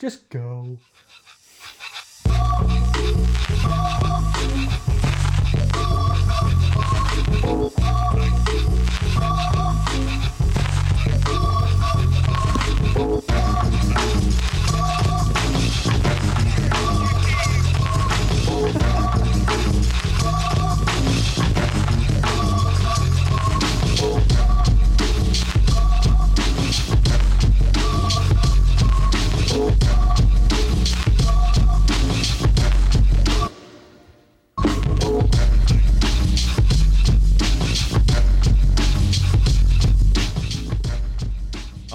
Just 0.00 0.30
go. 0.30 0.78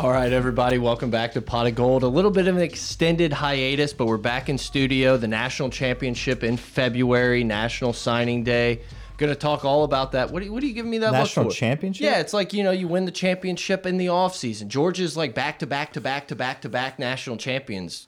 All 0.06 0.12
right, 0.12 0.32
everybody, 0.32 0.78
welcome 0.78 1.10
back 1.10 1.34
to 1.34 1.42
Pot 1.42 1.66
of 1.66 1.74
Gold. 1.74 2.04
A 2.04 2.08
little 2.08 2.30
bit 2.30 2.48
of 2.48 2.56
an 2.56 2.62
extended 2.62 3.34
hiatus, 3.34 3.92
but 3.92 4.06
we're 4.06 4.18
back 4.18 4.50
in 4.50 4.58
studio. 4.60 5.18
The 5.18 5.28
national 5.28 5.72
championship 5.72 6.44
in 6.44 6.58
February, 6.58 7.44
National 7.44 7.92
Signing 7.92 8.44
Day. 8.44 8.82
Going 9.18 9.32
to 9.32 9.36
talk 9.36 9.66
all 9.66 9.84
about 9.84 10.12
that. 10.12 10.30
What 10.30 10.44
are, 10.44 10.46
you- 10.46 10.54
what 10.54 10.62
are 10.62 10.68
you 10.68 10.74
giving 10.76 10.92
me 10.92 11.00
that 11.00 11.12
National 11.12 11.48
look 11.48 11.56
for? 11.56 11.58
championship? 11.60 12.04
Yeah, 12.06 12.20
it's 12.20 12.34
like 12.34 12.54
you 12.54 12.64
know 12.64 12.70
you 12.70 12.88
win 12.88 13.06
the 13.06 13.12
championship 13.12 13.88
in 13.88 13.98
the 13.98 14.10
off 14.10 14.36
season. 14.36 14.70
Georgia's 14.70 15.18
like 15.18 15.34
back 15.34 15.58
to 15.58 15.66
back 15.66 15.94
to 15.94 16.02
back 16.02 16.28
to 16.28 16.36
back 16.36 16.62
to 16.62 16.70
back 16.70 17.00
national 17.00 17.38
champions 17.38 18.08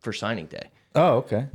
for 0.00 0.12
signing 0.12 0.46
day. 0.46 0.70
Oh, 0.96 1.18
okay. 1.18 1.46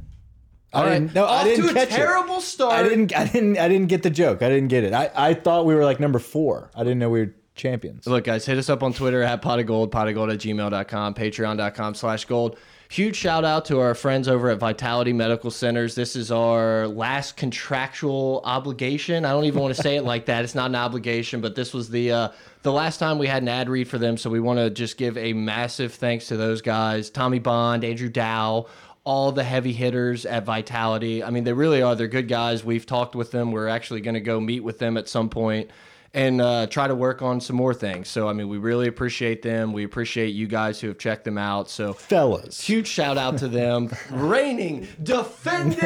All 0.71 0.83
I 0.83 0.85
right, 0.85 0.99
didn't, 0.99 1.15
no, 1.15 1.25
off 1.25 1.41
I 1.41 1.43
didn't 1.43 1.65
to 1.65 1.71
a 1.71 1.73
catch 1.73 1.89
terrible 1.89 2.37
it. 2.37 2.43
start. 2.43 2.71
I 2.75 2.83
didn't. 2.87 3.13
I 3.13 3.25
didn't. 3.27 3.57
I 3.57 3.67
didn't 3.67 3.87
get 3.87 4.03
the 4.03 4.09
joke. 4.09 4.41
I 4.41 4.47
didn't 4.47 4.69
get 4.69 4.85
it. 4.85 4.93
I, 4.93 5.11
I 5.13 5.33
thought 5.33 5.65
we 5.65 5.75
were 5.75 5.83
like 5.83 5.99
number 5.99 6.19
four. 6.19 6.71
I 6.73 6.83
didn't 6.85 6.99
know 6.99 7.09
we 7.09 7.19
were 7.25 7.33
champions. 7.61 8.07
Look, 8.07 8.25
guys, 8.25 8.45
hit 8.45 8.57
us 8.57 8.69
up 8.69 8.83
on 8.83 8.91
Twitter 8.91 9.21
at 9.21 9.41
pot 9.41 9.59
of 9.59 9.67
gold, 9.67 9.91
pot 9.91 10.07
of 10.07 10.15
gold 10.15 10.31
at 10.31 10.39
gmail.com, 10.39 11.13
patreon.com 11.13 11.93
slash 11.95 12.25
gold. 12.25 12.57
Huge 12.89 13.15
shout 13.15 13.45
out 13.45 13.63
to 13.65 13.79
our 13.79 13.95
friends 13.95 14.27
over 14.27 14.49
at 14.49 14.57
Vitality 14.57 15.13
Medical 15.13 15.49
Centers. 15.49 15.95
This 15.95 16.17
is 16.17 16.29
our 16.29 16.89
last 16.89 17.37
contractual 17.37 18.41
obligation. 18.43 19.23
I 19.23 19.31
don't 19.31 19.45
even 19.45 19.61
want 19.61 19.73
to 19.73 19.81
say 19.81 19.95
it 19.95 20.03
like 20.03 20.25
that. 20.25 20.43
It's 20.43 20.55
not 20.55 20.71
an 20.71 20.75
obligation, 20.75 21.39
but 21.39 21.55
this 21.55 21.73
was 21.73 21.89
the 21.89 22.11
uh, 22.11 22.29
the 22.63 22.71
last 22.73 22.97
time 22.97 23.17
we 23.17 23.27
had 23.27 23.43
an 23.43 23.47
ad 23.47 23.69
read 23.69 23.87
for 23.87 23.97
them. 23.97 24.17
So 24.17 24.29
we 24.29 24.41
want 24.41 24.59
to 24.59 24.69
just 24.69 24.97
give 24.97 25.17
a 25.17 25.31
massive 25.31 25.93
thanks 25.93 26.27
to 26.27 26.37
those 26.37 26.61
guys 26.61 27.09
Tommy 27.09 27.39
Bond, 27.39 27.85
Andrew 27.85 28.09
Dow, 28.09 28.65
all 29.05 29.31
the 29.31 29.45
heavy 29.45 29.71
hitters 29.71 30.25
at 30.25 30.43
Vitality. 30.43 31.23
I 31.23 31.29
mean, 31.29 31.45
they 31.45 31.53
really 31.53 31.81
are. 31.81 31.95
They're 31.95 32.09
good 32.09 32.27
guys. 32.27 32.65
We've 32.65 32.85
talked 32.85 33.15
with 33.15 33.31
them. 33.31 33.53
We're 33.53 33.69
actually 33.69 34.01
going 34.01 34.15
to 34.15 34.19
go 34.19 34.41
meet 34.41 34.65
with 34.65 34.79
them 34.79 34.97
at 34.97 35.07
some 35.07 35.29
point 35.29 35.71
and 36.13 36.41
uh, 36.41 36.67
try 36.67 36.87
to 36.87 36.95
work 36.95 37.21
on 37.21 37.39
some 37.39 37.55
more 37.55 37.73
things. 37.73 38.09
So, 38.09 38.27
I 38.27 38.33
mean, 38.33 38.49
we 38.49 38.57
really 38.57 38.87
appreciate 38.87 39.41
them. 39.41 39.71
We 39.71 39.85
appreciate 39.85 40.29
you 40.29 40.45
guys 40.47 40.79
who 40.81 40.89
have 40.89 40.97
checked 40.97 41.23
them 41.23 41.37
out. 41.37 41.69
So, 41.69 41.93
Fellas. 41.93 42.59
huge 42.59 42.87
shout 42.87 43.17
out 43.17 43.37
to 43.37 43.47
them. 43.47 43.89
Reigning, 44.11 44.87
defending. 45.03 45.79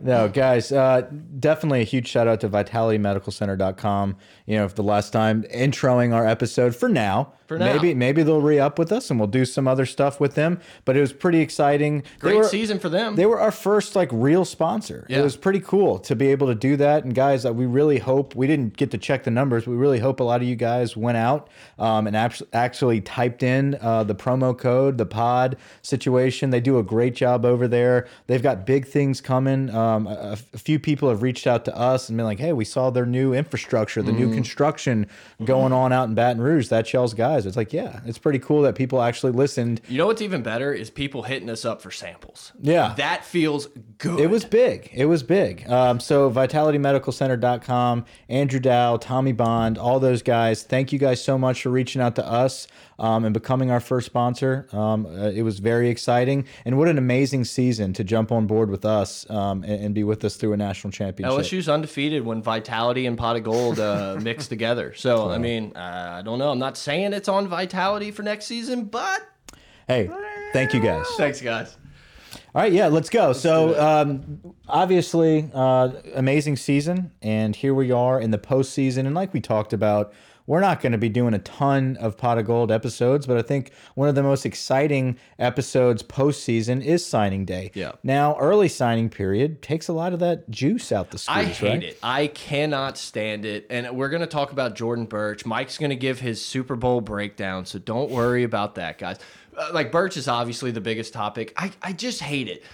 No, 0.00 0.28
guys, 0.28 0.72
uh, 0.72 1.02
definitely 1.38 1.82
a 1.82 1.84
huge 1.84 2.08
shout 2.08 2.28
out 2.28 2.40
to 2.40 2.48
vitalitymedicalcenter.com. 2.48 4.16
You 4.50 4.56
know, 4.56 4.68
for 4.68 4.74
the 4.74 4.82
last 4.82 5.10
time 5.12 5.44
introing 5.44 6.12
our 6.12 6.26
episode 6.26 6.74
for 6.74 6.88
now. 6.88 7.32
For 7.46 7.58
now. 7.58 7.72
Maybe 7.72 7.94
maybe 7.94 8.22
they'll 8.22 8.40
re 8.40 8.58
up 8.60 8.78
with 8.78 8.92
us 8.92 9.10
and 9.10 9.18
we'll 9.18 9.26
do 9.28 9.44
some 9.44 9.66
other 9.66 9.84
stuff 9.86 10.20
with 10.20 10.34
them. 10.36 10.60
But 10.84 10.96
it 10.96 11.00
was 11.00 11.12
pretty 11.12 11.40
exciting. 11.40 12.04
Great 12.20 12.36
were- 12.36 12.44
season 12.44 12.78
for 12.78 12.88
them. 12.88 13.16
They 13.16 13.26
were 13.26 13.40
our 13.40 13.50
first 13.50 13.94
like 13.96 14.08
real 14.12 14.44
sponsor. 14.44 15.04
Yeah. 15.08 15.18
It 15.18 15.22
was 15.22 15.36
pretty 15.36 15.58
cool 15.60 15.98
to 16.00 16.14
be 16.16 16.28
able 16.28 16.46
to 16.48 16.54
do 16.54 16.76
that. 16.76 17.02
And 17.04 17.12
guys, 17.14 17.44
uh, 17.44 17.52
we 17.52 17.66
really 17.66 17.98
hope 17.98 18.34
we 18.36 18.46
didn't 18.46 18.76
get 18.76 18.90
to 18.92 18.98
check 18.98 19.24
the 19.24 19.30
numbers. 19.32 19.66
We 19.66 19.74
really 19.76 19.98
hope 19.98 20.20
a 20.20 20.24
lot 20.24 20.42
of 20.42 20.48
you 20.48 20.54
guys 20.56 20.96
went 20.96 21.16
out 21.16 21.48
um, 21.78 22.06
and 22.08 22.16
actually 22.16 23.00
typed 23.00 23.42
in 23.42 23.76
uh, 23.80 24.04
the 24.04 24.14
promo 24.14 24.56
code, 24.56 24.96
the 24.98 25.06
pod 25.06 25.56
situation. 25.82 26.50
They 26.50 26.60
do 26.60 26.78
a 26.78 26.82
great 26.84 27.14
job 27.16 27.44
over 27.44 27.66
there. 27.66 28.06
They've 28.28 28.42
got 28.42 28.64
big 28.66 28.86
things 28.86 29.20
coming. 29.20 29.70
Um, 29.74 30.06
a, 30.06 30.36
a 30.54 30.58
few 30.58 30.78
people 30.78 31.08
have 31.08 31.22
reached 31.22 31.46
out 31.48 31.64
to 31.64 31.76
us 31.76 32.08
and 32.08 32.16
been 32.16 32.26
like, 32.26 32.38
"Hey, 32.38 32.52
we 32.52 32.64
saw 32.64 32.90
their 32.90 33.06
new 33.06 33.32
infrastructure, 33.34 34.02
the 34.02 34.10
Mm-hmm. 34.12 34.30
new 34.30 34.34
construction 34.40 35.06
going 35.44 35.72
on 35.72 35.92
out 35.92 36.08
in 36.08 36.14
Baton 36.14 36.40
Rouge. 36.40 36.68
That's 36.68 36.92
y'all's 36.92 37.14
guys." 37.14 37.46
It's 37.46 37.56
like, 37.56 37.72
yeah, 37.72 38.00
it's 38.06 38.18
pretty 38.18 38.38
cool 38.38 38.62
that 38.62 38.74
people 38.74 39.02
actually 39.02 39.32
listened. 39.32 39.80
you 39.88 39.98
know 39.98 40.06
what's 40.06 40.22
even 40.22 40.42
better 40.42 40.72
is 40.72 40.90
people 40.90 41.22
hitting 41.22 41.50
us 41.50 41.64
up 41.64 41.82
for 41.82 41.90
samples. 41.90 42.52
Yeah. 42.60 42.94
That 42.96 43.24
feels 43.24 43.68
good. 43.98 44.20
It 44.20 44.30
was 44.30 44.44
big. 44.44 44.90
It 44.92 45.06
was 45.06 45.22
big. 45.22 45.68
Um, 45.68 46.00
so 46.00 46.30
vitalitymedicalcenter.com, 46.30 48.04
Andrew 48.28 48.60
Dow, 48.60 48.96
Tommy 48.96 49.32
Bond, 49.32 49.78
all 49.78 50.00
those 50.00 50.22
guys. 50.22 50.62
Thank 50.62 50.92
you 50.92 50.98
guys 50.98 51.22
so 51.22 51.38
much 51.38 51.62
for 51.62 51.70
reaching 51.70 52.00
out 52.00 52.16
to 52.16 52.26
us 52.26 52.66
um, 53.00 53.24
and 53.24 53.32
becoming 53.32 53.70
our 53.70 53.80
first 53.80 54.06
sponsor. 54.06 54.68
Um, 54.72 55.06
uh, 55.06 55.30
it 55.30 55.42
was 55.42 55.58
very 55.58 55.88
exciting. 55.88 56.44
And 56.64 56.78
what 56.78 56.86
an 56.86 56.98
amazing 56.98 57.46
season 57.46 57.94
to 57.94 58.04
jump 58.04 58.30
on 58.30 58.46
board 58.46 58.70
with 58.70 58.84
us 58.84 59.28
um, 59.30 59.64
and, 59.64 59.86
and 59.86 59.94
be 59.94 60.04
with 60.04 60.22
us 60.24 60.36
through 60.36 60.52
a 60.52 60.56
national 60.56 60.92
championship. 60.92 61.40
LSU's 61.40 61.68
undefeated 61.68 62.24
when 62.24 62.42
Vitality 62.42 63.06
and 63.06 63.16
Pot 63.16 63.36
of 63.36 63.42
Gold 63.44 63.80
uh, 63.80 64.18
mix 64.22 64.46
together. 64.46 64.92
So, 64.94 65.30
I 65.30 65.38
mean, 65.38 65.72
uh, 65.74 66.18
I 66.18 66.22
don't 66.22 66.38
know. 66.38 66.50
I'm 66.50 66.58
not 66.58 66.76
saying 66.76 67.14
it's 67.14 67.28
on 67.28 67.48
Vitality 67.48 68.10
for 68.10 68.22
next 68.22 68.44
season, 68.44 68.84
but 68.84 69.26
Hey, 69.88 70.08
thank 70.52 70.72
you 70.72 70.80
guys. 70.80 71.06
thanks, 71.16 71.40
guys. 71.40 71.76
All 72.54 72.62
right, 72.62 72.72
yeah, 72.72 72.86
let's 72.86 73.10
go. 73.10 73.32
so, 73.32 73.80
um, 73.80 74.54
obviously, 74.68 75.50
uh, 75.54 75.90
amazing 76.14 76.56
season, 76.56 77.12
and 77.22 77.56
here 77.56 77.74
we 77.74 77.90
are 77.90 78.20
in 78.20 78.30
the 78.30 78.38
postseason. 78.38 79.06
And 79.06 79.14
like 79.14 79.32
we 79.32 79.40
talked 79.40 79.72
about, 79.72 80.12
we're 80.50 80.58
not 80.58 80.80
going 80.80 80.90
to 80.90 80.98
be 80.98 81.08
doing 81.08 81.32
a 81.32 81.38
ton 81.38 81.96
of 81.98 82.16
Pot 82.16 82.36
of 82.36 82.44
Gold 82.44 82.72
episodes, 82.72 83.24
but 83.24 83.36
I 83.36 83.42
think 83.42 83.70
one 83.94 84.08
of 84.08 84.16
the 84.16 84.22
most 84.24 84.44
exciting 84.44 85.16
episodes 85.38 86.02
postseason 86.02 86.84
is 86.84 87.06
signing 87.06 87.44
day. 87.44 87.70
Yeah. 87.72 87.92
Now, 88.02 88.36
early 88.36 88.66
signing 88.66 89.10
period 89.10 89.62
takes 89.62 89.86
a 89.86 89.92
lot 89.92 90.12
of 90.12 90.18
that 90.18 90.50
juice 90.50 90.90
out 90.90 91.12
the 91.12 91.18
squeeze. 91.18 91.36
I 91.36 91.44
hate 91.44 91.68
right? 91.68 91.82
it. 91.84 91.98
I 92.02 92.26
cannot 92.26 92.98
stand 92.98 93.44
it. 93.44 93.68
And 93.70 93.96
we're 93.96 94.08
going 94.08 94.22
to 94.22 94.26
talk 94.26 94.50
about 94.50 94.74
Jordan 94.74 95.04
Burch. 95.04 95.46
Mike's 95.46 95.78
going 95.78 95.90
to 95.90 95.96
give 95.96 96.18
his 96.18 96.44
Super 96.44 96.74
Bowl 96.74 97.00
breakdown, 97.00 97.64
so 97.64 97.78
don't 97.78 98.10
worry 98.10 98.42
about 98.42 98.74
that, 98.74 98.98
guys. 98.98 99.20
Uh, 99.56 99.70
like 99.72 99.92
Burch 99.92 100.16
is 100.16 100.26
obviously 100.26 100.72
the 100.72 100.80
biggest 100.80 101.12
topic. 101.12 101.52
I 101.56 101.70
I 101.80 101.92
just 101.92 102.20
hate 102.22 102.48
it. 102.48 102.64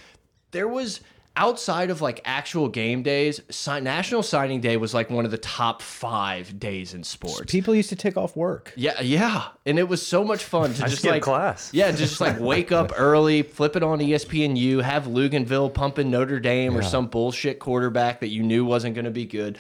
There 0.50 0.66
was 0.66 1.02
outside 1.36 1.90
of 1.90 2.00
like 2.00 2.20
actual 2.24 2.68
game 2.68 3.02
days, 3.02 3.40
si 3.50 3.80
National 3.80 4.22
Signing 4.22 4.60
Day 4.60 4.76
was 4.76 4.94
like 4.94 5.10
one 5.10 5.24
of 5.24 5.30
the 5.30 5.38
top 5.38 5.82
5 5.82 6.58
days 6.58 6.94
in 6.94 7.04
sports. 7.04 7.50
People 7.50 7.74
used 7.74 7.90
to 7.90 7.96
take 7.96 8.16
off 8.16 8.34
work. 8.36 8.72
Yeah, 8.76 9.00
yeah, 9.00 9.48
and 9.64 9.78
it 9.78 9.88
was 9.88 10.04
so 10.04 10.24
much 10.24 10.42
fun 10.44 10.72
to 10.74 10.82
just 10.82 10.98
skip 10.98 11.10
like 11.10 11.22
class. 11.22 11.70
Yeah, 11.72 11.92
just 11.92 12.20
like 12.20 12.40
wake 12.40 12.72
up 12.72 12.92
early, 12.96 13.42
flip 13.42 13.76
it 13.76 13.82
on 13.82 13.98
ESPNU, 13.98 14.82
have 14.82 15.04
Luginbill 15.04 15.72
pumping 15.72 16.10
Notre 16.10 16.40
Dame 16.40 16.76
or 16.76 16.82
some 16.82 17.06
bullshit 17.06 17.58
quarterback 17.58 18.20
that 18.20 18.28
you 18.28 18.42
knew 18.42 18.64
wasn't 18.64 18.94
going 18.94 19.04
to 19.04 19.10
be 19.10 19.26
good. 19.26 19.58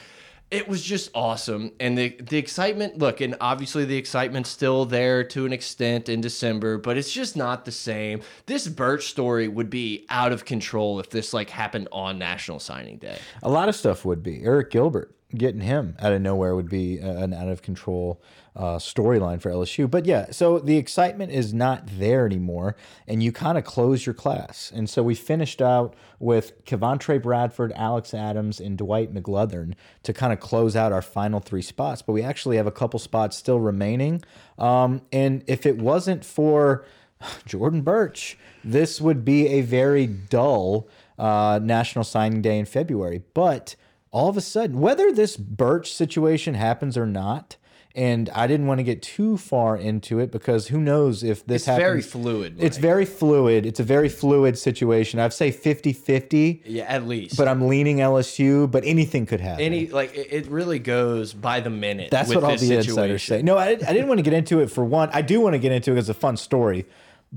It 0.48 0.68
was 0.68 0.80
just 0.80 1.10
awesome, 1.12 1.72
and 1.80 1.98
the 1.98 2.16
the 2.20 2.38
excitement. 2.38 2.98
Look, 2.98 3.20
and 3.20 3.34
obviously 3.40 3.84
the 3.84 3.96
excitement's 3.96 4.48
still 4.48 4.84
there 4.84 5.24
to 5.24 5.44
an 5.44 5.52
extent 5.52 6.08
in 6.08 6.20
December, 6.20 6.78
but 6.78 6.96
it's 6.96 7.12
just 7.12 7.36
not 7.36 7.64
the 7.64 7.72
same. 7.72 8.20
This 8.46 8.68
Burch 8.68 9.08
story 9.08 9.48
would 9.48 9.70
be 9.70 10.06
out 10.08 10.30
of 10.30 10.44
control 10.44 11.00
if 11.00 11.10
this 11.10 11.34
like 11.34 11.50
happened 11.50 11.88
on 11.90 12.18
National 12.20 12.60
Signing 12.60 12.98
Day. 12.98 13.18
A 13.42 13.50
lot 13.50 13.68
of 13.68 13.74
stuff 13.74 14.04
would 14.04 14.22
be. 14.22 14.40
Arik 14.42 14.70
Gilbert 14.70 15.16
getting 15.34 15.62
him 15.62 15.96
out 15.98 16.12
of 16.12 16.22
nowhere 16.22 16.54
would 16.54 16.68
be 16.68 17.00
uh, 17.00 17.24
an 17.24 17.34
out 17.34 17.48
of 17.48 17.62
control 17.62 18.22
uh, 18.56 18.78
storyline 18.78 19.40
for 19.40 19.50
LSU. 19.50 19.88
But 19.88 20.06
yeah, 20.06 20.30
so 20.30 20.58
the 20.58 20.78
excitement 20.78 21.30
is 21.30 21.52
not 21.52 21.82
there 21.86 22.24
anymore, 22.24 22.74
and 23.06 23.22
you 23.22 23.30
kind 23.30 23.58
of 23.58 23.64
close 23.64 24.06
your 24.06 24.14
class. 24.14 24.72
And 24.74 24.88
so 24.88 25.02
we 25.02 25.14
finished 25.14 25.60
out 25.60 25.94
with 26.18 26.64
Kevontre 26.64 27.22
Bradford, 27.22 27.72
Alex 27.76 28.14
Adams, 28.14 28.58
and 28.58 28.78
Dwight 28.78 29.12
McGlothern 29.12 29.74
to 30.04 30.12
kind 30.12 30.32
of 30.32 30.40
close 30.40 30.74
out 30.74 30.90
our 30.90 31.02
final 31.02 31.38
three 31.38 31.62
spots. 31.62 32.00
But 32.00 32.14
we 32.14 32.22
actually 32.22 32.56
have 32.56 32.66
a 32.66 32.72
couple 32.72 32.98
spots 32.98 33.36
still 33.36 33.60
remaining. 33.60 34.22
Um, 34.58 35.02
and 35.12 35.44
if 35.46 35.66
it 35.66 35.76
wasn't 35.76 36.24
for 36.24 36.86
Jordan 37.46 37.82
Burch, 37.82 38.38
this 38.64 39.00
would 39.00 39.24
be 39.24 39.48
a 39.48 39.60
very 39.60 40.06
dull 40.06 40.88
uh, 41.18 41.60
National 41.62 42.04
Signing 42.04 42.40
Day 42.40 42.58
in 42.58 42.64
February. 42.64 43.22
But 43.34 43.76
all 44.10 44.30
of 44.30 44.36
a 44.38 44.40
sudden, 44.40 44.80
whether 44.80 45.12
this 45.12 45.36
Burch 45.36 45.92
situation 45.92 46.54
happens 46.54 46.96
or 46.96 47.06
not, 47.06 47.56
and 47.96 48.28
I 48.34 48.46
didn't 48.46 48.66
want 48.66 48.78
to 48.78 48.84
get 48.84 49.00
too 49.00 49.38
far 49.38 49.74
into 49.76 50.18
it 50.18 50.30
because 50.30 50.68
who 50.68 50.78
knows 50.78 51.24
if 51.24 51.46
this 51.46 51.62
It's 51.62 51.66
happens. 51.66 51.82
very 51.82 52.02
fluid. 52.02 52.56
It's 52.60 52.76
very 52.76 53.06
fluid. 53.06 53.64
It's 53.64 53.80
a 53.80 53.84
very 53.84 54.10
fluid 54.10 54.58
situation. 54.58 55.18
I'd 55.18 55.32
say 55.32 55.50
50 55.50 55.94
50, 55.94 56.62
yeah, 56.66 56.84
at 56.84 57.08
least. 57.08 57.36
but 57.38 57.48
I'm 57.48 57.66
leaning 57.68 57.96
LSU, 57.98 58.70
but 58.70 58.84
anything 58.84 59.24
could 59.24 59.40
happen. 59.40 59.64
any 59.64 59.86
like 59.88 60.12
it, 60.14 60.46
really 60.48 60.78
goes 60.78 61.32
by 61.32 61.60
the 61.60 61.70
minute. 61.70 62.10
That's 62.10 62.28
with 62.28 62.36
what 62.42 62.44
all 62.52 62.56
the 62.56 62.74
insiders 62.76 63.22
say. 63.22 63.40
No, 63.40 63.56
I, 63.56 63.68
I 63.70 63.74
didn't 63.74 64.08
want 64.08 64.18
to 64.18 64.22
get 64.22 64.34
into 64.34 64.60
it 64.60 64.70
for 64.70 64.84
one. 64.84 65.08
I 65.12 65.22
do 65.22 65.40
want 65.40 65.54
to 65.54 65.58
get 65.58 65.72
into 65.72 65.92
it 65.92 65.98
as 65.98 66.08
a 66.10 66.14
fun 66.14 66.36
story, 66.36 66.84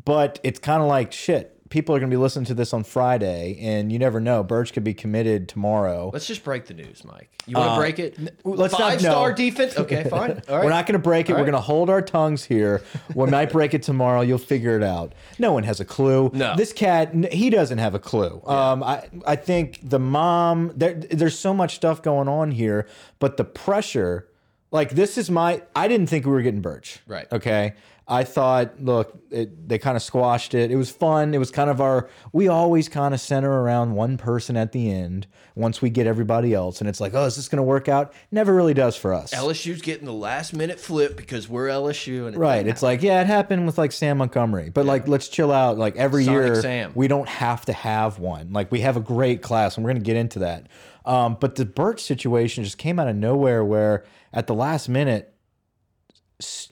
but 0.06 0.40
it's 0.44 0.60
kind 0.60 0.82
of 0.82 0.90
like 0.90 1.14
shit. 1.14 1.56
People 1.70 1.96
are 1.96 2.00
going 2.00 2.10
to 2.10 2.14
be 2.16 2.20
listening 2.20 2.46
to 2.46 2.56
this 2.56 2.74
on 2.74 2.84
Friday, 2.84 3.58
and 3.62 3.92
you 3.92 4.00
never 4.00 4.20
know. 4.20 4.44
Burch 4.44 4.74
could 4.74 4.84
be 4.84 4.94
committed 4.96 5.48
tomorrow. 5.48 6.10
Let's 6.12 6.26
just 6.26 6.44
break 6.44 6.66
the 6.66 6.74
news, 6.74 7.04
Mike. 7.06 7.30
You 7.46 7.58
want 7.58 7.72
to 7.72 7.78
break 7.78 8.00
it? 8.00 8.18
let's 8.44 8.74
not- 8.74 8.82
Five 8.82 9.00
star 9.02 9.30
no. 9.30 9.36
defense. 9.36 9.78
Okay, 9.78 10.04
fine. 10.10 10.42
All 10.50 10.56
right. 10.58 10.64
We're 10.64 10.70
not 10.72 10.88
going 10.88 10.94
to 10.94 11.00
break 11.00 11.30
it. 11.30 11.34
We're 11.34 11.42
going 11.42 11.52
to 11.54 11.60
hold 11.62 11.90
our 11.92 12.02
tongues 12.02 12.44
here. 12.44 12.82
We 13.14 13.28
might 13.28 13.52
break 13.52 13.74
it 13.76 13.84
tomorrow. 13.84 14.22
You'll 14.22 14.40
figure 14.40 14.76
it 14.78 14.84
out. 14.84 15.14
No 15.38 15.52
one 15.54 15.64
has 15.64 15.80
a 15.80 15.86
clue. 15.86 16.32
No. 16.34 16.56
This 16.56 16.74
cat, 16.74 17.14
he 17.32 17.50
doesn't 17.52 17.78
have 17.78 17.94
a 17.94 18.00
clue. 18.00 18.42
Um, 18.48 18.82
I, 18.84 19.08
I 19.28 19.36
think 19.36 19.80
the 19.88 20.00
mom, 20.00 20.72
there, 20.76 20.96
there's 20.96 21.38
so 21.38 21.54
much 21.54 21.76
stuff 21.76 22.02
going 22.02 22.28
on 22.28 22.52
here, 22.52 22.88
but 23.20 23.38
the 23.38 23.44
pressure, 23.46 24.28
like 24.72 24.92
this 24.92 25.18
is 25.18 25.30
my, 25.30 25.62
I 25.76 25.88
didn't 25.88 26.08
think 26.08 26.26
we 26.26 26.32
were 26.32 26.42
getting 26.42 26.62
Burch. 26.62 27.00
Right. 27.08 27.28
Okay. 27.32 27.74
I 28.12 28.24
thought, 28.24 28.82
look, 28.82 29.14
it, 29.30 29.70
they 29.70 29.78
kind 29.78 29.96
of 29.96 30.02
squashed 30.02 30.56
it. 30.56 30.72
It 30.72 30.76
was 30.78 30.90
fun. 30.90 31.36
It 31.36 31.38
was 31.38 31.52
kind 31.52 31.70
of 31.70 31.80
our, 31.80 32.10
we 32.34 32.48
always 32.48 32.90
kind 32.90 33.14
of 33.14 33.22
center 33.22 33.62
around 33.62 33.94
one 33.94 34.18
person 34.18 34.58
at 34.58 34.72
the 34.72 34.92
end 34.92 35.28
once 35.54 35.80
we 35.80 35.92
get 35.92 36.08
everybody 36.08 36.56
else. 36.56 36.82
And 36.82 36.90
it's 36.90 37.00
like, 37.00 37.14
oh, 37.14 37.26
is 37.26 37.36
this 37.36 37.48
going 37.48 37.58
to 37.58 37.64
work 37.64 37.88
out? 37.88 38.14
Never 38.32 38.56
really 38.56 38.74
does 38.74 38.96
for 38.96 39.14
us. 39.14 39.32
LSU's 39.32 39.84
getting 39.84 40.06
the 40.06 40.14
last 40.14 40.54
minute 40.54 40.80
flip 40.80 41.16
because 41.18 41.48
we're 41.48 41.68
LSU 41.68 42.26
and 42.26 42.36
it 42.36 42.40
Right. 42.40 42.66
It's 42.66 42.82
like, 42.82 43.04
yeah, 43.04 43.22
it 43.22 43.28
happened 43.28 43.68
with 43.68 43.78
like 43.78 43.92
Sam 43.92 44.18
Montgomery, 44.18 44.72
but 44.72 44.88
like, 44.88 45.08
let's 45.08 45.28
chill 45.28 45.52
out. 45.52 45.78
Like 45.78 45.96
every 45.96 46.26
Sonic 46.26 46.46
year, 46.48 46.62
Sam. 46.64 46.92
we 46.96 47.08
don't 47.08 47.30
have 47.30 47.64
to 47.66 47.74
have 47.74 48.18
one. 48.18 48.54
Like 48.54 48.72
we 48.72 48.80
have 48.82 48.98
a 48.98 49.02
great 49.02 49.44
class, 49.44 49.78
and 49.78 49.86
we're 49.86 49.92
going 49.92 50.02
to 50.02 50.06
get 50.06 50.18
into 50.18 50.40
that. 50.40 50.66
Um, 51.06 51.38
but 51.40 51.56
the 51.56 51.66
Burch 51.66 52.02
situation 52.02 52.64
just 52.64 52.80
came 52.80 52.98
out 52.98 53.08
of 53.08 53.16
nowhere, 53.16 53.64
where 53.64 54.04
at 54.34 54.48
the 54.48 54.56
last 54.56 54.90
minute, 54.90 55.36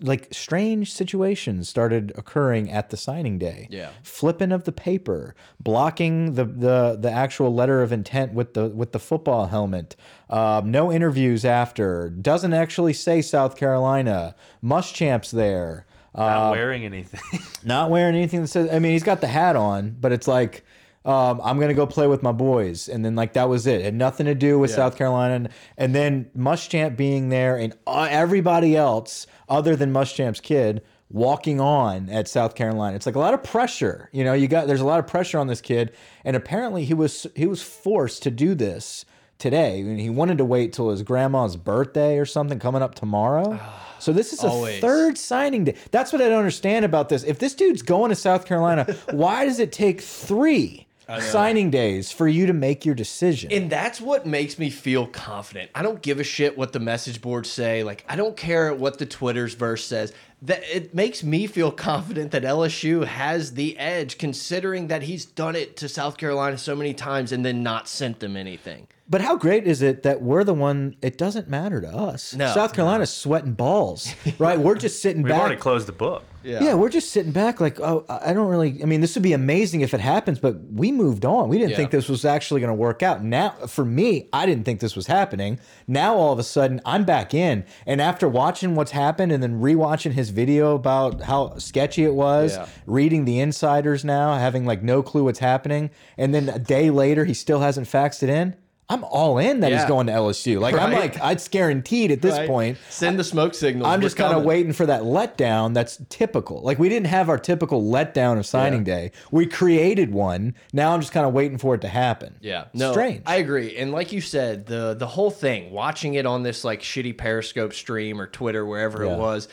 like 0.02 0.30
strange 0.32 0.94
situations 0.94 1.68
started 1.68 2.14
occurring 2.16 2.72
at 2.72 2.90
the 2.90 2.98
signing 2.98 3.38
day. 3.38 3.68
Yeah. 3.70 3.90
flipping 4.02 4.52
of 4.52 4.64
the 4.64 4.72
paper, 4.72 5.36
blocking 5.60 6.36
the 6.36 6.46
the 6.46 6.98
the 7.00 7.12
actual 7.12 7.54
letter 7.54 7.82
of 7.82 7.92
intent 7.92 8.34
with 8.34 8.54
the 8.54 8.70
with 8.70 8.94
the 8.94 9.00
football 9.00 9.48
helmet. 9.48 9.96
Um, 10.30 10.72
no 10.72 10.92
interviews 10.92 11.44
after. 11.44 12.10
Doesn't 12.10 12.54
actually 12.54 12.94
say 12.94 13.22
South 13.22 13.58
Carolina. 13.58 14.36
Muschamp's 14.64 15.32
there. 15.32 15.86
Uh, 16.16 16.26
Not 16.26 16.52
wearing 16.52 16.86
anything. 16.86 17.40
not 17.64 17.90
wearing 17.90 18.16
anything 18.16 18.42
that 18.42 18.48
says. 18.48 18.70
I 18.72 18.80
mean, 18.80 18.94
he's 18.94 19.04
got 19.04 19.22
the 19.22 19.28
hat 19.28 19.56
on, 19.56 19.96
but 20.00 20.12
it's 20.12 20.28
like. 20.28 20.64
Um, 21.08 21.40
I'm 21.42 21.58
gonna 21.58 21.74
go 21.74 21.88
play 21.88 22.06
with 22.06 22.22
my 22.22 22.34
boys, 22.34 22.90
and 22.90 23.04
then 23.06 23.16
like 23.16 23.34
that 23.34 23.48
was 23.48 23.66
it. 23.66 23.80
It 23.80 23.86
had 23.86 23.94
nothing 23.96 24.26
to 24.26 24.36
do 24.36 24.60
with 24.60 24.72
South 24.72 24.98
Carolina, 24.98 25.36
and, 25.36 25.50
and 25.78 25.96
then 25.96 26.30
Muschamp 26.38 26.98
being 26.98 27.30
there, 27.30 27.56
and 27.56 27.74
uh, 27.88 28.08
everybody 28.10 28.76
else 28.76 29.26
other 29.48 29.78
than 29.78 29.94
Muschamp's 29.94 30.42
kid 30.42 30.82
walking 31.10 31.62
on 31.62 32.10
at 32.10 32.28
South 32.28 32.56
Carolina. 32.56 32.96
It's 32.98 33.06
like 33.06 33.16
a 33.16 33.20
lot 33.20 33.34
of 33.34 33.42
pressure. 33.42 34.10
You 34.12 34.26
know, 34.26 34.34
you 34.34 34.50
got 34.50 34.68
there's 34.68 34.82
a 34.82 34.86
lot 34.86 35.00
of 35.00 35.08
pressure 35.08 35.40
on 35.40 35.48
this 35.48 35.62
kid, 35.62 35.94
and 36.26 36.36
apparently 36.36 36.84
he 36.84 36.94
was 36.94 37.26
he 37.36 37.46
was 37.46 37.62
forced 37.62 38.24
to 38.24 38.32
do 38.32 38.54
this 38.54 39.06
today. 39.40 39.80
I 39.80 39.84
mean, 39.84 40.00
he 40.00 40.10
wanted 40.10 40.38
to 40.40 40.46
wait 40.46 40.74
till 40.74 40.90
his 40.90 41.04
grandma's 41.04 41.56
birthday 41.56 42.18
or 42.18 42.26
something 42.26 42.60
coming 42.60 42.82
up 42.82 42.96
tomorrow. 42.96 43.60
So 44.00 44.12
this 44.12 44.34
is 44.34 44.44
a 44.44 44.48
Always. 44.48 44.82
third 44.82 45.18
signing 45.18 45.64
day. 45.64 45.76
That's 45.92 46.12
what 46.12 46.22
I 46.22 46.30
don't 46.30 46.40
understand 46.40 46.86
about 46.86 47.10
this. 47.10 47.24
If 47.24 47.40
this 47.40 47.56
dude's 47.56 47.82
going 47.82 48.10
to 48.10 48.16
South 48.16 48.46
Carolina, 48.46 48.94
why 49.12 49.46
does 49.46 49.60
it 49.60 49.72
take 49.72 50.02
three 50.02 50.87
signing 51.20 51.70
days 51.70 52.12
for 52.12 52.28
you 52.28 52.46
to 52.46 52.54
make 52.54 52.86
your 52.86 52.96
decision? 52.96 53.52
And 53.52 53.70
that's 53.70 54.02
what 54.02 54.26
makes 54.26 54.60
me 54.60 54.70
feel 54.70 55.08
confident. 55.08 55.72
I 55.74 55.82
don't 55.82 56.02
give 56.02 56.20
a 56.20 56.24
shit 56.24 56.58
what 56.58 56.74
the 56.74 56.80
message 56.80 57.22
boards 57.22 57.50
say. 57.50 57.84
Like 57.84 58.06
I 58.08 58.16
don't 58.16 58.36
care 58.36 58.74
what 58.74 58.98
the 58.98 59.06
Twitter's 59.06 59.54
verse 59.54 59.86
says. 59.86 60.14
That 60.44 60.64
it 60.64 60.94
makes 60.94 61.24
me 61.24 61.48
feel 61.48 61.72
confident 61.72 62.32
that 62.32 62.44
LSU 62.44 63.06
has 63.06 63.54
the 63.54 63.78
edge, 63.80 64.18
considering 64.20 64.88
that 64.88 65.02
he's 65.02 65.26
done 65.26 65.56
it 65.56 65.78
to 65.78 65.90
South 65.90 66.18
Carolina 66.18 66.58
so 66.58 66.76
many 66.76 66.94
times 66.94 67.32
and 67.32 67.44
then 67.44 67.64
not 67.64 67.88
sent 67.88 68.20
them 68.20 68.38
anything. 68.38 68.88
But 69.10 69.22
how 69.22 69.36
great 69.38 69.66
is 69.66 69.82
it 69.82 70.04
that 70.04 70.22
we're 70.22 70.44
the 70.44 70.54
one? 70.54 70.96
It 71.02 71.18
doesn't 71.18 71.50
matter 71.50 71.80
to 71.82 71.88
us. 71.88 72.34
No. 72.36 72.54
South 72.54 72.74
Carolina's 72.74 73.10
sweating 73.14 73.54
balls, 73.54 74.14
right? 74.40 74.60
We're 74.60 74.76
just 74.76 75.02
sitting 75.02 75.24
back. 75.24 75.30
We've 75.30 75.34
back. 75.36 75.42
already 75.42 75.56
closed 75.62 75.88
the 75.88 75.92
book. 75.94 76.24
Yeah. 76.44 76.76
we're 76.76 76.88
just 76.88 77.12
sitting 77.12 77.34
back 77.34 77.60
like, 77.60 77.78
oh, 77.82 78.06
I 78.08 78.32
don't 78.32 78.48
really. 78.48 78.82
I 78.82 78.86
mean, 78.86 79.02
this 79.02 79.16
would 79.16 79.24
be 79.24 79.34
amazing 79.34 79.82
if 79.82 79.94
it 79.94 80.00
happens, 80.00 80.40
but 80.40 80.56
we 80.72 80.94
moved 80.94 81.26
on. 81.26 81.50
We 81.50 81.58
didn't 81.58 81.72
Yeah. 81.72 81.76
think 81.78 81.92
this 81.92 82.08
was 82.08 82.24
actually 82.24 82.62
going 82.62 82.70
to 82.70 82.74
work 82.74 83.04
out. 83.04 83.22
Now, 83.22 83.50
for 83.68 83.84
me, 83.84 84.30
I 84.32 84.46
didn't 84.46 84.64
think 84.64 84.80
this 84.80 84.96
was 84.96 85.08
happening. 85.08 85.60
Now, 85.90 86.16
all 86.16 86.32
of 86.32 86.40
a 86.40 86.44
sudden, 86.44 86.80
I'm 86.86 87.04
back 87.04 87.34
in, 87.34 87.66
and 87.86 88.00
after 88.00 88.30
watching 88.30 88.76
what's 88.76 88.92
happened 88.92 89.34
and 89.34 89.44
then 89.44 89.60
rewatching 89.60 90.14
his 90.14 90.30
video 90.30 90.74
about 90.76 91.24
how 91.24 91.58
sketchy 91.58 92.06
it 92.06 92.14
was, 92.14 92.56
Yeah. 92.56 92.68
reading 92.86 93.26
the 93.26 93.42
insiders 93.42 94.06
now, 94.06 94.36
having 94.38 94.66
like 94.66 94.82
no 94.82 95.04
clue 95.04 95.26
what's 95.26 95.40
happening, 95.40 95.90
and 96.18 96.34
then 96.34 96.48
a 96.48 96.60
day 96.60 96.90
later, 96.90 97.26
he 97.26 97.34
still 97.34 97.60
hasn't 97.60 97.88
faxed 97.88 98.24
it 98.24 98.30
in. 98.30 98.56
I'm 98.90 99.04
all 99.04 99.38
in 99.38 99.60
that 99.60 99.74
he's 99.74 99.84
going 99.84 100.08
to 100.08 100.14
LSU. 100.14 100.62
Like 100.62 100.74
I'm 100.74 100.92
Right. 100.94 101.14
like, 101.22 101.32
it's 101.34 101.50
guaranteed 101.50 102.10
at 102.10 102.22
this 102.22 102.38
Right? 102.38 102.48
point. 102.48 102.78
send 102.90 103.20
the 103.20 103.24
smoke 103.24 103.54
signal. 103.54 103.86
I'm 103.86 104.00
just 104.00 104.16
kind 104.16 104.34
of 104.34 104.44
waiting 104.46 104.72
for 104.72 104.86
that 104.86 105.02
letdown 105.02 105.74
that's 105.74 106.00
typical. 106.08 106.62
Like 106.62 106.80
we 106.80 106.88
didn't 106.88 107.08
have 107.08 107.28
our 107.30 107.38
typical 107.38 107.84
letdown 107.84 108.38
of 108.40 108.46
signing 108.46 108.86
day. 108.86 109.12
We 109.30 109.46
created 109.46 110.14
one. 110.14 110.56
Now 110.72 110.94
I'm 110.94 111.02
just 111.02 111.12
kind 111.12 111.26
of 111.26 111.34
waiting 111.34 111.58
for 111.58 111.76
it 111.76 111.82
to 111.82 111.90
happen. 111.90 112.36
Yeah, 112.40 112.66
no, 112.74 112.94
strange. 112.94 113.24
I 113.26 113.36
agree, 113.38 113.76
and 113.76 113.92
like 113.92 114.14
you 114.14 114.22
said, 114.22 114.68
the 114.68 114.96
the 114.98 115.08
whole 115.08 115.32
thing, 115.32 115.72
watching 115.72 116.14
it 116.14 116.26
on 116.26 116.44
this 116.44 116.64
like 116.64 116.82
shitty 116.82 117.18
Periscope 117.18 117.74
stream 117.74 118.22
or 118.22 118.28
Twitter, 118.28 118.66
wherever 118.66 119.04
Yeah. 119.04 119.14
it 119.16 119.20
was, 119.20 119.50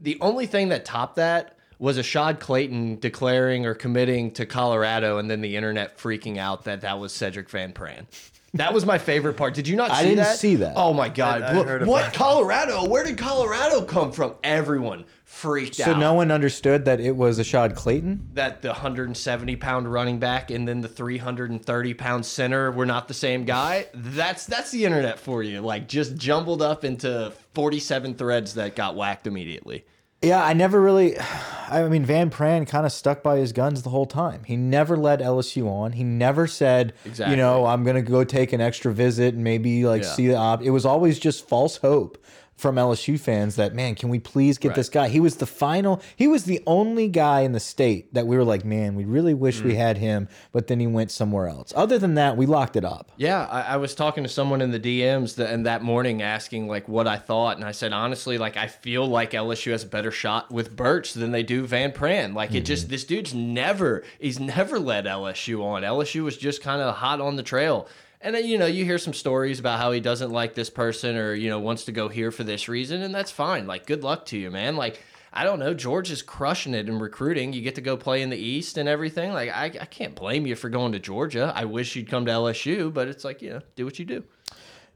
the 0.00 0.18
only 0.20 0.46
thing 0.46 0.70
that 0.70 0.84
topped 0.84 1.14
that 1.16 1.56
was 1.78 1.96
Ashaad 1.96 2.40
Clayton 2.40 2.98
declaring 2.98 3.66
or 3.66 3.74
committing 3.74 4.32
to 4.32 4.46
Colorado, 4.46 5.18
and 5.18 5.30
then 5.30 5.42
the 5.42 5.54
internet 5.56 5.96
freaking 5.96 6.38
out 6.38 6.64
that 6.64 6.80
that 6.80 6.98
was 6.98 7.12
Cedric 7.12 7.48
Van 7.50 7.72
Pran. 7.72 8.06
That 8.54 8.72
was 8.72 8.86
my 8.86 8.98
favorite 8.98 9.34
part. 9.34 9.54
Did 9.54 9.66
you 9.66 9.74
not 9.76 9.90
see 9.90 9.96
I 9.96 10.02
didn't 10.04 10.16
that? 10.18 10.38
see 10.38 10.56
that. 10.56 10.74
Oh 10.76 10.92
my 10.94 11.08
god! 11.08 11.42
I 11.42 11.56
what 11.56 11.66
heard 11.66 11.86
what 11.86 12.02
about 12.02 12.14
Colorado? 12.14 12.88
Where 12.88 13.02
did 13.04 13.18
Colorado 13.18 13.82
come 13.82 14.12
from? 14.12 14.34
Everyone 14.44 15.04
freaked 15.24 15.80
out. 15.80 15.86
so 15.86 15.98
no 15.98 16.14
one 16.14 16.30
understood 16.30 16.84
that 16.84 17.00
it 17.00 17.16
was 17.16 17.40
Ashaad 17.40 17.74
Clayton. 17.74 18.30
that 18.34 18.62
the 18.62 18.68
170 18.68 19.56
pound 19.56 19.92
running 19.92 20.20
back 20.20 20.52
and 20.52 20.68
then 20.68 20.80
the 20.80 20.88
330 20.88 21.94
pound 21.94 22.24
center 22.24 22.70
were 22.70 22.86
not 22.86 23.08
the 23.08 23.14
same 23.14 23.44
guy. 23.44 23.86
That's 23.92 24.46
that's 24.46 24.70
the 24.70 24.84
internet 24.84 25.18
for 25.18 25.42
you. 25.42 25.60
Like 25.60 25.88
just 25.88 26.14
jumbled 26.16 26.62
up 26.62 26.84
into 26.84 27.32
47 27.54 28.14
threads 28.14 28.54
that 28.54 28.76
got 28.76 28.94
whacked 28.94 29.26
immediately. 29.26 29.84
Yeah, 30.24 30.42
I 30.44 30.52
never 30.52 30.80
really. 30.80 31.16
I 31.66 31.88
mean, 31.88 32.04
Van 32.04 32.30
Pran 32.30 32.68
kind 32.68 32.84
of 32.84 32.92
stuck 32.92 33.22
by 33.22 33.38
his 33.38 33.52
guns 33.52 33.82
the 33.82 33.90
whole 33.90 34.04
time. 34.06 34.44
He 34.44 34.54
never 34.54 34.96
led 34.98 35.20
LSU 35.20 35.66
on. 35.66 35.92
He 35.92 36.04
never 36.04 36.46
said, 36.46 36.92
Exactly. 37.06 37.34
you 37.34 37.40
know, 37.42 37.64
I'm 37.66 37.84
going 37.84 37.96
to 37.96 38.02
go 38.02 38.22
take 38.22 38.52
an 38.52 38.60
extra 38.60 38.92
visit 38.92 39.34
and 39.34 39.42
maybe 39.42 39.84
like 39.86 40.02
Yeah. 40.02 40.08
see 40.12 40.28
the 40.28 40.36
op. 40.36 40.62
It 40.62 40.70
was 40.70 40.84
always 40.84 41.18
just 41.18 41.48
false 41.48 41.78
hope 41.78 42.22
from 42.56 42.76
LSU 42.76 43.18
fans 43.18 43.56
that, 43.56 43.74
man, 43.74 43.94
can 43.96 44.08
we 44.08 44.18
please 44.20 44.58
get 44.58 44.68
Right. 44.68 44.76
this 44.76 44.88
guy? 44.88 45.08
He 45.08 45.18
was 45.20 45.36
the 45.36 45.46
final, 45.46 46.00
he 46.14 46.28
was 46.28 46.44
the 46.44 46.62
only 46.66 47.08
guy 47.08 47.40
in 47.40 47.50
the 47.52 47.58
state 47.60 48.14
that 48.14 48.26
we 48.28 48.36
were 48.36 48.44
like, 48.44 48.64
man, 48.64 48.94
we 48.94 49.04
really 49.04 49.34
wish 49.34 49.60
Mm. 49.60 49.64
we 49.64 49.74
had 49.74 49.98
him, 49.98 50.28
but 50.52 50.68
then 50.68 50.78
he 50.78 50.86
went 50.86 51.10
somewhere 51.10 51.48
else. 51.48 51.72
Other 51.74 51.98
than 51.98 52.14
that, 52.14 52.36
we 52.36 52.46
locked 52.46 52.76
it 52.76 52.84
up. 52.84 53.10
Yeah, 53.16 53.46
I, 53.50 53.74
I 53.74 53.76
was 53.76 53.94
talking 53.94 54.22
to 54.22 54.28
someone 54.28 54.60
in 54.60 54.70
the 54.70 54.78
DMs 54.78 55.34
that, 55.34 55.50
and 55.50 55.66
that 55.66 55.82
morning 55.82 56.22
asking 56.22 56.68
like 56.68 56.88
what 56.88 57.08
I 57.08 57.16
thought, 57.16 57.56
and 57.56 57.64
I 57.66 57.72
said 57.72 57.92
honestly, 57.92 58.38
like 58.38 58.56
I 58.56 58.68
feel 58.68 59.06
like 59.06 59.32
LSU 59.32 59.72
has 59.72 59.82
a 59.82 59.88
better 59.88 60.12
shot 60.12 60.50
with 60.52 60.76
Burch 60.76 61.12
than 61.12 61.32
they 61.32 61.42
do 61.42 61.66
Van 61.66 61.90
Pran. 61.90 62.34
Like 62.34 62.54
it 62.54 62.64
just 62.64 62.88
this 62.88 63.04
dude's 63.04 63.34
never 63.34 64.04
he's 64.20 64.38
never 64.38 64.78
led 64.78 65.06
LSU 65.06 65.62
on. 65.64 65.82
LSU 65.82 66.22
was 66.22 66.36
just 66.36 66.62
kind 66.62 66.80
of 66.80 66.94
hot 66.96 67.20
on 67.20 67.36
the 67.36 67.42
trail. 67.42 67.88
And 68.24 68.34
then, 68.34 68.46
you 68.46 68.56
know, 68.56 68.64
you 68.64 68.86
hear 68.86 68.96
some 68.96 69.12
stories 69.12 69.60
about 69.60 69.78
how 69.78 69.92
he 69.92 70.00
doesn't 70.00 70.30
like 70.30 70.54
this 70.54 70.70
person 70.70 71.16
or, 71.16 71.34
you 71.34 71.50
know, 71.50 71.58
wants 71.60 71.84
to 71.84 71.92
go 71.92 72.08
here 72.08 72.30
for 72.30 72.42
this 72.42 72.70
reason, 72.70 73.02
and 73.02 73.14
that's 73.14 73.30
fine. 73.30 73.66
Like, 73.66 73.84
good 73.84 74.02
luck 74.02 74.24
to 74.26 74.38
you, 74.38 74.50
man. 74.50 74.76
Like, 74.76 74.98
I 75.30 75.44
don't 75.44 75.58
know. 75.58 75.74
George 75.74 76.10
is 76.10 76.22
crushing 76.22 76.72
it 76.72 76.88
in 76.88 76.98
recruiting. 76.98 77.52
You 77.52 77.60
get 77.60 77.74
to 77.74 77.82
go 77.82 77.98
play 77.98 78.22
in 78.22 78.30
the 78.30 78.38
East 78.38 78.78
and 78.78 78.88
everything. 78.88 79.34
Like, 79.34 79.50
I, 79.50 79.66
I 79.66 79.84
can't 79.84 80.14
blame 80.14 80.46
you 80.46 80.56
for 80.56 80.70
going 80.70 80.92
to 80.92 80.98
Georgia. 80.98 81.52
I 81.54 81.66
wish 81.66 81.96
you'd 81.96 82.08
come 82.08 82.24
to 82.24 82.32
LSU, 82.32 82.90
but 82.90 83.08
it's 83.08 83.24
like, 83.24 83.42
you 83.42 83.50
know, 83.50 83.60
do 83.76 83.84
what 83.84 83.98
you 83.98 84.06
do. 84.06 84.24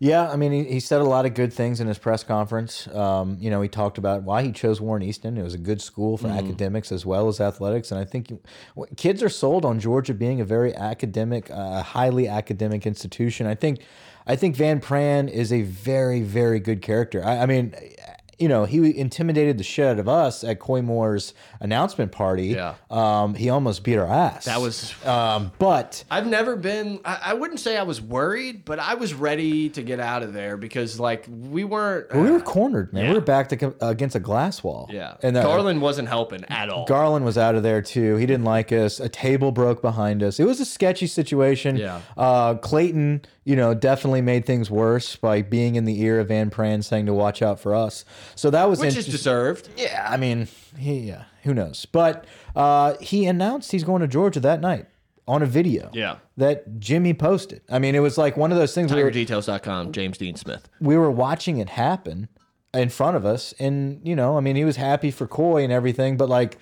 Yeah, 0.00 0.30
I 0.30 0.36
mean, 0.36 0.52
he, 0.52 0.64
he 0.64 0.80
said 0.80 1.00
a 1.00 1.04
lot 1.04 1.26
of 1.26 1.34
good 1.34 1.52
things 1.52 1.80
in 1.80 1.88
his 1.88 1.98
press 1.98 2.22
conference. 2.22 2.86
Um, 2.94 3.36
you 3.40 3.50
know, 3.50 3.60
he 3.60 3.68
talked 3.68 3.98
about 3.98 4.22
why 4.22 4.44
he 4.44 4.52
chose 4.52 4.80
Warren 4.80 5.02
Easton. 5.02 5.36
It 5.36 5.42
was 5.42 5.54
a 5.54 5.58
good 5.58 5.82
school 5.82 6.16
for 6.16 6.28
academics 6.28 6.92
as 6.92 7.04
well 7.04 7.26
as 7.26 7.40
athletics, 7.40 7.90
and 7.90 8.00
I 8.00 8.04
think 8.04 8.30
you, 8.30 8.40
kids 8.96 9.24
are 9.24 9.28
sold 9.28 9.64
on 9.64 9.80
Georgia 9.80 10.14
being 10.14 10.40
a 10.40 10.44
very 10.44 10.72
academic, 10.74 11.50
uh, 11.50 11.82
highly 11.82 12.28
academic 12.28 12.86
institution. 12.86 13.48
I 13.48 13.56
think, 13.56 13.80
I 14.24 14.36
think 14.36 14.54
Van 14.54 14.80
Pran 14.80 15.28
is 15.28 15.52
a 15.52 15.62
very, 15.62 16.22
very 16.22 16.60
good 16.60 16.80
character. 16.80 17.24
I, 17.24 17.38
I 17.38 17.46
mean. 17.46 17.74
You 18.38 18.48
know, 18.48 18.64
he 18.64 18.96
intimidated 18.96 19.58
the 19.58 19.64
shit 19.64 19.86
out 19.86 19.98
of 19.98 20.08
us 20.08 20.44
at 20.44 20.58
Koy 20.60 20.80
Moore's 20.82 21.34
announcement 21.60 22.12
party. 22.12 22.48
Yeah. 22.48 22.74
Um, 22.90 23.34
he 23.34 23.50
almost 23.50 23.82
beat 23.82 23.96
our 23.96 24.06
ass. 24.06 24.44
That 24.44 24.60
was 24.60 24.94
Um, 25.04 25.50
but 25.58 26.04
I've 26.10 26.26
never 26.26 26.56
been. 26.56 27.00
I, 27.04 27.18
I 27.26 27.34
wouldn't 27.34 27.60
say 27.60 27.76
I 27.76 27.82
was 27.82 28.00
worried, 28.00 28.64
but 28.64 28.78
I 28.78 28.94
was 28.94 29.12
ready 29.14 29.68
to 29.70 29.82
get 29.82 29.98
out 30.00 30.22
of 30.22 30.32
there 30.32 30.56
because, 30.56 31.00
like, 31.00 31.26
we 31.28 31.64
weren't. 31.64 32.14
we 32.14 32.30
were 32.30 32.40
cornered, 32.40 32.92
man. 32.92 33.04
Yeah. 33.04 33.10
We 33.10 33.14
were 33.16 33.24
backed 33.24 33.52
against 33.52 34.14
a 34.14 34.20
glass 34.20 34.62
wall. 34.62 34.88
yeah, 34.92 35.16
And 35.22 35.36
uh, 35.36 35.42
Garland 35.42 35.80
wasn't 35.82 36.08
helping 36.08 36.44
at 36.44 36.68
all. 36.68 36.86
Garland 36.86 37.24
was 37.24 37.36
out 37.36 37.54
of 37.54 37.62
there 37.62 37.82
too. 37.82 38.16
He 38.16 38.26
didn't 38.26 38.44
like 38.44 38.70
us. 38.72 39.00
A 39.00 39.08
table 39.08 39.50
broke 39.52 39.82
behind 39.82 40.22
us. 40.22 40.38
It 40.38 40.44
was 40.44 40.60
a 40.60 40.64
sketchy 40.64 41.06
situation. 41.08 41.76
Yeah. 41.76 42.00
Uh, 42.16 42.54
Clayton, 42.54 43.22
you 43.48 43.56
know, 43.56 43.72
definitely 43.72 44.20
made 44.20 44.44
things 44.44 44.70
worse 44.70 45.16
by 45.16 45.40
being 45.40 45.76
in 45.76 45.86
the 45.86 46.02
ear 46.02 46.20
of 46.20 46.28
Van 46.28 46.50
Pran 46.50 46.84
saying 46.84 47.06
to 47.06 47.14
watch 47.14 47.40
out 47.40 47.58
for 47.58 47.74
us. 47.74 48.04
So 48.34 48.50
that 48.50 48.68
was 48.68 48.78
which 48.78 48.94
is 48.94 49.06
deserved. 49.06 49.70
Yeah, 49.74 50.06
I 50.06 50.18
mean, 50.18 50.48
he 50.76 50.98
yeah, 50.98 51.24
who 51.44 51.54
knows? 51.54 51.86
But 51.86 52.26
uh, 52.54 52.96
he 53.00 53.24
announced 53.24 53.72
he's 53.72 53.84
going 53.84 54.02
to 54.02 54.06
Georgia 54.06 54.40
that 54.40 54.60
night 54.60 54.84
on 55.26 55.42
a 55.42 55.46
video. 55.46 55.88
Yeah. 55.94 56.18
That 56.36 56.78
Jimmy 56.78 57.14
posted. 57.14 57.62
I 57.70 57.78
mean, 57.78 57.94
it 57.94 58.00
was 58.00 58.18
like 58.18 58.36
one 58.36 58.52
of 58.52 58.58
those 58.58 58.74
things 58.74 58.92
we 58.92 59.00
TigerDetails.com. 59.00 59.92
James 59.92 60.18
Dean 60.18 60.36
Smith. 60.36 60.68
we 60.78 60.98
were 60.98 61.10
watching 61.10 61.56
it 61.56 61.70
happen 61.70 62.28
in 62.74 62.90
front 62.90 63.16
of 63.16 63.24
us, 63.24 63.54
and 63.58 64.06
you 64.06 64.14
know, 64.14 64.36
I 64.36 64.40
mean, 64.40 64.56
he 64.56 64.66
was 64.66 64.76
happy 64.76 65.10
for 65.10 65.26
Koy 65.26 65.64
and 65.64 65.72
everything, 65.72 66.18
but 66.18 66.28
like. 66.28 66.58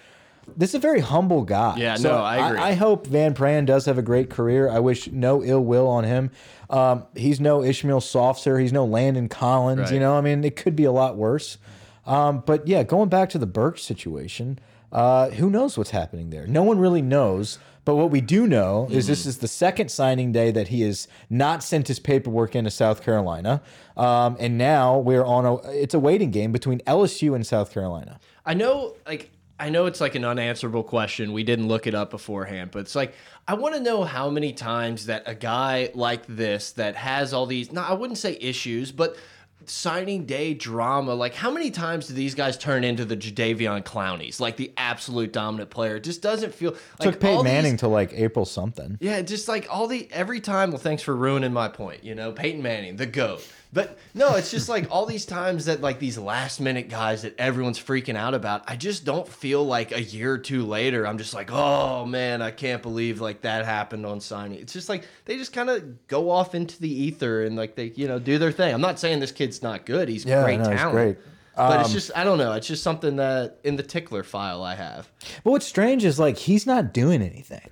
This 0.56 0.70
is 0.70 0.76
a 0.76 0.78
very 0.78 1.00
humble 1.00 1.42
guy. 1.42 1.76
Yeah, 1.76 1.96
no, 2.00 2.18
I 2.18 2.48
agree. 2.48 2.60
I, 2.60 2.74
hope 2.74 3.06
Van 3.06 3.34
Pran 3.34 3.66
does 3.66 3.86
have 3.86 3.98
a 3.98 4.02
great 4.02 4.30
career. 4.30 4.68
I 4.68 4.78
wish 4.78 5.08
no 5.08 5.42
ill 5.42 5.64
will 5.64 5.86
on 5.86 6.04
him. 6.04 6.30
Um, 6.70 7.04
he's 7.14 7.40
no 7.40 7.62
Ishmael 7.62 8.00
Sopsher. 8.00 8.60
He's 8.60 8.72
no 8.72 8.84
Landon 8.84 9.28
Collins. 9.28 9.80
Right. 9.80 9.92
You 9.94 10.00
know, 10.00 10.16
I 10.16 10.20
mean, 10.20 10.44
it 10.44 10.56
could 10.56 10.76
be 10.76 10.84
a 10.84 10.92
lot 10.92 11.16
worse. 11.16 11.58
Um, 12.06 12.42
but 12.46 12.66
yeah, 12.66 12.82
going 12.82 13.08
back 13.08 13.30
to 13.30 13.38
the 13.38 13.46
Burch 13.46 13.82
situation, 13.82 14.58
uh, 14.92 15.30
who 15.30 15.50
knows 15.50 15.76
what's 15.76 15.90
happening 15.90 16.30
there? 16.30 16.46
No 16.46 16.62
one 16.62 16.78
really 16.78 17.02
knows. 17.02 17.58
But 17.86 17.94
what 17.94 18.10
we 18.10 18.20
do 18.20 18.48
know 18.48 18.88
is 18.90 19.06
this 19.06 19.26
is 19.26 19.38
the 19.38 19.46
second 19.46 19.92
signing 19.92 20.32
day 20.32 20.50
that 20.50 20.68
he 20.68 20.82
has 20.82 21.06
not 21.30 21.62
sent 21.62 21.86
his 21.86 22.00
paperwork 22.00 22.56
into 22.56 22.68
South 22.68 23.00
Carolina, 23.00 23.62
um, 23.96 24.36
and 24.40 24.58
now 24.58 24.98
we're 24.98 25.24
on 25.24 25.46
a 25.46 25.54
it's 25.68 25.94
a 25.94 26.00
waiting 26.00 26.32
game 26.32 26.50
between 26.50 26.80
LSU 26.80 27.36
and 27.36 27.46
South 27.46 27.72
Carolina. 27.72 28.18
I 28.44 28.54
know, 28.54 28.96
like, 29.06 29.30
I 29.58 29.70
know 29.70 29.86
it's 29.86 30.00
like 30.00 30.14
an 30.14 30.24
unanswerable 30.24 30.82
question. 30.82 31.32
We 31.32 31.42
didn't 31.42 31.68
look 31.68 31.86
it 31.86 31.94
up 31.94 32.10
beforehand, 32.10 32.70
but 32.72 32.80
it's 32.80 32.94
like 32.94 33.14
I 33.48 33.54
want 33.54 33.74
to 33.74 33.80
know 33.80 34.04
how 34.04 34.28
many 34.28 34.52
times 34.52 35.06
that 35.06 35.22
a 35.26 35.34
guy 35.34 35.90
like 35.94 36.26
this 36.26 36.72
that 36.72 36.94
has 36.96 37.32
all 37.32 37.46
these. 37.46 37.72
No, 37.72 37.82
I 37.82 37.94
wouldn't 37.94 38.18
say 38.18 38.36
issues, 38.40 38.92
but 38.92 39.16
signing 39.64 40.26
day 40.26 40.54
drama. 40.54 41.14
Like, 41.14 41.34
how 41.34 41.50
many 41.50 41.70
times 41.70 42.06
do 42.08 42.14
these 42.14 42.34
guys 42.34 42.56
turn 42.58 42.84
into 42.84 43.04
the 43.04 43.16
Jadeveon 43.16 43.84
Clowneys, 43.84 44.40
like 44.40 44.56
the 44.56 44.72
absolute 44.76 45.32
dominant 45.32 45.70
player? 45.70 45.96
It 45.96 46.04
just 46.04 46.22
doesn't 46.22 46.54
feel 46.54 46.72
like 47.00 47.12
Took 47.12 47.20
Peyton 47.20 47.36
these- 47.38 47.44
Manning 47.44 47.76
to 47.78 47.88
like 47.88 48.12
April 48.12 48.44
something. 48.44 48.98
Yeah, 49.00 49.22
just 49.22 49.48
like 49.48 49.66
all 49.70 49.86
the 49.86 50.08
every 50.12 50.40
time. 50.40 50.70
Well, 50.70 50.78
thanks 50.78 51.02
for 51.02 51.16
ruining 51.16 51.52
my 51.52 51.68
point. 51.68 52.04
You 52.04 52.14
know, 52.14 52.32
Peyton 52.32 52.62
Manning, 52.62 52.96
the 52.96 53.06
goat. 53.06 53.46
But 53.76 53.98
no, 54.14 54.36
it's 54.36 54.50
just 54.50 54.70
like 54.70 54.90
all 54.90 55.04
these 55.04 55.26
times 55.26 55.66
that 55.66 55.82
like 55.82 55.98
these 55.98 56.16
last 56.16 56.60
minute 56.62 56.88
guys 56.88 57.20
that 57.22 57.38
everyone's 57.38 57.78
freaking 57.78 58.16
out 58.16 58.32
about. 58.32 58.64
I 58.66 58.74
just 58.74 59.04
don't 59.04 59.28
feel 59.28 59.62
like 59.66 59.92
a 59.92 60.02
year 60.02 60.32
or 60.32 60.38
two 60.38 60.64
later, 60.64 61.06
I'm 61.06 61.18
just 61.18 61.34
like, 61.34 61.50
oh 61.52 62.06
man, 62.06 62.40
I 62.40 62.52
can't 62.52 62.80
believe 62.82 63.20
like 63.20 63.42
that 63.42 63.66
happened 63.66 64.06
on 64.06 64.20
signing. 64.20 64.58
It's 64.60 64.72
just 64.72 64.88
like 64.88 65.04
they 65.26 65.36
just 65.36 65.52
kind 65.52 65.68
of 65.68 66.06
go 66.08 66.30
off 66.30 66.54
into 66.54 66.80
the 66.80 66.88
ether 66.90 67.44
and 67.44 67.54
like 67.54 67.74
they 67.74 67.92
you 67.96 68.08
know 68.08 68.18
do 68.18 68.38
their 68.38 68.50
thing. 68.50 68.72
I'm 68.72 68.80
not 68.80 68.98
saying 68.98 69.20
this 69.20 69.30
kid's 69.30 69.62
not 69.62 69.84
good. 69.84 70.08
He's 70.08 70.24
Yeah, 70.24 70.42
great 70.42 70.58
no, 70.60 70.70
he's 70.70 70.78
talent. 70.80 70.94
great. 70.94 71.18
But 71.54 71.80
it's 71.80 71.90
Um, 71.90 71.92
just 71.94 72.10
I 72.16 72.24
don't 72.24 72.38
know. 72.38 72.54
It's 72.54 72.66
just 72.66 72.82
something 72.82 73.16
that 73.16 73.58
in 73.62 73.76
the 73.76 73.82
tickler 73.82 74.22
file 74.22 74.62
I 74.62 74.74
have. 74.74 75.06
But 75.44 75.50
what's 75.50 75.66
strange 75.66 76.02
is 76.02 76.18
like 76.18 76.38
he's 76.38 76.66
not 76.66 76.94
doing 76.94 77.20
anything. 77.20 77.68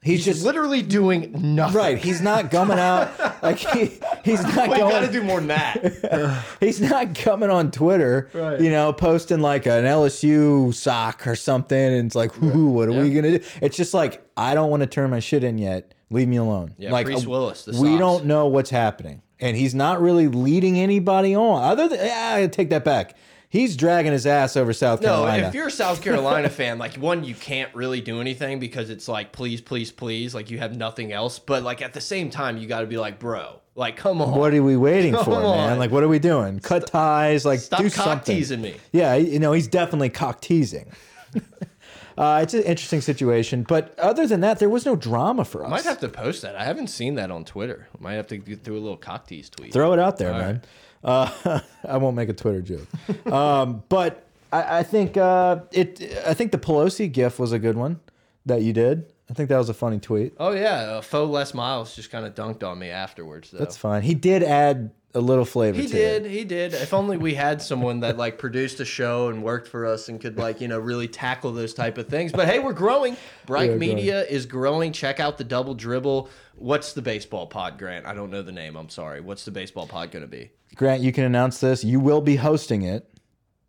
He's, 0.00 0.18
He's 0.18 0.24
just 0.26 0.36
just 0.38 0.46
literally 0.46 0.80
doing 0.82 1.54
nothing. 1.56 1.76
right. 1.76 1.98
He's 1.98 2.20
not 2.20 2.50
gumming 2.52 2.78
out 2.78 3.10
like 3.42 3.58
he, 3.58 3.98
he's 4.24 4.42
not 4.44 4.68
We 4.70 4.76
going. 4.76 4.90
got 4.90 5.00
to 5.00 5.10
do 5.10 5.22
more 5.24 5.38
than 5.40 5.48
that. 5.48 6.44
he's 6.60 6.80
not 6.80 7.16
coming 7.16 7.50
on 7.50 7.70
Twitter, 7.72 8.30
Right. 8.32 8.60
you 8.60 8.70
know, 8.70 8.92
posting 8.92 9.40
like 9.40 9.66
an 9.66 9.84
LSU 9.84 10.72
sock 10.72 11.26
or 11.26 11.34
something, 11.34 11.76
and 11.78 12.06
it's 12.06 12.14
like, 12.14 12.40
"Ooh, 12.42 12.68
what 12.68 12.88
are 12.88 12.92
we 12.92 13.12
gonna 13.12 13.38
do?" 13.38 13.44
It's 13.60 13.76
just 13.76 13.92
like, 13.92 14.22
I 14.36 14.54
don't 14.54 14.70
want 14.70 14.82
to 14.82 14.86
turn 14.86 15.10
my 15.10 15.20
shit 15.20 15.42
in 15.42 15.58
yet. 15.58 15.92
Leave 16.10 16.28
me 16.28 16.36
alone. 16.36 16.74
Yeah, 16.78 16.92
like 16.92 17.06
Priest 17.06 17.26
uh, 17.26 17.30
Willis, 17.30 17.64
the 17.64 17.72
we 17.72 17.88
socks. 17.88 17.98
don't 17.98 18.24
know 18.26 18.46
what's 18.46 18.70
happening, 18.70 19.20
and 19.40 19.56
he's 19.56 19.74
not 19.74 20.00
really 20.00 20.28
leading 20.28 20.78
anybody 20.78 21.34
on. 21.34 21.62
Other 21.62 21.88
than, 21.88 21.98
yeah, 21.98 22.34
I 22.36 22.46
take 22.46 22.70
that 22.70 22.84
back. 22.84 23.16
He's 23.50 23.76
dragging 23.76 24.12
his 24.12 24.26
ass 24.26 24.58
over 24.58 24.74
South 24.74 25.00
No, 25.00 25.08
Carolina. 25.08 25.48
if 25.48 25.54
you're 25.54 25.68
a 25.68 25.70
South 25.70 26.02
Carolina 26.02 26.50
fan, 26.50 26.76
like 26.78 26.96
one, 26.96 27.24
you 27.24 27.34
can't 27.34 27.74
really 27.74 28.02
do 28.02 28.20
anything 28.20 28.58
because 28.60 28.90
it's 28.90 29.08
like, 29.08 29.32
please, 29.32 29.62
please, 29.62 29.90
please, 29.90 30.34
like 30.34 30.50
you 30.50 30.58
have 30.58 30.76
nothing 30.76 31.12
else. 31.12 31.38
But 31.38 31.62
like 31.62 31.80
at 31.80 31.94
the 31.94 32.00
same 32.00 32.28
time, 32.28 32.58
you 32.58 32.66
got 32.68 32.80
to 32.80 32.86
be 32.86 32.98
like, 32.98 33.18
bro, 33.18 33.60
like 33.74 33.96
come 33.96 34.20
on, 34.20 34.38
what 34.38 34.52
are 34.52 34.62
we 34.62 34.76
waiting 34.76 35.14
Come 35.14 35.24
for, 35.24 35.40
man? 35.40 35.78
Like, 35.78 35.90
what 35.90 36.02
are 36.02 36.08
we 36.08 36.18
doing? 36.18 36.60
Cut 36.60 36.86
ties, 36.88 37.46
like 37.46 37.60
stop 37.60 37.80
do 37.80 37.88
cock 37.88 38.04
something. 38.04 38.36
teasing 38.36 38.60
me. 38.60 38.76
Yeah, 38.92 39.14
you 39.14 39.38
know, 39.38 39.52
he's 39.52 39.66
definitely 39.68 40.10
cock 40.10 40.42
teasing. 40.42 40.92
uh, 42.18 42.40
it's 42.42 42.52
an 42.52 42.64
interesting 42.64 43.00
situation, 43.00 43.62
but 43.62 43.98
other 43.98 44.26
than 44.26 44.40
that, 44.40 44.58
there 44.58 44.68
was 44.68 44.84
no 44.84 44.94
drama 44.94 45.46
for 45.46 45.62
us. 45.62 45.68
I 45.68 45.70
Might 45.70 45.84
have 45.84 46.00
to 46.00 46.08
post 46.08 46.42
that. 46.42 46.54
I 46.54 46.64
haven't 46.64 46.88
seen 46.88 47.14
that 47.14 47.30
on 47.30 47.44
Twitter. 47.46 47.88
Might 47.98 48.14
have 48.14 48.26
to 48.26 48.36
get 48.36 48.62
through 48.62 48.76
a 48.78 48.80
little 48.80 48.96
cock 48.98 49.26
tease 49.26 49.48
tweet. 49.48 49.72
Throw 49.72 49.92
it 49.94 49.98
out 49.98 50.18
there, 50.18 50.32
man. 50.32 50.62
Uh, 51.02 51.60
I 51.88 51.96
won't 51.96 52.16
make 52.16 52.28
a 52.28 52.32
Twitter 52.32 52.62
joke, 52.62 53.32
um, 53.32 53.82
but 53.88 54.26
I, 54.52 54.78
I 54.78 54.82
think 54.82 55.16
uh, 55.16 55.60
it. 55.72 56.02
I 56.26 56.34
think 56.34 56.52
the 56.52 56.58
Pelosi 56.58 57.10
gif 57.10 57.38
was 57.38 57.52
a 57.52 57.58
good 57.58 57.76
one 57.76 58.00
that 58.46 58.62
you 58.62 58.72
did. 58.72 59.12
I 59.30 59.34
think 59.34 59.50
that 59.50 59.58
was 59.58 59.68
a 59.68 59.74
funny 59.74 59.98
tweet. 59.98 60.34
Oh 60.38 60.52
yeah, 60.52 60.74
uh, 60.74 61.00
faux 61.00 61.30
Les 61.30 61.54
Miles 61.54 61.94
just 61.94 62.10
kind 62.10 62.24
of 62.24 62.34
dunked 62.34 62.62
on 62.62 62.78
me 62.78 62.90
afterwards. 62.90 63.50
Though. 63.50 63.58
That's 63.58 63.76
fine. 63.76 64.02
He 64.02 64.14
did 64.14 64.42
add 64.42 64.90
a 65.14 65.20
little 65.20 65.44
flavor. 65.44 65.78
He 65.80 65.86
to 65.86 65.92
did, 65.92 66.26
It. 66.26 66.30
he 66.30 66.44
did. 66.44 66.74
If 66.74 66.92
only 66.92 67.16
we 67.16 67.34
had 67.34 67.62
someone 67.62 68.00
that 68.00 68.16
like 68.18 68.38
produced 68.38 68.78
a 68.80 68.84
show 68.84 69.28
and 69.28 69.42
worked 69.42 69.66
for 69.68 69.86
us 69.86 70.08
and 70.08 70.20
could 70.20 70.36
like, 70.36 70.60
you 70.60 70.68
know, 70.68 70.78
really 70.78 71.08
tackle 71.08 71.52
those 71.52 71.72
type 71.74 71.96
of 71.98 72.08
things. 72.08 72.30
But 72.32 72.46
hey, 72.46 72.58
we're 72.58 72.72
growing. 72.74 73.16
Bright 73.46 73.70
We 73.70 73.74
are 73.74 73.78
Media 73.78 74.24
is 74.26 74.44
growing. 74.46 74.92
Check 74.92 75.18
out 75.18 75.38
the 75.38 75.44
double 75.44 75.74
dribble. 75.74 76.28
What's 76.56 76.92
the 76.92 77.02
baseball 77.02 77.46
pod, 77.46 77.78
Grant? 77.78 78.04
I 78.06 78.12
don't 78.14 78.30
know 78.30 78.42
the 78.42 78.52
name. 78.52 78.76
I'm 78.76 78.90
sorry. 78.90 79.20
What's 79.20 79.44
the 79.44 79.50
baseball 79.50 79.86
pod 79.86 80.10
going 80.10 80.22
to 80.24 80.28
be? 80.28 80.50
Grant, 80.74 81.02
you 81.02 81.12
can 81.12 81.24
announce 81.24 81.58
this. 81.60 81.82
You 81.82 82.00
will 82.00 82.20
be 82.20 82.36
hosting 82.36 82.82
it. 82.82 83.08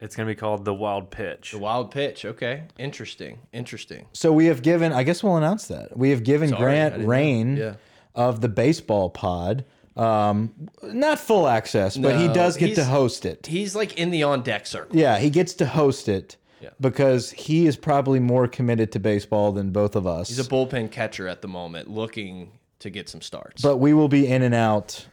It's 0.02 0.16
gonna 0.16 0.28
be 0.28 0.36
called 0.36 0.64
the 0.64 0.74
Wild 0.74 1.12
Pitch. 1.12 1.52
The 1.52 1.58
Wild 1.58 1.92
Pitch. 1.92 2.24
Okay. 2.24 2.64
Interesting. 2.78 3.40
Interesting. 3.52 4.06
So 4.14 4.32
we 4.32 4.46
have 4.46 4.62
given. 4.62 4.94
I 4.94 5.04
guess 5.04 5.22
we'll 5.22 5.36
announce 5.36 5.68
that 5.68 5.98
we 5.98 6.12
have 6.12 6.24
given 6.24 6.50
Sorry, 6.52 6.62
Grant 6.62 6.94
didn't. 6.96 7.08
Rain 7.10 7.58
Yeah. 7.58 7.74
of 8.16 8.40
the 8.40 8.48
baseball 8.48 9.10
pod. 9.10 9.66
Um, 9.96 10.52
not 10.84 11.20
full 11.20 11.48
access, 11.48 11.98
but 11.98 12.18
he 12.18 12.28
No, 12.28 12.34
does 12.34 12.58
get 12.58 12.68
to 12.76 12.82
he's- 12.82 12.88
host 12.88 13.26
it. 13.26 13.48
He's 13.48 13.76
like 13.76 13.98
in 13.98 14.12
the 14.12 14.24
on 14.24 14.44
deck 14.44 14.66
circle. 14.66 14.96
Yeah, 14.98 15.18
he 15.20 15.30
gets 15.30 15.54
to 15.56 15.66
host 15.66 16.08
it 16.08 16.38
Yeah. 16.62 16.70
because 16.80 17.32
he 17.32 17.68
is 17.68 17.76
probably 17.76 18.20
more 18.20 18.48
committed 18.48 18.92
to 18.94 19.00
baseball 19.00 19.52
than 19.52 19.72
both 19.72 19.96
of 19.96 20.08
us. 20.08 20.30
He's 20.30 20.40
a 20.40 20.44
bullpen 20.50 20.92
catcher 20.92 21.28
at 21.28 21.42
the 21.42 21.48
moment, 21.48 21.90
looking 21.90 22.52
to 22.80 22.90
get 22.90 23.10
some 23.10 23.22
starts. 23.22 23.62
but 23.62 23.78
we 23.78 23.94
will 23.94 24.08
be 24.08 24.26
in 24.28 24.42
and 24.42 24.56
out. 24.56 25.06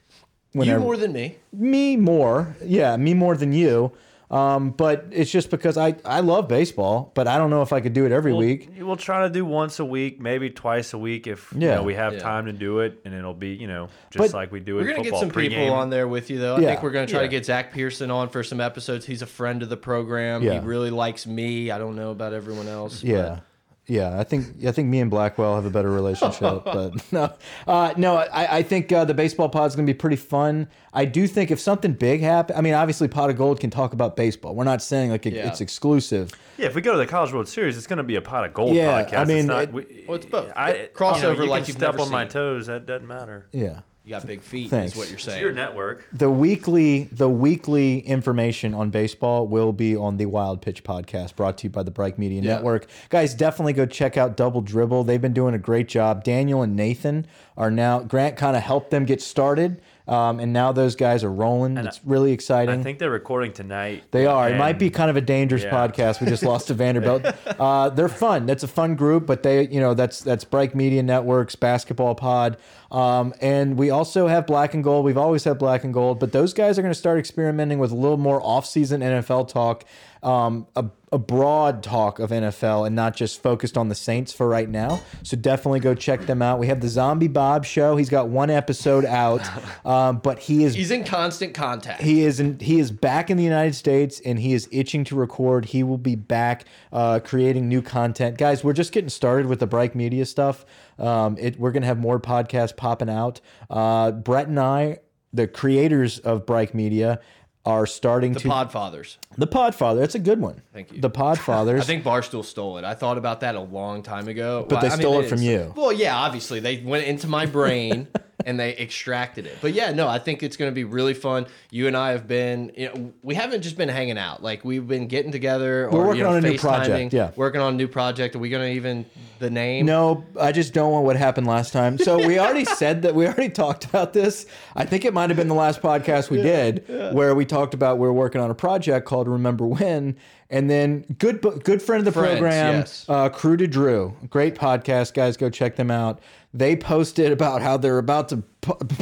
you 0.53 0.61
Whenever 0.61 0.81
more 0.81 0.97
than 0.97 1.13
me. 1.13 1.37
me 1.53 1.97
more, 1.97 2.57
yeah, 2.65 2.97
me 2.97 3.13
more 3.13 3.37
than 3.37 3.53
you. 3.53 3.93
Um, 4.29 4.71
but 4.71 5.07
it's 5.13 5.31
just 5.31 5.51
because 5.51 5.79
I 5.79 5.95
I 6.05 6.19
love 6.21 6.49
baseball, 6.49 7.13
but 7.15 7.29
I 7.29 7.39
don't 7.39 7.49
know 7.51 7.63
if 7.63 7.73
I 7.73 7.81
could 7.81 7.93
do 7.93 8.07
it 8.07 8.13
every 8.13 8.33
We'll, 8.33 8.41
week. 8.41 8.71
we'll 8.81 8.97
try 8.97 9.23
to 9.23 9.31
do 9.31 9.45
once 9.45 9.79
a 9.79 9.85
week, 9.85 10.21
maybe 10.21 10.51
twice 10.51 10.93
a 10.95 10.99
week 10.99 11.29
if 11.29 11.53
you 11.53 11.61
Yeah. 11.69 11.77
know, 11.77 11.83
we 11.85 11.95
have 11.95 12.15
Yeah. 12.15 12.19
time 12.19 12.47
to 12.47 12.53
do 12.53 12.81
it, 12.81 12.99
and 13.05 13.15
it'll 13.15 13.35
be 13.35 13.51
you 13.51 13.69
know 13.69 13.89
just 14.11 14.33
But 14.33 14.37
like 14.37 14.51
we 14.51 14.59
do 14.59 14.79
it. 14.79 14.83
We're 14.83 14.89
gonna 14.89 14.97
get 15.05 15.05
football 15.13 15.21
some 15.21 15.31
people 15.31 15.73
on 15.73 15.91
there 15.91 16.09
with 16.09 16.29
you, 16.29 16.39
though. 16.41 16.57
I 16.57 16.61
Yeah. 16.61 16.69
think 16.71 16.83
we're 16.83 16.91
gonna 16.91 17.07
try 17.07 17.21
Yeah. 17.21 17.27
to 17.27 17.29
get 17.31 17.47
Zach 17.47 17.73
Pearson 17.73 18.11
on 18.11 18.29
for 18.29 18.43
some 18.43 18.61
episodes. 18.61 19.07
He's 19.07 19.23
a 19.23 19.27
friend 19.27 19.63
of 19.63 19.69
the 19.69 19.77
program. 19.77 20.43
Yeah. 20.43 20.55
He 20.55 20.59
really 20.67 20.91
likes 20.91 21.25
me. 21.27 21.71
I 21.71 21.79
don't 21.79 21.95
know 21.95 22.11
about 22.11 22.33
everyone 22.33 22.67
else. 22.67 23.03
but- 23.03 23.41
Yeah. 23.89 24.11
Yeah, 24.11 24.19
I 24.21 24.25
think 24.25 24.65
I 24.67 24.73
think 24.73 24.89
me 24.89 25.01
and 25.01 25.11
Blackwell 25.11 25.55
have 25.55 25.65
a 25.65 25.71
better 25.71 25.91
relationship, 25.91 26.41
but 26.65 27.13
no, 27.13 27.33
uh, 27.69 27.95
no, 27.97 28.17
I, 28.17 28.57
I 28.59 28.63
think 28.63 28.91
uh, 28.91 29.05
the 29.05 29.15
baseball 29.15 29.49
pod 29.49 29.69
is 29.69 29.77
gonna 29.77 29.87
be 29.87 29.95
pretty 29.95 30.17
fun. 30.17 30.69
I 30.93 31.05
do 31.05 31.27
think 31.29 31.51
if 31.51 31.61
something 31.61 31.93
big 31.93 32.21
happens, 32.21 32.59
I 32.59 32.63
mean, 32.63 32.75
obviously 32.75 33.07
Pot 33.07 33.31
of 33.31 33.37
Gold 33.37 33.61
can 33.61 33.71
talk 33.71 33.93
about 33.93 34.17
baseball. 34.17 34.55
We're 34.55 34.65
not 34.65 34.83
saying 34.83 35.11
like 35.11 35.25
it, 35.27 35.35
Yeah. 35.35 35.47
it's 35.49 35.61
exclusive. 35.61 36.33
Yeah, 36.59 36.67
if 36.67 36.75
we 36.75 36.81
go 36.81 36.93
to 36.93 36.99
the 36.99 37.07
College 37.07 37.33
World 37.33 37.49
Series, 37.49 37.77
it's 37.77 37.87
going 37.87 37.99
to 37.99 38.03
be 38.03 38.17
a 38.17 38.23
pot 38.23 38.45
of 38.47 38.55
gold 38.55 38.75
Yeah, 38.75 39.05
podcast. 39.05 39.19
I 39.19 39.25
mean, 39.25 39.37
it's 39.39 39.47
not, 39.47 39.63
it- 39.65 39.73
we, 39.73 40.05
Well, 40.09 40.17
it's 40.17 40.27
both. 40.27 40.51
I, 40.57 40.89
Crossover 40.95 41.17
you 41.17 41.23
know, 41.23 41.43
you 41.45 41.51
like 41.51 41.63
can 41.65 41.69
you've 41.69 41.77
step 41.77 41.93
never 41.93 42.03
on 42.05 42.11
my 42.11 42.25
toes. 42.25 42.67
That 42.69 42.87
doesn't 42.87 43.07
matter. 43.07 43.47
Yeah. 43.53 43.81
You 44.07 44.13
got 44.13 44.25
big 44.25 44.41
feet, 44.41 44.71
Thanks. 44.71 44.93
is 44.93 44.97
what 44.99 45.09
you're 45.09 45.17
It's 45.17 45.25
saying. 45.25 45.43
your 45.43 45.51
network. 45.51 46.07
The 46.13 46.31
weekly 46.31 47.09
the 47.11 47.29
weekly 47.29 47.99
information 47.99 48.73
on 48.73 48.91
baseball 48.91 49.49
will 49.49 49.73
be 49.73 49.97
on 49.97 50.17
the 50.17 50.27
Wild 50.27 50.63
Pitch 50.63 50.85
podcast 50.85 51.35
brought 51.35 51.59
to 51.59 51.65
you 51.65 51.71
by 51.71 51.83
the 51.83 51.91
Bright 51.91 52.17
Media 52.17 52.41
Yeah. 52.41 52.55
Network. 52.55 52.87
Guys, 53.09 53.35
definitely 53.35 53.73
go 53.73 53.85
check 53.85 54.17
out 54.17 54.37
Double 54.37 54.61
Dribble. 54.61 55.03
They've 55.03 55.21
been 55.21 55.33
doing 55.33 55.55
a 55.55 55.59
great 55.59 55.89
job. 55.89 56.23
Daniel 56.23 56.63
and 56.63 56.77
Nathan 56.77 57.27
are 57.57 57.69
now 57.73 57.99
Grant 57.99 58.37
kind 58.37 58.57
of 58.57 58.63
helped 58.63 58.93
them 58.93 59.07
get 59.07 59.21
started 59.21 59.81
Um, 60.09 60.39
and 60.39 60.53
now 60.53 60.71
those 60.71 60.95
guys 60.95 61.25
are 61.25 61.33
rolling. 61.33 61.77
it's 61.79 62.01
really 62.05 62.31
exciting. 62.31 62.79
I 62.79 62.83
think 62.85 63.01
they're 63.01 63.11
recording 63.11 63.53
tonight. 63.53 64.05
They 64.13 64.25
are. 64.27 64.49
It 64.51 64.57
might 64.57 64.79
be 64.79 64.89
kind 64.89 65.11
of 65.11 65.17
a 65.17 65.21
dangerous 65.21 65.65
Yeah. 65.65 65.71
podcast. 65.71 66.21
We 66.21 66.29
just 66.29 66.45
lost 66.45 66.69
to 66.69 66.75
Vanderbilt. 66.83 67.25
Uh, 67.59 67.91
they're 67.91 68.09
fun. 68.09 68.47
That's 68.47 68.63
a 68.63 68.69
fun 68.69 68.95
group, 68.95 69.27
but 69.27 69.43
they, 69.43 69.67
you 69.67 69.81
know, 69.81 69.95
that's 69.95 70.21
that's 70.21 70.45
Bright 70.45 70.77
Media 70.77 71.03
Networks 71.03 71.57
basketball 71.57 72.15
pod, 72.15 72.57
um, 72.93 73.35
and 73.41 73.77
we 73.77 73.91
also 73.91 74.29
have 74.29 74.47
Black 74.47 74.75
and 74.75 74.85
Gold. 74.85 75.05
We've 75.05 75.19
always 75.19 75.43
had 75.43 75.59
Black 75.59 75.83
and 75.83 75.93
Gold, 75.93 76.21
but 76.21 76.31
those 76.31 76.53
guys 76.55 76.79
are 76.79 76.83
going 76.83 76.95
to 76.95 76.99
start 76.99 77.19
experimenting 77.19 77.81
with 77.81 77.91
a 77.91 77.97
little 77.97 78.17
more 78.17 78.41
off-season 78.45 79.01
NFL 79.01 79.49
talk, 79.49 79.85
um, 80.27 80.67
a, 80.75 80.85
a 81.13 81.19
broad 81.19 81.85
talk 81.85 82.19
of 82.19 82.31
NFL, 82.31 82.85
and 82.85 82.97
not 82.97 83.15
just 83.15 83.41
focused 83.41 83.79
on 83.79 83.89
the 83.89 83.95
Saints 83.95 84.33
for 84.33 84.49
right 84.49 84.69
now. 84.69 85.01
So 85.23 85.37
definitely 85.37 85.79
go 85.79 85.95
check 85.95 86.27
them 86.27 86.43
out. 86.43 86.59
We 86.59 86.67
have 86.67 86.81
the 86.81 86.89
Zombie 86.89 87.29
Bob 87.29 87.65
Show. 87.65 87.97
He's 87.97 88.11
got 88.11 88.29
one 88.29 88.51
episode 88.51 89.05
out, 89.05 89.41
um, 89.87 90.19
but 90.19 90.41
he 90.41 90.65
is 90.65 90.75
He's 90.75 90.91
in 90.91 91.05
constant 91.05 91.55
contact. 91.55 92.03
he 92.03 92.25
is 92.25 92.41
in, 92.41 92.59
he 92.59 92.81
is 92.81 92.91
back 92.91 93.31
in 93.31 93.37
the 93.37 93.45
United 93.45 93.77
States 93.77 94.21
and 94.25 94.39
he 94.41 94.53
is 94.53 94.69
itching 94.73 95.05
to 95.05 95.15
record. 95.15 95.67
He 95.67 95.85
will 95.85 95.97
be 95.97 96.17
back 96.17 96.65
uh, 96.93 97.21
creating 97.23 97.69
new 97.69 97.81
content, 97.81 98.37
guys. 98.37 98.65
We're 98.65 98.73
just 98.73 98.91
getting 98.91 99.11
started 99.11 99.47
with 99.47 99.61
the 99.61 99.67
Bright 99.69 99.95
Media 99.95 100.27
stuff. 100.27 100.67
Um, 100.99 101.37
it, 101.39 101.57
we're 101.61 101.71
gonna 101.71 101.87
have 101.87 101.99
more 101.99 102.19
podcasts 102.19 102.77
popping 102.77 103.09
out. 103.09 103.41
Uh, 103.71 104.11
Brett 104.11 104.49
and 104.49 104.59
I, 104.59 104.99
the 105.33 105.47
creators 105.47 106.19
of 106.19 106.47
Bright 106.47 106.75
Media, 106.75 107.21
are 107.67 107.85
starting 107.87 108.33
the 108.33 108.41
to 108.41 108.49
Podfathers. 108.49 109.17
the 109.37 109.47
Podfather. 109.47 109.99
That's 109.99 110.15
a 110.15 110.21
good 110.21 110.41
one. 110.41 110.63
Thank 110.73 110.93
you. 110.93 111.01
The 111.01 111.11
Podfathers. 111.11 111.81
I 111.81 111.85
think 111.85 112.05
Barstool 112.05 112.45
stole 112.45 112.79
it. 112.79 112.85
I 112.85 112.95
thought 112.95 113.19
about 113.19 113.41
that 113.41 113.55
a 113.57 113.61
long 113.61 114.03
time 114.03 114.29
ago. 114.29 114.65
But 114.69 114.81
they 114.81 114.87
I 114.87 114.91
mean, 114.91 115.01
stole 115.01 115.21
it 115.21 115.29
from 115.29 115.43
you. 115.43 115.73
Well, 115.77 115.93
yeah, 115.93 116.17
obviously 116.17 116.61
they 116.61 116.79
went 116.79 117.07
into 117.07 117.27
my 117.27 117.45
brain 117.47 118.07
and 118.45 118.61
they 118.61 118.77
extracted 118.77 119.47
it. 119.47 119.59
But 119.61 119.73
yeah, 119.73 119.93
no, 119.93 120.09
I 120.09 120.19
think 120.19 120.43
it's 120.43 120.57
going 120.57 120.71
to 120.71 120.75
be 120.75 120.85
really 120.85 121.15
fun. 121.15 121.47
You 121.71 121.87
and 121.87 121.97
I 121.97 122.11
have 122.11 122.29
been, 122.29 122.71
you 122.77 122.87
know, 122.87 123.13
we 123.23 123.35
haven't 123.35 123.63
just 123.63 123.77
been 123.77 123.89
hanging 123.89 124.19
out. 124.19 124.43
Like 124.43 124.65
we've 124.65 124.87
been 124.87 125.07
getting 125.07 125.33
together. 125.33 125.89
We're 125.91 126.07
working 126.07 126.19
you 126.19 126.25
know, 126.25 126.31
on 126.31 126.45
a 126.45 126.51
new 126.51 126.59
project, 126.59 127.13
yeah. 127.13 127.31
working 127.37 127.61
on 127.61 127.75
a 127.75 127.77
new 127.77 127.89
project. 127.89 128.37
Are 128.37 128.39
we 128.39 128.51
going 128.51 128.71
to 128.71 128.77
even 128.77 129.07
the 129.39 129.51
name? 129.51 129.87
No, 129.87 130.25
I 130.39 130.53
just 130.53 130.75
don't 130.75 130.93
want 130.93 131.07
what 131.07 131.17
happened 131.17 131.47
last 131.47 131.73
time. 131.73 131.99
So 131.99 132.27
we 132.27 132.39
already 132.39 132.65
said 132.77 133.03
that 133.03 133.15
we 133.15 133.27
already 133.27 133.51
talked 133.51 133.85
about 133.85 134.13
this. 134.13 134.47
I 134.75 134.85
think 134.85 135.05
it 135.05 135.15
might 135.15 135.31
have 135.31 135.37
been 135.37 135.49
the 135.49 135.55
last 135.55 135.81
podcast 135.81 136.31
we 136.31 136.43
did 136.43 136.85
where 137.15 137.35
we 137.35 137.47
talked 137.47 137.75
about 137.75 137.99
we're 137.99 138.13
working 138.13 138.41
on 138.41 138.51
a 138.51 138.55
project 138.55 139.07
called 139.07 139.29
Remember 139.29 139.67
When. 139.67 140.17
And 140.49 140.71
then 140.71 141.05
good 141.19 141.41
good 141.65 141.83
friend 141.83 142.07
of 142.07 142.15
the 142.15 142.21
Friends, 142.21 142.39
program, 142.39 142.75
yes. 142.75 143.05
uh, 143.09 143.29
Crew 143.29 143.57
to 143.57 143.67
Drew, 143.67 144.15
great 144.31 144.55
podcast, 144.55 145.13
guys. 145.13 145.37
Go 145.37 145.51
check 145.51 145.75
them 145.75 145.91
out. 145.91 146.21
They 146.57 146.75
posted 146.77 147.33
about 147.33 147.61
how 147.61 147.77
they're 147.77 147.99
about 147.99 148.31
to, 148.31 148.43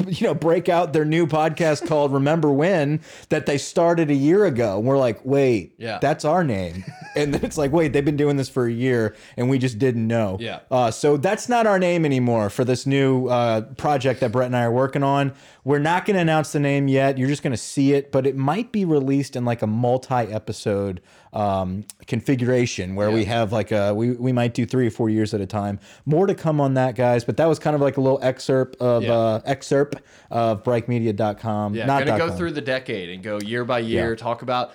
you 0.08 0.26
know, 0.26 0.34
break 0.34 0.68
out 0.68 0.92
their 0.92 1.04
new 1.04 1.26
podcast 1.26 1.87
called 1.88 2.12
Remember 2.12 2.50
When 2.52 3.00
that 3.28 3.46
they 3.46 3.58
started 3.58 4.11
a 4.11 4.14
year 4.14 4.44
ago. 4.44 4.78
And 4.78 4.87
we're 4.87 4.99
like, 4.99 5.25
wait, 5.25 5.75
Yeah. 5.78 5.99
that's 6.00 6.25
our 6.25 6.42
name. 6.44 6.84
And 7.16 7.32
then 7.32 7.44
it's 7.44 7.56
like, 7.56 7.70
wait, 7.70 7.92
they've 7.92 8.04
been 8.04 8.16
doing 8.16 8.37
this 8.37 8.49
for 8.49 8.66
a 8.66 8.73
year 8.73 9.14
and 9.37 9.49
we 9.49 9.56
just 9.61 9.78
didn't 9.78 10.04
know. 10.08 10.37
Yeah. 10.40 10.58
Uh, 10.68 10.90
so 10.90 11.16
that's 11.16 11.49
not 11.49 11.64
our 11.64 11.78
name 11.78 12.04
anymore 12.04 12.50
for 12.50 12.64
this 12.64 12.87
new 12.87 13.28
uh, 13.28 13.61
project 13.76 14.18
that 14.18 14.32
Brett 14.32 14.46
and 14.46 14.56
I 14.56 14.64
are 14.64 14.73
working 14.73 15.04
on. 15.04 15.32
We're 15.62 15.78
not 15.78 16.06
going 16.06 16.16
to 16.16 16.20
announce 16.23 16.50
the 16.50 16.58
name 16.58 16.88
yet. 16.88 17.16
You're 17.16 17.28
just 17.28 17.44
going 17.44 17.52
to 17.52 17.56
see 17.56 17.92
it, 17.92 18.11
but 18.11 18.26
it 18.26 18.34
might 18.34 18.73
be 18.73 18.84
released 18.84 19.37
in 19.37 19.44
like 19.44 19.62
a 19.62 19.66
multi-episode 19.68 21.00
um, 21.35 21.85
configuration 22.07 22.95
where 22.95 23.11
we 23.11 23.25
have 23.25 23.53
like 23.53 23.73
a 23.73 23.93
we 23.93 24.12
we 24.12 24.33
might 24.33 24.55
do 24.55 24.64
three 24.64 24.87
or 24.87 24.91
four 24.91 25.11
years 25.11 25.35
at 25.35 25.41
a 25.41 25.47
time. 25.47 25.81
More 26.07 26.26
to 26.26 26.35
come 26.35 26.61
on 26.61 26.75
that, 26.75 26.95
guys. 26.95 27.25
But 27.25 27.37
that 27.37 27.47
was 27.47 27.59
kind 27.59 27.75
of 27.75 27.83
like 27.83 27.97
a 27.97 28.00
little 28.00 28.21
excerpt 28.23 28.76
of 28.81 29.03
Yeah. 29.03 29.12
uh, 29.12 29.41
excerpt 29.45 30.00
of 30.31 30.62
BrightMedia.com. 30.62 31.75
Yeah, 31.75 31.87
not 31.87 32.07
gonna 32.07 32.19
go 32.19 32.29
com. 32.29 32.37
through 32.37 32.53
the 32.53 32.61
decade 32.61 33.09
and 33.11 33.23
go 33.23 33.38
year 33.41 33.64
by 33.64 33.81
year, 33.81 34.11
Yeah. 34.11 34.17
talk 34.17 34.43
about 34.43 34.73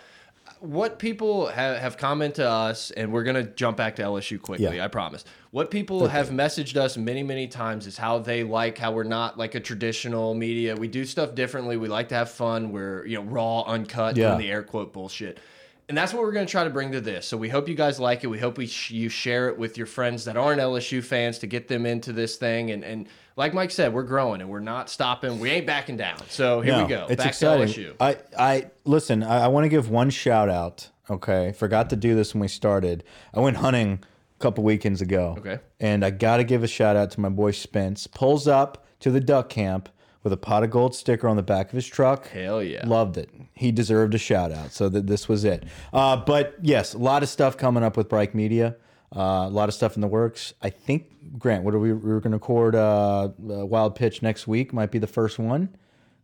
what 0.60 1.00
people 1.00 1.48
have, 1.48 1.78
have 1.78 1.98
commented 1.98 2.36
to 2.36 2.50
us, 2.50 2.92
and 2.92 3.14
we're 3.14 3.24
gonna 3.24 3.44
jump 3.44 3.78
back 3.78 3.96
to 3.96 4.02
LSU 4.04 4.38
quickly. 4.42 4.76
Yeah. 4.76 4.84
I 4.84 4.90
promise. 4.90 5.24
What 5.52 5.72
people 5.72 6.08
have 6.08 6.30
messaged 6.30 6.76
us 6.76 6.98
many, 6.98 7.24
many 7.24 7.48
times 7.48 7.88
is 7.88 7.98
how 7.98 8.20
they 8.20 8.44
like 8.44 8.78
how 8.78 8.92
we're 8.92 9.04
not 9.04 9.38
like 9.38 9.56
a 9.56 9.60
traditional 9.62 10.34
media. 10.34 10.76
We 10.76 10.90
do 10.90 11.06
stuff 11.06 11.34
differently. 11.34 11.78
We 11.78 11.88
like 11.88 12.10
to 12.10 12.16
have 12.16 12.30
fun. 12.30 12.72
We're 12.74 13.06
you 13.06 13.16
know 13.18 13.24
raw, 13.24 13.62
uncut, 13.62 14.18
Yeah. 14.18 14.28
doing 14.30 14.40
the 14.40 14.52
air 14.52 14.64
quote 14.64 14.92
bullshit. 14.92 15.40
And 15.90 15.98
that's 15.98 16.14
what 16.14 16.22
we're 16.22 16.32
going 16.32 16.46
to 16.46 16.52
try 16.52 16.64
to 16.64 16.70
bring 16.70 16.92
to 16.92 17.02
this. 17.02 17.28
So 17.28 17.36
we 17.36 17.50
hope 17.50 17.68
you 17.68 17.74
guys 17.74 18.00
like 18.00 18.24
it. 18.24 18.28
We 18.28 18.38
hope 18.40 18.58
we 18.60 18.68
sh 18.68 18.92
you 18.92 19.10
share 19.10 19.50
it 19.50 19.58
with 19.58 19.76
your 19.76 19.88
friends 19.88 20.24
that 20.26 20.38
aren't 20.38 20.62
LSU 20.62 21.04
fans 21.04 21.40
to 21.40 21.48
get 21.48 21.68
them 21.68 21.86
into 21.88 22.14
this 22.14 22.36
thing. 22.38 22.70
And 22.72 22.84
and 22.86 23.08
like 23.36 23.54
Mike 23.56 23.72
said, 23.72 23.92
we're 23.92 24.04
growing 24.04 24.40
and 24.42 24.50
we're 24.50 24.60
not 24.60 24.90
stopping. 24.90 25.40
We 25.40 25.50
ain't 25.50 25.66
backing 25.66 25.98
down. 25.98 26.20
So 26.30 26.62
here 26.62 26.74
No, 26.76 26.84
we 26.84 26.90
go. 26.90 27.08
It's 27.10 27.18
Back 27.24 27.30
exciting. 27.30 27.68
to 27.74 27.82
LSU. 27.82 27.96
I, 28.00 28.18
I 28.38 28.72
listen. 28.86 29.24
I, 29.24 29.46
I 29.46 29.48
want 29.48 29.66
to 29.66 29.70
give 29.70 29.90
one 29.90 30.10
shout 30.12 30.48
out. 30.48 30.90
Okay, 31.10 31.54
forgot 31.54 31.90
to 31.90 31.96
do 31.96 32.14
this 32.14 32.36
when 32.36 32.42
we 32.42 32.48
started. 32.48 33.04
I 33.34 33.40
went 33.40 33.58
hunting 33.58 34.04
a 34.04 34.40
couple 34.40 34.64
weekends 34.64 35.02
ago. 35.02 35.36
Okay. 35.40 35.58
and 35.80 36.06
I 36.06 36.12
got 36.12 36.38
to 36.38 36.44
give 36.44 36.64
a 36.64 36.68
shout 36.68 36.98
out 36.98 37.10
to 37.12 37.20
my 37.20 37.30
boy 37.30 37.50
Spence. 37.50 38.06
Pulls 38.06 38.48
up 38.48 38.86
to 39.00 39.10
the 39.10 39.20
duck 39.20 39.50
camp 39.50 39.90
with 40.24 40.34
a 40.34 40.38
pot 40.38 40.64
of 40.64 40.70
gold 40.70 40.94
sticker 40.96 41.28
on 41.28 41.36
the 41.36 41.44
back 41.44 41.68
of 41.68 41.74
his 41.74 41.88
truck. 41.88 42.28
Hell 42.30 42.62
yeah. 42.62 42.86
Loved 42.86 43.18
it. 43.18 43.30
He 43.54 43.72
deserved 43.72 44.14
a 44.14 44.18
shout 44.18 44.52
out. 44.52 44.72
So 44.72 44.90
that 44.90 45.08
this 45.08 45.28
was 45.30 45.46
it. 45.46 45.64
Uh, 45.94 46.18
but 46.18 46.56
yes, 46.62 46.94
a 46.94 46.98
lot 46.98 47.24
of 47.24 47.30
stuff 47.30 47.58
coming 47.58 47.84
up 47.84 47.96
with 47.96 48.10
Bright 48.10 48.36
Media. 48.36 48.76
Uh, 49.16 49.48
a 49.48 49.50
lot 49.50 49.70
of 49.70 49.76
stuff 49.76 49.96
in 49.96 50.02
the 50.02 50.08
works. 50.08 50.54
I 50.62 50.70
think 50.70 51.40
Grant, 51.40 51.64
what 51.64 51.74
are 51.74 51.80
we? 51.80 51.94
We 51.94 52.12
were 52.12 52.20
going 52.20 52.32
to 52.32 52.38
record 52.38 52.76
uh, 52.76 53.30
Wild 53.38 53.96
Pitch 53.96 54.22
next 54.22 54.48
week. 54.48 54.74
Might 54.74 54.92
be 54.92 55.00
the 55.00 55.08
first 55.08 55.40
one 55.40 55.76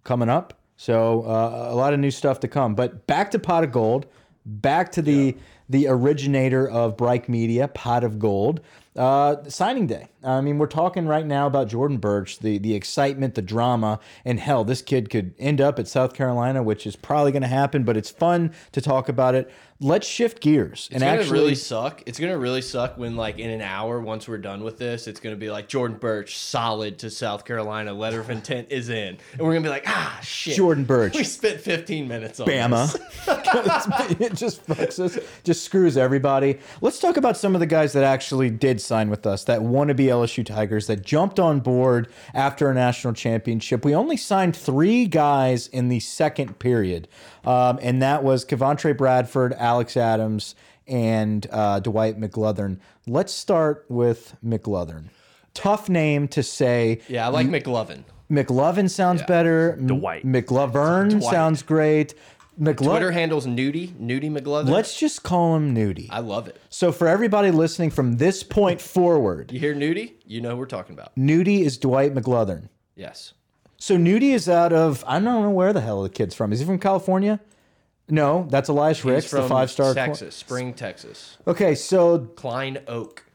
coming 0.03 0.29
up. 0.29 0.59
So 0.77 1.23
uh, 1.23 1.69
a 1.71 1.75
lot 1.75 1.93
of 1.93 1.99
new 1.99 2.11
stuff 2.11 2.39
to 2.41 2.47
come. 2.47 2.75
But 2.75 3.07
back 3.07 3.31
to 3.31 3.39
Pot 3.39 3.63
of 3.63 3.71
Gold. 3.71 4.05
Back 4.45 4.91
to 4.93 5.01
the 5.01 5.35
the 5.67 5.87
originator 5.87 6.69
of 6.69 6.95
Bright 6.95 7.27
Media, 7.27 7.67
Pot 7.69 8.03
of 8.03 8.19
Gold. 8.19 8.61
Uh, 8.95 9.43
signing 9.49 9.87
day. 9.87 10.07
I 10.23 10.39
mean, 10.39 10.57
we're 10.57 10.67
talking 10.67 11.05
right 11.05 11.25
now 11.25 11.47
about 11.47 11.67
Jordan 11.67 11.97
Burch, 11.97 12.39
the 12.39 12.57
the 12.59 12.73
excitement, 12.73 13.35
the 13.35 13.41
drama, 13.41 13.99
and 14.23 14.39
hell, 14.39 14.63
this 14.63 14.81
kid 14.81 15.09
could 15.09 15.33
end 15.37 15.59
up 15.59 15.79
at 15.79 15.89
South 15.89 16.13
Carolina, 16.13 16.63
which 16.63 16.87
is 16.87 16.95
probably 16.95 17.33
going 17.33 17.41
to 17.41 17.49
happen. 17.49 17.83
But 17.83 17.97
it's 17.97 18.09
fun 18.09 18.53
to 18.71 18.79
talk 18.79 19.09
about 19.09 19.35
it. 19.35 19.51
Let's 19.81 20.07
shift 20.07 20.39
gears 20.39 20.87
It's 20.89 20.93
and 20.93 21.01
gonna 21.01 21.19
actually. 21.19 21.37
really 21.39 21.55
suck. 21.55 22.01
It's 22.05 22.17
gonna 22.17 22.37
really 22.37 22.61
suck 22.61 22.97
when, 22.97 23.17
like, 23.17 23.39
in 23.39 23.49
an 23.49 23.59
hour, 23.59 23.99
once 23.99 24.25
we're 24.25 24.37
done 24.37 24.63
with 24.63 24.77
this, 24.77 25.05
it's 25.05 25.19
gonna 25.19 25.35
be 25.35 25.51
like 25.51 25.67
Jordan 25.67 25.97
Burch, 25.97 26.37
solid 26.37 26.97
to 26.99 27.09
South 27.09 27.43
Carolina. 27.43 27.91
Letter 27.93 28.21
of 28.21 28.29
intent 28.29 28.67
is 28.69 28.87
in, 28.87 29.17
and 29.33 29.41
we're 29.41 29.51
gonna 29.51 29.63
be 29.63 29.69
like, 29.69 29.83
ah, 29.85 30.17
shit. 30.23 30.55
Jordan 30.55 30.85
Burch. 30.85 31.15
We 31.17 31.25
spent 31.25 31.59
15 31.59 32.07
minutes 32.07 32.39
on 32.39 32.47
Bama. 32.47 32.95
it 34.21 34.33
just 34.35 34.65
fucks 34.65 34.97
us, 34.97 35.19
just 35.43 35.65
screws 35.65 35.97
everybody. 35.97 36.57
Let's 36.79 36.99
talk 36.99 37.17
about 37.17 37.35
some 37.35 37.53
of 37.53 37.59
the 37.59 37.65
guys 37.65 37.91
that 37.93 38.05
actually 38.05 38.49
did 38.51 38.79
sign 38.79 39.09
with 39.09 39.25
us, 39.25 39.43
that 39.43 39.61
want 39.61 39.89
to 39.89 39.93
be 39.93 40.05
LSU 40.05 40.45
Tigers, 40.45 40.87
that 40.87 41.01
jumped 41.03 41.37
on 41.37 41.59
board 41.59 42.07
after 42.33 42.69
a 42.69 42.73
national 42.73 43.11
championship. 43.11 43.83
We 43.83 43.93
only 43.93 44.15
signed 44.15 44.55
three 44.55 45.05
guys 45.05 45.67
in 45.67 45.89
the 45.89 45.99
second 45.99 46.59
period, 46.59 47.09
um, 47.45 47.79
and 47.81 48.01
that 48.01 48.23
was 48.23 48.45
Kevontre 48.45 48.95
Bradford, 48.97 49.53
Alex 49.53 49.95
Adams, 49.97 50.55
and 50.87 51.47
uh, 51.51 51.79
Dwight 51.79 52.19
McGlothern. 52.19 52.79
Let's 53.07 53.33
start 53.33 53.85
with 53.89 54.35
McGlothern. 54.45 55.05
Tough 55.53 55.89
name 55.89 56.27
to 56.29 56.43
say. 56.43 57.01
Yeah, 57.07 57.25
I 57.25 57.29
like 57.29 57.47
McLovin. 57.47 58.03
McLovin 58.29 58.89
sounds 58.89 59.21
Yeah. 59.21 59.27
better. 59.27 59.73
M- 59.79 59.87
Dwight. 59.87 60.25
McLovern 60.25 61.11
Dwight. 61.11 61.23
sounds 61.23 61.63
great. 61.63 62.13
Twitter 62.57 63.11
handles 63.11 63.45
Nudie, 63.45 63.89
Nudie 63.95 64.31
McLovin. 64.31 64.69
Let's 64.69 64.97
just 64.97 65.23
call 65.23 65.55
him 65.57 65.75
Nudie. 65.75 66.07
I 66.09 66.19
love 66.19 66.47
it. 66.47 66.57
So 66.69 66.91
for 66.93 67.07
everybody 67.07 67.51
listening 67.51 67.91
from 67.91 68.15
this 68.15 68.43
point 68.43 68.79
forward, 68.81 69.51
You 69.51 69.59
hear 69.59 69.75
Nudie? 69.75 70.13
You 70.25 70.39
know 70.39 70.51
who 70.51 70.57
we're 70.57 70.65
talking 70.65 70.93
about. 70.93 71.13
Nudie 71.17 71.61
is 71.65 71.77
Dwight 71.77 72.15
McGlothern. 72.15 72.69
Yes. 72.95 73.33
So 73.85 73.97
Nudie 73.97 74.33
is 74.33 74.49
out 74.49 74.73
of 74.73 75.03
I 75.05 75.19
don't 75.19 75.43
know 75.43 75.51
where 75.51 75.71
the 75.71 75.79
hell 75.79 76.01
the 76.01 76.09
kid's 76.09 76.33
from. 76.33 76.51
Is 76.51 76.57
he 76.57 76.65
from 76.65 76.79
California? 76.79 77.39
No, 78.09 78.47
that's 78.49 78.67
Elias 78.67 78.97
He's 78.97 79.05
Ricks, 79.05 79.29
the 79.29 79.41
from 79.41 79.47
five 79.47 79.69
star. 79.69 79.93
Texas, 79.93 80.33
Spring, 80.35 80.73
Texas. 80.73 81.37
Okay, 81.45 81.75
so 81.75 82.17
Klein 82.35 82.79
Oak. 82.87 83.27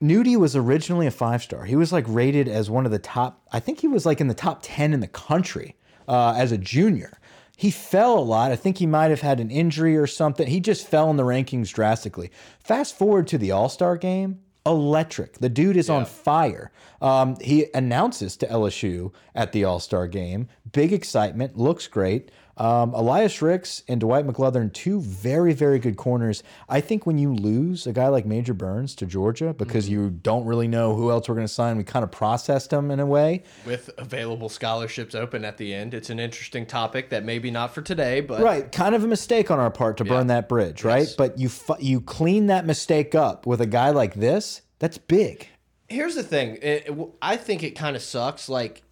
Nudie 0.00 0.36
was 0.36 0.54
originally 0.54 1.08
a 1.08 1.10
five 1.10 1.42
star. 1.42 1.64
He 1.64 1.74
was 1.74 1.92
like 1.92 2.04
rated 2.06 2.46
as 2.46 2.70
one 2.70 2.86
of 2.86 2.92
the 2.92 3.00
top. 3.00 3.48
I 3.50 3.58
think 3.58 3.80
he 3.80 3.88
was 3.88 4.06
like 4.06 4.20
in 4.20 4.28
the 4.28 4.32
top 4.32 4.60
ten 4.62 4.92
in 4.92 5.00
the 5.00 5.08
country 5.08 5.74
uh, 6.06 6.34
as 6.36 6.52
a 6.52 6.58
junior. 6.58 7.18
He 7.56 7.72
fell 7.72 8.16
a 8.16 8.20
lot. 8.22 8.52
I 8.52 8.56
think 8.56 8.78
he 8.78 8.86
might 8.86 9.10
have 9.10 9.22
had 9.22 9.40
an 9.40 9.50
injury 9.50 9.96
or 9.96 10.06
something. 10.06 10.46
He 10.46 10.60
just 10.60 10.86
fell 10.86 11.10
in 11.10 11.16
the 11.16 11.24
rankings 11.24 11.74
drastically. 11.74 12.30
Fast 12.60 12.96
forward 12.96 13.26
to 13.26 13.38
the 13.38 13.50
All 13.50 13.68
Star 13.68 13.96
game, 13.96 14.38
electric. 14.66 15.38
The 15.38 15.48
dude 15.48 15.76
is 15.76 15.90
on 15.90 16.06
fire. 16.06 16.70
Um, 17.02 17.36
he 17.40 17.66
announces 17.74 18.36
to 18.38 18.46
LSU 18.46 19.12
at 19.34 19.52
the 19.52 19.64
All 19.64 19.80
Star 19.80 20.06
game. 20.06 20.48
Big 20.72 20.92
excitement. 20.92 21.56
Looks 21.56 21.86
great. 21.86 22.30
Um, 22.56 22.94
Elias 22.94 23.42
Ricks 23.42 23.82
and 23.88 24.00
Dwight 24.00 24.26
McGlothern, 24.26 24.72
two 24.72 25.00
very, 25.00 25.52
very 25.52 25.78
good 25.78 25.96
corners. 25.96 26.42
I 26.68 26.80
think 26.80 27.06
when 27.06 27.18
you 27.18 27.34
lose 27.34 27.86
a 27.86 27.92
guy 27.92 28.08
like 28.08 28.26
Major 28.26 28.54
Burns 28.54 28.94
to 28.96 29.06
Georgia 29.06 29.52
because 29.54 29.86
mm 29.86 29.90
-hmm. 29.90 30.02
you 30.02 30.10
don't 30.10 30.46
really 30.46 30.68
know 30.68 30.94
who 30.94 31.10
else 31.10 31.28
we're 31.28 31.34
going 31.34 31.46
to 31.46 31.52
sign, 31.52 31.76
we 31.76 31.84
kind 31.84 32.04
of 32.04 32.10
processed 32.10 32.70
them 32.70 32.90
in 32.90 33.00
a 33.00 33.06
way. 33.06 33.42
With 33.66 33.90
available 33.98 34.48
scholarships 34.48 35.14
open 35.14 35.44
at 35.44 35.56
the 35.56 35.74
end, 35.74 35.94
it's 35.94 36.10
an 36.10 36.18
interesting 36.18 36.66
topic 36.66 37.10
that 37.10 37.24
maybe 37.24 37.50
not 37.50 37.74
for 37.74 37.82
today, 37.82 38.20
but 38.20 38.40
right, 38.40 38.70
kind 38.72 38.94
of 38.94 39.04
a 39.04 39.08
mistake 39.08 39.50
on 39.50 39.58
our 39.58 39.70
part 39.70 39.96
to 39.96 40.04
yeah. 40.04 40.14
burn 40.14 40.26
that 40.28 40.48
bridge, 40.48 40.84
right? 40.84 41.08
Yes. 41.08 41.16
But 41.16 41.38
you 41.38 41.50
you 41.78 42.00
clean 42.00 42.46
that 42.46 42.64
mistake 42.66 43.14
up 43.14 43.46
with 43.46 43.60
a 43.60 43.66
guy 43.66 43.90
like 43.90 44.14
this. 44.20 44.62
That's 44.78 44.98
big. 44.98 45.48
Here's 45.88 46.14
the 46.14 46.22
thing. 46.22 46.58
It, 46.62 46.88
it, 46.88 47.08
I 47.20 47.36
think 47.36 47.62
it 47.62 47.72
kind 47.72 47.96
of 47.96 48.02
sucks. 48.02 48.48
Like 48.48 48.82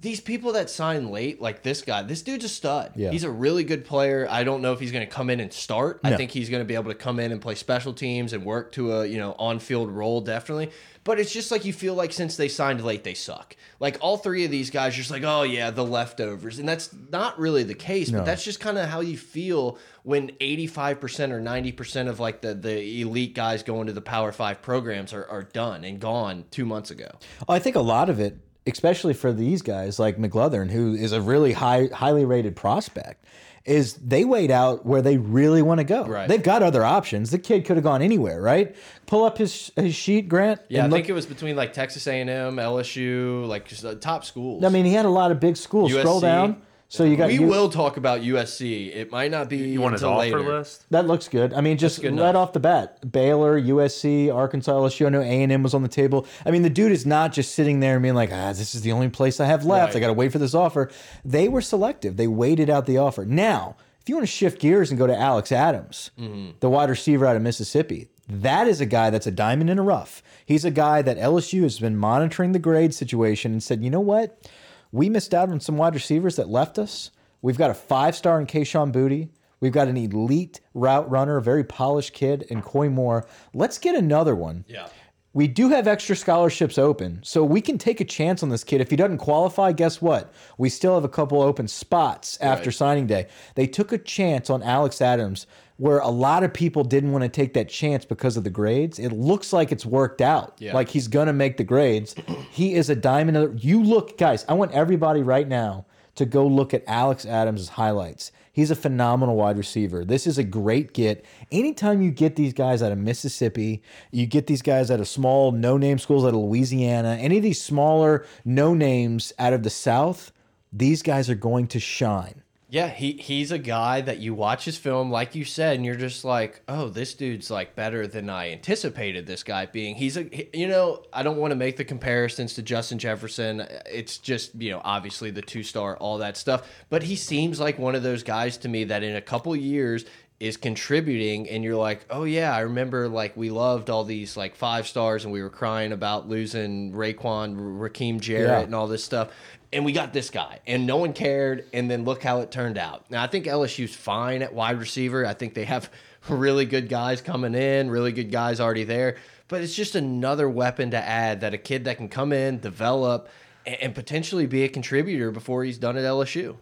these 0.00 0.20
people 0.20 0.52
that 0.52 0.70
sign 0.70 1.10
late, 1.10 1.40
like 1.42 1.62
this 1.64 1.82
guy, 1.82 2.02
this 2.02 2.22
dude's 2.22 2.44
a 2.44 2.48
stud. 2.48 2.92
Yeah. 2.94 3.10
He's 3.10 3.24
a 3.24 3.30
really 3.30 3.64
good 3.64 3.84
player. 3.84 4.28
I 4.30 4.44
don't 4.44 4.62
know 4.62 4.72
if 4.72 4.78
he's 4.78 4.92
going 4.92 5.04
to 5.06 5.12
come 5.12 5.28
in 5.28 5.40
and 5.40 5.52
start. 5.52 6.04
No. 6.04 6.10
I 6.10 6.16
think 6.16 6.30
he's 6.30 6.48
going 6.48 6.60
to 6.60 6.64
be 6.64 6.76
able 6.76 6.92
to 6.92 6.98
come 6.98 7.18
in 7.18 7.32
and 7.32 7.40
play 7.40 7.56
special 7.56 7.92
teams 7.92 8.32
and 8.32 8.44
work 8.44 8.70
to 8.72 8.92
a, 8.92 9.06
you 9.06 9.18
know, 9.18 9.34
on-field 9.38 9.90
role 9.90 10.20
definitely. 10.20 10.70
But 11.02 11.18
it's 11.18 11.32
just 11.32 11.50
like 11.50 11.64
you 11.64 11.72
feel 11.72 11.94
like 11.94 12.12
since 12.12 12.36
they 12.36 12.48
signed 12.48 12.84
late, 12.84 13.02
they 13.02 13.14
suck. 13.14 13.56
Like 13.80 13.96
all 14.00 14.18
three 14.18 14.44
of 14.44 14.50
these 14.52 14.70
guys, 14.70 14.94
just 14.94 15.10
like, 15.10 15.24
oh 15.24 15.42
yeah, 15.42 15.70
the 15.70 15.84
leftovers. 15.84 16.60
And 16.60 16.68
that's 16.68 16.94
not 17.10 17.38
really 17.38 17.64
the 17.64 17.74
case, 17.74 18.10
no. 18.10 18.18
but 18.18 18.24
that's 18.26 18.44
just 18.44 18.60
kind 18.60 18.78
of 18.78 18.88
how 18.88 19.00
you 19.00 19.16
feel 19.16 19.78
when 20.04 20.28
85% 20.40 21.32
or 21.32 21.40
90% 21.40 22.08
of 22.08 22.20
like 22.20 22.42
the, 22.42 22.54
the 22.54 23.00
elite 23.00 23.34
guys 23.34 23.64
going 23.64 23.88
to 23.88 23.92
the 23.92 24.00
Power 24.00 24.30
Five 24.30 24.62
programs 24.62 25.12
are, 25.12 25.26
are 25.26 25.42
done 25.42 25.82
and 25.82 25.98
gone 25.98 26.44
two 26.50 26.64
months 26.64 26.90
ago. 26.90 27.10
I 27.48 27.58
think 27.58 27.74
a 27.74 27.80
lot 27.80 28.10
of 28.10 28.20
it 28.20 28.38
especially 28.72 29.14
for 29.14 29.32
these 29.32 29.62
guys 29.62 29.98
like 29.98 30.16
McGlothern, 30.16 30.70
who 30.70 30.94
is 30.94 31.12
a 31.12 31.20
really 31.20 31.52
high, 31.52 31.88
highly 31.92 32.24
rated 32.24 32.56
prospect, 32.56 33.24
is 33.64 33.94
they 33.94 34.24
wait 34.24 34.50
out 34.50 34.86
where 34.86 35.02
they 35.02 35.18
really 35.18 35.60
want 35.60 35.78
to 35.78 35.84
go. 35.84 36.04
Right. 36.04 36.28
They've 36.28 36.42
got 36.42 36.62
other 36.62 36.84
options. 36.84 37.30
The 37.30 37.38
kid 37.38 37.64
could 37.66 37.76
have 37.76 37.84
gone 37.84 38.00
anywhere, 38.00 38.40
right? 38.40 38.74
Pull 39.06 39.24
up 39.24 39.38
his 39.38 39.70
his 39.76 39.94
sheet, 39.94 40.28
Grant. 40.28 40.60
Yeah, 40.68 40.84
I 40.84 40.86
look. 40.86 40.96
think 40.96 41.08
it 41.08 41.12
was 41.12 41.26
between 41.26 41.56
like 41.56 41.72
Texas 41.72 42.06
A 42.06 42.20
and 42.20 42.30
M, 42.30 42.56
LSU, 42.56 43.46
like 43.46 43.66
just 43.66 43.84
uh, 43.84 43.94
top 43.96 44.24
schools. 44.24 44.64
I 44.64 44.68
mean, 44.70 44.86
he 44.86 44.92
had 44.92 45.04
a 45.06 45.10
lot 45.10 45.30
of 45.30 45.40
big 45.40 45.56
schools. 45.56 45.92
USC. 45.92 46.00
Scroll 46.00 46.20
down. 46.20 46.62
So 46.90 47.04
you 47.04 47.16
got. 47.16 47.28
We 47.28 47.38
will 47.38 47.68
talk 47.68 47.98
about 47.98 48.22
USC. 48.22 48.94
It 48.94 49.12
might 49.12 49.30
not 49.30 49.50
be. 49.50 49.58
You 49.58 49.80
want 49.82 49.92
his 49.92 50.02
offer 50.02 50.20
later. 50.20 50.40
list? 50.40 50.86
That 50.90 51.06
looks 51.06 51.28
good. 51.28 51.52
I 51.52 51.60
mean, 51.60 51.76
just 51.76 51.98
right 51.98 52.06
enough. 52.06 52.34
off 52.34 52.52
the 52.54 52.60
bat, 52.60 53.12
Baylor, 53.12 53.60
USC, 53.60 54.34
Arkansas, 54.34 54.72
LSU. 54.72 55.06
I 55.06 55.10
know 55.10 55.20
A 55.20 55.42
and 55.42 55.52
M 55.52 55.62
was 55.62 55.74
on 55.74 55.82
the 55.82 55.88
table. 55.88 56.26
I 56.46 56.50
mean, 56.50 56.62
the 56.62 56.70
dude 56.70 56.92
is 56.92 57.04
not 57.04 57.32
just 57.32 57.54
sitting 57.54 57.80
there 57.80 57.94
and 57.94 58.02
being 58.02 58.14
like, 58.14 58.30
ah, 58.32 58.54
this 58.54 58.74
is 58.74 58.80
the 58.80 58.92
only 58.92 59.10
place 59.10 59.38
I 59.38 59.44
have 59.44 59.66
left. 59.66 59.92
Right. 59.92 59.98
I 59.98 60.00
got 60.00 60.06
to 60.06 60.14
wait 60.14 60.32
for 60.32 60.38
this 60.38 60.54
offer. 60.54 60.90
They 61.26 61.46
were 61.48 61.60
selective. 61.60 62.16
They 62.16 62.26
waited 62.26 62.70
out 62.70 62.86
the 62.86 62.96
offer. 62.96 63.26
Now, 63.26 63.76
if 64.00 64.08
you 64.08 64.14
want 64.14 64.26
to 64.26 64.32
shift 64.32 64.58
gears 64.58 64.90
and 64.90 64.98
go 64.98 65.06
to 65.06 65.16
Alex 65.16 65.52
Adams, 65.52 66.10
mm 66.18 66.32
-hmm. 66.32 66.60
the 66.60 66.70
wide 66.70 66.88
receiver 66.88 67.26
out 67.26 67.36
of 67.36 67.42
Mississippi, 67.42 68.08
that 68.28 68.66
is 68.66 68.80
a 68.80 68.86
guy 68.86 69.10
that's 69.10 69.26
a 69.26 69.30
diamond 69.30 69.68
in 69.68 69.78
a 69.78 69.82
rough. 69.82 70.22
He's 70.46 70.64
a 70.64 70.70
guy 70.70 71.02
that 71.02 71.18
LSU 71.18 71.62
has 71.62 71.78
been 71.78 71.96
monitoring 71.98 72.52
the 72.52 72.58
grade 72.58 72.94
situation 72.94 73.52
and 73.52 73.62
said, 73.62 73.82
you 73.82 73.90
know 73.90 74.00
what? 74.00 74.48
We 74.92 75.08
missed 75.08 75.34
out 75.34 75.50
on 75.50 75.60
some 75.60 75.76
wide 75.76 75.94
receivers 75.94 76.36
that 76.36 76.48
left 76.48 76.78
us. 76.78 77.10
We've 77.42 77.58
got 77.58 77.70
a 77.70 77.74
five 77.74 78.16
star 78.16 78.40
in 78.40 78.46
Kayshon 78.46 78.92
Boutte. 78.92 79.28
We've 79.60 79.72
got 79.72 79.88
an 79.88 79.96
elite 79.96 80.60
route 80.74 81.10
runner, 81.10 81.36
a 81.36 81.42
very 81.42 81.64
polished 81.64 82.12
kid 82.12 82.42
in 82.48 82.62
Koy 82.62 82.88
Moore. 82.88 83.26
Let's 83.54 83.78
get 83.78 83.94
another 83.94 84.34
one. 84.34 84.64
Yeah. 84.68 84.88
We 85.34 85.46
do 85.46 85.68
have 85.68 85.86
extra 85.86 86.16
scholarships 86.16 86.78
open, 86.78 87.20
so 87.22 87.44
we 87.44 87.60
can 87.60 87.76
take 87.76 88.00
a 88.00 88.04
chance 88.04 88.42
on 88.42 88.48
this 88.48 88.64
kid. 88.64 88.80
If 88.80 88.90
he 88.90 88.96
doesn't 88.96 89.18
qualify, 89.18 89.72
guess 89.72 90.00
what? 90.00 90.32
We 90.56 90.68
still 90.68 90.94
have 90.94 91.04
a 91.04 91.08
couple 91.08 91.42
open 91.42 91.68
spots 91.68 92.38
after 92.40 92.70
right. 92.70 92.74
signing 92.74 93.06
day. 93.06 93.28
They 93.54 93.66
took 93.66 93.92
a 93.92 93.98
chance 93.98 94.48
on 94.48 94.62
Alex 94.62 95.02
Adams 95.02 95.46
where 95.78 95.98
a 95.98 96.08
lot 96.08 96.42
of 96.42 96.52
people 96.52 96.84
didn't 96.84 97.12
want 97.12 97.22
to 97.22 97.28
take 97.28 97.54
that 97.54 97.68
chance 97.68 98.04
because 98.04 98.36
of 98.36 98.44
the 98.44 98.50
grades. 98.50 98.98
It 98.98 99.12
looks 99.12 99.52
like 99.52 99.72
it's 99.72 99.86
worked 99.86 100.20
out. 100.20 100.56
Yeah. 100.58 100.74
Like 100.74 100.88
he's 100.88 101.08
going 101.08 101.28
to 101.28 101.32
make 101.32 101.56
the 101.56 101.64
grades. 101.64 102.14
he 102.50 102.74
is 102.74 102.90
a 102.90 102.96
diamond. 102.96 103.64
You 103.64 103.82
look, 103.82 104.18
guys, 104.18 104.44
I 104.48 104.54
want 104.54 104.72
everybody 104.72 105.22
right 105.22 105.48
now 105.48 105.86
to 106.16 106.26
go 106.26 106.46
look 106.46 106.74
at 106.74 106.82
Alex 106.88 107.24
Adams' 107.24 107.68
highlights. 107.68 108.32
He's 108.52 108.72
a 108.72 108.76
phenomenal 108.76 109.36
wide 109.36 109.56
receiver. 109.56 110.04
This 110.04 110.26
is 110.26 110.36
a 110.36 110.42
great 110.42 110.92
get. 110.92 111.24
Anytime 111.52 112.02
you 112.02 112.10
get 112.10 112.34
these 112.34 112.52
guys 112.52 112.82
out 112.82 112.90
of 112.90 112.98
Mississippi, 112.98 113.84
you 114.10 114.26
get 114.26 114.48
these 114.48 114.62
guys 114.62 114.90
out 114.90 114.98
of 114.98 115.06
small 115.06 115.52
no 115.52 115.76
name 115.76 116.00
schools 116.00 116.24
out 116.24 116.34
of 116.34 116.40
Louisiana, 116.40 117.16
any 117.20 117.36
of 117.36 117.44
these 117.44 117.62
smaller 117.62 118.26
no 118.44 118.74
names 118.74 119.32
out 119.38 119.52
of 119.52 119.62
the 119.62 119.70
South, 119.70 120.32
these 120.72 121.02
guys 121.02 121.30
are 121.30 121.36
going 121.36 121.68
to 121.68 121.78
shine. 121.78 122.42
Yeah, 122.70 122.88
he 122.88 123.12
he's 123.12 123.50
a 123.50 123.58
guy 123.58 124.02
that 124.02 124.18
you 124.18 124.34
watch 124.34 124.66
his 124.66 124.76
film, 124.76 125.10
like 125.10 125.34
you 125.34 125.46
said, 125.46 125.76
and 125.76 125.86
you're 125.86 125.94
just 125.94 126.22
like, 126.22 126.60
oh, 126.68 126.90
this 126.90 127.14
dude's 127.14 127.50
like 127.50 127.74
better 127.74 128.06
than 128.06 128.28
I 128.28 128.52
anticipated 128.52 129.26
this 129.26 129.42
guy 129.42 129.64
being. 129.64 129.94
He's 129.94 130.18
a, 130.18 130.28
you 130.54 130.68
know, 130.68 131.02
I 131.10 131.22
don't 131.22 131.38
want 131.38 131.52
to 131.52 131.56
make 131.56 131.78
the 131.78 131.84
comparisons 131.86 132.52
to 132.54 132.62
Justin 132.62 132.98
Jefferson. 132.98 133.66
It's 133.90 134.18
just, 134.18 134.54
you 134.54 134.70
know, 134.70 134.82
obviously 134.84 135.30
the 135.30 135.40
two 135.40 135.62
star, 135.62 135.96
all 135.96 136.18
that 136.18 136.36
stuff. 136.36 136.68
But 136.90 137.04
he 137.04 137.16
seems 137.16 137.58
like 137.58 137.78
one 137.78 137.94
of 137.94 138.02
those 138.02 138.22
guys 138.22 138.58
to 138.58 138.68
me 138.68 138.84
that 138.84 139.02
in 139.02 139.16
a 139.16 139.22
couple 139.22 139.56
years 139.56 140.04
is 140.40 140.56
contributing 140.56 141.48
and 141.48 141.64
you're 141.64 141.76
like 141.76 142.04
oh 142.10 142.22
yeah 142.22 142.54
i 142.54 142.60
remember 142.60 143.08
like 143.08 143.36
we 143.36 143.50
loved 143.50 143.90
all 143.90 144.04
these 144.04 144.36
like 144.36 144.54
five 144.54 144.86
stars 144.86 145.24
and 145.24 145.32
we 145.32 145.42
were 145.42 145.50
crying 145.50 145.90
about 145.90 146.28
losing 146.28 146.92
Raekwon 146.92 147.56
Rakim 147.56 148.20
Jarrett 148.20 148.48
yeah. 148.48 148.60
and 148.60 148.74
all 148.74 148.86
this 148.86 149.02
stuff 149.02 149.30
and 149.72 149.84
we 149.84 149.92
got 149.92 150.12
this 150.12 150.30
guy 150.30 150.60
and 150.66 150.86
no 150.86 150.96
one 150.96 151.12
cared 151.12 151.64
and 151.72 151.90
then 151.90 152.04
look 152.04 152.22
how 152.22 152.40
it 152.40 152.50
turned 152.50 152.78
out. 152.78 153.10
Now 153.10 153.22
i 153.22 153.26
think 153.26 153.46
lsu's 153.46 153.94
fine 153.94 154.42
at 154.42 154.54
wide 154.54 154.78
receiver. 154.78 155.26
I 155.26 155.34
think 155.34 155.54
they 155.54 155.64
have 155.64 155.90
really 156.28 156.66
good 156.66 156.88
guys 156.88 157.20
coming 157.20 157.54
in 157.54 157.90
really 157.90 158.12
good 158.12 158.30
guys 158.30 158.60
already 158.60 158.84
there 158.84 159.16
but 159.48 159.62
it's 159.62 159.74
just 159.74 159.94
another 159.94 160.48
weapon 160.48 160.90
to 160.90 160.98
add 160.98 161.40
that 161.40 161.54
a 161.54 161.58
kid 161.58 161.84
that 161.84 161.96
can 161.96 162.08
come 162.08 162.32
in 162.32 162.60
develop 162.60 163.28
and 163.66 163.94
potentially 163.94 164.46
be 164.46 164.62
a 164.64 164.68
contributor 164.68 165.30
before 165.30 165.64
he's 165.64 165.78
done 165.78 165.96
at 165.96 166.04
lsu 166.04 166.56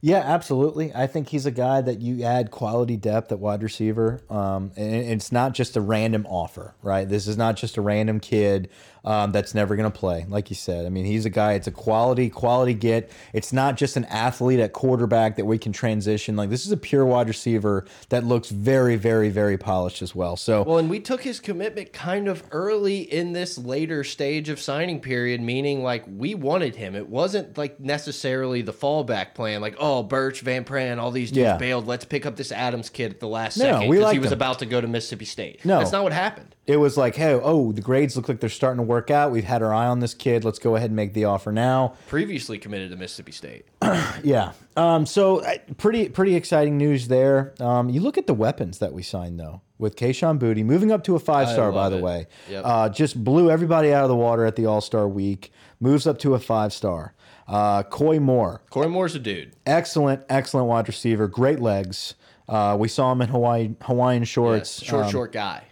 yeah, 0.00 0.18
absolutely. 0.18 0.94
I 0.94 1.06
think 1.06 1.28
he's 1.28 1.44
a 1.44 1.50
guy 1.50 1.80
that 1.82 2.00
you 2.00 2.22
add 2.22 2.50
quality 2.50 2.96
depth 2.96 3.32
at 3.32 3.38
wide 3.38 3.62
receiver. 3.62 4.20
Um, 4.30 4.72
and 4.76 4.94
it's 4.94 5.30
not 5.30 5.52
just 5.52 5.76
a 5.76 5.80
random 5.80 6.26
offer, 6.26 6.74
right? 6.82 7.08
This 7.08 7.26
is 7.26 7.36
not 7.36 7.56
just 7.56 7.76
a 7.76 7.82
random 7.82 8.18
kid 8.20 8.70
um, 9.04 9.32
that's 9.32 9.54
never 9.54 9.76
going 9.76 9.90
to 9.90 9.98
play, 9.98 10.26
like 10.28 10.50
you 10.50 10.56
said. 10.56 10.86
I 10.86 10.88
mean, 10.88 11.04
he's 11.04 11.24
a 11.24 11.30
guy. 11.30 11.54
It's 11.54 11.66
a 11.66 11.72
quality, 11.72 12.28
quality 12.28 12.74
get. 12.74 13.10
It's 13.32 13.52
not 13.52 13.76
just 13.76 13.96
an 13.96 14.04
athlete 14.06 14.60
at 14.60 14.72
quarterback 14.72 15.36
that 15.36 15.44
we 15.44 15.58
can 15.58 15.72
transition. 15.72 16.36
Like 16.36 16.50
this 16.50 16.66
is 16.66 16.72
a 16.72 16.76
pure 16.76 17.04
wide 17.06 17.28
receiver 17.28 17.86
that 18.10 18.24
looks 18.24 18.50
very, 18.50 18.96
very, 18.96 19.30
very 19.30 19.56
polished 19.56 20.02
as 20.02 20.14
well. 20.14 20.36
So 20.36 20.62
well, 20.62 20.78
and 20.78 20.90
we 20.90 21.00
took 21.00 21.22
his 21.22 21.40
commitment 21.40 21.92
kind 21.92 22.28
of 22.28 22.42
early 22.50 23.00
in 23.00 23.32
this 23.32 23.58
later 23.58 24.04
stage 24.04 24.48
of 24.48 24.60
signing 24.60 25.00
period, 25.00 25.40
meaning 25.40 25.82
like 25.82 26.04
we 26.06 26.34
wanted 26.34 26.76
him. 26.76 26.94
It 26.94 27.08
wasn't 27.08 27.56
like 27.56 27.80
necessarily 27.80 28.62
the 28.62 28.72
fallback 28.72 29.34
plan, 29.34 29.60
like 29.60 29.76
oh 29.78 30.02
Burch, 30.02 30.40
Van 30.40 30.64
Pran, 30.64 30.98
all 30.98 31.10
these 31.10 31.30
dudes 31.30 31.44
yeah. 31.44 31.56
bailed. 31.56 31.86
Let's 31.86 32.04
pick 32.04 32.26
up 32.26 32.36
this 32.36 32.52
Adams 32.52 32.90
kid 32.90 33.12
at 33.12 33.20
the 33.20 33.28
last 33.28 33.56
no, 33.56 33.64
second 33.64 33.90
because 33.90 34.12
he 34.12 34.18
was 34.18 34.28
him. 34.28 34.34
about 34.34 34.58
to 34.60 34.66
go 34.66 34.80
to 34.80 34.88
Mississippi 34.88 35.24
State. 35.24 35.64
No, 35.64 35.78
that's 35.78 35.92
not 35.92 36.02
what 36.02 36.12
happened. 36.12 36.54
It 36.70 36.78
was 36.78 36.96
like, 36.96 37.16
hey, 37.16 37.32
oh, 37.32 37.72
the 37.72 37.80
grades 37.80 38.16
look 38.16 38.28
like 38.28 38.38
they're 38.38 38.48
starting 38.48 38.76
to 38.76 38.84
work 38.84 39.10
out. 39.10 39.32
We've 39.32 39.42
had 39.42 39.60
our 39.60 39.74
eye 39.74 39.88
on 39.88 39.98
this 39.98 40.14
kid. 40.14 40.44
Let's 40.44 40.60
go 40.60 40.76
ahead 40.76 40.90
and 40.90 40.94
make 40.94 41.14
the 41.14 41.24
offer 41.24 41.50
now. 41.50 41.94
Previously 42.06 42.58
committed 42.58 42.92
to 42.92 42.96
Mississippi 42.96 43.32
State. 43.32 43.66
yeah. 44.22 44.52
Um, 44.76 45.04
so 45.04 45.40
uh, 45.40 45.56
pretty 45.78 46.08
pretty 46.10 46.36
exciting 46.36 46.78
news 46.78 47.08
there. 47.08 47.54
Um, 47.58 47.90
you 47.90 48.00
look 48.00 48.16
at 48.16 48.28
the 48.28 48.34
weapons 48.34 48.78
that 48.78 48.92
we 48.92 49.02
signed 49.02 49.40
though 49.40 49.62
with 49.78 49.96
Kayshon 49.96 50.38
Boutte 50.38 50.64
moving 50.64 50.92
up 50.92 51.02
to 51.04 51.16
a 51.16 51.18
five 51.18 51.48
star. 51.48 51.72
By 51.72 51.88
the 51.88 51.98
it. 51.98 52.04
way, 52.04 52.26
yep. 52.48 52.62
uh, 52.64 52.88
just 52.88 53.24
blew 53.24 53.50
everybody 53.50 53.92
out 53.92 54.04
of 54.04 54.08
the 54.08 54.14
water 54.14 54.46
at 54.46 54.54
the 54.54 54.66
All 54.66 54.80
Star 54.80 55.08
week. 55.08 55.52
Moves 55.80 56.06
up 56.06 56.20
to 56.20 56.34
a 56.34 56.38
five 56.38 56.72
star. 56.72 57.14
Uh, 57.48 57.82
Koy 57.82 58.20
Moore. 58.20 58.62
Koy 58.70 58.86
Moore's 58.86 59.16
a 59.16 59.18
dude. 59.18 59.56
Excellent, 59.66 60.22
excellent 60.28 60.68
wide 60.68 60.86
receiver. 60.86 61.26
Great 61.26 61.58
legs. 61.58 62.14
Uh, 62.48 62.76
we 62.78 62.86
saw 62.86 63.10
him 63.10 63.22
in 63.22 63.28
Hawaii 63.28 63.74
Hawaiian 63.82 64.22
shorts. 64.22 64.80
Yes, 64.80 64.88
short, 64.88 65.06
um, 65.06 65.10
short 65.10 65.32
guy 65.32 65.64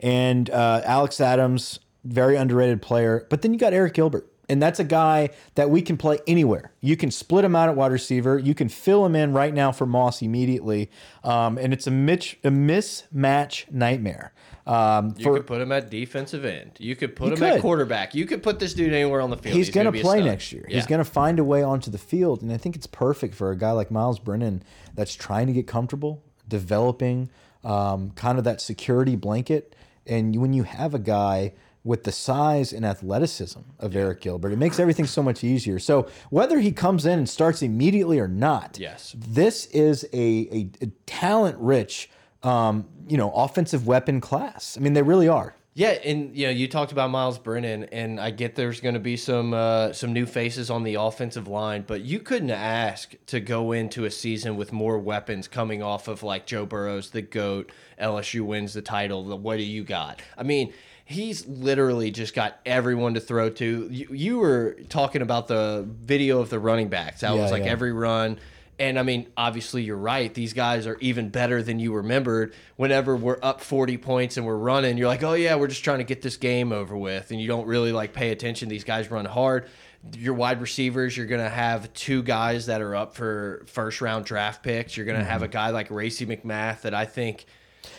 and 0.00 0.50
uh, 0.50 0.82
Alex 0.84 1.20
Adams, 1.20 1.80
very 2.04 2.36
underrated 2.36 2.82
player. 2.82 3.26
But 3.30 3.42
then 3.42 3.52
you 3.52 3.58
got 3.58 3.72
Arik 3.72 3.94
Gilbert. 3.94 4.30
And 4.48 4.62
that's 4.62 4.78
a 4.78 4.84
guy 4.84 5.30
that 5.56 5.70
we 5.70 5.82
can 5.82 5.96
play 5.96 6.20
anywhere. 6.26 6.72
You 6.80 6.96
can 6.96 7.10
split 7.10 7.44
him 7.44 7.56
out 7.56 7.68
at 7.68 7.74
wide 7.74 7.90
receiver. 7.90 8.38
You 8.38 8.54
can 8.54 8.68
fill 8.68 9.04
him 9.04 9.16
in 9.16 9.32
right 9.32 9.52
now 9.52 9.72
for 9.72 9.86
Moss 9.86 10.22
immediately. 10.22 10.88
Um, 11.24 11.58
and 11.58 11.72
it's 11.72 11.88
a, 11.88 11.90
mitch, 11.90 12.38
a 12.44 12.50
mismatch 12.50 13.70
nightmare. 13.72 14.32
Um, 14.64 15.14
you 15.16 15.32
could 15.32 15.46
put 15.46 15.60
him 15.60 15.72
at 15.72 15.90
defensive 15.90 16.44
end. 16.44 16.72
You 16.78 16.96
could 16.96 17.14
put 17.14 17.32
him 17.32 17.38
could. 17.38 17.54
at 17.54 17.60
quarterback. 17.60 18.14
You 18.14 18.26
could 18.26 18.42
put 18.42 18.58
this 18.58 18.74
dude 18.74 18.92
anywhere 18.92 19.20
on 19.20 19.30
the 19.30 19.36
field. 19.36 19.56
He's, 19.56 19.66
He's 19.66 19.74
going 19.74 19.92
to 19.92 20.00
play 20.00 20.22
next 20.22 20.52
year. 20.52 20.66
Yeah. 20.68 20.76
He's 20.76 20.86
going 20.86 20.98
to 20.98 21.04
find 21.04 21.38
a 21.38 21.44
way 21.44 21.62
onto 21.62 21.90
the 21.90 21.98
field. 21.98 22.42
And 22.42 22.52
I 22.52 22.56
think 22.56 22.76
it's 22.76 22.86
perfect 22.86 23.34
for 23.34 23.50
a 23.50 23.56
guy 23.56 23.72
like 23.72 23.90
Myles 23.90 24.18
Brennan 24.18 24.62
that's 24.94 25.14
trying 25.14 25.46
to 25.46 25.52
get 25.52 25.66
comfortable, 25.66 26.22
developing 26.48 27.30
um, 27.64 28.10
kind 28.12 28.38
of 28.38 28.44
that 28.44 28.60
security 28.60 29.16
blanket 29.16 29.75
and 30.06 30.36
when 30.36 30.52
you 30.52 30.62
have 30.64 30.94
a 30.94 30.98
guy 30.98 31.52
with 31.84 32.02
the 32.02 32.10
size 32.12 32.72
and 32.72 32.84
athleticism 32.84 33.60
of 33.78 33.92
Arik 33.92 34.20
Gilbert. 34.20 34.52
It 34.52 34.58
makes 34.58 34.80
everything 34.80 35.06
so 35.06 35.22
much 35.22 35.44
easier. 35.44 35.78
So 35.78 36.08
whether 36.30 36.58
he 36.58 36.72
comes 36.72 37.06
in 37.06 37.18
and 37.20 37.28
starts 37.28 37.62
immediately 37.62 38.18
or 38.18 38.26
not, 38.26 38.76
Yes. 38.80 39.14
this 39.16 39.66
is 39.66 40.04
a, 40.12 40.48
a, 40.52 40.70
a 40.82 40.86
talent 41.06 41.56
rich, 41.58 42.10
um, 42.42 42.88
you 43.08 43.16
know, 43.16 43.30
offensive 43.32 43.86
weapon 43.86 44.20
class. 44.20 44.76
I 44.76 44.80
mean, 44.80 44.94
they 44.94 45.02
really 45.02 45.28
are. 45.28 45.54
Yeah, 45.76 45.90
and 45.90 46.34
you 46.34 46.46
know, 46.46 46.52
you 46.52 46.68
talked 46.68 46.92
about 46.92 47.10
Myles 47.10 47.38
Brennan, 47.38 47.84
and 47.92 48.18
I 48.18 48.30
get 48.30 48.54
there's 48.54 48.80
going 48.80 48.94
to 48.94 49.00
be 49.00 49.18
some 49.18 49.52
uh, 49.52 49.92
some 49.92 50.14
new 50.14 50.24
faces 50.24 50.70
on 50.70 50.84
the 50.84 50.94
offensive 50.94 51.48
line, 51.48 51.84
but 51.86 52.00
you 52.00 52.18
couldn't 52.18 52.50
ask 52.50 53.14
to 53.26 53.40
go 53.40 53.72
into 53.72 54.06
a 54.06 54.10
season 54.10 54.56
with 54.56 54.72
more 54.72 54.98
weapons 54.98 55.48
coming 55.48 55.82
off 55.82 56.08
of 56.08 56.22
like 56.22 56.46
Joe 56.46 56.64
Burrow's 56.64 57.10
the 57.10 57.20
goat, 57.20 57.70
LSU 58.00 58.40
wins 58.40 58.72
the 58.72 58.80
title. 58.80 59.22
The, 59.24 59.36
what 59.36 59.58
do 59.58 59.64
you 59.64 59.84
got? 59.84 60.22
I 60.38 60.44
mean, 60.44 60.72
he's 61.04 61.46
literally 61.46 62.10
just 62.10 62.32
got 62.32 62.58
everyone 62.64 63.12
to 63.12 63.20
throw 63.20 63.50
to. 63.50 63.88
You, 63.90 64.08
you 64.10 64.38
were 64.38 64.78
talking 64.88 65.20
about 65.20 65.46
the 65.46 65.86
video 65.86 66.40
of 66.40 66.48
the 66.48 66.58
running 66.58 66.88
backs. 66.88 67.20
That 67.20 67.34
Yeah, 67.34 67.42
was 67.42 67.50
like 67.50 67.64
yeah. 67.64 67.72
every 67.72 67.92
run. 67.92 68.38
And 68.78 68.98
I 68.98 69.02
mean, 69.02 69.28
obviously, 69.36 69.82
you're 69.82 69.96
right. 69.96 70.32
These 70.32 70.52
guys 70.52 70.86
are 70.86 70.98
even 71.00 71.30
better 71.30 71.62
than 71.62 71.78
you 71.78 71.94
remembered. 71.94 72.54
Whenever 72.76 73.16
we're 73.16 73.38
up 73.42 73.62
40 73.62 73.96
points 73.96 74.36
and 74.36 74.44
we're 74.44 74.56
running, 74.56 74.98
you're 74.98 75.08
like, 75.08 75.22
oh, 75.22 75.32
yeah, 75.32 75.54
we're 75.56 75.68
just 75.68 75.82
trying 75.82 75.98
to 75.98 76.04
get 76.04 76.20
this 76.20 76.36
game 76.36 76.72
over 76.72 76.96
with. 76.96 77.30
And 77.30 77.40
you 77.40 77.48
don't 77.48 77.66
really 77.66 77.92
like 77.92 78.12
pay 78.12 78.32
attention. 78.32 78.68
These 78.68 78.84
guys 78.84 79.10
run 79.10 79.24
hard. 79.24 79.68
Your 80.16 80.34
wide 80.34 80.60
receivers, 80.60 81.16
you're 81.16 81.26
going 81.26 81.42
to 81.42 81.48
have 81.48 81.92
two 81.94 82.22
guys 82.22 82.66
that 82.66 82.82
are 82.82 82.94
up 82.94 83.14
for 83.14 83.64
first 83.66 84.02
round 84.02 84.26
draft 84.26 84.62
picks. 84.62 84.96
You're 84.96 85.06
going 85.06 85.18
to 85.18 85.24
have 85.24 85.36
mm-hmm. 85.36 85.44
a 85.44 85.48
guy 85.48 85.70
like 85.70 85.90
Racey 85.90 86.26
McMath 86.26 86.82
that 86.82 86.92
I 86.92 87.06
think 87.06 87.46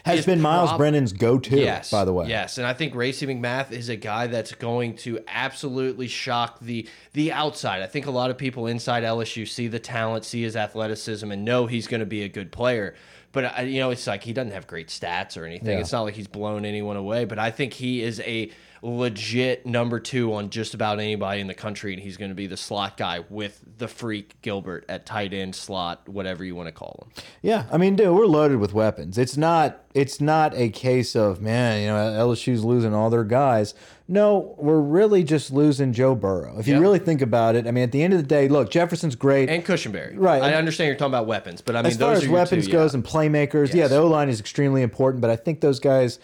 Has 0.05 0.25
been 0.25 0.41
Myles 0.41 0.73
Brennan's 0.73 1.13
go-to, 1.13 1.59
Yes, 1.59 1.91
by 1.91 2.05
the 2.05 2.13
way. 2.13 2.27
Yes, 2.27 2.57
and 2.57 2.67
I 2.67 2.73
think 2.73 2.95
Racey 2.95 3.27
McMath 3.27 3.71
is 3.71 3.89
a 3.89 3.95
guy 3.95 4.27
that's 4.27 4.53
going 4.53 4.95
to 4.97 5.19
absolutely 5.27 6.07
shock 6.07 6.59
the 6.59 6.87
the 7.13 7.31
outside. 7.31 7.81
I 7.81 7.87
think 7.87 8.05
a 8.05 8.11
lot 8.11 8.29
of 8.29 8.37
people 8.37 8.67
inside 8.67 9.03
LSU 9.03 9.47
see 9.47 9.67
the 9.67 9.79
talent, 9.79 10.25
see 10.25 10.41
his 10.41 10.55
athleticism, 10.55 11.31
and 11.31 11.43
know 11.45 11.65
he's 11.67 11.87
going 11.87 11.99
to 11.99 12.05
be 12.05 12.23
a 12.23 12.29
good 12.29 12.51
player. 12.51 12.95
But 13.31 13.59
uh, 13.59 13.61
you 13.61 13.79
know, 13.79 13.91
it's 13.91 14.07
like 14.07 14.23
he 14.23 14.33
doesn't 14.33 14.53
have 14.53 14.67
great 14.67 14.87
stats 14.87 15.37
or 15.37 15.45
anything. 15.45 15.73
Yeah. 15.73 15.79
It's 15.79 15.91
not 15.91 16.01
like 16.01 16.15
he's 16.15 16.27
blown 16.27 16.65
anyone 16.65 16.97
away. 16.97 17.25
But 17.25 17.39
I 17.39 17.51
think 17.51 17.73
he 17.73 18.01
is 18.01 18.19
a 18.21 18.51
legit 18.81 19.65
number 19.65 19.99
two 19.99 20.33
on 20.33 20.49
just 20.49 20.73
about 20.73 20.99
anybody 20.99 21.41
in 21.41 21.47
the 21.47 21.53
country, 21.53 21.93
and 21.93 22.01
he's 22.01 22.17
going 22.17 22.29
to 22.31 22.35
be 22.35 22.47
the 22.47 22.57
slot 22.57 22.97
guy 22.97 23.23
with 23.29 23.63
the 23.77 23.87
freak 23.87 24.41
Gilbert 24.41 24.85
at 24.89 25.05
tight 25.05 25.33
end 25.33 25.55
slot, 25.55 26.07
whatever 26.07 26.43
you 26.43 26.55
want 26.55 26.67
to 26.67 26.71
call 26.71 27.05
him. 27.05 27.23
Yeah, 27.41 27.65
I 27.71 27.77
mean, 27.77 27.95
dude, 27.95 28.15
we're 28.15 28.25
loaded 28.25 28.57
with 28.57 28.73
weapons. 28.73 29.17
It's 29.17 29.37
not 29.37 29.83
it's 29.93 30.21
not 30.21 30.53
a 30.55 30.69
case 30.69 31.15
of 31.15 31.41
man, 31.41 31.81
you 31.81 31.87
know, 31.87 31.95
LSU's 31.95 32.63
losing 32.63 32.93
all 32.93 33.09
their 33.09 33.23
guys. 33.23 33.73
No, 34.07 34.55
we're 34.57 34.79
really 34.79 35.23
just 35.23 35.51
losing 35.51 35.91
Joe 35.91 36.15
Burrow. 36.15 36.57
If 36.57 36.67
you 36.67 36.79
really 36.79 36.99
think 36.99 37.21
about 37.21 37.55
it, 37.55 37.67
I 37.67 37.71
mean, 37.71 37.83
at 37.83 37.91
the 37.91 38.01
end 38.01 38.13
of 38.13 38.19
the 38.19 38.25
day, 38.25 38.47
look, 38.47 38.69
Jefferson's 38.71 39.15
great. 39.15 39.49
And 39.49 39.65
Cushenberry, 39.65 40.13
Right. 40.15 40.41
I 40.41 40.53
understand 40.53 40.87
you're 40.87 40.95
talking 40.95 41.11
about 41.11 41.27
weapons, 41.27 41.61
but 41.61 41.75
I 41.75 41.81
mean, 41.81 41.87
as 41.87 41.97
far 41.97 42.13
those 42.13 42.23
as 42.23 42.29
are 42.29 42.31
weapons 42.31 42.65
two, 42.67 42.71
goes 42.71 42.93
yeah. 42.93 42.99
and 42.99 43.05
playmakers, 43.05 43.73
yeah, 43.73 43.87
the 43.87 43.97
O 43.97 44.07
line 44.07 44.29
is 44.29 44.39
extremely 44.39 44.81
important. 44.81 45.19
But 45.19 45.29
I 45.29 45.35
think 45.35 45.59
those 45.59 45.79
guys, 45.79 46.19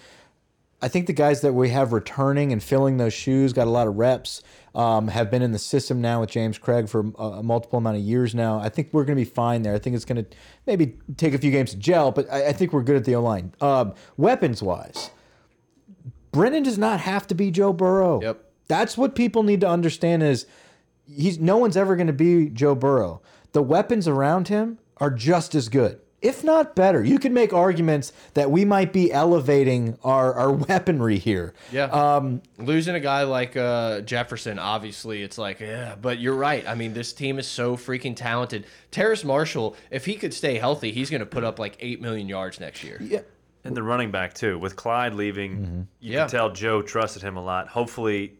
I 0.84 0.90
think 0.90 1.08
the 1.08 1.14
guys 1.14 1.40
that 1.42 1.54
we 1.54 1.70
have 1.70 1.94
returning 1.94 2.52
and 2.52 2.62
filling 2.62 2.98
those 2.98 3.14
shoes 3.14 3.54
got 3.54 3.68
a 3.68 3.70
lot 3.70 3.88
of 3.88 3.96
reps. 3.96 4.44
Um, 4.76 5.08
have 5.08 5.30
been 5.30 5.44
in 5.44 5.52
the 5.52 5.60
system 5.60 6.02
now 6.02 6.22
with 6.22 6.32
James 6.32 6.58
Cregg 6.58 6.90
for 6.90 7.06
a, 7.20 7.24
a 7.24 7.44
multiple 7.44 7.78
amount 7.78 7.98
of 7.98 8.02
years 8.02 8.34
now. 8.34 8.58
I 8.58 8.70
think 8.70 8.90
we're 8.92 9.06
going 9.06 9.16
to 9.16 9.24
be 9.24 9.30
fine 9.30 9.62
there. 9.62 9.76
I 9.76 9.80
think 9.80 9.96
it's 9.96 10.04
going 10.04 10.26
to 10.26 10.36
maybe 10.66 10.98
take 11.16 11.36
a 11.36 11.38
few 11.38 11.52
games 11.52 11.72
to 11.72 11.78
gel, 11.78 12.12
but 12.12 12.28
I, 12.32 12.48
I 12.48 12.54
think 12.54 12.74
we're 12.74 12.82
good 12.82 12.96
at 12.96 13.06
the 13.06 13.14
O 13.16 13.22
line. 13.22 13.54
Um, 13.62 13.94
weapons 14.18 14.64
wise, 14.64 15.12
Brennan 16.32 16.64
does 16.64 16.80
not 16.80 17.00
have 17.00 17.28
to 17.28 17.36
be 17.36 17.52
Joe 17.52 17.72
Burrow. 17.72 18.20
Yep. 18.22 18.44
That's 18.68 18.98
what 18.98 19.16
people 19.16 19.44
need 19.44 19.62
to 19.62 19.70
understand 19.70 20.24
is 20.24 20.48
he's 21.06 21.40
no 21.40 21.58
one's 21.58 21.78
ever 21.78 21.96
going 21.96 22.08
to 22.08 22.14
be 22.14 22.50
Joe 22.50 22.74
Burrow. 22.74 23.22
The 23.52 23.62
weapons 23.62 24.08
around 24.08 24.48
him 24.48 24.80
are 24.98 25.12
just 25.12 25.54
as 25.54 25.70
good, 25.70 26.02
if 26.24 26.44
not 26.44 26.76
better. 26.76 27.04
You 27.04 27.20
could 27.20 27.32
make 27.32 27.54
arguments 27.54 28.14
that 28.34 28.50
we 28.50 28.66
might 28.66 28.92
be 28.94 29.12
elevating 29.12 29.98
our, 30.04 30.34
our 30.34 30.52
weaponry 30.70 31.18
here. 31.20 31.54
Yeah. 31.72 31.86
Um, 31.86 32.42
Losing 32.58 32.96
a 32.96 33.00
guy 33.00 33.24
like 33.24 33.56
uh, 33.58 34.02
Jefferson, 34.02 34.58
obviously, 34.58 35.22
it's 35.22 35.38
like, 35.38 35.60
yeah, 35.60 35.96
but 36.02 36.18
you're 36.20 36.36
right. 36.36 36.68
I 36.68 36.76
mean, 36.76 36.94
this 36.94 37.14
team 37.14 37.38
is 37.40 37.48
so 37.48 37.76
freaking 37.78 38.16
talented. 38.16 38.66
Terrace 38.90 39.24
Marshall, 39.24 39.76
if 39.92 40.06
he 40.06 40.16
could 40.16 40.34
stay 40.34 40.58
healthy, 40.58 40.92
he's 40.92 41.10
going 41.10 41.20
to 41.20 41.26
put 41.26 41.44
up 41.44 41.60
like 41.60 41.76
8 41.80 42.02
million 42.02 42.28
yards 42.30 42.60
next 42.60 42.84
year. 42.84 42.98
yeah. 43.02 43.20
And 43.66 43.78
the 43.78 43.84
running 43.84 44.12
back 44.12 44.34
too, 44.34 44.60
with 44.60 44.76
Clyde 44.76 45.14
leaving, 45.14 45.58
Mm-hmm. 45.58 45.82
you 46.02 46.14
Yeah. 46.14 46.20
can 46.24 46.30
tell 46.32 46.50
Joe 46.52 46.82
trusted 46.82 47.22
him 47.24 47.38
a 47.38 47.44
lot. 47.44 47.70
Hopefully, 47.70 48.34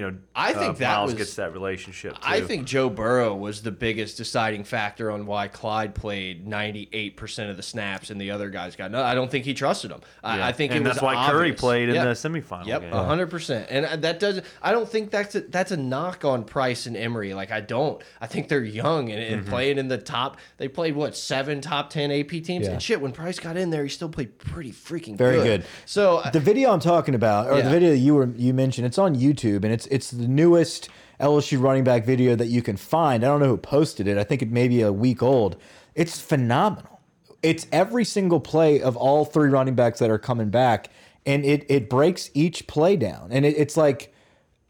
you 0.00 0.10
know, 0.10 0.16
I 0.34 0.52
think 0.54 0.70
uh, 0.70 0.72
that 0.78 0.96
Myles 0.96 1.10
was- 1.12 1.18
gets 1.18 1.34
that 1.36 1.52
relationship. 1.52 2.14
Too. 2.14 2.20
I 2.24 2.40
think 2.40 2.66
Joe 2.66 2.88
Burrow 2.88 3.34
was 3.36 3.60
the 3.62 3.70
biggest 3.70 4.16
deciding 4.16 4.64
factor 4.64 5.10
on 5.10 5.26
why 5.26 5.48
Clyde 5.48 5.94
played 5.94 6.46
98% 6.46 7.50
of 7.50 7.56
the 7.56 7.62
snaps 7.62 8.10
and 8.10 8.20
the 8.20 8.30
other 8.30 8.50
guys 8.50 8.76
got 8.76 8.90
no. 8.90 9.02
I 9.02 9.14
don't 9.14 9.30
think 9.30 9.44
he 9.44 9.54
trusted 9.54 9.90
him. 9.90 10.00
I, 10.24 10.38
Yeah. 10.38 10.46
I 10.46 10.52
think 10.52 10.72
and 10.72 10.80
it 10.80 10.88
was 10.88 10.94
that's 10.96 11.02
why 11.02 11.14
Curry 11.28 11.50
obvious. 11.50 11.60
played 11.60 11.88
in 11.90 11.94
the 11.96 12.10
semifinal 12.12 12.66
Yep, 12.66 12.80
game. 12.82 12.92
hundred 12.92 13.28
percent, 13.30 13.66
and 13.70 13.86
uh, 13.86 13.96
that 13.96 14.20
doesn't. 14.20 14.44
I 14.62 14.72
don't 14.72 14.88
think 14.88 15.10
that's 15.10 15.34
a, 15.34 15.40
that's 15.42 15.70
a 15.70 15.76
knock 15.76 16.24
on 16.24 16.44
Price 16.44 16.86
and 16.86 16.96
Emery. 16.96 17.34
Like 17.34 17.50
I 17.50 17.60
don't. 17.60 18.02
I 18.20 18.26
think 18.26 18.48
they're 18.48 18.64
young 18.64 19.10
and, 19.10 19.20
Mm-hmm. 19.40 19.50
playing 19.50 19.78
in 19.78 19.88
the 19.88 19.98
top. 19.98 20.38
They 20.56 20.66
played 20.68 20.96
what 20.96 21.16
seven 21.16 21.60
top 21.60 21.90
ten 21.90 22.10
AP 22.10 22.30
teams 22.42 22.66
Yeah. 22.66 22.72
and 22.72 22.82
shit. 22.82 23.00
When 23.00 23.12
Price 23.12 23.38
got 23.38 23.56
in 23.56 23.70
there, 23.70 23.82
he 23.82 23.88
still 23.90 24.08
played 24.08 24.38
pretty 24.38 24.72
freaking 24.72 25.16
Very 25.16 25.36
good. 25.36 25.44
good. 25.60 25.64
So 25.86 26.18
uh, 26.18 26.30
The 26.30 26.40
video 26.40 26.72
I'm 26.72 26.80
talking 26.80 27.14
about, 27.14 27.48
or 27.48 27.56
the 27.56 27.64
Yeah. 27.64 27.68
video 27.70 27.92
you 27.92 28.14
were 28.14 28.28
you 28.36 28.54
mentioned, 28.54 28.86
it's 28.86 28.98
on 28.98 29.14
YouTube, 29.14 29.56
and 29.64 29.66
it's 29.72 29.86
it's 29.90 30.10
the 30.10 30.28
newest 30.28 30.88
LSU 31.20 31.60
running 31.60 31.84
back 31.84 32.04
video 32.04 32.34
that 32.36 32.46
you 32.46 32.62
can 32.62 32.76
find. 32.76 33.22
I 33.24 33.26
don't 33.28 33.40
know 33.40 33.48
who 33.48 33.56
posted 33.58 34.06
it. 34.08 34.16
I 34.18 34.24
think 34.24 34.40
it 34.42 34.50
may 34.50 34.68
be 34.68 34.80
a 34.82 34.92
week 34.92 35.22
old. 35.22 35.56
It's 35.94 36.20
phenomenal. 36.20 37.00
It's 37.42 37.66
every 37.72 38.04
single 38.04 38.40
play 38.40 38.80
of 38.80 38.96
all 38.96 39.24
three 39.24 39.48
running 39.48 39.74
backs 39.74 39.98
that 39.98 40.10
are 40.10 40.18
coming 40.18 40.50
back, 40.50 40.88
and 41.26 41.44
it 41.44 41.64
it 41.68 41.88
breaks 41.90 42.30
each 42.34 42.66
play 42.66 42.96
down, 42.96 43.28
and 43.32 43.44
it, 43.44 43.56
it's 43.56 43.76
like 43.76 44.14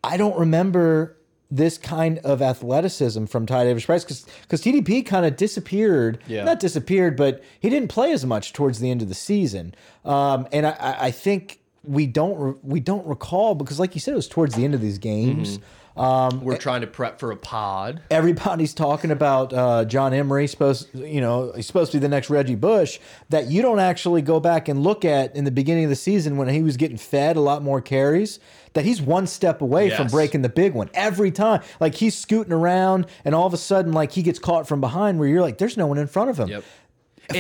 I 0.03 0.17
don't 0.17 0.39
remember 0.39 1.17
this 1.53 1.79
kind 1.79 2.19
of 2.21 2.41
athleticism 2.41 3.25
from 3.25 3.45
Ty 3.45 3.65
Davis 3.65 3.85
Price 3.87 4.05
because 4.05 4.25
because 4.43 4.63
TDP 4.63 5.05
kind 5.05 5.27
of 5.27 5.37
disappeared. 5.37 6.19
Yeah. 6.29 6.45
Not 6.45 6.61
disappeared, 6.61 7.17
but 7.17 7.43
he 7.59 7.69
didn't 7.71 7.89
play 7.89 8.13
as 8.13 8.25
much 8.25 8.53
towards 8.53 8.79
the 8.79 8.89
end 8.91 9.03
of 9.03 9.09
the 9.09 9.15
season. 9.17 9.75
Um, 10.05 10.47
and 10.53 10.67
I- 10.67 10.77
I, 10.79 11.05
I 11.07 11.11
think 11.11 11.60
we 11.85 12.07
don't 12.07 12.63
we 12.65 12.81
don't 12.81 13.07
recall 13.07 13.55
because, 13.55 13.79
like 13.81 13.95
you 13.95 14.01
said, 14.01 14.13
it 14.13 14.17
was 14.17 14.29
towards 14.29 14.55
the 14.55 14.65
end 14.65 14.75
of 14.75 14.81
these 14.81 14.99
games. 14.99 15.59
Um, 15.97 16.43
we're 16.45 16.57
trying 16.57 16.83
to 16.83 16.87
prep 16.87 17.19
for 17.19 17.33
a 17.33 17.37
pod. 17.37 18.01
everybody's 18.13 18.73
talking 18.73 19.11
about 19.11 19.53
uh, 19.53 19.85
John 19.85 20.15
Emery 20.15 20.47
supposed 20.47 20.89
you 20.95 21.21
know 21.21 21.53
he's 21.55 21.67
supposed 21.67 21.91
to 21.93 21.99
be 21.99 22.01
the 22.01 22.09
next 22.09 22.31
Reggie 22.31 22.55
Bush 22.55 23.01
that 23.31 23.51
you 23.51 23.61
don't 23.61 23.81
actually 23.81 24.23
go 24.23 24.39
back 24.39 24.69
and 24.69 24.83
look 24.85 25.05
at 25.05 25.35
in 25.35 25.45
the 25.45 25.51
beginning 25.51 25.85
of 25.85 25.91
the 25.91 25.97
season 25.97 26.37
when 26.37 26.49
he 26.49 26.63
was 26.63 26.77
getting 26.77 26.97
fed 26.97 27.37
a 27.37 27.41
lot 27.41 27.63
more 27.63 27.81
carries 27.81 28.39
that 28.75 28.85
he's 28.85 29.03
one 29.03 29.27
step 29.27 29.61
away 29.61 29.91
from 29.91 30.07
breaking 30.07 30.43
the 30.43 30.49
big 30.49 30.75
one 30.75 30.89
every 30.95 31.33
time 31.33 31.61
like 31.81 31.97
he's 31.97 32.17
scooting 32.17 32.53
around 32.53 33.05
and 33.25 33.35
all 33.35 33.47
of 33.47 33.53
a 33.53 33.59
sudden 33.59 33.93
like 33.93 34.13
he 34.13 34.23
gets 34.23 34.39
caught 34.39 34.69
from 34.69 34.81
behind 34.81 35.19
where 35.19 35.29
you're 35.29 35.43
like 35.43 35.59
there's 35.59 35.77
no 35.77 35.89
one 35.89 35.99
in 35.99 36.07
front 36.07 36.31
of 36.31 36.39
him 36.39 36.49
Yep. 36.49 36.65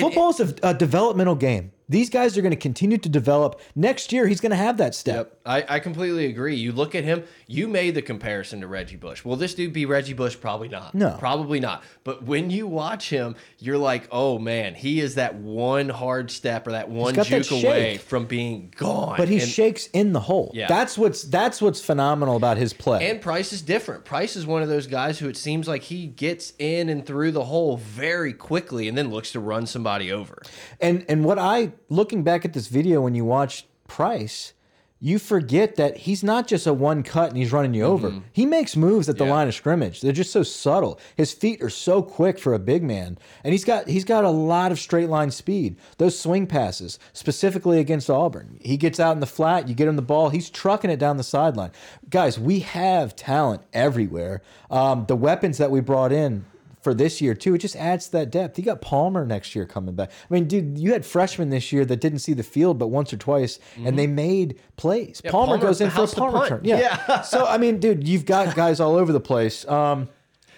football 0.01 0.31
is 0.31 0.41
a, 0.41 0.55
a 0.65 0.75
developmental 0.75 1.37
game 1.37 1.71
these 1.91 2.09
guys 2.09 2.39
are 2.39 2.43
going 2.43 2.51
to 2.53 2.57
continue 2.57 2.97
to 2.97 3.09
develop 3.11 3.61
next 3.75 4.13
year 4.13 4.27
he's 4.27 4.41
going 4.41 4.51
to 4.51 4.57
have 4.57 4.79
that 4.79 4.95
step 4.95 5.17
Yep, 5.17 5.41
I, 5.45 5.77
I 5.77 5.79
completely 5.81 6.27
agree. 6.27 6.55
You 6.55 6.73
look 6.73 6.95
at 6.95 7.03
him, 7.05 7.25
you 7.47 7.67
made 7.67 7.95
the 7.95 8.03
comparison 8.03 8.61
to 8.61 8.67
Reggie 8.69 8.97
Bush. 8.97 9.25
Will 9.25 9.37
this 9.37 9.55
dude 9.55 9.73
be 9.73 9.85
Reggie 9.87 10.13
Bush? 10.13 10.37
Probably 10.41 10.69
not. 10.69 10.95
No. 10.95 11.17
Probably 11.19 11.59
not. 11.61 11.83
But 12.05 12.23
when 12.23 12.49
you 12.51 12.67
watch 12.67 13.11
him, 13.11 13.35
you're 13.59 13.79
like, 13.79 14.07
oh 14.13 14.39
man, 14.39 14.75
he 14.75 15.01
is 15.01 15.17
that 15.17 15.35
one 15.35 15.89
hard 15.89 16.31
step 16.31 16.67
or 16.67 16.73
that 16.73 16.89
one 16.89 17.15
got 17.15 17.27
that 17.27 17.43
juke 17.45 17.65
away 17.65 17.97
from 17.99 18.27
being 18.27 18.73
gone. 18.77 19.17
but 19.17 19.29
he 19.29 19.41
And- 19.41 19.49
shakes 19.49 19.89
in 19.89 20.13
the 20.13 20.21
hole 20.21 20.53
Yeah. 20.55 20.69
that's 20.69 20.97
what's 20.97 21.23
that's 21.25 21.61
what's 21.61 21.81
phenomenal 21.85 22.37
about 22.37 22.57
his 22.57 22.73
play 22.73 23.11
And 23.11 23.21
Price 23.21 23.53
is 23.53 23.63
different. 23.63 24.05
Price 24.05 24.37
is 24.37 24.47
one 24.47 24.63
of 24.63 24.69
those 24.69 24.87
guys 24.87 25.19
who 25.19 25.29
it 25.29 25.37
seems 25.37 25.67
like 25.67 25.83
he 25.83 26.07
gets 26.07 26.53
in 26.59 26.89
and 26.89 27.05
through 27.05 27.33
the 27.33 27.45
hole 27.45 27.77
very 27.79 28.33
quickly 28.33 28.87
and 28.89 28.97
then 28.97 29.11
looks 29.11 29.33
to 29.33 29.41
run 29.41 29.67
somebody 29.67 30.13
over. 30.13 30.41
And 30.81 31.05
and 31.09 31.25
what 31.25 31.39
I 31.39 31.73
looking 31.91 32.23
back 32.23 32.47
at 32.47 32.55
this 32.55 32.69
video 32.69 33.03
when 33.03 33.15
you 33.15 33.27
watch 33.27 33.67
Price, 33.87 34.55
you 35.03 35.19
forget 35.19 35.77
that 35.77 35.97
he's 35.97 36.23
not 36.23 36.47
just 36.47 36.67
a 36.67 36.75
one 36.75 37.03
cut 37.03 37.31
and 37.31 37.37
he's 37.39 37.53
running 37.53 37.73
you 37.73 37.85
over. 37.85 38.13
He 38.33 38.45
makes 38.45 38.77
moves 38.77 39.09
at 39.09 39.17
the. 39.17 39.25
Yeah. 39.25 39.31
line 39.31 39.49
of 39.49 39.55
scrimmage. 39.55 40.01
They're 40.01 40.13
just 40.13 40.31
so 40.31 40.43
subtle. 40.43 41.01
His 41.17 41.33
feet 41.33 41.63
are 41.63 41.71
so 41.71 42.03
quick 42.03 42.39
for 42.39 42.53
a 42.53 42.59
big 42.59 42.83
man, 42.83 43.19
and 43.43 43.53
he's 43.53 43.65
got 43.65 43.89
he's 43.89 44.05
got 44.05 44.25
a 44.25 44.31
lot 44.31 44.73
of 44.73 44.79
straight 44.79 45.09
line 45.09 45.31
speed. 45.31 45.77
Those 45.99 46.19
swing 46.19 46.47
passes, 46.47 46.99
specifically 47.13 47.81
against 47.81 48.11
Auburn, 48.11 48.59
he 48.61 48.77
gets 48.77 49.01
out 49.01 49.13
in 49.13 49.21
the 49.21 49.27
flat. 49.27 49.69
You 49.69 49.75
get 49.75 49.89
him 49.89 49.97
the 49.97 50.03
ball, 50.03 50.29
he's 50.29 50.51
trucking 50.51 50.91
it 50.91 50.99
down 50.99 51.17
the 51.17 51.23
sideline. 51.25 51.71
Guys, 52.11 52.39
we 52.39 52.61
have 52.61 53.17
talent 53.17 53.63
everywhere. 53.73 54.43
Um, 54.71 55.07
the 55.07 55.17
weapons 55.17 55.59
that 55.59 55.71
we 55.71 55.81
brought 55.81 56.13
in 56.13 56.45
for 56.83 56.95
this 56.95 57.21
year 57.21 57.35
too. 57.35 57.55
It 57.55 57.59
just 57.59 57.77
adds 57.77 58.07
to 58.07 58.13
that 58.13 58.31
depth. 58.31 58.59
You 58.59 58.65
got 58.65 58.81
Palmer 58.81 59.27
next 59.27 59.55
year 59.55 59.67
coming 59.67 59.95
back. 59.95 60.11
I 60.11 60.35
mean, 60.35 60.47
dude, 60.49 60.79
you 60.79 60.93
had 60.93 61.05
freshmen 61.05 61.51
this 61.51 61.73
year 61.73 61.85
that 61.85 62.01
didn't 62.01 62.21
see 62.21 62.33
the 62.33 62.43
field 62.43 62.79
but 62.79 62.89
once 62.89 63.13
or 63.13 63.17
twice, 63.17 63.59
and 63.85 63.99
they 63.99 64.07
made 64.07 64.59
plays. 64.77 65.21
Palmer, 65.21 65.47
Palmer 65.53 65.59
goes 65.63 65.81
in 65.81 65.91
for 65.91 66.05
a 66.05 66.07
punt 66.07 66.35
return. 66.35 66.61
Yeah. 66.65 66.79
Yeah. 67.09 67.21
so 67.23 67.47
I 67.47 67.59
mean, 67.59 67.79
dude, 67.81 68.07
you've 68.09 68.25
got 68.27 68.55
guys 68.57 68.81
all 68.81 68.97
over 68.97 69.13
the 69.13 69.21
place. 69.21 69.67
Um, 69.69 70.09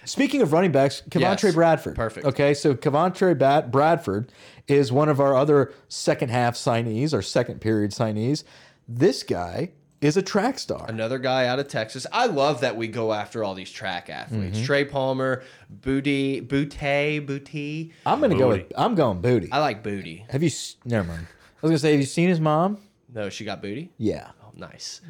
speaking 0.04 0.42
of 0.42 0.52
running 0.52 0.72
backs, 0.72 1.02
Kevontre 1.10 1.44
Yes. 1.44 1.54
Bradford. 1.54 1.96
Perfect. 1.96 2.26
Okay, 2.26 2.54
so 2.54 2.74
Kevontre 2.74 3.36
Bat 3.38 3.70
Bradford 3.70 4.30
is 4.68 4.92
one 4.92 5.08
of 5.08 5.20
our 5.20 5.34
other 5.34 5.72
second 5.88 6.30
half 6.30 6.54
signees 6.54 7.12
or 7.12 7.22
second 7.22 7.60
period 7.60 7.90
signees. 7.90 8.44
This 8.88 9.22
guy 9.22 9.70
is 10.02 10.16
a 10.16 10.22
track 10.22 10.58
star. 10.58 10.84
Another 10.88 11.18
guy 11.18 11.46
out 11.46 11.58
of 11.58 11.68
Texas. 11.68 12.06
I 12.12 12.26
love 12.26 12.60
that 12.62 12.76
we 12.76 12.88
go 12.88 13.12
after 13.12 13.42
all 13.44 13.54
these 13.54 13.70
track 13.70 14.10
athletes. 14.10 14.56
Mm-hmm. 14.58 14.66
Trey 14.66 14.84
Palmer, 14.84 15.42
Booty, 15.70 16.40
Booty, 16.40 17.18
Booty. 17.20 17.92
I'm 18.04 18.20
gonna 18.20 18.36
go 18.36 18.48
with 18.48 18.72
I'm 18.76 18.94
going 18.94 19.20
booty. 19.20 19.50
I 19.52 19.58
like 19.60 19.82
Booty. 19.82 20.26
Have 20.30 20.42
you? 20.42 20.48
s- 20.48 20.76
Never 20.84 21.06
mind. 21.06 21.26
I 21.30 21.66
was 21.66 21.70
gonna 21.70 21.78
say, 21.78 21.92
have 21.92 22.00
you 22.00 22.06
seen 22.06 22.28
his 22.28 22.40
mom? 22.40 22.78
No, 23.14 23.28
she 23.30 23.44
got 23.44 23.62
Booty. 23.62 23.92
Yeah. 23.98 24.30
Oh, 24.44 24.50
nice. 24.56 25.00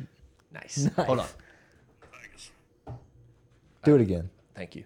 Nice. 0.53 0.89
Hold 0.97 1.21
on. 1.21 1.27
Do 3.85 3.95
it 3.97 4.01
again. 4.01 4.31
Thank 4.55 4.77
you. 4.77 4.85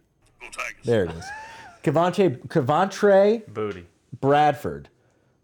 There 0.85 1.05
it 1.05 1.11
is. 1.11 1.25
Kevontre 1.83 2.39
Cavantre 2.49 3.43
Booty. 3.53 3.87
Bradford, 4.21 4.89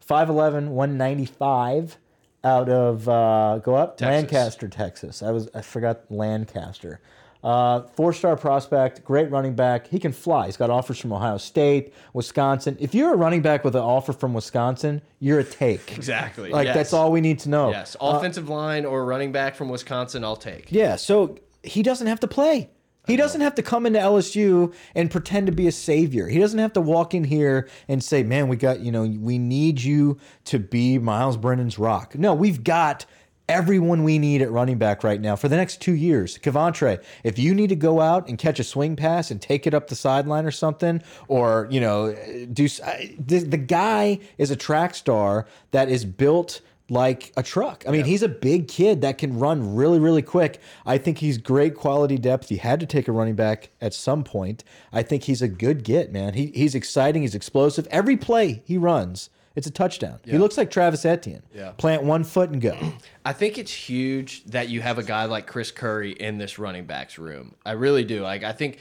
5'11", 0.09 0.69
195 0.69 1.99
out 2.45 2.69
of 2.69 3.09
uh, 3.09 3.59
go 3.59 3.75
up 3.75 3.97
Texas. 3.97 4.33
Lancaster, 4.33 4.69
Texas. 4.69 5.23
I 5.23 5.31
was 5.31 5.49
I 5.55 5.63
forgot 5.63 6.03
Lancaster. 6.11 7.01
Uh, 7.43 7.83
four 7.97 8.13
star 8.13 8.37
prospect, 8.37 9.05
great 9.05 9.29
running 9.31 9.55
back. 9.55 9.89
He 9.89 9.99
can 9.99 10.13
fly. 10.13 10.47
He's 10.47 10.57
got 10.57 10.71
offers 10.71 11.01
from 11.01 11.13
Ohio 11.13 11.39
State, 11.39 11.93
Wisconsin. 12.13 12.77
If 12.79 12.95
you're 12.95 13.15
a 13.15 13.17
running 13.17 13.43
back 13.43 13.65
with 13.65 13.75
an 13.75 13.83
offer 13.83 14.13
from 14.13 14.33
Wisconsin, 14.33 15.03
you're 15.19 15.41
a 15.41 15.45
take. 15.45 15.97
Exactly. 16.03 16.51
Like 16.51 16.67
yes. 16.67 16.75
that's 16.75 16.93
all 16.93 17.13
we 17.13 17.21
need 17.21 17.39
to 17.41 17.49
know. 17.49 17.71
Yes. 17.71 17.97
Offensive 18.01 18.49
line 18.49 18.85
or 18.85 19.05
running 19.05 19.31
back 19.31 19.55
from 19.55 19.69
Wisconsin, 19.69 20.25
I'll 20.25 20.37
take. 20.37 20.71
Yeah, 20.71 20.97
so 20.97 21.39
he 21.63 21.83
doesn't 21.83 22.07
have 22.09 22.21
to 22.21 22.27
play. 22.27 22.71
He 23.07 23.17
doesn't 23.17 23.41
have 23.41 23.57
to 23.57 23.63
come 23.63 23.85
into 23.85 23.99
LSU 23.99 24.73
and 24.95 25.11
pretend 25.11 25.47
to 25.47 25.53
be 25.53 25.67
a 25.67 25.73
savior. 25.73 26.29
He 26.29 26.39
doesn't 26.39 26.59
have 26.59 26.73
to 26.75 26.81
walk 26.81 27.15
in 27.15 27.25
here 27.25 27.69
and 27.89 28.03
say, 28.03 28.23
"Man, 28.23 28.49
we 28.49 28.57
got, 28.57 28.81
you 28.81 28.93
know, 28.93 29.03
we 29.03 29.39
need 29.39 29.83
you 29.83 30.19
to 30.45 30.59
be 30.59 30.99
Myles 30.99 31.37
Brennan's 31.37 31.79
rock." 31.79 32.17
No, 32.17 32.33
we've 32.33 32.63
got 32.63 33.05
everyone 33.49 34.05
we 34.05 34.19
need 34.19 34.41
at 34.41 34.51
running 34.53 34.79
back 34.79 35.03
right 35.03 35.21
now 35.21 35.35
for 35.35 35.49
the 35.49 35.57
next 35.57 35.81
2 35.83 35.93
years. 35.93 36.39
Kevontre, 36.39 37.03
if 37.25 37.39
you 37.41 37.55
need 37.55 37.69
to 37.69 37.77
go 37.77 38.01
out 38.01 38.29
and 38.29 38.39
catch 38.39 38.61
a 38.61 38.65
swing 38.65 38.95
pass 38.95 39.33
and 39.33 39.43
take 39.43 39.67
it 39.67 39.75
up 39.75 39.89
the 39.89 39.97
sideline 39.97 40.47
or 40.47 40.53
something 40.53 41.03
or, 41.27 41.67
you 41.71 41.81
know, 41.81 42.15
do 42.53 42.69
the, 42.69 43.45
the 43.47 43.57
guy 43.57 44.21
is 44.39 44.53
a 44.53 44.57
track 44.57 44.95
star 44.95 45.47
that 45.73 45.89
is 45.89 46.05
built 46.05 46.61
like 46.93 47.33
a 47.39 47.43
truck. 47.43 47.85
I 47.89 47.91
mean, 47.91 48.05
he's 48.05 48.23
a 48.23 48.29
big 48.29 48.69
kid 48.69 49.01
that 49.01 49.17
can 49.17 49.39
run 49.39 49.75
really, 49.75 49.99
really 49.99 50.21
quick. 50.21 50.61
I 50.85 50.99
think 50.99 51.19
he's 51.19 51.39
great 51.39 51.75
quality 51.75 52.19
depth. 52.19 52.51
He 52.51 52.59
had 52.59 52.81
to 52.81 52.87
take 52.87 53.09
a 53.09 53.13
running 53.13 53.35
back 53.35 53.71
at 53.81 53.95
some 53.95 54.23
point. 54.23 54.63
I 54.93 55.03
think 55.03 55.23
he's 55.25 55.41
a 55.41 55.49
good 55.49 55.85
get, 55.85 56.13
man. 56.13 56.35
He, 56.35 56.53
he's 56.55 56.75
exciting. 56.75 57.23
He's 57.23 57.35
explosive. 57.35 57.89
Every 57.91 58.19
play 58.19 58.63
he 58.67 58.77
runs, 58.77 59.31
it's 59.57 59.67
a 59.67 59.71
touchdown. 59.71 60.21
He 60.23 60.37
looks 60.37 60.59
like 60.59 60.71
Travis 60.71 61.07
Etienne. 61.07 61.43
Yeah. 61.55 61.73
Plant 61.73 62.05
one 62.05 62.25
foot 62.25 62.51
and 62.51 62.61
go. 62.61 62.77
I 63.25 63.33
think 63.33 63.57
it's 63.57 63.73
huge 63.73 64.45
that 64.45 64.69
you 64.69 64.83
have 64.83 64.99
a 64.99 65.03
guy 65.03 65.25
like 65.25 65.47
Chris 65.47 65.71
Curry 65.71 66.13
in 66.13 66.37
this 66.37 66.59
running 66.59 66.85
backs 66.85 67.19
room. 67.19 67.55
I 67.65 67.73
really 67.73 68.05
do. 68.05 68.21
Like 68.21 68.45
I 68.45 68.53
think 68.53 68.79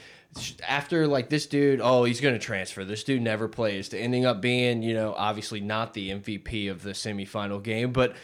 after 0.66 1.06
like 1.06 1.28
this 1.28 1.46
dude, 1.46 1.80
oh, 1.82 2.04
he's 2.04 2.20
going 2.20 2.34
to 2.34 2.40
transfer. 2.40 2.84
This 2.84 3.04
dude 3.04 3.20
never 3.20 3.48
plays 3.48 3.90
to 3.90 3.98
ending 3.98 4.24
up 4.24 4.40
being, 4.40 4.82
you 4.82 4.94
know, 4.94 5.14
obviously 5.16 5.60
not 5.60 5.92
the 5.92 6.10
MVP 6.10 6.70
of 6.70 6.82
the 6.82 6.92
semifinal 6.92 7.62
game, 7.62 7.92
but 7.92 8.16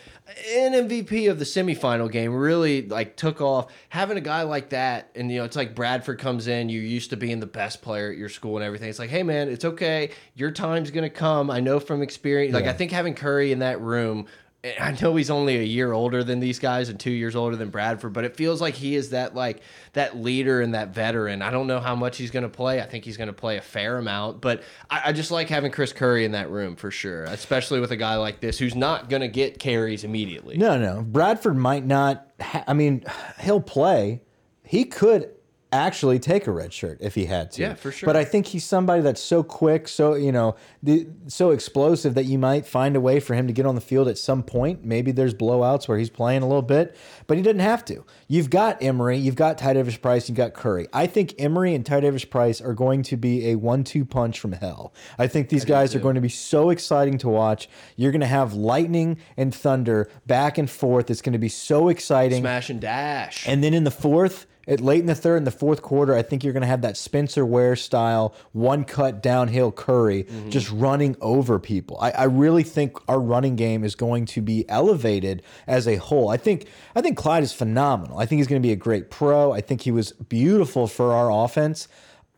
an 0.51 0.73
MVP 0.73 1.31
of 1.31 1.39
the 1.39 1.45
semifinal 1.45 2.11
game 2.11 2.35
really 2.35 2.87
like 2.87 3.17
took 3.17 3.41
off. 3.41 3.71
Having 3.91 4.17
a 4.17 4.23
guy 4.23 4.43
like 4.43 4.71
that, 4.71 5.11
and 5.15 5.31
you 5.31 5.39
know, 5.39 5.45
it's 5.45 5.57
like 5.57 5.75
Bradford 5.75 6.19
comes 6.19 6.49
in. 6.49 6.69
You're 6.69 6.83
used 6.83 7.11
to 7.11 7.17
being 7.17 7.41
the 7.41 7.47
best 7.47 7.83
player 7.83 8.11
at 8.11 8.17
your 8.17 8.29
school 8.31 8.57
and 8.57 8.65
everything. 8.65 8.89
It's 8.89 8.99
like, 8.99 9.11
hey 9.11 9.23
man, 9.23 9.49
it's 9.49 9.65
okay. 9.65 10.11
Your 10.35 10.51
time's 10.51 10.91
gonna 10.91 11.11
come. 11.11 11.51
I 11.51 11.61
know 11.61 11.79
from 11.79 12.03
experience. 12.03 12.55
Like 12.55 12.67
I 12.67 12.73
think 12.73 12.91
having 12.91 13.15
Curry 13.15 13.53
in 13.53 13.59
that 13.59 13.81
room. 13.81 14.27
I 14.65 14.97
know 15.01 15.15
he's 15.15 15.31
only 15.31 15.57
a 15.57 15.63
year 15.63 15.93
older 15.93 16.25
than 16.25 16.41
these 16.41 16.59
guys 16.59 16.89
and 16.89 16.99
two 16.99 17.13
years 17.13 17.37
older 17.37 17.55
than 17.55 17.71
Bradford, 17.71 18.13
but 18.13 18.25
it 18.25 18.35
feels 18.35 18.61
like 18.61 18.75
he 18.75 18.97
is 18.97 19.11
that 19.11 19.33
like 19.33 19.61
that 19.93 20.17
leader 20.17 20.61
and 20.61 20.75
that 20.75 20.89
veteran. 20.89 21.43
I 21.43 21.51
don't 21.51 21.69
know 21.69 21.79
how 21.79 21.95
much 21.95 22.17
he's 22.17 22.33
going 22.33 22.43
to 22.43 22.49
play. 22.49 22.81
I 22.81 22.87
think 22.87 23.05
he's 23.05 23.17
going 23.17 23.29
to 23.29 23.33
play 23.33 23.57
a 23.57 23.61
fair 23.61 23.99
amount, 23.99 24.41
but 24.41 24.65
I, 24.91 25.03
I 25.07 25.13
just 25.13 25.31
like 25.31 25.49
having 25.49 25.71
Chris 25.71 25.93
Curry 25.93 26.25
in 26.25 26.33
that 26.33 26.51
room 26.51 26.75
for 26.75 26.91
sure, 26.91 27.23
especially 27.25 27.79
with 27.79 27.93
a 27.93 27.97
guy 27.97 28.17
like 28.17 28.41
this 28.41 28.59
who's 28.59 28.75
not 28.75 29.09
going 29.09 29.23
to 29.23 29.29
get 29.29 29.61
carries 29.61 30.03
immediately. 30.03 30.57
No, 30.57 30.77
no. 30.77 31.03
Bradford 31.03 31.57
might 31.57 31.87
not. 31.87 32.29
I 32.67 32.73
mean, 32.73 33.05
he'll 33.41 33.61
play. 33.61 34.23
He 34.65 34.85
could 34.85 35.31
actually 35.71 36.19
take 36.19 36.47
a 36.47 36.51
red 36.51 36.73
shirt 36.73 36.99
if 37.01 37.15
he 37.15 37.27
had 37.27 37.51
to. 37.53 37.63
Yeah, 37.63 37.75
for 37.75 37.93
sure. 37.93 38.07
But 38.07 38.17
I 38.17 38.25
think 38.25 38.47
he's 38.47 38.65
somebody 38.65 39.03
that's 39.03 39.23
so 39.23 39.43
quick, 39.43 39.87
so 39.89 40.15
you 40.15 40.33
know, 40.33 40.57
the, 40.83 41.07
so 41.27 41.51
explosive 41.51 42.15
that 42.15 42.25
you 42.25 42.39
might 42.39 42.67
find 42.67 42.97
a 42.97 43.01
way 43.01 43.21
for 43.21 43.35
him 43.35 43.47
to 43.47 43.53
get 43.53 43.67
on 43.67 43.75
the 43.75 43.81
field 43.81 44.09
at 44.09 44.19
some 44.19 44.43
point. 44.43 44.85
Maybe 44.85 45.13
there's 45.13 45.35
blowouts 45.35 45.87
where 45.87 45.99
he's 45.99 46.11
playing 46.11 46.43
a 46.43 46.47
little 46.47 46.63
bit, 46.63 46.97
but 47.27 47.37
he 47.37 47.43
didn't 47.43 47.61
have 47.61 47.85
to. 47.87 48.05
You've 48.29 48.51
got 48.51 48.83
Emery, 48.83 49.19
you've 49.19 49.35
got 49.35 49.59
Ty 49.59 49.75
Davis 49.75 49.97
Price, 49.97 50.29
you've 50.29 50.39
got 50.39 50.55
Curry. 50.55 50.89
I 50.93 51.07
think 51.07 51.35
Emery 51.39 51.75
and 51.75 51.85
Ty 51.85 52.01
Davis 52.01 52.25
Price 52.25 52.61
are 52.61 52.75
going 52.75 53.03
to 53.05 53.17
be 53.17 53.51
a 53.51 53.57
one-two 53.57 54.05
punch 54.05 54.41
from 54.41 54.53
hell. 54.53 54.95
I 55.19 55.27
think 55.27 55.49
these 55.49 55.65
guys 55.65 55.95
are 55.95 56.01
going 56.01 56.15
to 56.15 56.21
be 56.21 56.29
so 56.29 56.71
exciting 56.71 57.19
to 57.19 57.29
watch. 57.29 57.69
You're 57.97 58.13
going 58.13 58.21
to 58.21 58.27
have 58.27 58.55
lightning 58.55 59.19
and 59.37 59.55
thunder 59.55 60.11
back 60.27 60.59
and 60.59 60.71
forth. 60.71 61.11
It's 61.11 61.23
going 61.23 61.35
to 61.35 61.39
be 61.39 61.49
so 61.49 61.89
exciting. 61.89 62.43
Smash 62.43 62.71
and 62.71 62.81
dash. 62.81 63.47
And 63.47 63.63
then 63.63 63.75
in 63.75 63.85
the 63.85 63.91
fourth, 63.91 64.47
at 64.69 64.81
late 64.81 65.01
in 65.01 65.07
the 65.07 65.15
third 65.15 65.39
and 65.39 65.47
the 65.47 65.51
fourth 65.51 65.83
quarter, 65.83 66.15
I 66.15 66.23
think 66.23 66.45
you're 66.45 66.53
going 66.53 66.61
to 66.61 66.69
have 66.69 66.83
that 66.83 66.97
Spencer 66.97 67.45
Ware 67.45 67.75
style 67.75 68.35
one 68.53 68.85
cut 68.85 69.23
downhill 69.23 69.73
Curry 69.73 70.25
mm-hmm. 70.25 70.51
just 70.51 70.71
running 70.71 71.17
over 71.21 71.59
people. 71.59 71.99
I, 72.01 72.11
I 72.11 72.25
really 72.25 72.63
think 72.63 72.97
our 73.09 73.19
running 73.19 73.57
game 73.57 73.83
is 73.83 73.95
going 73.95 74.27
to 74.27 74.43
be 74.43 74.69
elevated 74.69 75.43
as 75.67 75.89
a 75.89 75.97
whole. 75.97 76.29
I 76.29 76.37
think 76.37 76.67
I 76.95 77.01
think 77.01 77.17
Clyde 77.17 77.43
is 77.43 77.53
phenomenal. 77.53 78.19
I 78.19 78.27
think 78.27 78.39
he's 78.39 78.47
going 78.47 78.61
to 78.61 78.67
be 78.67 78.73
a 78.73 78.77
great 78.77 79.11
pro. 79.11 79.53
I 79.53 79.63
think 79.63 79.81
he 79.81 79.91
was 79.91 80.13
beautiful 80.13 80.87
for 80.87 81.15
our 81.15 81.31
offense. 81.31 81.89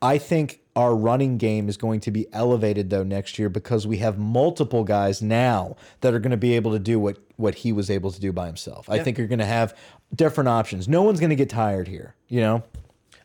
I 0.01 0.17
think 0.19 0.60
our 0.77 0.95
running 0.95 1.37
game 1.37 1.69
is 1.69 1.77
going 1.77 2.01
to 2.01 2.11
be 2.11 2.27
elevated 2.33 2.91
though 2.91 3.03
next 3.03 3.39
year 3.39 3.49
because 3.49 3.87
we 3.87 3.99
have 3.99 4.19
multiple 4.19 4.85
guys 4.85 5.21
now 5.21 5.77
that 6.01 6.15
are 6.15 6.19
going 6.21 6.31
to 6.31 6.37
be 6.37 6.55
able 6.55 6.73
to 6.73 6.79
do 6.79 6.99
what 6.99 7.19
what 7.37 7.57
he 7.57 7.73
was 7.73 7.91
able 7.91 8.11
to 8.11 8.21
do 8.21 8.33
by 8.33 8.47
himself. 8.47 8.89
I 8.89 9.03
think 9.03 9.19
you're 9.19 9.27
going 9.27 9.39
to 9.41 9.47
have 9.47 9.77
different 10.15 10.49
options. 10.49 10.89
No 10.89 11.03
one's 11.03 11.21
going 11.21 11.31
to 11.31 11.37
get 11.37 11.49
tired 11.49 11.89
here, 11.89 12.15
you 12.29 12.41
know. 12.41 12.63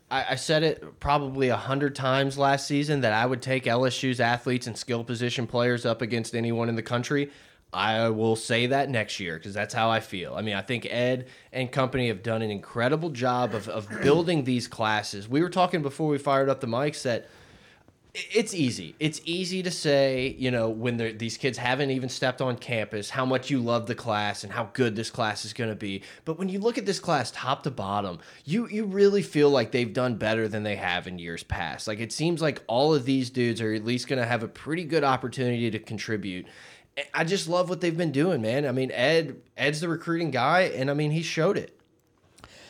I, 0.10 0.25
I 0.31 0.36
said 0.36 0.63
it 0.63 0.99
probably 0.99 1.49
a 1.49 1.58
hundred 1.58 1.95
times 1.95 2.38
last 2.38 2.67
season 2.67 3.01
that 3.01 3.13
I 3.13 3.25
would 3.25 3.41
take 3.41 3.65
LSU's 3.65 4.19
athletes 4.19 4.67
and 4.67 4.77
skill 4.77 5.03
position 5.03 5.47
players 5.47 5.86
up 5.86 6.01
against 6.01 6.36
anyone 6.36 6.69
in 6.69 6.75
the 6.75 6.84
country. 6.84 7.29
I 7.76 8.10
will 8.10 8.38
say 8.38 8.68
that 8.68 8.90
next 8.90 9.20
year 9.20 9.38
because 9.38 9.54
that's 9.54 9.74
how 9.74 9.90
I 9.90 10.00
feel. 10.00 10.34
I 10.34 10.42
mean, 10.42 10.56
I 10.56 10.62
think 10.62 10.88
Ed 10.90 11.28
and 11.52 11.70
company 11.70 12.08
have 12.08 12.24
done 12.24 12.42
an 12.42 12.50
incredible 12.50 13.10
job 13.10 13.54
of, 13.54 13.68
of 13.68 13.90
building 14.02 14.46
these 14.46 14.68
classes. 14.68 15.28
We 15.28 15.42
were 15.42 15.50
talking 15.50 15.82
before 15.82 16.08
we 16.08 16.18
fired 16.18 16.48
up 16.48 16.62
the 16.62 16.68
mics 16.68 17.02
that 17.04 17.28
it's 18.16 18.54
easy. 18.54 18.96
It's 18.98 19.20
easy 19.26 19.62
to 19.64 19.72
say, 19.72 20.36
you 20.38 20.50
know, 20.50 20.70
when 20.70 21.18
these 21.18 21.38
kids 21.38 21.58
haven't 21.58 21.92
even 21.92 22.08
stepped 22.08 22.42
on 22.42 22.56
campus, 22.58 23.10
how 23.10 23.26
much 23.26 23.50
you 23.50 23.60
love 23.60 23.88
the 23.88 23.96
class 23.96 24.46
and 24.46 24.54
how 24.54 24.70
good 24.72 24.96
this 24.96 25.12
class 25.12 25.44
is 25.44 25.52
going 25.52 25.70
to 25.70 25.76
be. 25.76 26.02
But 26.24 26.40
when 26.40 26.48
you 26.48 26.60
look 26.60 26.78
at 26.78 26.86
this 26.86 27.00
class 27.00 27.30
top 27.32 27.64
to 27.64 27.72
bottom, 27.72 28.20
you 28.46 28.68
you 28.70 28.86
really 28.86 29.22
feel 29.22 29.50
like 29.50 29.72
they've 29.72 29.92
done 29.92 30.16
better 30.16 30.48
than 30.48 30.64
they 30.64 30.78
have 30.78 31.08
in 31.08 31.20
years 31.20 31.44
past. 31.44 31.88
Like 31.88 32.00
it 32.00 32.14
seems 32.14 32.42
like 32.42 32.64
all 32.68 32.94
of 32.94 33.04
these 33.04 33.30
dudes 33.30 33.60
are 33.60 33.74
at 33.74 33.84
least 33.84 34.08
going 34.08 34.22
to 34.22 34.28
have 34.28 34.44
a 34.44 34.48
pretty 34.48 34.86
good 34.86 35.04
opportunity 35.04 35.70
to 35.70 35.80
contribute. 35.80 36.46
I 37.13 37.23
just 37.25 37.49
love 37.49 37.69
what 37.69 37.81
they've 37.81 37.95
been 37.95 38.12
doing, 38.12 38.41
man. 38.41 38.65
I 38.65 38.71
mean, 38.71 38.91
Ed 38.91 39.41
Ed's 39.58 39.81
the 39.81 39.89
recruiting 39.89 40.31
guy, 40.31 40.62
and 40.62 40.89
I 40.89 40.93
mean 40.93 41.12
he 41.12 41.21
showed 41.21 41.58
it. 41.58 41.77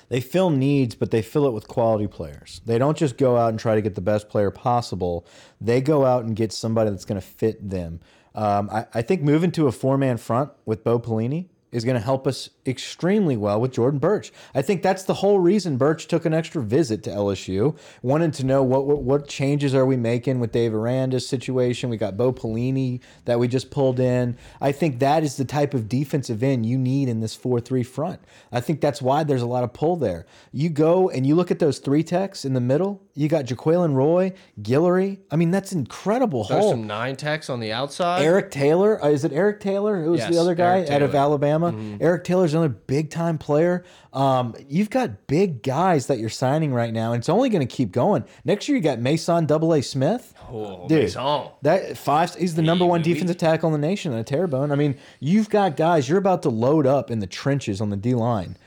They 0.09 0.21
fill 0.21 0.49
needs, 0.49 0.95
but 0.95 1.11
they 1.11 1.21
fill 1.21 1.47
it 1.47 1.53
with 1.53 1.67
quality 1.67 2.07
players. 2.07 2.61
They 2.65 2.77
don't 2.77 2.97
just 2.97 3.17
go 3.17 3.37
out 3.37 3.49
and 3.49 3.59
try 3.59 3.75
to 3.75 3.81
get 3.81 3.95
the 3.95 4.01
best 4.01 4.29
player 4.29 4.51
possible. 4.51 5.25
They 5.59 5.81
go 5.81 6.05
out 6.05 6.25
and 6.25 6.35
get 6.35 6.53
somebody 6.53 6.91
that's 6.91 7.05
going 7.05 7.19
to 7.19 7.25
fit 7.25 7.69
them. 7.69 8.01
Um, 8.35 8.69
I, 8.71 8.85
I 8.93 9.01
think 9.01 9.21
moving 9.21 9.51
to 9.53 9.67
a 9.67 9.71
four 9.71 9.97
man 9.97 10.17
front 10.17 10.51
with 10.65 10.83
Bo 10.83 10.99
Pelini 10.99 11.49
is 11.75 11.83
going 11.83 11.95
to 11.95 12.01
help 12.01 12.25
us 12.25 12.49
extremely 12.65 13.35
well 13.35 13.59
with 13.59 13.73
Jordan 13.73 13.99
Burch. 13.99 14.31
I 14.55 14.61
think 14.61 14.81
that's 14.81 15.03
the 15.03 15.15
whole 15.15 15.39
reason 15.39 15.75
Burch 15.75 16.07
took 16.07 16.25
an 16.25 16.33
extra 16.33 16.61
visit 16.61 17.03
to 17.03 17.09
LSU, 17.09 17.77
wanted 18.01 18.33
to 18.35 18.45
know 18.45 18.63
what 18.63 18.85
what, 18.85 19.03
what 19.03 19.27
changes 19.27 19.75
are 19.75 19.85
we 19.85 19.97
making 19.97 20.39
with 20.39 20.53
Dave 20.53 20.73
Aranda's 20.73 21.27
situation. 21.27 21.89
We 21.89 21.97
got 21.97 22.15
Bo 22.15 22.31
Pelini 22.31 23.01
that 23.25 23.39
we 23.39 23.49
just 23.49 23.71
pulled 23.71 23.99
in. 23.99 24.37
I 24.61 24.71
think 24.71 24.99
that 24.99 25.23
is 25.23 25.35
the 25.35 25.45
type 25.45 25.73
of 25.73 25.89
defensive 25.89 26.41
end 26.41 26.65
you 26.65 26.77
need 26.77 27.09
in 27.09 27.19
this 27.19 27.35
4-3 27.35 27.85
front. 27.85 28.21
I 28.51 28.61
think 28.61 28.79
that's 28.79 29.01
why 29.01 29.23
there's 29.23 29.41
a 29.41 29.47
lot 29.47 29.65
of 29.65 29.73
pull 29.73 29.97
there. 29.97 30.25
You 30.53 30.69
go 30.69 31.09
and 31.09 31.27
you 31.27 31.35
look 31.35 31.51
at 31.51 31.59
those 31.59 31.79
three 31.79 32.03
techs 32.03 32.45
in 32.45 32.53
the 32.53 32.61
middle. 32.61 33.04
You 33.17 33.29
got 33.29 33.45
Jaquelin 33.45 33.93
Roy, 33.93 34.33
Guillory. 34.61 35.19
I 35.31 35.37
mean, 35.37 35.49
that's 35.49 35.71
incredible. 35.71 36.43
There's 36.43 36.59
haul. 36.59 36.71
some 36.71 36.85
nine 36.85 37.15
techs 37.15 37.49
on 37.49 37.61
the 37.61 37.71
outside. 37.71 38.21
Eric 38.21 38.51
Taylor. 38.51 39.01
Uh, 39.01 39.07
is 39.07 39.23
it 39.23 39.31
Eric 39.31 39.61
Taylor? 39.61 40.03
Who 40.03 40.11
was 40.11 40.19
Yes, 40.19 40.33
the 40.33 40.37
other 40.37 40.53
guy 40.53 40.81
out 40.81 41.01
of 41.01 41.11
Taylor. 41.11 41.23
Alabama? 41.23 41.97
Eric 42.01 42.25
Taylor's 42.25 42.53
another 42.53 42.67
big 42.67 43.09
time 43.09 43.37
player. 43.37 43.85
Um, 44.11 44.53
you've 44.67 44.89
got 44.89 45.27
big 45.27 45.63
guys 45.63 46.07
that 46.07 46.19
you're 46.19 46.29
signing 46.29 46.73
right 46.73 46.91
now, 46.91 47.13
and 47.13 47.21
it's 47.21 47.29
only 47.29 47.47
going 47.49 47.65
to 47.65 47.73
keep 47.73 47.93
going. 47.93 48.25
Next 48.43 48.67
year, 48.67 48.75
you 48.75 48.83
got 48.83 48.99
Mason 48.99 49.45
Double 49.45 49.73
A 49.73 49.81
Smith. 49.81 50.33
Oh, 50.51 50.85
Dude, 50.89 51.03
Mason. 51.03 51.47
That 51.61 51.97
five, 51.97 52.35
he's 52.35 52.55
the 52.55 52.61
number 52.61 52.85
one 52.85 53.01
oui, 53.01 53.07
oui. 53.07 53.13
defensive 53.13 53.37
tackle 53.37 53.73
in 53.73 53.79
the 53.79 53.87
nation 53.87 54.11
and 54.11 54.19
a 54.19 54.25
Terrebonne. 54.25 54.73
I 54.73 54.75
mean, 54.75 54.97
you've 55.21 55.49
got 55.49 55.77
guys. 55.77 56.09
You're 56.09 56.17
about 56.17 56.43
to 56.43 56.49
load 56.49 56.85
up 56.85 57.09
in 57.09 57.19
the 57.19 57.27
trenches 57.27 57.79
on 57.79 57.91
the 57.91 57.97
D 57.97 58.13
line. 58.13 58.57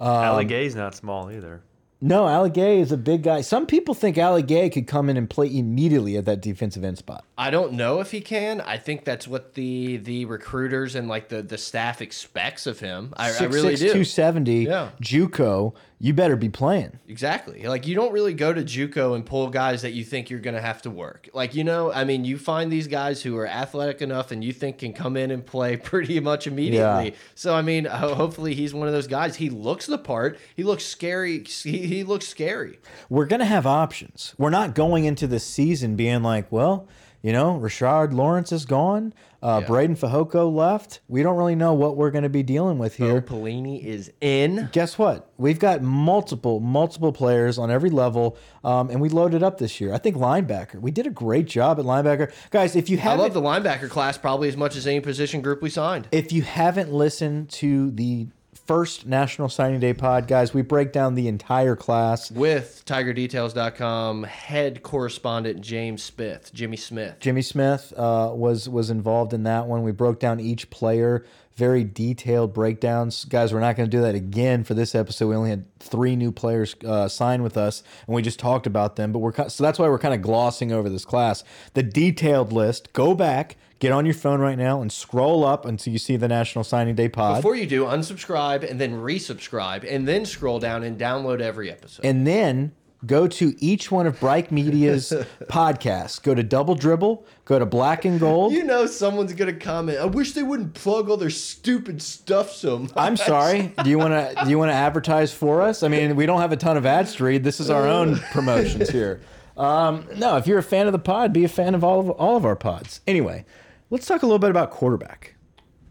Um, 0.00 0.08
Ali 0.08 0.44
Gaye's 0.46 0.74
not 0.74 0.94
small 0.94 1.30
either. 1.30 1.62
No, 2.00 2.26
Ali 2.26 2.50
Gaye 2.50 2.78
is 2.78 2.92
a 2.92 2.96
big 2.96 3.24
guy. 3.24 3.40
Some 3.40 3.66
people 3.66 3.92
think 3.92 4.16
Ali 4.18 4.42
Gaye 4.42 4.70
could 4.70 4.86
come 4.86 5.10
in 5.10 5.16
and 5.16 5.28
play 5.28 5.52
immediately 5.52 6.16
at 6.16 6.26
that 6.26 6.40
defensive 6.40 6.84
end 6.84 6.96
spot. 6.96 7.24
I 7.36 7.50
don't 7.50 7.72
know 7.72 7.98
if 8.00 8.12
he 8.12 8.20
can. 8.20 8.60
I 8.60 8.78
think 8.78 9.04
that's 9.04 9.26
what 9.26 9.54
the 9.54 9.96
the 9.96 10.24
recruiters 10.26 10.94
and 10.94 11.08
like 11.08 11.28
the 11.28 11.42
the 11.42 11.58
staff 11.58 12.00
expects 12.00 12.66
of 12.68 12.78
him. 12.78 13.12
I, 13.16 13.30
I 13.36 13.42
really 13.44 13.74
do. 13.74 13.86
270, 13.88 14.64
Yeah. 14.64 14.90
JUCO, 15.02 15.74
you 16.00 16.14
better 16.14 16.36
be 16.36 16.48
playing. 16.48 16.98
Exactly. 17.08 17.64
Like 17.66 17.86
you 17.86 17.94
don't 17.94 18.12
really 18.12 18.34
go 18.34 18.52
to 18.52 18.62
JUCO 18.62 19.16
and 19.16 19.26
pull 19.26 19.48
guys 19.48 19.82
that 19.82 19.92
you 19.92 20.04
think 20.04 20.30
you're 20.30 20.38
going 20.38 20.54
to 20.54 20.60
have 20.60 20.82
to 20.82 20.90
work. 20.90 21.28
Like 21.34 21.54
you 21.54 21.64
know, 21.64 21.92
I 21.92 22.04
mean, 22.04 22.24
you 22.24 22.38
find 22.38 22.70
these 22.70 22.86
guys 22.86 23.22
who 23.22 23.36
are 23.36 23.46
athletic 23.46 24.00
enough 24.00 24.30
and 24.30 24.44
you 24.44 24.52
think 24.52 24.78
can 24.78 24.92
come 24.92 25.16
in 25.16 25.30
and 25.30 25.44
play 25.44 25.76
pretty 25.76 26.20
much 26.20 26.46
immediately. 26.46 27.10
Yeah. 27.10 27.16
So 27.34 27.54
I 27.54 27.62
mean, 27.62 27.86
ho 27.86 28.14
hopefully 28.14 28.54
he's 28.54 28.72
one 28.72 28.86
of 28.86 28.94
those 28.94 29.08
guys. 29.08 29.36
He 29.36 29.50
looks 29.50 29.86
the 29.86 29.98
part. 29.98 30.38
He 30.54 30.62
looks 30.62 30.84
scary. 30.84 31.42
He, 31.44 31.86
he 31.86 32.04
looks 32.04 32.28
scary. 32.28 32.78
We're 33.08 33.26
going 33.26 33.40
to 33.40 33.46
have 33.46 33.66
options. 33.66 34.34
We're 34.38 34.50
not 34.50 34.74
going 34.74 35.04
into 35.04 35.26
the 35.26 35.40
season 35.40 35.96
being 35.96 36.22
like, 36.22 36.50
well, 36.52 36.88
you 37.22 37.32
know, 37.32 37.58
Rashard 37.58 38.12
Lawrence 38.12 38.52
is 38.52 38.64
gone. 38.64 39.12
Uh, 39.40 39.60
Yeah. 39.62 39.68
Breiden 39.68 39.96
Fehoko 39.98 40.52
left. 40.52 41.00
We 41.08 41.22
don't 41.22 41.36
really 41.36 41.54
know 41.54 41.72
what 41.74 41.96
we're 41.96 42.10
going 42.10 42.24
to 42.24 42.28
be 42.28 42.42
dealing 42.42 42.78
with 42.78 42.98
Bo 42.98 43.04
here. 43.06 43.20
Pelini 43.22 43.84
is 43.84 44.10
in. 44.20 44.68
Guess 44.72 44.98
what? 44.98 45.30
We've 45.38 45.58
got 45.58 45.80
multiple, 45.82 46.58
multiple 46.60 47.12
players 47.12 47.56
on 47.58 47.70
every 47.70 47.90
level, 47.90 48.36
um, 48.64 48.90
and 48.90 49.00
we 49.00 49.08
loaded 49.08 49.42
up 49.44 49.58
this 49.58 49.80
year. 49.80 49.94
I 49.94 49.98
think 49.98 50.16
linebacker. 50.16 50.80
We 50.80 50.90
did 50.90 51.06
a 51.06 51.10
great 51.10 51.46
job 51.46 51.78
at 51.78 51.84
linebacker, 51.84 52.32
guys. 52.50 52.74
If 52.74 52.90
you 52.90 52.98
haven't, 52.98 53.20
love 53.20 53.34
the 53.34 53.40
linebacker 53.40 53.88
class 53.88 54.18
probably 54.18 54.48
as 54.48 54.56
much 54.56 54.74
as 54.74 54.86
any 54.86 55.00
position 55.00 55.40
group 55.40 55.62
we 55.62 55.70
signed. 55.70 56.08
If 56.10 56.32
you 56.32 56.42
haven't 56.42 56.92
listened 56.92 57.50
to 57.50 57.92
the 57.92 58.26
first 58.68 59.06
National 59.06 59.48
Signing 59.48 59.80
Day 59.80 59.94
pod, 59.94 60.28
guys, 60.28 60.52
we 60.52 60.60
break 60.60 60.92
down 60.92 61.14
the 61.14 61.26
entire 61.26 61.74
class. 61.74 62.30
With 62.30 62.82
TigerDetails.com 62.84 64.24
head 64.24 64.82
correspondent 64.82 65.62
James 65.62 66.02
Smith, 66.02 66.50
Jimmy 66.52 66.76
Smith. 66.76 67.16
Jimmy 67.18 67.42
Smith 67.42 67.92
uh, 67.96 68.30
was 68.34 68.68
was 68.68 68.90
involved 68.90 69.32
in 69.32 69.44
that 69.44 69.66
one. 69.66 69.82
We 69.82 69.92
broke 69.92 70.20
down 70.20 70.38
each 70.38 70.68
player, 70.68 71.24
very 71.56 71.82
detailed 71.82 72.52
breakdowns. 72.52 73.24
Guys, 73.24 73.54
we're 73.54 73.60
not 73.60 73.74
going 73.74 73.90
to 73.90 73.96
do 73.96 74.02
that 74.02 74.14
again 74.14 74.64
for 74.64 74.74
this 74.74 74.94
episode. 74.94 75.28
We 75.28 75.34
only 75.34 75.50
had 75.50 75.64
three 75.80 76.14
new 76.14 76.30
players 76.30 76.76
uh, 76.86 77.08
sign 77.08 77.42
with 77.42 77.56
us, 77.56 77.82
and 78.06 78.14
we 78.14 78.20
just 78.20 78.38
talked 78.38 78.66
about 78.66 78.96
them. 78.96 79.12
But 79.12 79.20
we're 79.20 79.48
so 79.48 79.64
that's 79.64 79.78
why 79.78 79.88
we're 79.88 79.98
kind 79.98 80.14
of 80.14 80.20
glossing 80.20 80.72
over 80.72 80.90
this 80.90 81.06
class. 81.06 81.42
The 81.72 81.82
detailed 81.82 82.52
list. 82.52 82.92
Go 82.92 83.14
back, 83.14 83.56
get 83.78 83.92
on 83.92 84.04
your 84.04 84.14
phone 84.14 84.40
right 84.40 84.58
now, 84.58 84.80
and 84.82 84.90
scroll 84.92 85.44
up 85.44 85.64
until 85.64 85.92
you 85.92 85.98
see 85.98 86.16
the 86.16 86.28
National 86.28 86.64
Signing 86.64 86.94
Day 86.94 87.08
pod. 87.08 87.36
Before 87.36 87.54
you 87.54 87.66
do, 87.66 87.84
unsubscribe 87.84 88.68
and 88.68 88.80
then 88.80 88.94
resubscribe 88.94 89.84
and 89.88 90.06
then 90.06 90.24
scroll 90.24 90.58
down 90.58 90.82
and 90.84 90.98
download 90.98 91.40
every 91.40 91.70
episode. 91.70 92.04
and 92.04 92.26
then 92.26 92.72
go 93.06 93.28
to 93.28 93.54
each 93.58 93.92
one 93.92 94.08
of 94.08 94.18
Bright 94.18 94.50
Media's 94.50 95.12
podcasts. 95.44 96.20
Go 96.20 96.34
to 96.34 96.42
Double 96.42 96.74
Dribble, 96.74 97.24
go 97.44 97.58
to 97.58 97.64
Black 97.66 98.04
and 98.04 98.18
Gold. 98.18 98.52
you 98.52 98.64
know 98.64 98.86
someone's 98.86 99.32
gonna 99.34 99.52
comment. 99.52 99.98
I 99.98 100.04
wish 100.06 100.32
they 100.32 100.42
wouldn't 100.42 100.74
plug 100.74 101.08
all 101.08 101.16
their 101.16 101.30
stupid 101.30 102.02
stuff 102.02 102.50
so 102.50 102.80
much. 102.80 102.92
I'm 102.96 103.16
sorry. 103.16 103.72
Do 103.84 103.88
you 103.90 103.98
want 103.98 104.14
to 104.14 104.44
do 104.44 104.50
you 104.50 104.58
want 104.58 104.70
to 104.70 104.74
advertise 104.76 105.32
for 105.32 105.62
us? 105.62 105.82
I 105.84 105.88
mean, 105.88 106.16
we 106.16 106.26
don't 106.26 106.40
have 106.40 106.50
a 106.52 106.56
ton 106.56 106.76
of 106.76 106.86
ads 106.86 107.14
to 107.16 107.24
read. 107.24 107.44
This 107.44 107.60
is 107.60 107.70
our 107.70 107.86
own 107.86 108.16
promotions 108.32 108.90
here. 108.90 109.20
Um, 109.56 110.06
no, 110.16 110.36
if 110.36 110.46
you're 110.46 110.58
a 110.58 110.62
fan 110.62 110.86
of 110.86 110.92
the 110.92 110.98
pod, 111.00 111.32
be 111.32 111.44
a 111.44 111.48
fan 111.48 111.74
of 111.74 111.82
all 111.84 112.00
of 112.00 112.10
all 112.10 112.36
of 112.36 112.44
our 112.44 112.56
pods. 112.56 113.00
Anyway, 113.06 113.44
let's 113.90 114.06
talk 114.06 114.22
a 114.22 114.26
little 114.26 114.38
bit 114.38 114.50
about 114.50 114.70
quarterback. 114.70 115.34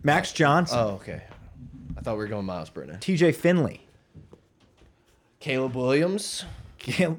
Max 0.04 0.32
Johnson, 0.32 0.78
Oh, 0.80 0.88
okay. 0.95 1.24
I 1.98 2.02
thought 2.02 2.14
we 2.14 2.20
were 2.20 2.28
going 2.28 2.45
Myles 2.45 2.70
Brennan. 2.70 2.98
TJ 3.00 3.36
Finley. 3.36 3.88
Caleb 5.39 5.76
Williams. 5.76 6.45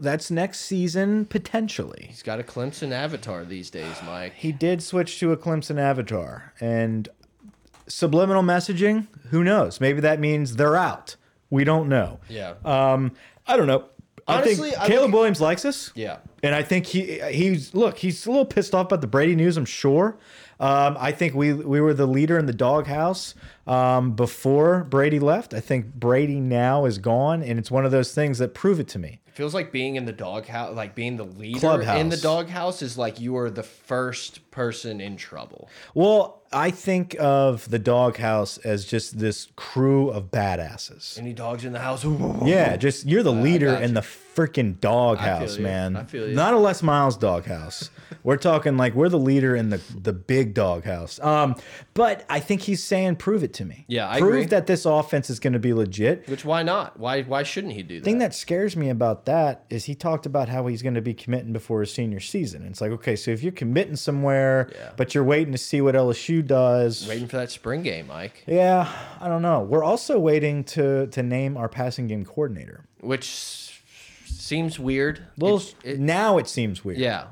That's 0.00 0.30
next 0.30 0.60
season 0.60 1.26
potentially. 1.26 2.06
He's 2.08 2.22
got 2.22 2.40
a 2.40 2.42
Clemson 2.42 2.90
avatar 2.92 3.44
these 3.44 3.68
days, 3.70 3.96
Mike. 4.06 4.32
He 4.34 4.50
did 4.50 4.82
switch 4.82 5.18
to 5.20 5.32
a 5.32 5.36
Clemson 5.36 5.78
avatar 5.78 6.54
and 6.58 7.06
subliminal 7.86 8.42
messaging. 8.42 9.08
Who 9.30 9.44
knows? 9.44 9.78
Maybe 9.80 10.00
that 10.00 10.20
means 10.20 10.56
they're 10.56 10.76
out. 10.76 11.16
We 11.50 11.64
don't 11.64 11.88
know. 11.88 12.18
Yeah. 12.30 12.54
Um, 12.64 13.12
I 13.46 13.56
don't 13.56 13.66
know. 13.66 13.84
Honestly, 14.26 14.68
I 14.68 14.70
think 14.70 14.82
I 14.82 14.86
Caleb 14.86 15.02
think- 15.04 15.14
Williams 15.14 15.40
likes 15.40 15.64
us. 15.66 15.92
Yeah. 15.94 16.18
And 16.42 16.54
I 16.54 16.62
think 16.62 16.86
he 16.86 17.18
he's 17.30 17.74
look 17.74 17.98
he's 17.98 18.24
a 18.26 18.30
little 18.30 18.46
pissed 18.46 18.74
off 18.74 18.86
about 18.86 19.00
the 19.02 19.06
Brady 19.06 19.34
news. 19.34 19.56
I'm 19.58 19.64
sure. 19.64 20.16
Um, 20.60 20.96
I 20.98 21.12
think 21.12 21.34
we 21.34 21.52
we 21.52 21.80
were 21.80 21.94
the 21.94 22.06
leader 22.06 22.38
in 22.38 22.46
the 22.46 22.52
doghouse 22.52 23.34
um, 23.66 24.12
before 24.12 24.84
Brady 24.84 25.20
left. 25.20 25.54
I 25.54 25.60
think 25.60 25.94
Brady 25.94 26.40
now 26.40 26.84
is 26.84 26.98
gone, 26.98 27.42
and 27.42 27.58
it's 27.58 27.70
one 27.70 27.84
of 27.84 27.92
those 27.92 28.12
things 28.12 28.38
that 28.38 28.54
prove 28.54 28.80
it 28.80 28.88
to 28.88 28.98
me. 28.98 29.20
It 29.28 29.34
feels 29.34 29.54
like 29.54 29.70
being 29.70 29.94
in 29.94 30.04
the 30.04 30.12
doghouse, 30.12 30.74
like 30.74 30.96
being 30.96 31.16
the 31.16 31.24
leader 31.24 31.60
Clubhouse. 31.60 32.00
in 32.00 32.08
the 32.08 32.16
doghouse, 32.16 32.82
is 32.82 32.98
like 32.98 33.20
you 33.20 33.36
are 33.36 33.50
the 33.50 33.62
first 33.62 34.50
person 34.50 35.00
in 35.00 35.16
trouble. 35.16 35.68
Well, 35.94 36.42
I 36.52 36.72
think 36.72 37.14
of 37.20 37.70
the 37.70 37.78
doghouse 37.78 38.58
as 38.58 38.84
just 38.84 39.20
this 39.20 39.48
crew 39.54 40.10
of 40.10 40.32
badasses. 40.32 41.18
Any 41.18 41.34
dogs 41.34 41.64
in 41.64 41.72
the 41.72 41.78
house? 41.78 42.04
Yeah, 42.44 42.76
just 42.76 43.06
you're 43.06 43.22
the 43.22 43.32
leader 43.32 43.72
got 43.72 43.82
in 43.82 43.94
the 43.94 44.02
freaking 44.38 44.78
doghouse, 44.80 45.58
man. 45.58 45.96
I 45.96 46.04
feel 46.04 46.28
you. 46.28 46.34
Not 46.34 46.54
a 46.54 46.58
Les 46.58 46.82
Miles 46.82 47.16
doghouse. 47.16 47.90
we're 48.22 48.36
talking 48.36 48.76
like 48.76 48.94
we're 48.94 49.08
the 49.08 49.18
leader 49.18 49.56
in 49.56 49.70
the 49.70 49.80
the 50.00 50.12
big 50.12 50.54
doghouse. 50.54 51.18
Um, 51.20 51.56
but 51.94 52.24
I 52.30 52.38
think 52.40 52.62
he's 52.62 52.82
saying, 52.84 53.16
prove 53.16 53.42
it 53.42 53.52
to 53.54 53.64
me. 53.64 53.84
Yeah, 53.88 54.08
I 54.08 54.18
prove 54.20 54.30
agree. 54.34 54.44
that 54.46 54.66
this 54.66 54.84
offense 54.84 55.28
is 55.30 55.40
going 55.40 55.54
to 55.54 55.58
be 55.58 55.72
legit. 55.72 56.28
Which 56.28 56.44
why 56.44 56.62
not? 56.62 56.98
Why 56.98 57.22
why 57.22 57.42
shouldn't 57.42 57.72
he 57.74 57.82
do 57.82 57.96
that? 57.96 58.04
The 58.04 58.10
thing 58.10 58.18
that 58.18 58.34
scares 58.34 58.76
me 58.76 58.88
about 58.90 59.26
that 59.26 59.64
is 59.70 59.84
he 59.86 59.94
talked 59.94 60.24
about 60.26 60.48
how 60.48 60.66
he's 60.68 60.82
going 60.82 60.94
to 60.94 61.02
be 61.02 61.14
committing 61.14 61.52
before 61.52 61.80
his 61.80 61.92
senior 61.92 62.20
season. 62.20 62.64
It's 62.66 62.80
like, 62.80 62.92
okay, 62.92 63.16
so 63.16 63.30
if 63.32 63.42
you're 63.42 63.52
committing 63.52 63.96
somewhere, 63.96 64.70
Yeah. 64.74 64.90
but 64.96 65.14
you're 65.14 65.24
waiting 65.24 65.52
to 65.52 65.58
see 65.58 65.80
what 65.80 65.94
LSU 65.94 66.46
does, 66.46 67.06
Waiting 67.08 67.26
for 67.28 67.36
that 67.38 67.50
spring 67.50 67.82
game, 67.82 68.06
Mike. 68.06 68.44
yeah, 68.46 68.88
I 69.20 69.28
don't 69.28 69.42
know. 69.42 69.60
We're 69.60 69.84
also 69.84 70.18
waiting 70.18 70.64
to 70.64 71.06
to 71.08 71.22
name 71.22 71.56
our 71.56 71.68
passing 71.68 72.06
game 72.06 72.24
coordinator. 72.24 72.84
Which 73.00 73.67
seems 74.48 74.78
weird. 74.78 75.20
Well, 75.36 75.56
It's- 75.56 75.74
it- 75.84 75.98
now 76.00 76.38
it 76.38 76.48
seems 76.48 76.84
weird. 76.84 76.98
yeah. 76.98 77.26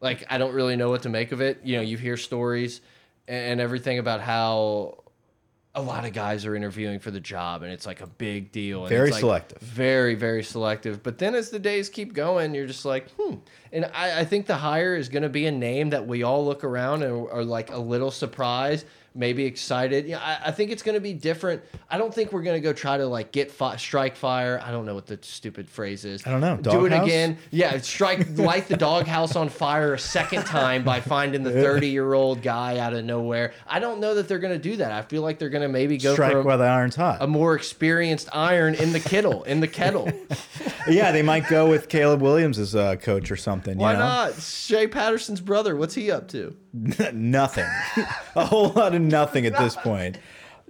Like 0.00 0.24
I 0.28 0.36
don't 0.38 0.52
really 0.52 0.76
know 0.76 0.90
what 0.90 1.02
to 1.02 1.08
make 1.08 1.32
of 1.32 1.40
it. 1.40 1.60
You 1.64 1.76
know, 1.76 1.82
you 1.82 1.96
hear 1.96 2.16
stories 2.16 2.80
and 3.28 3.60
everything 3.60 3.98
about 3.98 4.20
how 4.20 4.98
a 5.74 5.82
lot 5.82 6.06
of 6.06 6.12
guys 6.14 6.46
are 6.46 6.54
interviewing 6.56 6.98
for 6.98 7.10
the 7.10 7.20
job 7.20 7.62
and 7.62 7.70
it's 7.72 7.84
like 7.86 8.00
a 8.00 8.06
big 8.06 8.50
deal. 8.50 8.80
And 8.82 8.88
Very 8.88 9.08
it's, 9.08 9.14
like, 9.16 9.20
selective. 9.20 9.58
Very, 9.60 10.14
very 10.14 10.42
selective. 10.42 11.02
But 11.02 11.18
then 11.18 11.34
as 11.34 11.50
the 11.50 11.58
days 11.58 11.88
keep 11.90 12.14
going, 12.14 12.54
you're 12.54 12.66
just 12.66 12.84
like, 12.86 13.10
hmm. 13.12 13.34
And 13.72 13.84
I, 13.94 14.20
I 14.20 14.24
think 14.24 14.46
the 14.46 14.56
hire 14.56 14.94
is 14.96 15.08
going 15.10 15.22
to 15.24 15.28
be 15.28 15.44
a 15.46 15.50
name 15.52 15.90
that 15.90 16.06
we 16.06 16.22
all 16.22 16.44
look 16.46 16.64
around 16.64 17.02
and 17.02 17.28
are 17.30 17.44
like 17.44 17.70
a 17.72 17.78
little 17.78 18.10
surprised, 18.10 18.86
maybe 19.16 19.44
excited. 19.44 20.06
Yeah, 20.06 20.18
I, 20.18 20.48
I 20.48 20.50
think 20.50 20.70
it's 20.70 20.82
going 20.82 20.94
to 20.94 21.00
be 21.00 21.12
different. 21.12 21.62
I 21.90 21.98
don't 21.98 22.14
think 22.14 22.32
we're 22.32 22.42
going 22.42 22.56
to 22.56 22.60
go 22.60 22.72
try 22.72 22.96
to 22.96 23.06
like 23.06 23.32
get 23.32 23.50
fi 23.50 23.76
strike 23.76 24.16
fire. 24.16 24.60
I 24.62 24.70
don't 24.70 24.86
know 24.86 24.94
what 24.94 25.06
the 25.06 25.18
stupid 25.22 25.68
phrase 25.68 26.04
is. 26.04 26.26
I 26.26 26.30
don't 26.30 26.40
know. 26.40 26.56
Do 26.56 26.86
it 26.86 26.90
Doghouse? 26.90 27.06
again. 27.06 27.38
Yeah, 27.50 27.78
strike 27.78 28.26
light 28.36 28.68
the 28.68 28.76
doghouse 28.76 29.36
on 29.36 29.48
fire 29.48 29.94
a 29.94 29.98
second 29.98 30.44
time 30.44 30.84
by 30.84 31.00
finding 31.00 31.42
the 31.42 31.52
30 31.52 31.88
year 31.88 32.12
old 32.12 32.42
guy 32.42 32.78
out 32.78 32.92
of 32.92 33.04
nowhere. 33.04 33.54
I 33.66 33.78
don't 33.78 34.00
know 34.00 34.14
that 34.14 34.28
they're 34.28 34.38
going 34.38 34.52
to 34.54 34.58
do 34.58 34.76
that. 34.76 34.92
I 34.92 35.02
feel 35.02 35.22
like 35.22 35.38
they're 35.38 35.48
going 35.48 35.62
to 35.62 35.68
maybe 35.68 35.98
go 35.98 36.14
Strike 36.14 36.32
for 36.32 36.40
a, 36.40 36.42
while 36.42 36.58
the 36.58 36.64
iron's 36.64 36.96
hot. 36.96 37.18
a 37.20 37.26
more 37.26 37.54
experienced 37.54 38.28
iron 38.32 38.74
in 38.74 38.92
the 38.92 39.00
kettle. 39.00 39.42
In 39.44 39.60
the 39.60 39.68
kettle. 39.68 40.10
yeah, 40.88 41.12
they 41.12 41.22
might 41.22 41.48
go 41.48 41.68
with 41.68 41.88
Caleb 41.88 42.20
Williams 42.20 42.58
as 42.58 42.74
a 42.74 42.80
uh, 42.80 42.96
coach 42.96 43.30
or 43.30 43.36
something. 43.36 43.78
Why 43.78 43.92
you 43.92 43.98
know? 43.98 44.04
not? 44.04 44.34
Shea 44.34 44.86
Patterson's 44.86 45.40
brother. 45.40 45.76
What's 45.76 45.94
he 45.94 46.10
up 46.10 46.28
to? 46.28 46.56
nothing. 47.12 47.66
a 48.36 48.44
whole 48.44 48.70
lot 48.70 48.94
of 48.94 49.00
nothing 49.08 49.46
at 49.46 49.56
this 49.58 49.76
point. 49.82 50.18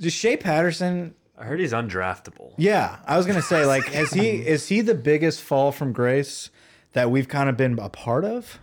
Just 0.00 0.16
Shea 0.16 0.36
Patterson. 0.36 1.14
I 1.38 1.44
heard 1.44 1.60
he's 1.60 1.72
undraftable. 1.72 2.54
Yeah, 2.56 2.96
I 3.06 3.16
was 3.16 3.26
gonna 3.26 3.42
say 3.42 3.66
like, 3.66 3.94
is 3.94 4.12
he 4.12 4.28
is 4.46 4.68
he 4.68 4.80
the 4.80 4.94
biggest 4.94 5.42
fall 5.42 5.70
from 5.72 5.92
grace 5.92 6.50
that 6.92 7.10
we've 7.10 7.28
kind 7.28 7.48
of 7.48 7.56
been 7.56 7.78
a 7.78 7.88
part 7.90 8.24
of? 8.24 8.58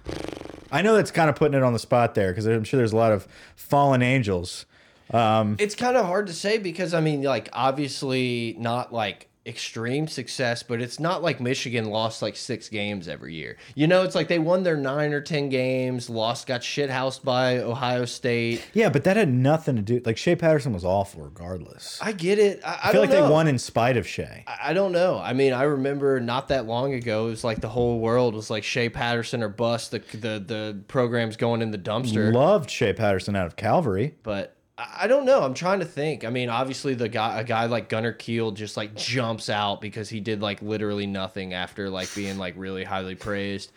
I 0.72 0.82
know 0.82 0.96
that's 0.96 1.12
kind 1.12 1.30
of 1.30 1.36
putting 1.36 1.56
it 1.56 1.62
on 1.64 1.74
the 1.74 1.80
spot 1.80 2.16
there 2.16 2.32
because 2.32 2.48
I'm 2.48 2.64
sure 2.64 2.80
there's 2.80 2.94
a 2.94 2.98
lot 2.98 3.12
of 3.12 3.28
fallen 3.56 4.02
angels. 4.02 4.66
Um, 5.12 5.56
It's 5.60 5.76
kind 5.76 5.96
of 5.96 6.06
hard 6.08 6.26
to 6.28 6.34
say 6.34 6.58
because 6.58 6.96
I 6.96 7.02
mean, 7.02 7.22
like 7.22 7.50
obviously 7.54 8.56
not 8.58 8.92
like 8.92 9.30
extreme 9.46 10.08
success, 10.08 10.64
but 10.64 10.82
it's 10.82 11.00
not 11.00 11.22
like 11.22 11.42
Michigan 11.42 11.86
lost 11.86 12.22
like 12.22 12.36
six 12.36 12.70
games 12.70 13.08
every 13.10 13.34
year. 13.34 13.58
You 13.76 13.88
know, 13.88 14.04
it's 14.04 14.16
like 14.16 14.28
they 14.30 14.40
won 14.40 14.64
their 14.64 14.78
nine 14.78 15.14
or 15.14 15.20
ten 15.20 15.50
games, 15.50 16.10
lost, 16.10 16.48
got 16.48 16.64
shit 16.64 16.90
housed 16.90 17.24
by 17.26 17.58
Ohio 17.58 18.06
State. 18.06 18.64
Yeah, 18.74 18.90
but 18.90 19.04
that 19.04 19.18
had 19.18 19.28
nothing 19.34 19.76
to 19.76 19.82
do. 19.82 20.02
Like 20.06 20.18
Shea 20.18 20.36
Patterson 20.36 20.72
was 20.72 20.86
awful 20.86 21.24
regardless. 21.24 22.00
I, 22.02 22.08
I 22.10 22.12
get 22.14 22.40
it. 22.40 22.62
I, 22.66 22.80
I 22.86 22.92
feel 22.92 23.02
don't 23.02 23.02
like 23.02 23.10
know. 23.20 23.28
they 23.28 23.32
won 23.34 23.48
in 23.48 23.60
spite 23.60 23.98
of 23.98 24.08
Shea. 24.08 24.44
I 24.48 24.70
I 24.70 24.74
don't 24.74 24.92
know. 24.94 25.20
I 25.20 25.34
mean, 25.34 25.52
I 25.54 25.64
remember 25.64 26.20
not 26.20 26.48
that 26.48 26.66
long 26.66 26.94
ago, 26.94 27.28
it 27.28 27.32
was 27.32 27.44
like 27.44 27.60
the 27.60 27.70
whole 27.70 28.00
world 28.00 28.34
was 28.36 28.50
like 28.50 28.64
Shea 28.64 28.90
Patterson 28.90 29.44
or 29.44 29.50
bust. 29.50 29.92
The 29.92 30.00
the 30.14 30.40
the 30.40 30.80
program's 30.88 31.36
going 31.36 31.62
in 31.62 31.72
the 31.72 31.78
dumpster. 31.78 32.34
Loved 32.34 32.70
Shea 32.70 32.94
Patterson 32.94 33.36
out 33.36 33.46
of 33.46 33.56
Calvary. 33.58 34.16
but 34.24 34.56
I 34.84 35.04
I 35.04 35.08
don't 35.08 35.26
know. 35.26 35.44
I'm 35.44 35.54
trying 35.54 35.80
to 35.80 35.86
think. 35.86 36.24
I 36.26 36.30
mean, 36.30 36.50
obviously 36.50 36.94
the 36.94 37.10
guy, 37.10 37.40
a 37.40 37.44
guy 37.44 37.66
like 37.66 37.90
Gunner 37.90 38.12
Kiel, 38.14 38.52
just 38.52 38.78
like 38.78 38.96
jumps 38.96 39.50
out 39.50 39.82
because 39.82 40.10
he 40.10 40.20
did 40.20 40.42
like 40.42 40.62
literally 40.62 41.08
nothing 41.08 41.54
after 41.54 41.90
like 41.90 42.14
being 42.16 42.38
like 42.38 42.54
really 42.58 42.84
highly 42.84 43.16
praised. 43.16 43.72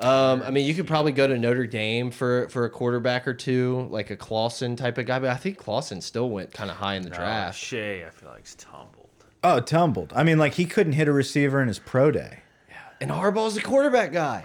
Um, 0.00 0.42
I 0.42 0.50
mean, 0.50 0.66
you 0.66 0.74
could 0.74 0.86
probably 0.88 1.12
go 1.12 1.26
to 1.28 1.38
Notre 1.38 1.66
Dame 1.66 2.10
for 2.10 2.48
for 2.48 2.64
a 2.64 2.70
quarterback 2.70 3.28
or 3.28 3.34
two, 3.34 3.86
like 3.90 4.10
a 4.10 4.16
Clausen 4.16 4.74
type 4.76 4.98
of 4.98 5.06
guy. 5.06 5.18
But 5.20 5.30
I 5.30 5.36
think 5.36 5.58
Clausen 5.58 6.00
still 6.00 6.28
went 6.30 6.52
kind 6.52 6.70
of 6.70 6.76
high 6.76 6.94
in 6.96 7.02
the 7.02 7.12
Uh, 7.12 7.16
draft. 7.16 7.58
Shea, 7.58 8.04
I 8.04 8.10
feel 8.10 8.30
like, 8.30 8.44
is 8.44 8.54
tumbled. 8.56 9.08
Oh, 9.44 9.60
tumbled. 9.60 10.12
I 10.16 10.22
mean, 10.24 10.38
like 10.38 10.54
he 10.54 10.64
couldn't 10.64 10.94
hit 10.94 11.08
a 11.08 11.12
receiver 11.12 11.60
in 11.62 11.68
his 11.68 11.78
pro 11.78 12.10
day. 12.10 12.40
Yeah, 12.68 12.74
And 13.00 13.10
Harbaugh's 13.10 13.54
the 13.54 13.60
quarterback 13.60 14.12
guy. 14.12 14.44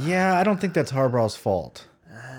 Yeah, 0.00 0.38
I 0.38 0.42
don't 0.44 0.60
think 0.60 0.74
that's 0.74 0.92
Harbaugh's 0.92 1.36
fault. 1.36 1.86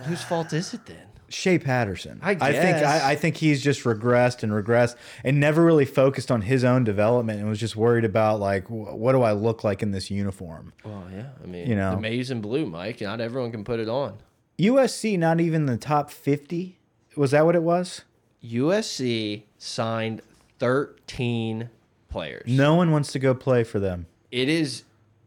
Whose 0.05 0.23
fault 0.23 0.53
is 0.53 0.73
it 0.73 0.85
then? 0.85 1.08
Shea 1.29 1.59
Patterson. 1.59 2.19
I 2.21 2.35
think 2.35 2.51
guess. 2.51 3.03
I, 3.03 3.11
I 3.11 3.15
think 3.15 3.37
he's 3.37 3.61
just 3.63 3.83
regressed 3.83 4.43
and 4.43 4.51
regressed 4.51 4.95
and 5.23 5.39
never 5.39 5.63
really 5.63 5.85
focused 5.85 6.31
on 6.31 6.41
his 6.41 6.63
own 6.63 6.83
development 6.83 7.39
and 7.39 7.49
was 7.49 7.59
just 7.59 7.75
worried 7.75 8.05
about 8.05 8.39
like 8.39 8.65
wh- 8.67 8.95
what 8.97 9.13
do 9.13 9.21
I 9.21 9.31
look 9.33 9.63
like 9.63 9.81
in 9.83 9.91
this 9.91 10.09
uniform. 10.11 10.73
Well, 10.83 11.03
yeah. 11.13 11.27
I 11.43 11.47
mean, 11.47 11.67
You 11.67 11.75
know. 11.75 11.91
the 11.95 12.01
maize 12.01 12.31
and 12.31 12.41
blue, 12.41 12.65
Mike. 12.65 13.01
Not 13.01 13.21
everyone 13.21 13.51
can 13.51 13.63
put 13.63 13.79
it 13.79 13.89
on. 13.89 14.17
USC 14.59 15.17
not 15.17 15.39
even 15.39 15.65
the 15.65 15.77
top 15.77 16.11
fifty. 16.11 16.77
Was 17.15 17.31
that 17.31 17.45
what 17.45 17.55
it 17.55 17.63
was? 17.63 18.01
USC 18.43 19.43
signed 19.57 20.21
13 20.59 21.69
players. 22.09 22.43
No 22.47 22.75
one 22.75 22.91
wants 22.91 23.11
to 23.13 23.19
go 23.19 23.33
play 23.33 23.63
for 23.63 23.79
them. 23.79 24.05
It 24.31 24.49
is. 24.49 24.83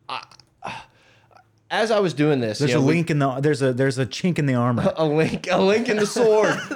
I 0.09 0.22
as 1.73 1.91
I 1.91 1.99
was 2.01 2.12
doing 2.14 2.39
this, 2.41 2.59
There's 2.61 2.70
you 2.70 2.77
a 2.77 2.81
know, 2.81 2.87
we- 2.87 2.95
link 2.95 3.11
in 3.11 3.18
the 3.18 3.41
there's 3.41 3.62
a 3.62 3.73
there's 3.73 3.99
a 3.99 4.07
chink 4.07 4.39
in 4.39 4.47
the 4.47 4.55
armor. 4.55 4.93
a 4.97 5.05
link, 5.05 5.49
a 5.51 5.57
link 5.61 5.89
in 5.89 5.97
the 5.97 6.07
sword. 6.07 6.55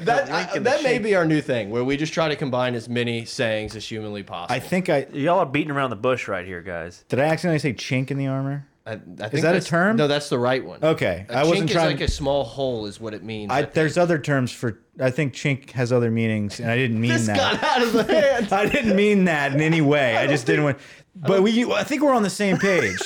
that 0.00 0.28
I- 0.30 0.58
that 0.58 0.82
may 0.82 0.98
be 0.98 1.14
our 1.14 1.24
new 1.26 1.40
thing, 1.40 1.70
where 1.70 1.84
we 1.84 1.96
just 1.96 2.12
try 2.12 2.28
to 2.28 2.34
combine 2.36 2.74
as 2.74 2.88
many 2.88 3.24
sayings 3.26 3.76
as 3.76 3.86
humanly 3.86 4.22
possible. 4.24 4.56
I 4.56 4.58
think 4.58 4.88
I 4.88 5.06
Y'all 5.12 5.38
are 5.38 5.46
beating 5.46 5.70
around 5.70 5.90
the 5.90 5.96
bush 5.96 6.26
right 6.26 6.44
here, 6.46 6.62
guys. 6.62 7.04
did 7.08 7.20
I 7.20 7.24
accidentally 7.26 7.58
say 7.60 7.74
chink 7.74 8.10
in 8.10 8.16
the 8.18 8.26
armor? 8.26 8.66
I, 8.86 8.92
I 8.92 9.28
think 9.28 9.42
that 9.42 9.54
a 9.54 9.60
term? 9.60 9.96
No, 9.96 10.08
that's 10.08 10.30
the 10.30 10.38
right 10.38 10.64
one. 10.64 10.82
Okay, 10.82 11.26
A 11.28 11.36
I 11.36 11.44
wasn't 11.44 11.68
chink 11.68 11.74
trying- 11.74 11.94
is 11.96 12.00
like 12.00 12.08
a 12.08 12.10
small 12.10 12.44
hole, 12.44 12.86
is 12.86 12.98
what 12.98 13.12
it 13.12 13.22
means. 13.22 13.52
I, 13.52 13.62
there's 13.62 13.98
other 13.98 14.18
terms 14.18 14.50
for 14.52 14.80
I 14.98 15.10
think 15.10 15.34
chink 15.34 15.70
has 15.72 15.92
other 15.92 16.10
meanings 16.10 16.60
and 16.60 16.70
I 16.70 16.76
didn't 16.76 16.98
mean 17.00 17.10
this 17.12 17.26
that. 17.26 17.36
got 17.36 17.62
out 17.62 17.82
of 17.82 17.92
the 17.92 18.04
hand. 18.20 18.50
I 18.52 18.66
didn't 18.66 18.96
mean 18.96 19.26
that 19.26 19.52
in 19.52 19.60
any 19.60 19.82
way. 19.82 20.16
I, 20.16 20.26
just 20.26 20.46
didn't 20.46 20.64
want. 20.64 20.78
But 21.14 21.42
we, 21.42 21.70
I 21.72 21.84
think 21.84 22.02
we're 22.02 22.14
on 22.14 22.22
the 22.22 22.30
same 22.30 22.56
page. 22.56 22.98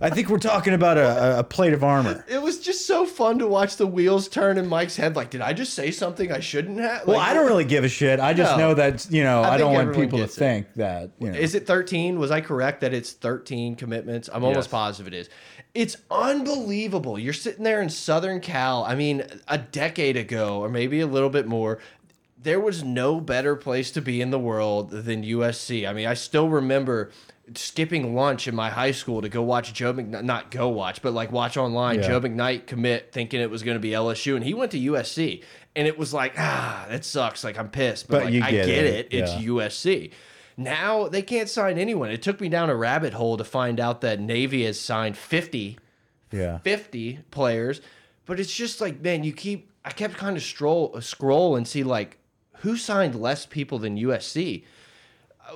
I 0.00 0.10
think 0.10 0.28
we're 0.28 0.38
talking 0.38 0.74
about 0.74 0.96
a, 0.96 1.40
a 1.40 1.44
plate 1.44 1.72
of 1.72 1.82
armor. 1.82 2.24
It 2.28 2.40
was 2.40 2.60
just 2.60 2.86
so 2.86 3.04
fun 3.04 3.38
to 3.40 3.46
watch 3.48 3.76
the 3.76 3.86
wheels 3.86 4.28
turn 4.28 4.56
in 4.56 4.68
Mike's 4.68 4.96
head. 4.96 5.16
Like, 5.16 5.30
did 5.30 5.40
I 5.40 5.52
just 5.52 5.74
say 5.74 5.90
something 5.90 6.30
I 6.30 6.38
shouldn't 6.40 6.78
have? 6.78 7.06
Well, 7.06 7.16
Like, 7.16 7.28
I 7.30 7.34
don't 7.34 7.46
really 7.46 7.64
give 7.64 7.82
a 7.84 7.88
shit. 7.88 8.20
I 8.20 8.32
just 8.32 8.52
No. 8.56 8.68
know 8.68 8.74
that 8.74 9.06
you 9.10 9.24
know 9.24 9.42
I 9.42 9.54
I, 9.54 9.58
don't 9.58 9.74
want 9.74 9.94
people 9.94 10.18
to 10.18 10.24
it. 10.24 10.30
think 10.30 10.72
that 10.74 11.10
you 11.18 11.30
know. 11.32 11.38
Is 11.38 11.54
it 11.56 11.66
13? 11.66 12.18
Was 12.18 12.30
I 12.30 12.40
correct 12.40 12.80
that 12.82 12.94
it's 12.94 13.12
13 13.12 13.74
commitments? 13.74 14.28
I'm 14.32 14.44
almost 14.44 14.66
Yes. 14.66 14.72
positive 14.72 15.12
it 15.12 15.16
is. 15.16 15.28
It's 15.74 15.96
unbelievable. 16.10 17.18
You're 17.18 17.32
sitting 17.32 17.64
there 17.64 17.82
in 17.82 17.88
Southern 17.88 18.40
Cal. 18.40 18.84
I 18.84 18.94
mean, 18.94 19.24
a 19.48 19.58
decade 19.58 20.16
ago, 20.16 20.60
or 20.60 20.68
maybe 20.68 21.00
a 21.00 21.06
little 21.06 21.30
bit 21.30 21.46
more, 21.46 21.78
there 22.40 22.60
was 22.60 22.84
no 22.84 23.20
better 23.20 23.56
place 23.56 23.90
to 23.92 24.00
be 24.00 24.20
in 24.20 24.30
the 24.30 24.38
world 24.38 24.90
than 24.90 25.24
USC. 25.24 25.86
I 25.88 25.92
mean, 25.92 26.06
I 26.06 26.14
still 26.14 26.48
remember 26.48 27.10
skipping 27.56 28.14
lunch 28.14 28.46
in 28.48 28.54
my 28.54 28.70
high 28.70 28.90
school 28.92 29.22
to 29.22 29.28
go 29.28 29.42
watch 29.42 29.72
Joe 29.72 29.92
McKnight, 29.94 30.24
not 30.24 30.50
go 30.50 30.68
watch, 30.68 31.00
but 31.02 31.12
like 31.12 31.32
watch 31.32 31.56
online 31.56 32.00
Yeah. 32.00 32.08
Joe 32.08 32.20
McKnight 32.20 32.66
commit 32.66 33.12
thinking 33.12 33.40
it 33.40 33.50
was 33.50 33.62
going 33.62 33.76
to 33.76 33.80
be 33.80 33.90
LSU. 33.90 34.34
And 34.36 34.44
he 34.44 34.54
went 34.54 34.72
to 34.72 34.78
USC. 34.78 35.42
And 35.76 35.86
it 35.86 35.96
was 35.98 36.12
like, 36.12 36.34
ah, 36.38 36.86
that 36.88 37.04
sucks. 37.04 37.44
Like, 37.44 37.58
I'm 37.58 37.68
pissed. 37.68 38.08
But, 38.08 38.16
But 38.18 38.24
like, 38.26 38.34
you 38.34 38.42
I 38.42 38.50
get 38.50 38.66
get 38.66 38.84
it. 38.84 39.06
it. 39.12 39.18
It's 39.18 39.34
Yeah. 39.34 39.48
USC. 39.48 40.10
Now 40.56 41.06
they 41.08 41.22
can't 41.22 41.48
sign 41.48 41.78
anyone. 41.78 42.10
It 42.10 42.20
took 42.22 42.40
me 42.40 42.48
down 42.48 42.68
a 42.68 42.74
rabbit 42.74 43.12
hole 43.12 43.36
to 43.36 43.44
find 43.44 43.78
out 43.78 44.00
that 44.00 44.18
Navy 44.20 44.64
has 44.64 44.80
signed 44.80 45.16
50, 45.16 45.78
yeah. 46.32 46.58
50 46.58 47.20
players. 47.30 47.80
But 48.26 48.40
it's 48.40 48.52
just 48.54 48.80
like, 48.80 49.00
man, 49.00 49.22
you 49.24 49.32
keep. 49.32 49.70
I 49.84 49.90
kept 49.90 50.16
kind 50.16 50.36
of 50.36 50.42
stroll 50.42 51.00
scroll 51.00 51.54
and 51.56 51.66
see 51.66 51.82
like 51.84 52.18
who 52.58 52.76
signed 52.76 53.14
less 53.14 53.46
people 53.46 53.78
than 53.78 53.96
USC. 53.96 54.64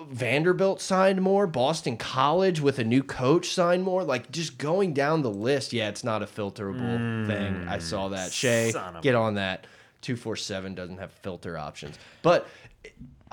Vanderbilt 0.09 0.81
signed 0.81 1.21
more. 1.23 1.47
Boston 1.47 1.97
College 1.97 2.61
with 2.61 2.79
a 2.79 2.85
new 2.85 3.03
coach 3.03 3.49
signed 3.49 3.83
more. 3.83 4.05
Like 4.05 4.31
just 4.31 4.59
going 4.59 4.95
down 4.95 5.23
the 5.23 5.31
list. 5.31 5.73
Yeah, 5.73 5.89
it's 5.89 6.05
not 6.05 6.23
a 6.23 6.27
filterable 6.27 7.27
thing. 7.27 7.67
I 7.69 7.79
saw 7.79 8.09
that. 8.09 8.33
Shay, 8.33 8.73
get 9.03 9.15
on 9.15 9.35
that. 9.35 9.67
Two 10.01 10.17
four 10.17 10.37
seven 10.37 10.75
doesn't 10.75 10.99
have 10.99 11.13
filter 11.13 11.57
options, 11.59 11.99
but. 12.23 12.47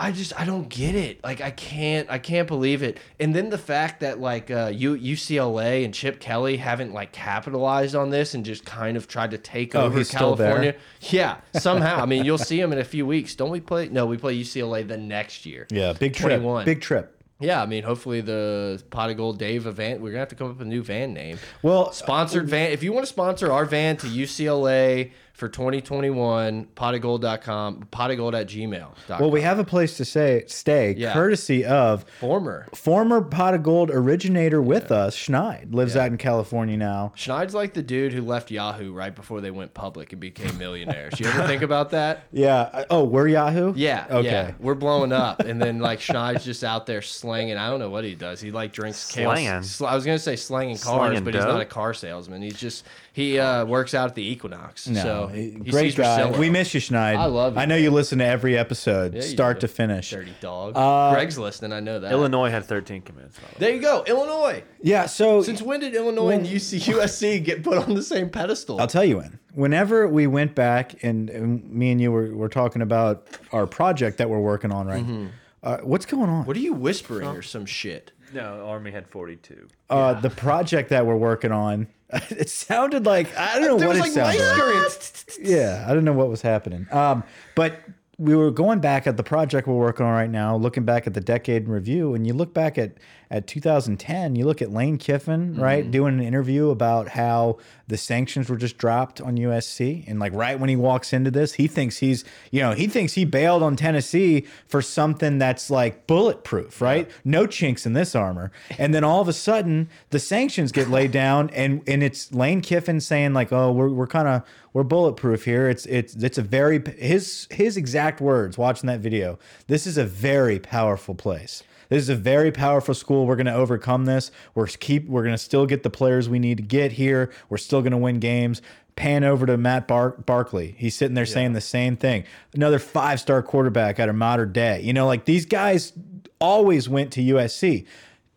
I 0.02 0.12
just 0.14 0.40
I 0.40 0.46
don't 0.46 0.70
get 0.70 0.96
it. 0.96 1.22
Like 1.24 1.42
I 1.42 1.52
can't 1.52 2.10
I 2.10 2.20
can't 2.20 2.48
believe 2.48 2.84
it. 2.84 2.98
And 3.20 3.36
then 3.36 3.50
the 3.50 3.58
fact 3.58 4.00
that 4.00 4.20
like 4.20 4.50
uh, 4.50 4.72
U 4.74 4.96
UCLA 4.98 5.84
and 5.84 5.94
Chip 5.94 6.20
Kelly 6.22 6.56
haven't 6.58 6.94
like 6.94 7.12
capitalized 7.12 7.96
on 7.96 8.10
this 8.10 8.34
and 8.34 8.46
just 8.46 8.66
kind 8.66 8.96
of 8.96 9.08
tried 9.10 9.32
to 9.32 9.38
take 9.38 9.76
Oh, 9.76 9.82
over 9.82 9.98
he's 9.98 10.08
still 10.08 10.36
there? 10.36 10.48
California. 10.54 10.76
Yeah, 11.02 11.38
somehow. 11.54 12.02
I 12.02 12.06
mean, 12.06 12.24
you'll 12.24 12.38
see 12.38 12.60
him 12.60 12.72
in 12.72 12.80
a 12.80 12.84
few 12.86 13.06
weeks. 13.06 13.36
Don't 13.36 13.50
we 13.52 13.60
play? 13.60 13.90
No, 13.90 14.06
we 14.06 14.16
play 14.18 14.40
UCLA 14.40 14.88
the 14.88 14.98
next 14.98 15.46
year. 15.46 15.68
Yeah. 15.70 15.92
Big 15.94 16.14
trip. 16.14 16.40
21. 16.40 16.66
Big 16.66 16.82
trip. 16.82 17.16
Yeah, 17.42 17.62
I 17.62 17.66
mean, 17.66 17.84
hopefully 17.84 18.20
the 18.20 18.84
pot 18.90 19.10
of 19.10 19.16
gold 19.18 19.40
Dave 19.40 19.66
event. 19.66 20.02
We're 20.02 20.10
gonna 20.10 20.20
have 20.20 20.28
to 20.30 20.36
come 20.36 20.48
up 20.50 20.58
with 20.58 20.68
a 20.68 20.70
new 20.70 20.84
van 20.84 21.14
name. 21.14 21.40
Well, 21.62 21.92
Sponsored 21.94 22.50
van. 22.50 22.72
If 22.72 22.84
you 22.84 22.92
want 22.92 23.06
to 23.06 23.10
sponsor 23.12 23.50
our 23.52 23.64
van 23.66 23.96
to 23.98 24.08
UCLA 24.08 25.12
for 25.40 25.48
2021, 25.50 26.68
potofgold.com, 26.76 27.88
potofgold 27.92 28.40
at 28.40 28.48
gmail.com. 28.48 29.20
well, 29.20 29.32
we 29.32 29.42
have 29.42 29.58
a 29.60 29.64
place 29.64 29.98
to 29.98 30.06
say 30.06 30.44
stay, 30.48 30.94
Yeah. 30.98 31.14
courtesy 31.14 31.66
of 31.66 32.04
former. 32.20 32.68
former 32.76 33.22
pot 33.22 33.54
of 33.54 33.64
gold 33.64 33.90
originator 33.90 34.62
with 34.62 34.92
us, 34.92 35.16
Schneid. 35.16 35.74
Lives 35.74 35.96
out 35.96 36.08
in 36.08 36.18
California 36.18 36.78
now. 36.78 37.14
Schneid's 37.16 37.54
like 37.54 37.74
the 37.74 37.82
dude 37.82 38.14
who 38.14 38.22
left 38.22 38.52
Yahoo 38.52 38.92
right 38.94 39.16
before 39.16 39.42
they 39.42 39.52
went 39.52 39.74
public 39.74 40.12
and 40.12 40.20
became 40.20 40.58
millionaires. 40.58 41.20
You 41.20 41.28
ever 41.28 41.48
think 41.48 41.62
about 41.62 41.92
that? 41.92 42.24
Yeah. 42.32 42.86
Oh, 42.90 43.04
we're 43.06 43.28
Yahoo. 43.28 43.74
Yeah. 43.76 44.06
Okay. 44.10 44.28
Yeah. 44.30 44.52
We're 44.60 44.76
blowing 44.76 45.12
up. 45.12 45.40
And 45.42 45.62
then 45.62 45.80
like 45.80 46.00
Schneid's 46.00 46.44
just 46.46 46.64
out 46.64 46.86
there 46.86 47.02
slanging. 47.02 47.58
I 47.58 47.70
don't 47.70 47.80
know 47.80 47.90
what 47.90 48.04
he 48.04 48.16
does. 48.16 48.40
He 48.42 48.52
like 48.52 48.72
drinks 48.72 48.98
Slanging? 49.00 49.46
chaos. 49.46 49.68
Sl 49.72 49.86
I 49.86 49.96
was 49.96 50.06
gonna 50.06 50.20
say 50.20 50.36
slanging 50.36 50.78
cars, 50.78 50.98
Slanging 51.08 51.24
but 51.24 51.34
he's 51.34 51.44
not 51.44 51.62
a 51.62 51.66
car 51.66 51.94
salesman. 51.94 52.42
He's 52.42 52.58
just 52.60 52.86
he 53.14 53.40
uh, 53.40 53.66
works 53.66 53.94
out 53.94 54.10
at 54.10 54.16
the 54.16 54.30
Equinox. 54.32 54.88
No, 54.88 55.02
so 55.02 55.28
he- 55.28 55.52
he 55.52 55.72
great 55.72 55.96
guy. 55.96 56.22
Priscilla. 56.22 56.40
We 56.40 56.50
miss 56.50 56.74
you, 56.74 56.80
Schneid. 56.82 57.16
I 57.18 57.26
love 57.26 57.56
you, 57.56 57.60
I 57.60 57.66
know 57.66 57.76
you 57.76 57.92
listen 57.92 58.20
to 58.20 58.26
every 58.26 58.58
episode, 58.58 59.16
Yeah, 59.16 59.22
start 59.22 59.58
do. 59.60 59.68
to 59.68 59.74
finish. 59.74 60.12
Dirty 60.12 60.34
dog. 60.42 60.74
Uh, 60.76 61.14
Greg's 61.14 61.38
listening. 61.38 61.74
I 61.74 61.80
know 61.80 62.00
that. 62.00 62.12
Illinois 62.12 62.50
had 62.50 62.66
13 62.66 63.02
commits. 63.02 63.38
by 63.40 63.48
the 63.48 63.54
way. 63.54 63.56
There 63.60 63.76
you 63.76 63.82
go. 63.82 64.04
Illinois. 64.08 64.64
Yeah. 64.82 65.06
So 65.08 65.42
Since 65.42 65.62
when 65.62 65.80
did 65.80 65.96
Illinois 65.96 66.30
and 66.32 66.46
UC 66.46 66.80
USC 66.94 67.44
get 67.44 67.64
put 67.64 67.78
on 67.78 67.96
the 67.96 68.04
same 68.04 68.30
pedestal? 68.30 68.80
I'll 68.80 68.88
tell 68.88 69.06
you 69.06 69.18
when. 69.18 69.40
Whenever 69.54 70.08
we 70.08 70.28
went 70.28 70.54
back 70.56 71.04
and, 71.04 71.30
and 71.30 71.70
me 71.70 71.92
and 71.92 72.00
you 72.00 72.12
were, 72.12 72.34
were 72.36 72.50
talking 72.50 72.82
about 72.82 73.28
our 73.52 73.66
project 73.68 74.18
that 74.20 74.30
we're 74.30 74.40
working 74.40 74.72
on 74.72 74.88
right. 74.88 75.30
Uh, 75.62 75.78
what's 75.84 76.06
going 76.06 76.30
on? 76.30 76.46
what 76.46 76.56
are 76.56 76.62
you 76.62 76.72
whispering 76.74 77.28
or 77.28 77.42
some 77.42 77.66
shit? 77.66 78.12
No, 78.34 78.66
Army 78.68 78.92
had 78.92 79.08
42. 79.08 79.68
uh, 79.90 80.14
the 80.22 80.30
project 80.30 80.90
that 80.92 81.06
we're 81.06 81.18
working 81.18 81.52
on. 81.52 81.88
It 82.32 82.50
sounded 82.50 83.06
like 83.06 83.36
I 83.38 83.60
don't 83.60 83.68
know 83.68 83.78
There 83.78 83.88
what 83.88 83.98
was 83.98 84.16
it 84.18 84.20
like 84.20 84.38
sounded 84.40 85.38
like. 85.38 85.38
Yeah, 85.42 85.86
I 85.88 85.94
don't 85.94 86.06
know 86.06 86.14
what 86.14 86.28
was 86.30 86.42
happening. 86.42 86.88
Um, 86.92 87.24
but 87.56 87.82
we 88.18 88.36
were 88.36 88.52
going 88.52 88.80
back 88.80 89.08
at 89.08 89.16
the 89.16 89.24
project 89.24 89.68
we're 89.68 89.76
working 89.76 90.06
on 90.06 90.12
right 90.12 90.30
now, 90.30 90.56
looking 90.56 90.84
back 90.84 91.08
at 91.08 91.14
the 91.14 91.22
decade 91.22 91.64
in 91.66 91.72
review, 91.72 92.14
and 92.14 92.28
you 92.28 92.34
look 92.34 92.54
back 92.54 92.78
at 92.78 92.94
at 93.32 93.46
2010, 93.46 94.36
you 94.36 94.46
look 94.46 94.62
at 94.62 94.72
Lane 94.72 94.98
Kiffin, 94.98 95.52
Mm-hmm. 95.54 95.62
right, 95.62 95.92
doing 95.92 96.16
an 96.20 96.26
interview 96.26 96.70
about 96.70 97.10
how 97.10 97.58
the 97.88 97.98
sanctions 97.98 98.50
were 98.50 98.58
just 98.58 98.78
dropped 98.78 99.22
on 99.22 99.38
USC, 99.38 100.04
and 100.08 100.20
like 100.20 100.34
right 100.34 100.60
when 100.60 100.70
he 100.70 100.76
walks 100.76 101.14
into 101.14 101.30
this, 101.32 101.54
he 101.54 101.68
thinks 101.68 101.98
he's, 101.98 102.24
you 102.52 102.62
know, 102.62 102.72
he 102.74 102.88
thinks 102.88 103.14
he 103.14 103.26
bailed 103.26 103.62
on 103.64 103.76
Tennessee 103.76 104.46
for 104.68 104.82
something 104.82 105.38
that's 105.38 105.70
like 105.70 106.08
bulletproof, 106.08 106.82
right? 106.82 107.10
No 107.24 107.46
chinks 107.46 107.86
in 107.86 107.94
this 107.94 108.16
armor, 108.16 108.52
and 108.78 108.94
then 108.94 109.04
all 109.04 109.22
of 109.22 109.28
a 109.28 109.34
sudden 109.34 109.90
the 110.10 110.20
sanctions 110.20 110.72
get 110.72 110.90
laid 110.90 111.12
down, 111.12 111.50
and 111.52 111.82
and 111.88 112.02
it's 112.04 112.32
Lane 112.34 112.62
Kiffin 112.62 113.00
saying 113.00 113.34
like, 113.34 113.52
oh, 113.52 113.72
we're 113.72 113.90
we're 113.90 114.08
kind 114.08 114.28
of 114.28 114.44
we're 114.74 114.84
bulletproof 114.84 115.46
here. 115.46 115.68
It's 115.70 115.86
it's 115.88 116.16
it's 116.16 116.38
a 116.38 116.44
very 116.44 116.82
his 116.98 117.48
his 117.52 117.78
exact 117.78 118.22
words 118.22 118.58
watching 118.58 118.88
that 118.88 119.00
video. 119.00 119.38
This 119.68 119.86
is 119.88 119.98
a 119.98 120.06
very 120.06 120.60
powerful 120.60 121.16
place. 121.16 121.64
This 121.90 122.04
is 122.04 122.10
a 122.10 122.16
very 122.16 122.52
powerful 122.52 122.94
school. 122.94 123.26
We're 123.26 123.36
going 123.36 123.48
to 123.48 123.54
overcome 123.54 124.06
this. 124.06 124.32
We're 124.56 124.68
keep 124.68 125.08
we're 125.08 125.24
going 125.24 125.34
to 125.34 125.40
still 125.40 125.66
get 125.66 125.84
the 125.84 125.90
players 125.90 126.30
we 126.30 126.40
need 126.40 126.58
to 126.58 126.64
get 126.64 126.94
here. 126.94 127.32
We're 127.50 127.58
still 127.58 127.82
going 127.82 127.92
to 127.92 127.98
win 127.98 128.20
games. 128.20 128.62
Pan 128.96 129.24
over 129.24 129.46
to 129.46 129.58
Matt 129.58 129.88
Bar 129.88 130.12
Barkley. 130.26 130.76
He's 130.78 130.96
sitting 130.96 131.16
there 131.16 131.26
saying 131.26 131.54
the 131.54 131.62
same 131.62 131.96
thing. 131.96 132.26
Another 132.54 132.80
five-star 132.80 133.42
quarterback 133.44 134.00
out 134.00 134.10
of 134.10 134.16
Mater 134.16 134.46
Dei. 134.46 134.82
You 134.82 134.94
know, 134.94 135.08
like 135.08 135.26
these 135.26 135.46
guys 135.46 135.94
always 136.40 136.90
went 136.90 137.12
to 137.14 137.22
USC. 137.22 137.86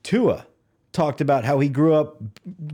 Tua 0.04 0.46
talked 0.92 1.20
about 1.20 1.44
how 1.44 1.58
he 1.58 1.68
grew 1.68 1.94
up 1.94 2.22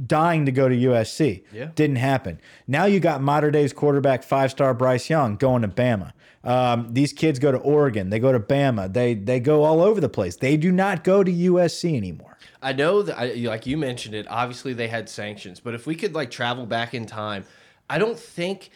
dying 0.06 0.44
to 0.46 0.52
go 0.52 0.68
to 0.68 0.74
USC. 0.74 1.44
Yeah. 1.52 1.70
Didn't 1.74 1.96
happen. 1.96 2.40
Now 2.66 2.84
you 2.84 3.00
got 3.00 3.22
Mater 3.22 3.50
Dei's 3.50 3.72
quarterback 3.72 4.22
five 4.22 4.50
star 4.50 4.74
Bryce 4.74 5.08
Young 5.08 5.36
going 5.36 5.62
to 5.62 5.68
Bama. 5.68 6.12
Um, 6.44 6.92
these 6.92 7.12
kids 7.12 7.38
go 7.38 7.50
to 7.52 7.58
Oregon. 7.58 8.10
They 8.10 8.18
go 8.18 8.32
to 8.32 8.40
Bama. 8.40 8.92
They 8.92 9.14
they 9.14 9.40
go 9.40 9.64
all 9.64 9.80
over 9.80 10.00
the 10.00 10.08
place. 10.08 10.36
They 10.36 10.56
do 10.56 10.70
not 10.70 11.04
go 11.04 11.24
to 11.24 11.32
USC 11.32 11.96
anymore. 11.96 12.38
I 12.62 12.72
know 12.72 13.02
that, 13.02 13.18
I, 13.18 13.32
like 13.34 13.66
you 13.66 13.76
mentioned 13.76 14.14
it. 14.14 14.26
Obviously, 14.28 14.72
they 14.72 14.88
had 14.88 15.08
sanctions, 15.08 15.60
but 15.60 15.74
if 15.74 15.86
we 15.86 15.94
could 15.94 16.14
like 16.14 16.30
travel 16.30 16.66
back 16.66 16.94
in 16.94 17.06
time, 17.06 17.44
I 17.88 17.98
don't 17.98 18.18
think, 18.18 18.70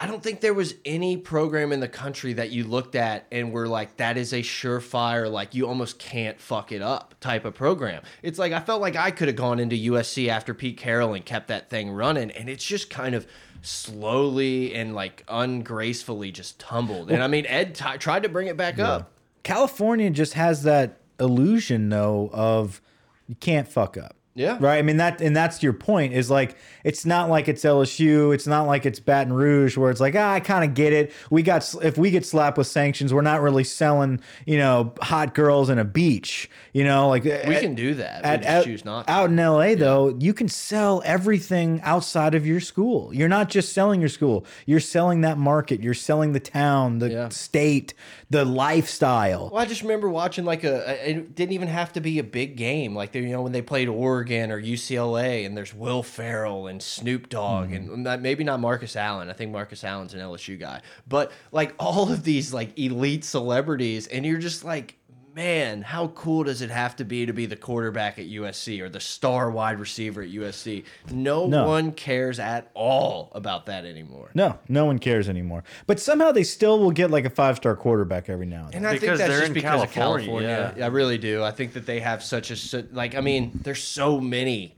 I 0.00 0.06
don't 0.06 0.22
think 0.22 0.40
there 0.40 0.54
was 0.54 0.74
any 0.84 1.16
program 1.16 1.72
in 1.72 1.80
the 1.80 1.88
country 1.88 2.32
that 2.34 2.50
you 2.50 2.64
looked 2.64 2.96
at 2.96 3.26
and 3.30 3.52
were 3.52 3.68
like, 3.68 3.98
that 3.98 4.16
is 4.16 4.32
a 4.32 4.40
surefire, 4.40 5.30
like 5.30 5.54
you 5.54 5.66
almost 5.68 5.98
can't 5.98 6.40
fuck 6.40 6.72
it 6.72 6.82
up 6.82 7.14
type 7.20 7.44
of 7.44 7.54
program. 7.54 8.02
It's 8.22 8.38
like 8.38 8.52
I 8.52 8.60
felt 8.60 8.80
like 8.80 8.96
I 8.96 9.12
could 9.12 9.28
have 9.28 9.36
gone 9.36 9.60
into 9.60 9.76
USC 9.76 10.28
after 10.28 10.52
Pete 10.52 10.76
Carroll 10.76 11.14
and 11.14 11.24
kept 11.24 11.48
that 11.48 11.70
thing 11.70 11.90
running, 11.90 12.32
and 12.32 12.48
it's 12.48 12.64
just 12.64 12.90
kind 12.90 13.14
of 13.14 13.26
slowly 13.62 14.74
and 14.74 14.94
like 14.94 15.24
ungracefully 15.28 16.30
just 16.32 16.58
tumbled. 16.58 17.10
And 17.10 17.22
I 17.22 17.26
mean, 17.26 17.46
Ed 17.46 17.74
tried 17.74 18.22
to 18.22 18.28
bring 18.28 18.46
it 18.48 18.56
back 18.56 18.78
up. 18.78 19.12
California 19.42 20.10
just 20.10 20.34
has 20.34 20.62
that 20.64 21.00
illusion 21.18 21.88
though 21.88 22.30
of 22.32 22.80
you 23.26 23.34
can't 23.34 23.66
fuck 23.68 23.96
up. 23.96 24.16
Yeah. 24.38 24.56
Right. 24.60 24.78
I 24.78 24.82
mean 24.82 24.96
that, 24.98 25.20
and 25.20 25.36
that's 25.36 25.62
your 25.62 25.72
point. 25.72 26.12
Is 26.14 26.30
like 26.30 26.56
it's 26.84 27.04
not 27.04 27.28
like 27.28 27.48
it's 27.48 27.64
LSU. 27.64 28.32
It's 28.34 28.46
not 28.46 28.66
like 28.66 28.86
it's 28.86 29.00
Baton 29.00 29.32
Rouge 29.32 29.76
where 29.76 29.90
it's 29.90 30.00
like 30.00 30.14
ah, 30.16 30.32
I 30.32 30.40
kind 30.40 30.64
of 30.64 30.74
get 30.74 30.92
it. 30.92 31.12
We 31.30 31.42
got 31.42 31.74
if 31.82 31.98
we 31.98 32.10
get 32.10 32.24
slapped 32.24 32.56
with 32.56 32.68
sanctions, 32.68 33.12
we're 33.12 33.22
not 33.22 33.42
really 33.42 33.64
selling 33.64 34.20
you 34.46 34.58
know 34.58 34.94
hot 35.02 35.34
girls 35.34 35.68
in 35.70 35.78
a 35.78 35.84
beach. 35.84 36.48
You 36.72 36.84
know, 36.84 37.08
like 37.08 37.24
We 37.24 37.32
at- 37.32 37.60
can 37.60 37.74
do 37.74 37.94
that. 37.94 38.22
We 38.22 38.28
at, 38.28 38.36
just 38.42 38.48
out, 38.48 38.64
choose 38.64 38.84
not 38.84 39.06
to. 39.08 39.12
out 39.12 39.30
in 39.30 39.36
LA 39.36 39.74
though, 39.74 40.16
you 40.20 40.32
can 40.32 40.48
sell 40.48 41.02
everything 41.04 41.80
outside 41.82 42.34
of 42.36 42.46
your 42.46 42.60
school. 42.60 43.12
You're 43.12 43.28
not 43.28 43.48
just 43.50 43.72
selling 43.72 43.98
your 44.00 44.08
school. 44.08 44.46
You're 44.66 44.78
selling 44.78 45.22
that 45.22 45.36
market. 45.38 45.82
You're 45.82 45.94
selling 45.94 46.32
the 46.32 46.40
town, 46.40 47.00
the 47.00 47.10
Yeah. 47.10 47.28
state, 47.30 47.92
the 48.30 48.44
lifestyle. 48.44 49.50
Well, 49.52 49.60
I 49.60 49.66
just 49.66 49.82
remember 49.82 50.08
watching 50.08 50.44
like 50.44 50.62
a. 50.64 50.84
a- 50.88 51.10
It 51.10 51.34
didn't 51.34 51.52
even 51.52 51.68
have 51.68 51.92
to 51.94 52.00
be 52.00 52.18
a 52.20 52.22
big 52.24 52.56
game, 52.56 52.94
like 52.94 53.10
they, 53.12 53.20
you 53.20 53.30
know 53.30 53.42
when 53.42 53.52
they 53.52 53.62
played 53.62 53.88
Oregon 53.88 54.27
or 54.30 54.60
UCLA, 54.60 55.46
and 55.46 55.56
there's 55.56 55.74
Will 55.74 56.02
Ferrell 56.02 56.66
and 56.66 56.82
Snoop 56.82 57.28
Dogg, 57.28 57.72
and 57.72 57.88
mm-hmm. 57.88 58.22
maybe 58.22 58.44
not 58.44 58.60
Marcus 58.60 58.96
Allen. 58.96 59.30
I 59.30 59.32
think 59.32 59.52
Marcus 59.52 59.84
Allen's 59.84 60.14
an 60.14 60.20
LSU 60.20 60.58
guy, 60.58 60.82
but 61.08 61.32
like 61.52 61.74
all 61.78 62.12
of 62.12 62.24
these 62.24 62.52
like 62.52 62.78
elite 62.78 63.24
celebrities, 63.24 64.06
and 64.06 64.24
you're 64.24 64.38
just 64.38 64.64
like. 64.64 64.96
Man, 65.42 65.82
how 65.82 66.08
cool 66.08 66.42
does 66.42 66.62
it 66.62 66.70
have 66.70 66.96
to 66.96 67.04
be 67.04 67.24
to 67.24 67.32
be 67.32 67.46
the 67.46 67.54
quarterback 67.54 68.18
at 68.18 68.24
USC 68.26 68.80
or 68.80 68.88
the 68.88 68.98
star 68.98 69.52
wide 69.52 69.78
receiver 69.78 70.20
at 70.20 70.30
USC? 70.30 70.82
No, 71.12 71.46
No. 71.46 71.64
one 71.64 71.92
cares 71.92 72.40
at 72.40 72.72
all 72.74 73.30
about 73.36 73.66
that 73.66 73.84
anymore. 73.84 74.30
No, 74.34 74.58
no 74.68 74.84
one 74.84 74.98
cares 74.98 75.28
anymore. 75.28 75.62
But 75.86 76.00
somehow 76.00 76.32
they 76.32 76.42
still 76.42 76.80
will 76.80 76.90
get 76.90 77.12
like 77.12 77.24
a 77.24 77.30
five 77.30 77.54
star 77.56 77.76
quarterback 77.76 78.28
every 78.28 78.46
now 78.46 78.64
and 78.64 78.72
then. 78.72 78.78
And 78.78 78.86
I 78.88 78.90
think 78.90 79.02
Because 79.02 79.18
that's 79.20 79.30
they're 79.30 79.38
just 79.38 79.50
in 79.50 79.54
because 79.54 79.84
of 79.84 79.92
California, 79.92 80.48
California. 80.48 80.74
yeah. 80.76 80.84
I 80.84 80.88
really 80.88 81.18
do. 81.18 81.44
I 81.44 81.52
think 81.52 81.72
that 81.74 81.86
they 81.86 82.00
have 82.00 82.20
such 82.24 82.50
a 82.74 82.84
like. 82.90 83.14
I 83.14 83.20
mean, 83.20 83.60
there's 83.62 83.80
so 83.84 84.20
many 84.20 84.74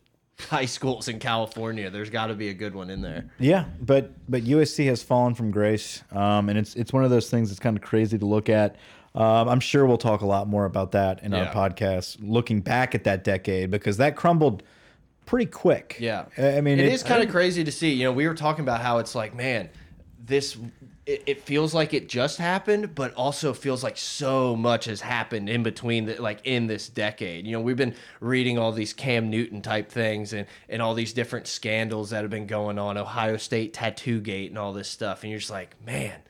high 0.50 0.66
schools 0.66 1.08
in 1.08 1.20
California. 1.20 1.88
There's 1.88 2.10
got 2.10 2.26
to 2.26 2.34
be 2.34 2.50
a 2.50 2.54
good 2.54 2.74
one 2.74 2.90
in 2.90 3.00
there. 3.00 3.30
Yeah, 3.38 3.64
but 3.80 4.12
but 4.28 4.42
USC 4.44 4.84
has 4.88 5.02
fallen 5.02 5.34
from 5.34 5.52
grace, 5.52 6.02
um, 6.12 6.50
and 6.50 6.58
it's 6.58 6.74
it's 6.76 6.92
one 6.92 7.02
of 7.04 7.08
those 7.08 7.30
things 7.30 7.48
that's 7.48 7.60
kind 7.60 7.78
of 7.78 7.82
crazy 7.82 8.18
to 8.18 8.26
look 8.26 8.50
at. 8.50 8.76
Um, 9.14 9.48
I'm 9.48 9.60
sure 9.60 9.86
we'll 9.86 9.98
talk 9.98 10.20
a 10.20 10.26
lot 10.26 10.46
more 10.46 10.64
about 10.64 10.92
that 10.92 11.22
in 11.22 11.32
Yeah. 11.32 11.44
our 11.46 11.52
podcast, 11.52 12.18
looking 12.20 12.60
back 12.60 12.94
at 12.94 13.04
that 13.04 13.24
decade 13.24 13.70
because 13.70 13.96
that 13.96 14.14
crumbled 14.16 14.62
pretty 15.26 15.46
quick. 15.50 15.96
Yeah, 15.98 16.26
I 16.38 16.60
mean 16.60 16.78
it 16.78 16.92
is 16.92 17.02
kind 17.02 17.22
of 17.22 17.30
crazy 17.30 17.64
to 17.64 17.72
see. 17.72 17.92
You 17.92 18.04
know, 18.04 18.12
we 18.12 18.26
were 18.28 18.34
talking 18.34 18.62
about 18.62 18.80
how 18.80 18.98
it's 18.98 19.14
like, 19.14 19.34
man, 19.34 19.68
this. 20.24 20.56
It, 21.06 21.22
it 21.26 21.42
feels 21.42 21.74
like 21.74 21.92
it 21.92 22.08
just 22.08 22.38
happened, 22.38 22.94
but 22.94 23.12
also 23.14 23.52
feels 23.52 23.82
like 23.82 23.96
so 23.96 24.54
much 24.54 24.84
has 24.84 25.00
happened 25.00 25.48
in 25.48 25.64
between, 25.64 26.04
the, 26.04 26.22
like 26.22 26.40
in 26.44 26.68
this 26.68 26.88
decade. 26.88 27.46
You 27.46 27.52
know, 27.52 27.60
we've 27.60 27.76
been 27.76 27.96
reading 28.20 28.58
all 28.58 28.70
these 28.70 28.92
Cam 28.92 29.28
Newton 29.28 29.60
type 29.60 29.90
things 29.90 30.32
and 30.34 30.46
and 30.68 30.80
all 30.80 30.94
these 30.94 31.12
different 31.12 31.48
scandals 31.48 32.10
that 32.10 32.20
have 32.22 32.30
been 32.30 32.46
going 32.46 32.78
on, 32.78 32.96
Ohio 32.96 33.38
State 33.38 33.72
tattoo 33.72 34.20
gate 34.20 34.50
and 34.50 34.58
all 34.58 34.72
this 34.72 34.88
stuff, 34.88 35.22
and 35.24 35.30
you're 35.30 35.40
just 35.40 35.50
like, 35.50 35.74
man, 35.84 36.20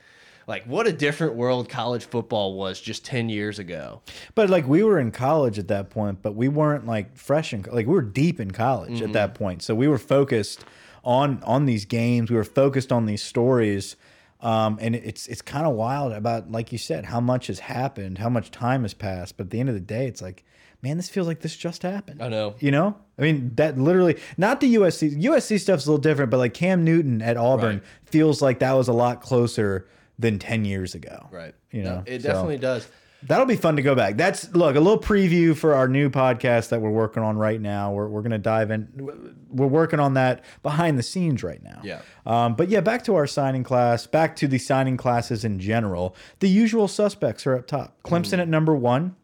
like 0.51 0.64
what 0.64 0.86
a 0.86 0.92
different 0.92 1.34
world 1.34 1.68
college 1.68 2.05
football 2.05 2.55
was 2.55 2.80
just 2.80 3.05
ten 3.05 3.28
years 3.30 3.59
ago. 3.59 4.03
But 4.34 4.51
like 4.51 4.66
we 4.66 4.82
were 4.82 4.98
in 4.98 5.11
college 5.12 5.59
at 5.59 5.68
that 5.68 5.88
point, 5.88 6.20
but 6.20 6.34
we 6.34 6.48
weren't 6.48 6.86
like 6.86 7.16
fresh 7.16 7.55
in 7.55 7.62
like 7.72 7.86
we 7.86 7.94
were 7.94 8.03
deep 8.03 8.38
in 8.40 8.51
college 8.51 8.94
Mm-hmm. 8.96 9.05
at 9.05 9.12
that 9.14 9.34
point. 9.34 9.62
So 9.62 9.74
we 9.74 9.88
were 9.88 9.98
focused 9.98 10.64
on 11.05 11.42
on 11.44 11.64
these 11.66 11.84
games. 11.86 12.30
We 12.30 12.36
were 12.36 12.44
focused 12.44 12.92
on 12.92 13.07
these 13.07 13.22
stories. 13.22 13.96
Um, 14.42 14.78
and 14.80 14.94
it's 14.96 15.26
it's 15.26 15.42
kind 15.42 15.66
of 15.66 15.74
wild 15.74 16.12
about 16.12 16.51
like 16.51 16.72
you 16.72 16.78
said 16.78 17.05
how 17.07 17.20
much 17.20 17.46
has 17.48 17.59
happened, 17.61 18.18
how 18.18 18.28
much 18.30 18.51
time 18.51 18.82
has 18.82 18.94
passed. 18.94 19.36
But 19.36 19.44
at 19.46 19.51
the 19.51 19.61
end 19.61 19.68
of 19.68 19.74
the 19.74 19.80
day, 19.82 20.07
it's 20.07 20.22
like, 20.22 20.44
man, 20.82 20.96
this 20.96 21.11
feels 21.11 21.26
like 21.26 21.40
this 21.40 21.55
just 21.55 21.82
happened. 21.82 22.22
I 22.22 22.28
know. 22.28 22.55
You 22.59 22.70
know, 22.70 22.96
I 23.18 23.22
mean 23.22 23.53
that 23.57 23.78
literally 23.78 24.16
not 24.38 24.61
the 24.61 24.74
USC 24.76 25.22
USC 25.22 25.61
stuff's 25.61 25.84
a 25.86 25.90
little 25.90 26.01
different, 26.01 26.30
but 26.30 26.38
like 26.38 26.55
Cam 26.55 26.84
Newton 26.84 27.20
at 27.20 27.36
Auburn 27.36 27.76
Right. 27.76 27.82
feels 28.07 28.40
like 28.40 28.61
that 28.61 28.72
was 28.72 28.88
a 28.88 28.94
lot 28.94 29.20
closer 29.20 29.86
than 30.21 30.39
ten 30.39 30.64
years 30.64 30.95
ago. 30.95 31.29
Right. 31.33 31.55
You 31.71 31.83
No, 31.83 31.97
know, 31.97 32.03
it 32.07 32.23
so- 32.23 32.29
definitely 32.29 32.59
does. 32.59 32.89
That'll 33.25 33.45
be 33.45 33.57
fun 33.57 33.77
to 33.77 33.83
go 33.83 33.95
back. 33.95 34.16
That's 34.16 34.51
look 34.55 34.77
a 34.77 34.81
little 34.81 34.99
preview 34.99 35.55
for 35.55 35.75
our 35.75 35.87
new 35.89 36.09
podcast 36.09 36.71
that 36.71 36.81
we're 36.81 36.89
working 36.89 37.23
on 37.23 37.37
right 37.37 37.61
now. 37.61 37.93
We're 37.93 38.09
we're 38.09 38.23
gonna 38.23 38.39
dive 38.39 38.71
in. 38.71 39.35
We're 39.51 39.66
working 39.66 40.01
on 40.01 40.14
that 40.14 40.43
behind 40.62 40.99
the 40.99 41.03
scenes 41.03 41.43
right 41.43 41.62
now. 41.62 41.83
Yeah. 41.85 42.01
Um, 42.25 42.55
but 42.55 42.71
yeah, 42.71 42.81
back 42.81 43.05
to 43.05 43.16
our 43.16 43.27
signing 43.27 43.62
class. 43.62 44.07
Back 44.07 44.37
to 44.37 44.49
the 44.49 44.57
signing 44.57 44.97
classes 44.97 45.45
in 45.45 45.59
general. 45.59 46.16
The 46.39 46.49
usual 46.49 46.89
suspects 46.89 47.47
are 47.47 47.57
up 47.57 47.66
top. 47.66 47.95
Clemson 48.05 48.39
at 48.39 48.49
number 48.49 48.75
one, 48.75 49.14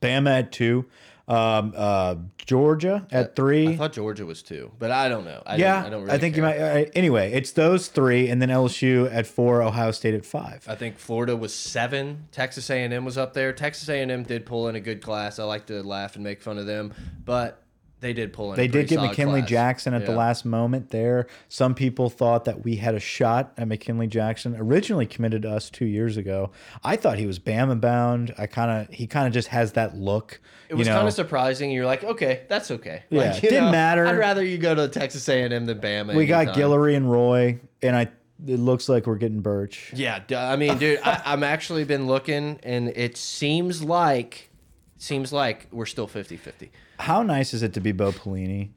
Bama 0.00 0.38
at 0.38 0.50
two, 0.50 0.86
um, 1.28 1.72
uh, 1.76 2.16
Georgia 2.38 3.06
at 3.10 3.34
three. 3.34 3.68
I 3.68 3.76
thought 3.76 3.92
Georgia 3.92 4.24
was 4.24 4.42
two, 4.42 4.70
but 4.78 4.90
I 4.90 5.08
don't 5.08 5.24
know. 5.24 5.42
I 5.44 5.56
yeah, 5.56 5.76
don't, 5.76 5.84
I 5.84 5.90
don't 5.90 6.04
really. 6.04 6.18
think 6.18 6.36
you 6.36 6.42
might. 6.42 6.58
Uh, 6.58 6.84
anyway, 6.94 7.32
it's 7.32 7.52
those 7.52 7.88
three, 7.88 8.28
and 8.28 8.40
then 8.40 8.48
LSU 8.48 9.12
at 9.12 9.26
four, 9.26 9.62
Ohio 9.62 9.90
State 9.90 10.14
at 10.14 10.24
five. 10.24 10.64
I 10.68 10.76
think 10.76 10.98
Florida 10.98 11.36
was 11.36 11.52
seven. 11.52 12.28
Texas 12.30 12.70
A&M 12.70 13.04
was 13.04 13.18
up 13.18 13.34
there. 13.34 13.52
Texas 13.52 13.88
A&M 13.88 14.22
did 14.22 14.46
pull 14.46 14.68
in 14.68 14.76
a 14.76 14.80
good 14.80 15.02
class. 15.02 15.38
I 15.38 15.44
like 15.44 15.66
to 15.66 15.82
laugh 15.82 16.14
and 16.14 16.22
make 16.22 16.40
fun 16.40 16.58
of 16.58 16.66
them, 16.66 16.94
but 17.24 17.62
they 18.06 18.12
did 18.12 18.32
pull 18.32 18.52
in. 18.52 18.56
They 18.56 18.68
did 18.68 18.86
get 18.86 19.00
McKinley 19.00 19.40
class. 19.40 19.50
Jackson 19.50 19.92
at 19.94 20.06
the 20.06 20.12
last 20.12 20.44
moment 20.44 20.90
there. 20.90 21.26
Some 21.48 21.74
people 21.74 22.08
thought 22.08 22.44
that 22.44 22.62
we 22.62 22.76
had 22.76 22.94
a 22.94 23.00
shot 23.00 23.52
at 23.58 23.66
McKinley 23.66 24.06
Jackson. 24.06 24.54
Originally 24.56 25.06
committed 25.06 25.42
to 25.42 25.50
us 25.50 25.70
two 25.70 25.86
years 25.86 26.16
ago. 26.16 26.52
I 26.84 26.94
thought 26.94 27.18
he 27.18 27.26
was 27.26 27.40
Bama 27.40 27.80
bound. 27.80 28.32
I 28.38 28.46
kind 28.46 28.70
of 28.70 28.94
he 28.94 29.08
kind 29.08 29.26
of 29.26 29.32
just 29.32 29.48
has 29.48 29.72
that 29.72 29.96
look. 29.96 30.40
It 30.68 30.74
was 30.74 30.86
kind 30.86 31.08
of 31.08 31.14
surprising. 31.14 31.72
You're 31.72 31.86
like, 31.86 32.04
okay, 32.04 32.42
that's 32.48 32.70
okay. 32.70 33.02
Yeah, 33.10 33.32
like, 33.32 33.40
didn't 33.40 33.64
know, 33.64 33.70
matter. 33.72 34.06
I'd 34.06 34.18
rather 34.18 34.44
you 34.44 34.58
go 34.58 34.74
to 34.76 34.86
Texas 34.86 35.28
A&M 35.28 35.66
than 35.66 35.80
Bama. 35.80 36.14
we 36.14 36.26
got 36.26 36.46
anytime. 36.46 36.62
Guillory 36.62 36.96
and 36.96 37.10
Roy, 37.10 37.58
and 37.82 37.96
I. 37.96 38.08
It 38.46 38.60
looks 38.60 38.88
like 38.88 39.06
we're 39.06 39.16
getting 39.16 39.40
Burch. 39.40 39.92
Yeah, 39.94 40.22
I 40.30 40.56
mean, 40.56 40.76
dude, 40.76 41.00
I, 41.02 41.22
I'm 41.24 41.42
actually 41.42 41.84
been 41.84 42.06
looking, 42.06 42.60
and 42.62 42.88
it 42.88 43.16
seems 43.16 43.82
like, 43.82 44.50
seems 44.98 45.32
like 45.32 45.68
we're 45.72 45.86
still 45.86 46.06
50-50. 46.06 46.68
How 46.98 47.22
nice 47.22 47.52
is 47.54 47.62
it 47.62 47.72
to 47.74 47.80
be 47.80 47.92
Bo 47.92 48.12
Pelini? 48.12 48.70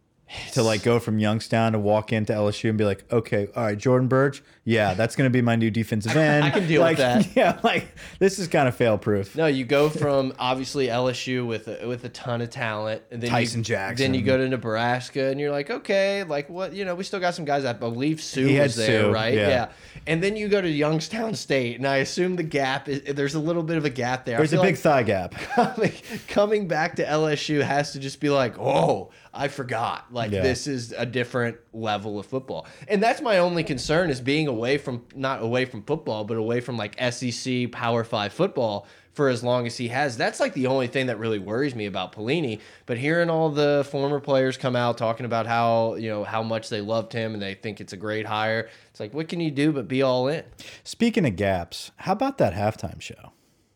To 0.53 0.63
like 0.63 0.84
go 0.84 0.99
from 0.99 1.17
Youngstown 1.17 1.71
to 1.71 1.80
walk 1.80 2.13
into 2.13 2.34
LSU 2.34 2.69
and 2.69 2.77
be 2.77 2.86
like, 2.86 3.11
okay, 3.11 3.47
all 3.55 3.63
right, 3.63 3.77
Jordan 3.77 4.07
Burch, 4.07 4.43
yeah, 4.63 4.93
that's 4.93 5.15
gonna 5.15 5.32
be 5.32 5.41
my 5.41 5.55
new 5.55 5.71
defensive 5.71 6.15
end. 6.15 6.45
I 6.45 6.51
can 6.51 6.67
deal 6.67 6.84
with 6.84 6.89
like, 6.89 6.97
that. 6.97 7.27
Yeah, 7.36 7.59
like 7.63 7.88
this 8.19 8.38
is 8.38 8.47
kind 8.47 8.67
of 8.67 8.75
fail 8.75 8.97
proof. 8.99 9.36
No, 9.36 9.47
you 9.47 9.65
go 9.65 9.89
from 9.89 10.34
obviously 10.38 10.88
LSU 10.88 11.47
with 11.47 11.67
a, 11.67 11.88
with 11.88 12.03
a 12.03 12.09
ton 12.09 12.41
of 12.41 12.51
talent, 12.51 13.01
and 13.09 13.23
then 13.23 13.32
Tyson 13.32 13.61
you, 13.61 13.65
Jackson. 13.65 14.03
Then 14.03 14.13
you 14.13 14.21
go 14.21 14.38
to 14.38 14.47
Nebraska, 14.47 15.30
and 15.30 15.39
you're 15.39 15.51
like, 15.51 15.71
okay, 15.71 16.23
like 16.23 16.49
what? 16.49 16.73
You 16.73 16.86
know, 16.86 16.93
we 16.93 17.03
still 17.03 17.19
got 17.19 17.34
some 17.34 17.45
guys. 17.45 17.65
I 17.65 17.73
believe 17.73 18.21
Suh 18.21 18.41
He 18.41 18.59
was 18.59 18.75
there, 18.75 19.03
Suh, 19.03 19.11
right? 19.11 19.34
yeah. 19.34 19.69
And 20.05 20.21
then 20.23 20.36
you 20.36 20.47
go 20.47 20.61
to 20.61 20.69
Youngstown 20.69 21.34
State, 21.34 21.77
and 21.77 21.88
I 21.88 21.97
assume 21.97 22.36
the 22.36 22.43
gap 22.43 22.88
is 22.88 23.15
there's 23.15 23.36
a 23.36 23.39
little 23.39 23.63
bit 23.63 23.77
of 23.77 23.86
a 23.86 23.89
gap 23.89 24.25
there. 24.25 24.38
There's 24.38 24.53
a 24.53 24.57
big 24.57 24.75
like 24.75 24.77
thigh 24.77 25.03
gap. 25.03 25.32
coming, 25.55 25.93
coming 26.27 26.67
back 26.67 26.95
to 26.97 27.05
LSU 27.05 27.61
has 27.63 27.93
to 27.93 27.99
just 27.99 28.19
be 28.19 28.30
like, 28.30 28.59
oh, 28.59 29.09
I 29.39 29.47
forgot. 29.47 30.13
Like 30.13 30.31
Yeah. 30.31 30.41
this 30.41 30.67
is 30.67 30.91
a 30.91 31.05
different 31.05 31.57
level 31.71 32.19
of 32.19 32.25
football, 32.25 32.67
and 32.89 33.01
that's 33.01 33.21
my 33.21 33.37
only 33.37 33.63
concern 33.63 34.09
is 34.09 34.19
being 34.19 34.47
away 34.47 34.77
from 34.77 35.05
not 35.15 35.41
away 35.41 35.63
from 35.63 35.81
football, 35.83 36.25
but 36.25 36.35
away 36.35 36.59
from 36.59 36.75
like 36.75 36.99
SEC 36.99 37.71
Power 37.71 38.03
Five 38.03 38.33
football 38.33 38.85
for 39.13 39.29
as 39.29 39.41
long 39.41 39.65
as 39.65 39.77
he 39.77 39.87
has. 39.87 40.17
That's 40.17 40.41
like 40.41 40.53
the 40.53 40.67
only 40.67 40.87
thing 40.87 41.07
that 41.07 41.17
really 41.19 41.39
worries 41.39 41.73
me 41.73 41.85
about 41.85 42.11
Pelini. 42.13 42.59
But 42.85 42.97
hearing 42.97 43.29
all 43.29 43.49
the 43.49 43.87
former 43.89 44.19
players 44.19 44.57
come 44.57 44.75
out 44.75 44.97
talking 44.97 45.25
about 45.25 45.47
how 45.47 45.95
you 45.95 46.09
know 46.09 46.25
how 46.25 46.43
much 46.43 46.67
they 46.67 46.81
loved 46.81 47.13
him 47.13 47.33
and 47.33 47.41
they 47.41 47.53
think 47.53 47.79
it's 47.79 47.93
a 47.93 47.97
great 47.97 48.25
hire, 48.25 48.69
it's 48.91 48.99
like 48.99 49.13
what 49.13 49.29
can 49.29 49.39
you 49.39 49.51
do 49.51 49.71
but 49.71 49.87
be 49.87 50.01
all 50.01 50.27
in? 50.27 50.43
Speaking 50.83 51.25
of 51.25 51.37
gaps, 51.37 51.91
how 51.95 52.11
about 52.11 52.37
that 52.39 52.53
halftime 52.53 52.99
show? 52.99 53.31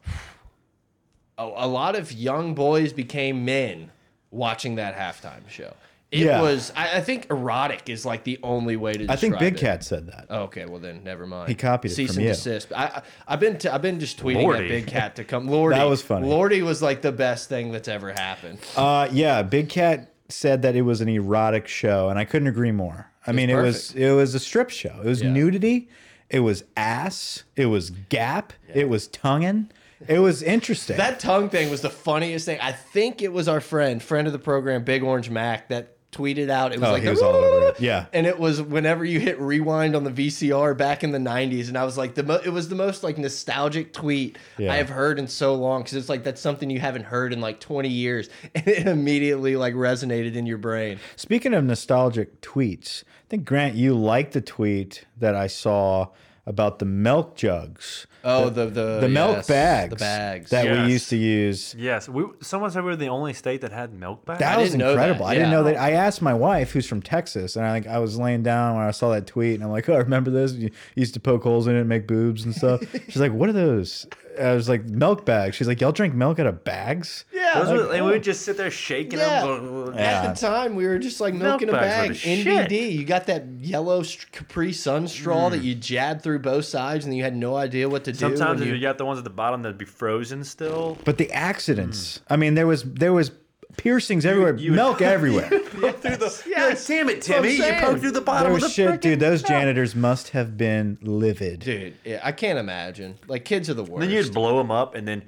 a, 0.05 0.09
oh, 1.37 1.53
a 1.55 1.67
lot 1.67 1.95
of 1.95 2.11
young 2.11 2.53
boys 2.53 2.91
became 2.91 3.45
men 3.45 3.91
watching 4.33 4.75
that 4.75 4.97
halftime 4.97 5.47
show. 5.49 5.73
It 6.11 6.19
Yeah. 6.25 6.41
was, 6.41 6.71
I, 6.75 6.97
I 6.97 7.01
think, 7.01 7.25
erotic 7.31 7.89
is 7.89 8.05
like 8.05 8.23
the 8.23 8.39
only 8.43 8.75
way 8.75 8.93
to. 8.93 9.11
I 9.11 9.15
think 9.15 9.39
Big 9.39 9.55
it. 9.55 9.59
Cat 9.59 9.83
said 9.83 10.05
that. 10.07 10.27
Okay, 10.29 10.65
well 10.65 10.79
then, 10.79 11.03
never 11.03 11.25
mind. 11.25 11.49
He 11.49 11.55
copied 11.55 11.91
it 11.91 11.95
Cease 11.95 12.11
from 12.11 12.17
and 12.19 12.27
you. 12.27 12.33
desist. 12.33 12.71
I, 12.75 12.83
I, 12.85 13.01
I've 13.27 13.39
been, 13.39 13.57
t 13.57 13.67
I've 13.67 13.81
been 13.81 13.99
just 13.99 14.19
tweeting 14.19 14.43
Lordy. 14.43 14.63
at 14.65 14.69
Big 14.69 14.87
Cat 14.87 15.15
to 15.15 15.23
come. 15.23 15.47
Lordy, 15.47 15.75
That 15.75 15.85
was 15.85 16.03
funny. 16.03 16.27
Lordy 16.27 16.61
was 16.61 16.83
like 16.83 17.01
the 17.01 17.11
best 17.11 17.49
thing 17.49 17.71
that's 17.71 17.87
ever 17.87 18.11
happened. 18.11 18.59
Uh, 18.77 19.07
yeah, 19.11 19.41
Big 19.41 19.69
Cat 19.69 20.13
said 20.29 20.61
that 20.61 20.75
it 20.75 20.83
was 20.83 21.01
an 21.01 21.09
erotic 21.09 21.67
show, 21.67 22.09
and 22.09 22.19
I 22.19 22.25
couldn't 22.25 22.47
agree 22.47 22.71
more. 22.71 23.09
I 23.25 23.31
mean, 23.31 23.49
it 23.49 23.55
was 23.55 23.95
it 23.95 24.11
was 24.11 24.35
a 24.35 24.39
strip 24.39 24.69
show. 24.69 24.99
It 25.03 25.07
was 25.07 25.21
Yeah. 25.23 25.31
nudity. 25.31 25.89
It 26.29 26.39
was 26.41 26.63
ass. 26.77 27.43
It 27.55 27.67
was 27.67 27.89
gap. 28.09 28.53
It 28.73 28.87
was 28.87 29.07
tonguing. 29.07 29.71
It 30.07 30.19
was 30.19 30.41
interesting. 30.43 30.97
That 30.97 31.19
tongue 31.19 31.49
thing 31.49 31.69
was 31.69 31.81
the 31.81 31.89
funniest 31.89 32.45
thing. 32.45 32.59
I 32.61 32.71
think 32.71 33.21
it 33.21 33.31
was 33.31 33.47
our 33.47 33.61
friend, 33.61 34.01
friend 34.01 34.27
of 34.27 34.33
the 34.33 34.39
program, 34.39 34.83
Big 34.83 35.03
Orange 35.03 35.29
Mac, 35.29 35.69
that 35.69 35.89
tweeted 36.11 36.47
out. 36.49 36.71
It 36.71 36.79
was 36.79 36.89
Oh, 36.89 36.91
like 36.91 37.01
he 37.01 37.09
was 37.09 37.23
all 37.23 37.33
over 37.33 37.69
it. 37.69 37.79
Yeah. 37.79 38.05
and 38.13 38.27
it 38.27 38.37
was 38.37 38.61
whenever 38.61 39.03
you 39.03 39.19
hit 39.19 39.39
rewind 39.41 39.95
on 39.95 40.03
the 40.03 40.11
VCR 40.11 40.77
back 40.77 41.03
in 41.03 41.11
the 41.11 41.17
'90s, 41.17 41.69
and 41.69 41.75
I 41.77 41.83
was 41.85 41.97
like, 41.97 42.13
the 42.13 42.21
mo 42.21 42.39
it 42.45 42.49
was 42.51 42.69
the 42.69 42.75
most 42.75 43.01
like 43.03 43.17
nostalgic 43.17 43.93
tweet 43.93 44.37
Yeah. 44.59 44.71
I 44.71 44.75
have 44.75 44.89
heard 44.89 45.17
in 45.17 45.27
so 45.27 45.55
long 45.55 45.81
because 45.81 45.95
it's 45.95 46.09
like 46.09 46.23
that's 46.23 46.39
something 46.39 46.69
you 46.69 46.79
haven't 46.79 47.05
heard 47.05 47.33
in 47.33 47.41
like 47.41 47.59
20 47.59 47.89
years, 47.89 48.29
and 48.55 48.67
it 48.67 48.85
immediately 48.87 49.55
like 49.55 49.73
resonated 49.73 50.35
in 50.35 50.45
your 50.45 50.59
brain. 50.59 50.99
Speaking 51.15 51.55
of 51.55 51.63
nostalgic 51.63 52.41
tweets, 52.41 53.03
I 53.03 53.29
think 53.29 53.45
Grant, 53.45 53.73
you 53.73 53.95
liked 53.95 54.33
the 54.33 54.41
tweet 54.41 55.05
that 55.17 55.33
I 55.33 55.47
saw 55.47 56.09
about 56.45 56.77
the 56.77 56.85
milk 56.85 57.35
jugs, 57.35 58.05
Oh, 58.25 58.49
the 58.49 58.67
the 58.67 58.99
the 59.01 59.09
milk 59.09 59.37
yes, 59.37 59.47
bags, 59.47 59.89
the 59.89 59.95
bags. 59.97 60.49
that 60.51 60.65
Yes. 60.65 60.85
we 60.87 60.93
used 60.93 61.09
to 61.09 61.17
use. 61.17 61.75
Yes, 61.77 62.07
we. 62.07 62.23
Someone 62.41 62.71
said 62.71 62.83
we 62.83 62.89
were 62.91 62.95
the 62.95 63.09
only 63.09 63.33
state 63.33 63.61
that 63.61 63.71
had 63.73 63.93
milk 63.93 64.23
bags. 64.23 64.39
That 64.39 64.57
was 64.57 64.69
didn't 64.69 64.79
know 64.79 64.87
that, 64.95 65.09
incredible. 65.09 65.25
I 65.25 65.33
didn't 65.35 65.51
know 65.51 65.63
that. 65.63 65.75
I 65.75 65.91
asked 65.91 66.21
my 66.21 66.33
wife, 66.33 66.71
who's 66.71 66.87
from 66.87 67.01
Texas, 67.01 67.55
and 67.57 67.65
I 67.65 67.71
like 67.71 67.85
I 67.87 67.99
was 67.99 68.17
laying 68.17 68.41
down 68.41 68.77
when 68.77 68.85
I 68.85 68.91
saw 68.91 69.09
that 69.11 69.27
tweet, 69.27 69.55
and 69.55 69.63
I'm 69.63 69.71
like, 69.71 69.89
"Oh, 69.89 69.97
remember 69.97 70.31
this? 70.31 70.53
You 70.53 70.69
used 70.95 71.13
to 71.15 71.19
poke 71.19 71.43
holes 71.43 71.67
in 71.67 71.75
it, 71.75 71.79
and 71.81 71.89
make 71.89 72.07
boobs 72.07 72.45
and 72.45 72.55
stuff." 72.55 72.81
She's 73.09 73.17
like, 73.19 73.33
"What 73.33 73.49
are 73.49 73.53
those?" 73.53 74.05
I 74.39 74.53
was 74.53 74.69
like, 74.69 74.85
"Milk 74.85 75.25
bags." 75.25 75.55
She's 75.55 75.67
like, 75.67 75.81
"Y'all 75.81 75.91
drink 75.91 76.13
milk 76.13 76.39
out 76.39 76.47
of 76.47 76.63
bags?" 76.63 77.25
yeah, 77.33 77.59
Those 77.59 77.67
like, 77.67 77.77
were- 77.77 77.93
and 77.95 78.05
we 78.05 78.11
would 78.11 78.23
just 78.23 78.43
sit 78.43 78.57
there 78.57 78.71
shaking 78.71 79.19
Yeah. 79.19 79.45
them. 79.45 79.93
Yeah. 79.95 80.01
At 80.01 80.35
the 80.35 80.41
time, 80.47 80.75
we 80.75 80.85
were 80.85 80.99
just 80.99 81.21
like 81.21 81.33
Milk 81.33 81.61
milking 81.61 81.69
a 81.69 81.73
bags 81.73 82.23
bag. 82.23 82.43
the 82.45 82.51
NBD. 82.51 82.69
shit. 82.69 82.91
You 82.93 83.05
got 83.05 83.27
that 83.27 83.45
yellow 83.59 84.03
Capri 84.31 84.73
Sun 84.73 85.07
straw 85.07 85.49
that 85.49 85.61
mm. 85.61 85.65
you 85.65 85.75
jabbed 85.75 86.21
through 86.21 86.39
both 86.39 86.65
sides, 86.65 87.05
and 87.05 87.15
you 87.15 87.23
had 87.23 87.35
no 87.35 87.55
idea 87.55 87.87
what 87.87 88.03
to 88.05 88.11
do. 88.11 88.17
Sometimes 88.17 88.61
you, 88.61 88.73
you, 88.73 88.81
got 88.81 88.97
the 88.97 89.05
ones 89.05 89.17
at 89.17 89.23
the 89.23 89.29
bottom 89.29 89.61
that'd 89.61 89.77
be 89.77 89.85
frozen 89.85 90.43
still. 90.43 90.97
But 91.05 91.17
the 91.17 91.31
accidents. 91.31 92.19
Mm. 92.19 92.21
I 92.29 92.35
mean, 92.37 92.55
there 92.55 92.67
was 92.67 92.83
there 92.83 93.13
was 93.13 93.31
piercings 93.77 94.25
everywhere, 94.25 94.55
you- 94.55 94.71
milk 94.71 95.01
everywhere. 95.01 95.49
through 95.49 96.17
the, 96.17 96.43
Yes, 96.47 96.87
damn 96.87 97.09
it, 97.09 97.15
that's 97.15 97.29
what 97.29 97.37
I'm 97.37 97.43
Timmy! 97.43 97.51
You 97.55 97.57
saying. 97.63 97.81
poked 97.81 97.99
through 98.01 98.11
the 98.11 98.19
there 98.19 98.25
bottom 98.25 98.53
of 98.55 98.61
the 98.61 98.69
shit, 98.69 98.89
frickin' 98.89 99.01
dude. 99.01 99.19
Those 99.19 99.43
janitors 99.43 99.95
must 99.95 100.29
have 100.29 100.57
been 100.57 100.97
livid. 101.01 101.59
dude, 101.59 101.95
yeah, 102.05 102.19
I 102.23 102.31
can't 102.31 102.59
imagine. 102.59 103.15
Like 103.27 103.45
kids 103.45 103.69
are 103.69 103.73
the 103.73 103.83
worst. 103.83 104.01
Then 104.01 104.09
you'd 104.09 104.33
blow 104.33 104.57
them 104.57 104.71
up 104.71 104.95
and 104.95 105.07
then 105.07 105.23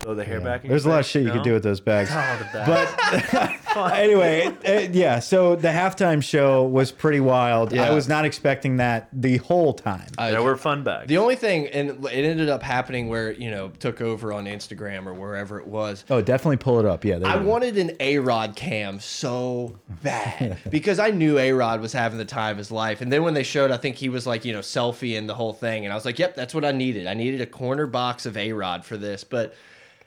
throw 0.00 0.14
the 0.14 0.24
hair 0.24 0.40
back. 0.40 0.64
In 0.64 0.70
There's 0.70 0.84
a 0.84 0.88
your 0.88 0.94
lot 0.94 1.00
of 1.00 1.06
shit 1.06 1.22
you 1.22 1.28
know? 1.28 1.34
could 1.34 1.42
do 1.42 1.52
with 1.52 1.62
those 1.62 1.80
bags. 1.80 2.10
Oh, 2.22 2.38
the 2.38 2.58
bag. 2.58 3.58
But 3.74 3.92
anyway, 3.98 4.40
it- 4.46 4.64
it- 4.64 4.90
yeah. 4.94 5.18
So 5.20 5.56
the 5.56 5.68
halftime 5.68 6.22
show 6.22 6.64
was 6.64 6.92
pretty 6.92 7.20
wild. 7.20 7.72
Yeah. 7.72 7.84
I 7.84 7.90
was 7.90 8.08
not 8.08 8.24
expecting 8.24 8.76
that 8.78 9.08
the 9.12 9.38
whole 9.38 9.72
time. 9.72 10.06
I- 10.18 10.30
There 10.30 10.42
were 10.42 10.56
fun 10.56 10.82
bags. 10.82 11.08
the 11.08 11.18
only 11.18 11.36
thing, 11.36 11.66
and 11.68 12.04
it 12.06 12.24
ended 12.24 12.48
up 12.48 12.62
happening 12.62 13.08
where 13.08 13.32
you 13.32 13.50
know 13.50 13.68
took 13.78 14.00
over 14.00 14.32
on 14.32 14.44
Instagram 14.46 15.06
or 15.06 15.14
wherever 15.14 15.58
it 15.60 15.66
was. 15.66 16.04
oh, 16.10 16.20
definitely 16.20 16.56
pull 16.58 16.78
it 16.80 16.86
up. 16.86 17.04
Yeah, 17.04 17.16
I 17.24 17.38
go. 17.38 17.42
wanted 17.42 17.78
an 17.78 17.92
A 18.00 18.18
Rod 18.18 18.56
cam 18.56 19.00
so 19.00 19.78
bad 20.02 20.58
because 20.70 20.98
I 20.98 21.10
knew 21.10 21.38
A 21.38 21.52
Rod 21.52 21.80
was 21.80 21.92
having 21.92 22.18
the 22.18 22.24
time 22.24 22.52
of 22.52 22.58
his 22.58 22.70
life. 22.70 23.00
And 23.00 23.12
then 23.12 23.22
when 23.22 23.34
they 23.34 23.42
showed, 23.42 23.70
I 23.70 23.76
think 23.76 23.96
he 23.96 24.08
was 24.08 24.26
like, 24.26 24.44
you 24.44 24.52
know, 24.52 24.60
selfie 24.60 25.16
and 25.16 25.28
the 25.28 25.34
whole 25.34 25.52
thing. 25.52 25.84
And 25.84 25.92
I 25.92 25.96
was 25.96 26.04
like, 26.04 26.18
yep, 26.18 26.34
that's 26.34 26.54
what 26.54 26.64
I 26.64 26.72
needed. 26.72 27.06
I 27.06 27.14
needed 27.14 27.40
a 27.40 27.46
corner 27.46 27.86
box 27.86 28.26
of 28.26 28.36
A 28.36 28.52
Rod 28.52 28.84
for 28.84 28.96
this. 28.96 29.24
But 29.24 29.54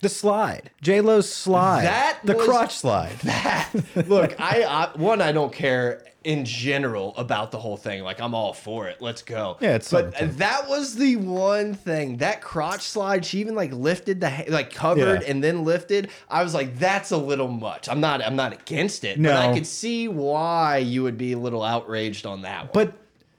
the 0.06 0.10
slide, 0.10 0.70
J 0.84 1.02
Lo's 1.02 1.28
slide, 1.32 1.84
That 1.86 2.20
the 2.24 2.36
was- 2.36 2.46
crotch 2.46 2.76
slide. 2.76 3.18
that, 3.24 3.72
look, 4.08 4.40
I, 4.40 4.64
I, 4.64 4.90
one, 4.98 5.20
I 5.20 5.32
don't 5.32 5.52
care 5.52 6.04
in 6.24 6.46
general 6.46 7.14
about 7.18 7.52
the 7.52 7.58
whole 7.60 7.78
thing. 7.78 8.04
Like, 8.04 8.20
I'm 8.22 8.34
all 8.36 8.54
for 8.54 8.88
it. 8.88 9.02
Let's 9.02 9.22
go. 9.24 9.58
Yeah, 9.62 9.76
it's 9.76 9.90
But 9.92 10.16
something. 10.16 10.38
that 10.38 10.68
was 10.70 10.96
the 10.96 11.16
one 11.18 11.74
thing. 11.74 12.18
That 12.18 12.42
crotch 12.42 12.82
slide, 12.82 13.26
she 13.26 13.40
even 13.40 13.56
like 13.56 13.72
lifted 13.74 14.22
the, 14.22 14.46
like 14.50 14.72
covered 14.74 15.22
Yeah. 15.24 15.28
and 15.30 15.44
then 15.44 15.64
lifted. 15.64 16.10
I 16.30 16.44
was 16.44 16.54
like, 16.54 16.78
that's 16.80 17.12
a 17.12 17.18
little 17.18 17.48
much. 17.48 17.90
I'm 17.90 18.00
not, 18.00 18.24
I'm 18.24 18.36
not 18.36 18.54
against 18.54 19.04
it. 19.04 19.22
But 19.22 19.34
I 19.36 19.54
could 19.56 19.68
see 19.68 20.08
why 20.08 20.78
you 20.78 21.02
would 21.04 21.18
be 21.18 21.34
a 21.34 21.38
little 21.40 21.64
outraged 21.64 22.26
on 22.28 22.42
that 22.44 22.74
one. 22.76 22.86
But 22.86 22.94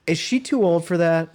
is 0.07 0.19
she 0.19 0.39
too 0.41 0.65
old 0.65 0.85
for 0.85 0.97
that? 0.99 1.29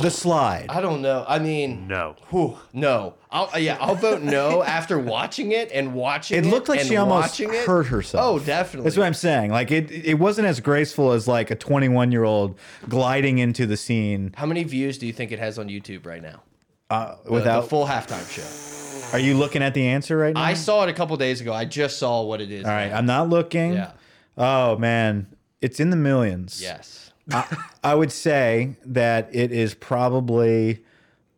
The 0.00 0.10
slide. 0.10 0.66
I 0.68 0.80
don't 0.80 1.02
know. 1.02 1.24
I 1.26 1.40
mean, 1.40 1.88
no. 1.88 2.14
whew, 2.30 2.56
no. 2.72 3.14
I'll, 3.30 3.50
uh, 3.52 3.58
yeah, 3.58 3.76
I'll 3.80 3.96
vote 3.96 4.22
no 4.22 4.62
after 4.62 4.98
watching 4.98 5.50
it 5.50 5.70
and 5.72 5.94
watching 5.94 6.38
it. 6.38 6.46
It 6.46 6.50
looked 6.50 6.68
like 6.68 6.78
and 6.80 6.88
she 6.88 6.96
almost 6.96 7.30
watching 7.40 7.52
it. 7.52 7.66
hurt 7.66 7.86
herself. 7.88 8.24
Oh, 8.24 8.38
definitely. 8.44 8.84
That's 8.84 8.96
what 8.96 9.06
I'm 9.06 9.14
saying. 9.14 9.50
Like 9.50 9.72
it, 9.72 9.90
it 9.90 10.14
wasn't 10.14 10.46
as 10.46 10.60
graceful 10.60 11.10
as 11.12 11.26
like 11.26 11.50
a 11.50 11.56
21 11.56 12.12
year 12.12 12.22
old 12.22 12.56
gliding 12.88 13.38
into 13.38 13.66
the 13.66 13.76
scene 13.76 14.32
How 14.36 14.46
many 14.46 14.62
views 14.62 14.96
do 14.98 15.06
you 15.08 15.12
think 15.12 15.32
it 15.32 15.40
has 15.40 15.58
on 15.58 15.68
YouTube 15.68 16.06
right 16.06 16.22
now? 16.22 16.42
uh, 16.90 17.16
The- 17.24 17.32
without. 17.32 17.62
the 17.62 17.68
full 17.68 17.86
halftime 17.86 18.30
show. 18.30 19.16
are 19.16 19.20
you 19.20 19.36
looking 19.36 19.62
at 19.62 19.74
the 19.74 19.88
answer 19.88 20.16
right 20.16 20.34
now? 20.34 20.40
I 20.42 20.54
saw 20.54 20.84
it 20.84 20.88
a 20.88 20.92
couple 20.92 21.16
days 21.16 21.40
ago. 21.40 21.52
I 21.52 21.64
just 21.64 21.98
saw 21.98 22.22
what 22.22 22.40
it 22.40 22.52
is. 22.52 22.64
All 22.64 22.70
right, 22.70 22.90
now. 22.90 22.98
I'm 22.98 23.06
not 23.06 23.28
looking. 23.28 23.72
Yeah. 23.72 23.90
Oh 24.38 24.76
man, 24.78 25.26
it's 25.60 25.80
in 25.80 25.90
the 25.90 25.96
millions. 25.96 26.62
Yes. 26.62 27.03
I, 27.32 27.56
I 27.82 27.94
would 27.94 28.12
say 28.12 28.76
that 28.86 29.28
it 29.32 29.52
is 29.52 29.74
probably, 29.74 30.84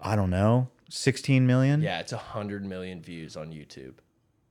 I 0.01 0.17
don't 0.17 0.31
know, 0.31 0.69
16 0.89 1.47
million. 1.47 1.83
Yeah, 1.83 2.01
it's 2.01 2.13
hundred 2.13 2.65
million 2.65 3.03
views 3.03 3.37
on 3.37 3.49
YouTube. 3.53 3.95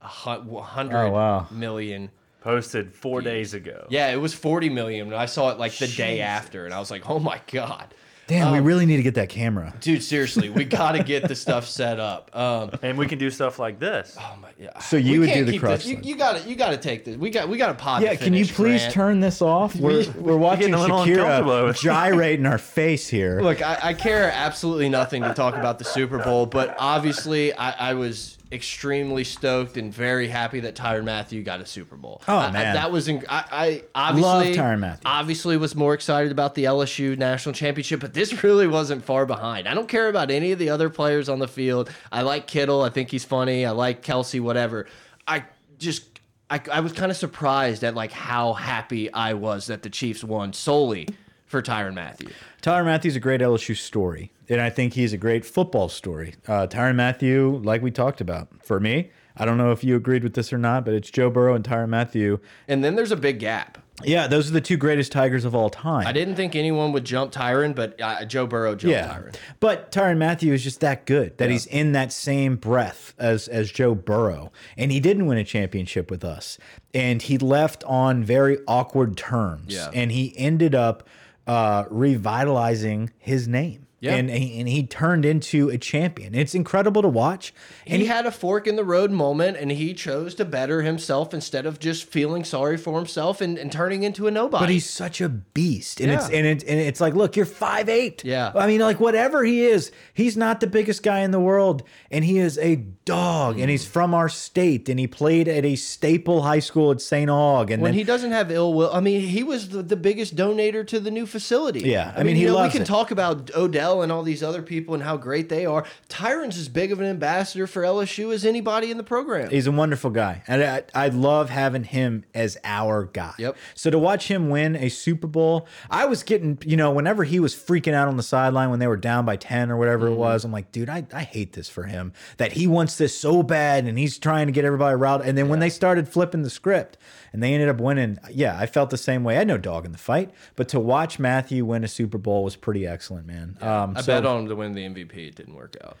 A 0.02 0.08
hu- 0.08 0.58
hundred 0.60 1.06
Oh, 1.06 1.10
wow. 1.10 1.46
million. 1.50 2.10
Posted 2.40 2.94
four 2.94 3.22
days 3.22 3.54
ago. 3.54 3.86
Yeah, 3.90 4.08
it 4.12 4.16
was 4.20 4.32
forty 4.32 4.68
million. 4.68 5.08
And 5.08 5.16
I 5.16 5.26
saw 5.26 5.50
it 5.50 5.58
like 5.58 5.76
the 5.78 5.88
day 5.88 6.20
after, 6.20 6.64
and 6.64 6.72
I 6.72 6.78
was 6.78 6.92
like, 6.92 7.10
"Oh 7.10 7.18
my 7.18 7.40
god, 7.50 7.92
Damn, 8.28 8.48
Um, 8.48 8.52
we 8.54 8.60
really 8.60 8.86
need 8.86 8.96
to 8.96 9.02
get 9.04 9.14
that 9.14 9.28
camera. 9.28 9.72
dude! 9.80 10.02
Seriously, 10.02 10.48
we 10.50 10.64
got 10.80 10.92
to 10.92 11.02
get 11.04 11.28
the 11.28 11.34
stuff 11.36 11.66
set 11.66 12.00
up." 12.00 12.30
Um, 12.36 12.70
And 12.82 12.98
we 12.98 13.06
can 13.06 13.18
do 13.18 13.30
stuff 13.30 13.58
like 13.58 13.78
this. 13.78 14.16
oh 14.18 14.36
my, 14.42 14.48
yeah. 14.58 14.78
So 14.80 14.96
you 14.96 15.20
We 15.20 15.26
would 15.26 15.34
do 15.34 15.44
the 15.44 15.52
keep 15.52 15.60
crotch 15.60 15.84
this- 15.84 15.86
You, 15.86 16.00
you 16.02 16.16
got 16.16 16.42
to 16.42 16.48
You 16.48 16.56
got 16.56 16.70
to 16.70 16.76
take 16.76 17.04
this. 17.04 17.16
We 17.16 17.30
got. 17.30 17.48
We 17.48 17.56
got 17.56 17.70
a 17.70 17.74
pod. 17.74 18.00
to 18.00 18.06
Yeah, 18.06 18.14
can 18.16 18.34
you 18.34 18.44
please 18.46 18.80
Grant. 18.80 18.94
turn 18.94 19.20
this 19.20 19.40
off? 19.42 19.76
We're, 19.86 20.04
we're 20.12 20.36
watching 20.36 20.74
a 20.74 20.80
little 20.80 20.98
Shakira 21.04 21.38
uncomfortable. 21.38 21.72
gyrate 21.82 22.40
in 22.40 22.46
our 22.46 22.58
face 22.58 23.06
here. 23.08 23.40
Look, 23.40 23.62
I, 23.62 23.78
I 23.82 23.94
care 23.94 24.30
absolutely 24.34 24.88
nothing 24.88 25.22
to 25.22 25.32
talk 25.34 25.54
about 25.54 25.78
the 25.78 25.84
Super 25.84 26.18
Bowl, 26.18 26.46
but 26.46 26.74
obviously 26.78 27.52
I, 27.54 27.90
I 27.90 27.94
was 27.94 28.38
extremely 28.52 29.24
stoked 29.24 29.76
and 29.76 29.92
very 29.92 30.28
happy 30.28 30.60
that 30.60 30.74
Tyrann 30.76 31.04
Mathieu 31.04 31.42
got 31.42 31.60
a 31.60 31.66
Super 31.66 31.96
Bowl. 31.96 32.22
Oh, 32.28 32.36
I- 32.36 32.46
I- 32.46 32.50
man. 32.52 32.74
that 32.74 32.92
was 32.92 33.08
I, 33.08 33.20
I 33.28 33.82
obviously 33.94 34.54
Tyrann 34.54 34.78
Mathieu. 34.80 35.02
obviously 35.04 35.56
was 35.56 35.74
more 35.74 35.94
excited 35.94 36.30
about 36.30 36.54
the 36.54 36.64
LSU 36.64 37.16
national 37.18 37.54
championship, 37.54 38.00
but 38.00 38.14
this 38.14 38.42
really 38.44 38.66
wasn't 38.66 39.04
far 39.04 39.26
behind. 39.26 39.66
I 39.68 39.74
don't 39.74 39.88
care 39.88 40.08
about 40.08 40.30
any 40.30 40.52
of 40.52 40.58
the 40.58 40.70
other 40.70 40.88
players 40.90 41.28
on 41.28 41.38
the 41.40 41.48
field. 41.48 41.90
I 42.12 42.22
like 42.22 42.46
Kittle. 42.46 42.82
I 42.82 42.88
think 42.90 43.10
he's 43.10 43.24
funny. 43.24 43.66
I 43.66 43.72
like 43.72 44.02
Kelsey. 44.02 44.40
Whatever. 44.40 44.86
I 45.26 45.44
just 45.78 46.04
I, 46.48 46.60
I 46.72 46.80
was 46.80 46.92
kind 46.92 47.10
of 47.10 47.16
surprised 47.16 47.82
at 47.82 47.94
like 47.96 48.12
how 48.12 48.52
happy 48.52 49.12
I 49.12 49.34
was 49.34 49.66
that 49.66 49.82
the 49.82 49.90
Chiefs 49.90 50.22
won 50.22 50.52
solely 50.52 51.08
for 51.46 51.62
Tyrann 51.62 51.94
Mathieu. 51.94 52.28
Tyrann 52.60 52.84
Mathieu's 52.84 53.16
a 53.16 53.20
great 53.20 53.40
LSU 53.40 53.76
story, 53.76 54.32
and 54.48 54.60
I 54.60 54.70
think 54.70 54.94
he's 54.94 55.12
a 55.12 55.18
great 55.18 55.44
football 55.44 55.88
story. 55.88 56.34
Uh, 56.46 56.66
Tyrann 56.66 56.96
Mathieu, 56.96 57.60
like 57.64 57.82
we 57.82 57.90
talked 57.90 58.20
about, 58.20 58.48
for 58.62 58.80
me, 58.80 59.10
I 59.36 59.44
don't 59.44 59.58
know 59.58 59.70
if 59.70 59.84
you 59.84 59.96
agreed 59.96 60.22
with 60.22 60.34
this 60.34 60.52
or 60.52 60.58
not, 60.58 60.84
but 60.84 60.94
it's 60.94 61.10
Joe 61.10 61.30
Burrow 61.30 61.54
and 61.54 61.64
Tyrann 61.64 61.88
Mathieu. 61.90 62.38
And 62.68 62.82
then 62.82 62.96
there's 62.96 63.12
a 63.12 63.16
big 63.16 63.38
gap. 63.38 63.78
Yeah, 64.04 64.26
those 64.26 64.50
are 64.50 64.52
the 64.52 64.60
two 64.60 64.76
greatest 64.76 65.10
Tigers 65.10 65.46
of 65.46 65.54
all 65.54 65.70
time. 65.70 66.06
I 66.06 66.12
didn't 66.12 66.36
think 66.36 66.54
anyone 66.54 66.92
would 66.92 67.04
jump 67.04 67.32
Tyrann, 67.32 67.74
but 67.74 67.98
uh, 68.00 68.26
Joe 68.26 68.46
Burrow 68.46 68.74
jumped 68.74 68.92
yeah. 68.94 69.06
Tyrann. 69.08 69.34
But 69.58 69.90
Tyrann 69.90 70.18
Mathieu 70.18 70.52
is 70.52 70.62
just 70.62 70.80
that 70.80 71.06
good 71.06 71.38
that 71.38 71.48
he's 71.48 71.64
in 71.66 71.92
that 71.92 72.12
same 72.12 72.56
breath 72.56 73.14
as 73.18 73.48
as 73.48 73.70
Joe 73.70 73.94
Burrow, 73.94 74.52
and 74.76 74.92
he 74.92 75.00
didn't 75.00 75.26
win 75.26 75.38
a 75.38 75.44
championship 75.44 76.10
with 76.10 76.24
us, 76.24 76.58
and 76.92 77.22
he 77.22 77.38
left 77.38 77.84
on 77.84 78.22
very 78.22 78.58
awkward 78.68 79.16
terms, 79.16 79.72
Yeah. 79.74 79.90
and 79.94 80.12
he 80.12 80.36
ended 80.36 80.74
up 80.74 81.08
uh, 81.46 81.84
revitalizing 81.90 83.10
his 83.18 83.46
name. 83.46 83.85
Yeah. 84.00 84.14
And, 84.14 84.30
and 84.30 84.68
he 84.68 84.86
turned 84.86 85.24
into 85.24 85.70
a 85.70 85.78
champion. 85.78 86.34
It's 86.34 86.54
incredible 86.54 87.00
to 87.00 87.08
watch. 87.08 87.54
he 87.86 88.04
had 88.04 88.26
a 88.26 88.30
fork 88.30 88.66
in 88.66 88.76
the 88.76 88.84
road 88.84 89.10
moment 89.10 89.56
and 89.56 89.70
he 89.70 89.94
chose 89.94 90.34
to 90.34 90.44
better 90.44 90.82
himself 90.82 91.32
instead 91.32 91.64
of 91.64 91.78
just 91.78 92.04
feeling 92.04 92.44
sorry 92.44 92.76
for 92.76 92.98
himself 92.98 93.40
and, 93.40 93.56
and 93.56 93.72
turning 93.72 94.02
into 94.02 94.26
a 94.26 94.30
nobody. 94.30 94.62
But 94.62 94.70
he's 94.70 94.88
such 94.88 95.22
a 95.22 95.30
beast, 95.30 96.00
and 96.00 96.10
it's 96.10 96.28
and 96.28 96.46
it, 96.46 96.62
and 96.64 96.78
it's 96.78 97.00
like, 97.00 97.14
look, 97.14 97.36
you're 97.36 97.46
five 97.46 97.88
eight. 97.88 98.22
Yeah. 98.22 98.52
I 98.54 98.66
mean, 98.66 98.80
like 98.80 99.00
whatever 99.00 99.42
he 99.44 99.64
is, 99.64 99.90
he's 100.12 100.36
not 100.36 100.60
the 100.60 100.66
biggest 100.66 101.02
guy 101.02 101.20
in 101.20 101.30
the 101.30 101.40
world, 101.40 101.82
and 102.10 102.22
he 102.24 102.38
is 102.38 102.58
a 102.58 102.76
dog, 102.76 103.58
and 103.58 103.70
he's 103.70 103.86
from 103.86 104.12
our 104.12 104.28
state, 104.28 104.90
and 104.90 105.00
he 105.00 105.06
played 105.06 105.48
at 105.48 105.64
a 105.64 105.74
staple 105.76 106.42
high 106.42 106.58
school 106.58 106.90
at 106.90 107.00
St. 107.00 107.30
Aug, 107.30 107.70
and 107.70 107.80
when 107.80 107.92
then 107.92 107.94
he 107.94 108.04
doesn't 108.04 108.32
have 108.32 108.50
ill 108.50 108.74
will, 108.74 108.92
I 108.92 109.00
mean, 109.00 109.22
he 109.22 109.42
was 109.42 109.70
the, 109.70 109.82
the 109.82 109.96
biggest 109.96 110.36
donator 110.36 110.86
to 110.86 111.00
the 111.00 111.10
new 111.10 111.24
facility. 111.24 111.80
Yeah, 111.80 112.12
I 112.14 112.22
mean, 112.22 112.36
he 112.36 112.42
you 112.42 112.48
know, 112.48 112.56
loves 112.56 112.74
we 112.74 112.78
can 112.78 112.82
it. 112.82 112.86
talk 112.86 113.10
about 113.10 113.50
Odell 113.54 113.85
and 113.86 114.10
all 114.12 114.22
these 114.22 114.42
other 114.42 114.62
people 114.62 114.94
and 114.94 115.02
how 115.02 115.16
great 115.16 115.48
they 115.48 115.66
are. 115.66 115.84
Tyrann's 116.08 116.58
as 116.58 116.68
big 116.68 116.92
of 116.92 117.00
an 117.00 117.06
ambassador 117.06 117.66
for 117.66 117.82
LSU 117.82 118.32
as 118.32 118.44
anybody 118.44 118.90
in 118.90 118.96
the 118.96 119.02
program. 119.04 119.50
He's 119.50 119.66
a 119.66 119.72
wonderful 119.72 120.10
guy, 120.10 120.42
and 120.46 120.62
I, 120.62 120.82
I 120.94 121.08
love 121.08 121.50
having 121.50 121.84
him 121.84 122.24
as 122.34 122.56
our 122.64 123.04
guy. 123.04 123.34
Yep. 123.38 123.56
So 123.74 123.90
to 123.90 123.98
watch 123.98 124.28
him 124.28 124.50
win 124.50 124.76
a 124.76 124.88
Super 124.88 125.26
Bowl, 125.26 125.66
I 125.90 126.06
was 126.06 126.22
getting, 126.22 126.58
you 126.64 126.76
know, 126.76 126.90
whenever 126.92 127.24
he 127.24 127.40
was 127.40 127.54
freaking 127.54 127.94
out 127.94 128.08
on 128.08 128.16
the 128.16 128.22
sideline 128.22 128.70
when 128.70 128.78
they 128.78 128.86
were 128.86 128.96
down 128.96 129.24
by 129.24 129.36
ten 129.36 129.70
or 129.70 129.76
whatever 129.76 130.06
Mm-hmm. 130.06 130.14
it 130.14 130.18
was, 130.18 130.44
I'm 130.44 130.52
like, 130.52 130.72
dude, 130.72 130.88
I, 130.90 131.06
I 131.12 131.22
hate 131.22 131.54
this 131.54 131.68
for 131.68 131.84
him 131.84 132.12
that 132.36 132.52
he 132.52 132.66
wants 132.66 132.96
this 132.96 133.18
so 133.18 133.42
bad 133.42 133.86
and 133.86 133.98
he's 133.98 134.18
trying 134.18 134.46
to 134.46 134.52
get 134.52 134.64
everybody 134.64 134.94
riled. 134.96 135.22
And 135.22 135.36
then 135.38 135.48
when 135.48 135.58
they 135.58 135.70
started 135.70 136.08
flipping 136.08 136.42
the 136.42 136.50
script 136.50 136.98
and 137.32 137.42
they 137.42 137.54
ended 137.54 137.68
up 137.68 137.80
winning, 137.80 138.18
yeah, 138.30 138.56
I 138.58 138.66
felt 138.66 138.90
the 138.90 138.96
same 138.98 139.24
way. 139.24 139.34
I 139.36 139.38
had 139.38 139.48
no 139.48 139.58
dog 139.58 139.84
in 139.86 139.92
the 139.92 139.98
fight, 139.98 140.30
but 140.54 140.68
to 140.70 140.80
watch 140.80 141.18
Mathieu 141.18 141.64
win 141.64 141.82
a 141.82 141.88
Super 141.88 142.18
Bowl 142.18 142.44
was 142.44 142.56
pretty 142.56 142.86
excellent, 142.86 143.26
man. 143.26 143.56
Um, 143.82 143.96
I 143.96 144.00
so- 144.00 144.06
bet 144.06 144.26
on 144.26 144.40
him 144.42 144.48
to 144.48 144.56
win 144.56 144.72
the 144.74 144.82
MVP. 144.84 145.16
It 145.28 145.34
didn't 145.36 145.54
work 145.54 145.76
out. 145.84 145.96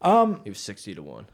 Um, 0.00 0.40
he 0.44 0.50
was 0.50 0.58
sixty 0.60 0.94
to 0.94 1.02
one. 1.02 1.26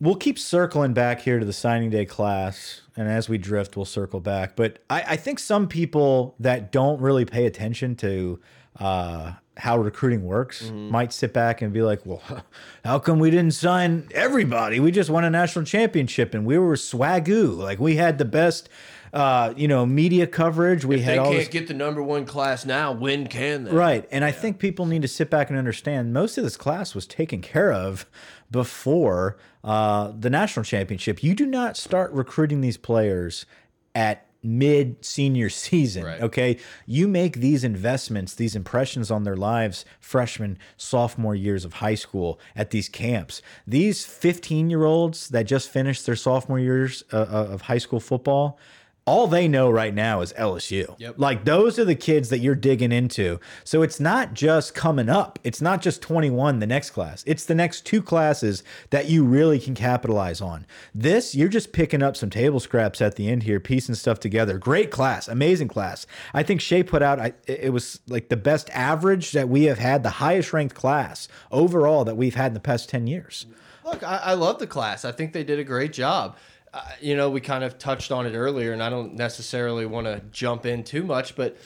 we'll 0.00 0.14
keep 0.16 0.38
circling 0.38 0.92
back 0.92 1.20
here 1.20 1.38
to 1.38 1.44
the 1.44 1.52
signing 1.52 1.90
day 1.90 2.04
class 2.04 2.82
and 2.96 3.08
as 3.08 3.28
we 3.28 3.38
drift 3.38 3.76
we'll 3.76 3.84
circle 3.84 4.20
back 4.20 4.54
but 4.56 4.80
i, 4.90 5.02
I 5.10 5.16
think 5.16 5.38
some 5.38 5.66
people 5.68 6.34
that 6.40 6.70
don't 6.72 7.00
really 7.00 7.24
pay 7.24 7.46
attention 7.46 7.94
to 7.96 8.40
uh, 8.80 9.32
how 9.56 9.78
recruiting 9.78 10.24
works 10.24 10.70
might 10.72 11.12
sit 11.12 11.32
back 11.32 11.62
and 11.62 11.72
be 11.72 11.80
like 11.82 12.04
well 12.04 12.22
how 12.84 12.98
come 12.98 13.18
we 13.20 13.30
didn't 13.30 13.52
sign 13.54 14.08
everybody 14.12 14.78
we 14.80 14.90
just 14.90 15.10
won 15.10 15.24
a 15.24 15.30
national 15.30 15.64
championship 15.64 16.34
and 16.34 16.44
we 16.44 16.58
were 16.58 16.74
swagoo 16.76 17.56
like 17.56 17.78
we 17.78 17.94
had 17.96 18.18
the 18.18 18.24
best 18.24 18.68
uh, 19.14 19.54
you 19.56 19.68
know 19.68 19.86
media 19.86 20.26
coverage 20.26 20.84
we 20.84 20.96
If 20.96 21.04
had 21.04 21.18
they 21.18 21.22
can't 21.22 21.36
this 21.36 21.48
get 21.48 21.68
the 21.68 21.74
number 21.74 22.02
one 22.02 22.26
class 22.26 22.66
now, 22.66 22.92
when 22.92 23.28
can 23.28 23.64
they? 23.64 23.70
Right. 23.70 24.08
And 24.10 24.24
I 24.24 24.32
think 24.32 24.58
people 24.58 24.86
need 24.86 25.02
to 25.02 25.08
sit 25.08 25.30
back 25.30 25.48
and 25.48 25.58
understand 25.58 26.12
most 26.12 26.36
of 26.36 26.42
this 26.44 26.56
class 26.56 26.94
was 26.94 27.06
taken 27.06 27.40
care 27.40 27.72
of 27.72 28.06
before 28.50 29.38
uh, 29.62 30.12
the 30.18 30.28
national 30.28 30.64
championship. 30.64 31.22
You 31.22 31.34
do 31.34 31.46
not 31.46 31.76
start 31.76 32.12
recruiting 32.12 32.60
these 32.60 32.76
players 32.76 33.46
at 33.94 34.26
mid 34.42 35.04
senior 35.04 35.48
season. 35.48 36.04
Right. 36.04 36.20
Okay. 36.20 36.58
You 36.84 37.06
make 37.06 37.36
these 37.36 37.62
investments, 37.62 38.34
these 38.34 38.56
impressions 38.56 39.12
on 39.12 39.22
their 39.22 39.36
lives, 39.36 39.84
freshman, 40.00 40.58
sophomore 40.76 41.36
years 41.36 41.64
of 41.64 41.74
high 41.74 41.94
school 41.94 42.40
at 42.54 42.70
these 42.70 42.88
camps. 42.88 43.42
These 43.64 44.04
15 44.04 44.70
year 44.70 44.84
olds 44.84 45.28
that 45.28 45.44
just 45.44 45.70
finished 45.70 46.04
their 46.04 46.16
sophomore 46.16 46.58
years 46.58 47.04
uh, 47.12 47.18
uh, 47.18 47.48
of 47.52 47.62
high 47.62 47.78
school 47.78 48.00
football. 48.00 48.58
All 49.06 49.26
they 49.26 49.48
know 49.48 49.70
right 49.70 49.92
now 49.92 50.22
is 50.22 50.32
LSU. 50.32 50.98
Yep. 50.98 51.16
Like 51.18 51.44
those 51.44 51.78
are 51.78 51.84
the 51.84 51.94
kids 51.94 52.30
that 52.30 52.38
you're 52.38 52.54
digging 52.54 52.90
into. 52.90 53.38
So 53.62 53.82
it's 53.82 54.00
not 54.00 54.32
just 54.32 54.74
coming 54.74 55.10
up. 55.10 55.38
It's 55.44 55.60
not 55.60 55.82
just 55.82 56.00
21 56.00 56.60
the 56.60 56.66
next 56.66 56.90
class. 56.90 57.22
It's 57.26 57.44
the 57.44 57.54
next 57.54 57.84
two 57.84 58.00
classes 58.00 58.62
that 58.88 59.10
you 59.10 59.22
really 59.24 59.58
can 59.58 59.74
capitalize 59.74 60.40
on. 60.40 60.64
This 60.94 61.34
you're 61.34 61.50
just 61.50 61.72
picking 61.72 62.02
up 62.02 62.16
some 62.16 62.30
table 62.30 62.60
scraps 62.60 63.02
at 63.02 63.16
the 63.16 63.28
end 63.28 63.42
here, 63.42 63.60
piecing 63.60 63.94
stuff 63.94 64.20
together. 64.20 64.56
Great 64.56 64.90
class, 64.90 65.28
amazing 65.28 65.68
class. 65.68 66.06
I 66.32 66.42
think 66.42 66.62
Shea 66.62 66.82
put 66.82 67.02
out 67.02 67.20
I, 67.20 67.34
it 67.46 67.74
was 67.74 68.00
like 68.08 68.30
the 68.30 68.36
best 68.36 68.70
average 68.70 69.32
that 69.32 69.50
we 69.50 69.64
have 69.64 69.78
had, 69.78 70.02
the 70.02 70.10
highest 70.10 70.54
ranked 70.54 70.74
class 70.74 71.28
overall 71.52 72.04
that 72.04 72.16
we've 72.16 72.36
had 72.36 72.48
in 72.48 72.54
the 72.54 72.60
past 72.60 72.88
10 72.88 73.06
years. 73.06 73.44
Look, 73.84 74.02
I, 74.02 74.16
I 74.16 74.34
love 74.34 74.58
the 74.58 74.66
class. 74.66 75.04
I 75.04 75.12
think 75.12 75.34
they 75.34 75.44
did 75.44 75.58
a 75.58 75.64
great 75.64 75.92
job. 75.92 76.38
Uh, 76.74 76.80
you 77.00 77.16
know, 77.16 77.30
we 77.30 77.40
kind 77.40 77.62
of 77.62 77.78
touched 77.78 78.10
on 78.10 78.26
it 78.26 78.34
earlier, 78.34 78.72
and 78.72 78.82
I 78.82 78.90
don't 78.90 79.14
necessarily 79.14 79.86
want 79.86 80.06
to 80.08 80.20
jump 80.32 80.66
in 80.66 80.82
too 80.82 81.04
much, 81.04 81.36
but 81.36 81.56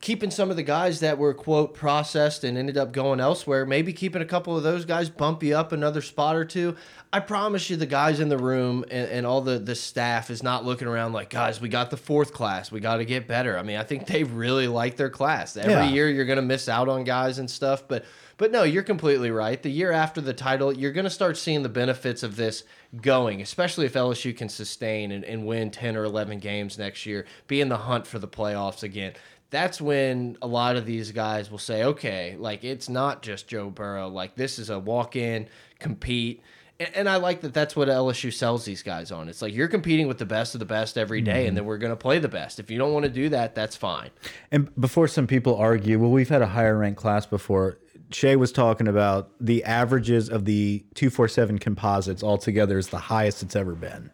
keeping 0.00 0.30
some 0.32 0.50
of 0.50 0.56
the 0.56 0.62
guys 0.64 0.98
that 1.00 1.16
were 1.18 1.32
quote 1.32 1.74
processed 1.74 2.42
and 2.44 2.58
ended 2.58 2.76
up 2.76 2.92
going 2.92 3.20
elsewhere, 3.20 3.64
maybe 3.64 3.92
keeping 3.92 4.20
a 4.22 4.24
couple 4.24 4.56
of 4.56 4.62
those 4.64 4.84
guys 4.84 5.08
bump 5.08 5.42
you 5.44 5.56
up 5.56 5.70
another 5.72 6.00
spot 6.02 6.34
or 6.36 6.44
two. 6.44 6.74
I 7.12 7.20
promise 7.20 7.70
you, 7.70 7.76
the 7.76 7.86
guys 7.86 8.18
in 8.20 8.28
the 8.28 8.36
room 8.38 8.84
and, 8.90 9.08
and 9.10 9.26
all 9.26 9.40
the 9.42 9.58
the 9.60 9.74
staff 9.76 10.28
is 10.30 10.42
not 10.42 10.64
looking 10.64 10.88
around 10.88 11.12
like, 11.14 11.30
guys, 11.30 11.60
we 11.60 11.68
got 11.68 11.90
the 11.90 11.96
fourth 11.96 12.32
class, 12.32 12.70
we 12.72 12.80
got 12.80 12.96
to 12.96 13.04
get 13.04 13.26
better. 13.28 13.56
I 13.58 13.62
mean, 13.62 13.76
I 13.76 13.84
think 13.84 14.06
they 14.06 14.24
really 14.24 14.66
like 14.68 14.96
their 14.96 15.10
class. 15.10 15.56
Every 15.56 15.72
Yeah. 15.72 15.88
year 15.88 16.08
you're 16.10 16.26
gonna 16.26 16.42
miss 16.42 16.68
out 16.68 16.88
on 16.88 17.04
guys 17.04 17.38
and 17.38 17.48
stuff, 17.50 17.84
but 17.88 18.04
but 18.38 18.52
no, 18.52 18.62
you're 18.62 18.84
completely 18.84 19.32
right. 19.32 19.60
The 19.60 19.68
year 19.68 19.90
after 19.90 20.20
the 20.20 20.32
title, 20.32 20.72
you're 20.72 20.92
going 20.92 21.04
to 21.04 21.10
start 21.10 21.36
seeing 21.36 21.64
the 21.64 21.68
benefits 21.68 22.22
of 22.22 22.36
this 22.36 22.62
going, 23.02 23.42
especially 23.42 23.84
if 23.84 23.94
LSU 23.94 24.34
can 24.34 24.48
sustain 24.48 25.10
and, 25.10 25.24
and 25.24 25.44
win 25.44 25.72
10 25.72 25.96
or 25.96 26.04
11 26.04 26.38
games 26.38 26.78
next 26.78 27.04
year, 27.04 27.26
be 27.48 27.60
in 27.60 27.68
the 27.68 27.76
hunt 27.76 28.06
for 28.06 28.20
the 28.20 28.28
playoffs 28.28 28.84
again. 28.84 29.12
That's 29.50 29.80
when 29.80 30.38
a 30.40 30.46
lot 30.46 30.76
of 30.76 30.86
these 30.86 31.10
guys 31.10 31.50
will 31.50 31.58
say, 31.58 31.82
okay, 31.82 32.36
like 32.38 32.62
it's 32.62 32.88
not 32.88 33.22
just 33.22 33.48
Joe 33.48 33.70
Burrow. 33.70 34.08
Like 34.08 34.36
this 34.36 34.58
is 34.58 34.70
a 34.70 34.78
walk 34.78 35.16
in, 35.16 35.48
compete. 35.80 36.40
And, 36.78 36.90
and 36.94 37.08
I 37.08 37.16
like 37.16 37.40
that 37.40 37.54
that's 37.54 37.74
what 37.74 37.88
LSU 37.88 38.32
sells 38.32 38.64
these 38.64 38.84
guys 38.84 39.10
on. 39.10 39.28
It's 39.28 39.42
like 39.42 39.52
you're 39.52 39.68
competing 39.68 40.06
with 40.06 40.18
the 40.18 40.26
best 40.26 40.54
of 40.54 40.60
the 40.60 40.66
best 40.66 40.96
every 40.96 41.22
day, 41.22 41.40
and 41.40 41.48
mm-hmm. 41.48 41.54
then 41.56 41.64
we're 41.64 41.78
going 41.78 41.92
to 41.92 41.96
play 41.96 42.20
the 42.20 42.28
best. 42.28 42.60
If 42.60 42.70
you 42.70 42.78
don't 42.78 42.92
want 42.92 43.04
to 43.04 43.10
do 43.10 43.30
that, 43.30 43.54
that's 43.56 43.74
fine. 43.74 44.10
And 44.52 44.70
before 44.80 45.08
some 45.08 45.26
people 45.26 45.56
argue, 45.56 45.98
well, 45.98 46.10
we've 46.10 46.28
had 46.28 46.42
a 46.42 46.46
higher 46.46 46.78
ranked 46.78 47.00
class 47.00 47.26
before. 47.26 47.78
Shay 48.10 48.36
was 48.36 48.52
talking 48.52 48.88
about 48.88 49.30
the 49.40 49.64
averages 49.64 50.28
of 50.28 50.44
the 50.44 50.84
247 50.94 51.58
composites 51.58 52.22
altogether 52.22 52.78
is 52.78 52.88
the 52.88 52.98
highest 52.98 53.42
it's 53.42 53.56
ever 53.56 53.74
been. 53.74 54.10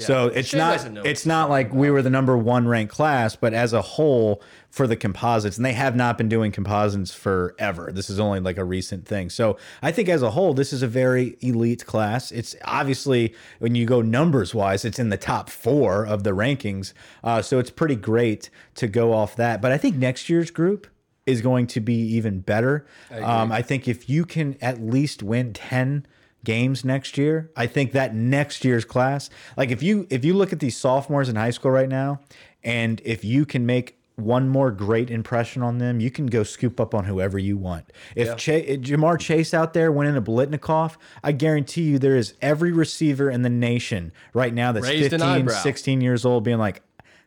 So 0.00 0.28
it's 0.28 0.48
Shay 0.48 0.58
not 0.58 0.72
doesn't 0.72 0.94
know 0.94 1.00
what 1.00 1.10
it's 1.10 1.26
not 1.26 1.50
like 1.50 1.72
we 1.72 1.90
were 1.90 2.02
the 2.02 2.10
number 2.10 2.36
one 2.36 2.66
ranked 2.66 2.92
class, 2.92 3.36
but 3.36 3.52
as 3.52 3.72
a 3.72 3.82
whole 3.82 4.42
for 4.70 4.86
the 4.86 4.96
composites, 4.96 5.56
and 5.56 5.66
they 5.66 5.72
have 5.72 5.96
not 5.96 6.16
been 6.16 6.28
doing 6.28 6.52
composites 6.52 7.12
forever. 7.12 7.90
This 7.92 8.08
is 8.08 8.20
only 8.20 8.40
like 8.40 8.56
a 8.56 8.64
recent 8.64 9.06
thing. 9.06 9.30
So 9.30 9.56
I 9.82 9.92
think 9.92 10.08
as 10.08 10.22
a 10.22 10.30
whole, 10.30 10.54
this 10.54 10.72
is 10.72 10.82
a 10.82 10.88
very 10.88 11.36
elite 11.40 11.86
class. 11.86 12.30
It's 12.32 12.54
obviously 12.64 13.34
when 13.58 13.74
you 13.74 13.84
go 13.84 14.00
numbers 14.00 14.54
wise, 14.54 14.84
it's 14.84 14.98
in 14.98 15.10
the 15.10 15.16
top 15.16 15.50
four 15.50 16.06
of 16.06 16.24
the 16.24 16.30
rankings. 16.30 16.92
Uh, 17.22 17.42
so 17.42 17.58
it's 17.58 17.70
pretty 17.70 17.96
great 17.96 18.48
to 18.76 18.86
go 18.86 19.12
off 19.12 19.36
that. 19.36 19.60
But 19.60 19.72
I 19.72 19.78
think 19.78 19.96
next 19.96 20.28
year's 20.28 20.50
group 20.50 20.86
is 21.30 21.40
going 21.40 21.66
to 21.68 21.80
be 21.80 21.94
even 21.94 22.40
better. 22.40 22.86
Um, 23.10 23.52
I 23.52 23.62
think 23.62 23.88
if 23.88 24.08
you 24.08 24.24
can 24.24 24.56
at 24.60 24.80
least 24.80 25.22
win 25.22 25.52
10 25.52 26.06
games 26.44 26.84
next 26.84 27.18
year, 27.18 27.50
I 27.56 27.66
think 27.66 27.92
that 27.92 28.14
next 28.14 28.64
year's 28.64 28.84
class, 28.84 29.30
like 29.56 29.70
if 29.70 29.82
you 29.82 30.06
if 30.10 30.24
you 30.24 30.34
look 30.34 30.52
at 30.52 30.60
these 30.60 30.76
sophomores 30.76 31.28
in 31.28 31.36
high 31.36 31.50
school 31.50 31.70
right 31.70 31.88
now, 31.88 32.20
and 32.62 33.00
if 33.04 33.24
you 33.24 33.44
can 33.44 33.66
make 33.66 33.96
one 34.16 34.48
more 34.48 34.70
great 34.70 35.10
impression 35.10 35.62
on 35.62 35.78
them, 35.78 36.00
you 36.00 36.10
can 36.10 36.26
go 36.26 36.42
scoop 36.42 36.78
up 36.78 36.94
on 36.94 37.04
whoever 37.04 37.38
you 37.38 37.56
want. 37.56 37.90
If 38.14 38.36
Cha 38.36 38.52
Ja'Marr 38.52 39.18
Chase 39.18 39.54
out 39.54 39.72
there 39.72 39.90
winning 39.90 40.16
a 40.16 40.22
Biletnikoff, 40.22 40.96
I 41.24 41.32
guarantee 41.32 41.82
you 41.82 41.98
there 41.98 42.16
is 42.16 42.34
every 42.42 42.72
receiver 42.72 43.30
in 43.30 43.42
the 43.42 43.50
nation 43.50 44.12
right 44.34 44.52
now 44.52 44.72
that's 44.72 44.86
Raised 44.86 45.10
15, 45.10 45.48
16 45.48 46.00
years 46.00 46.24
old 46.24 46.44
being 46.44 46.58
like, 46.58 46.82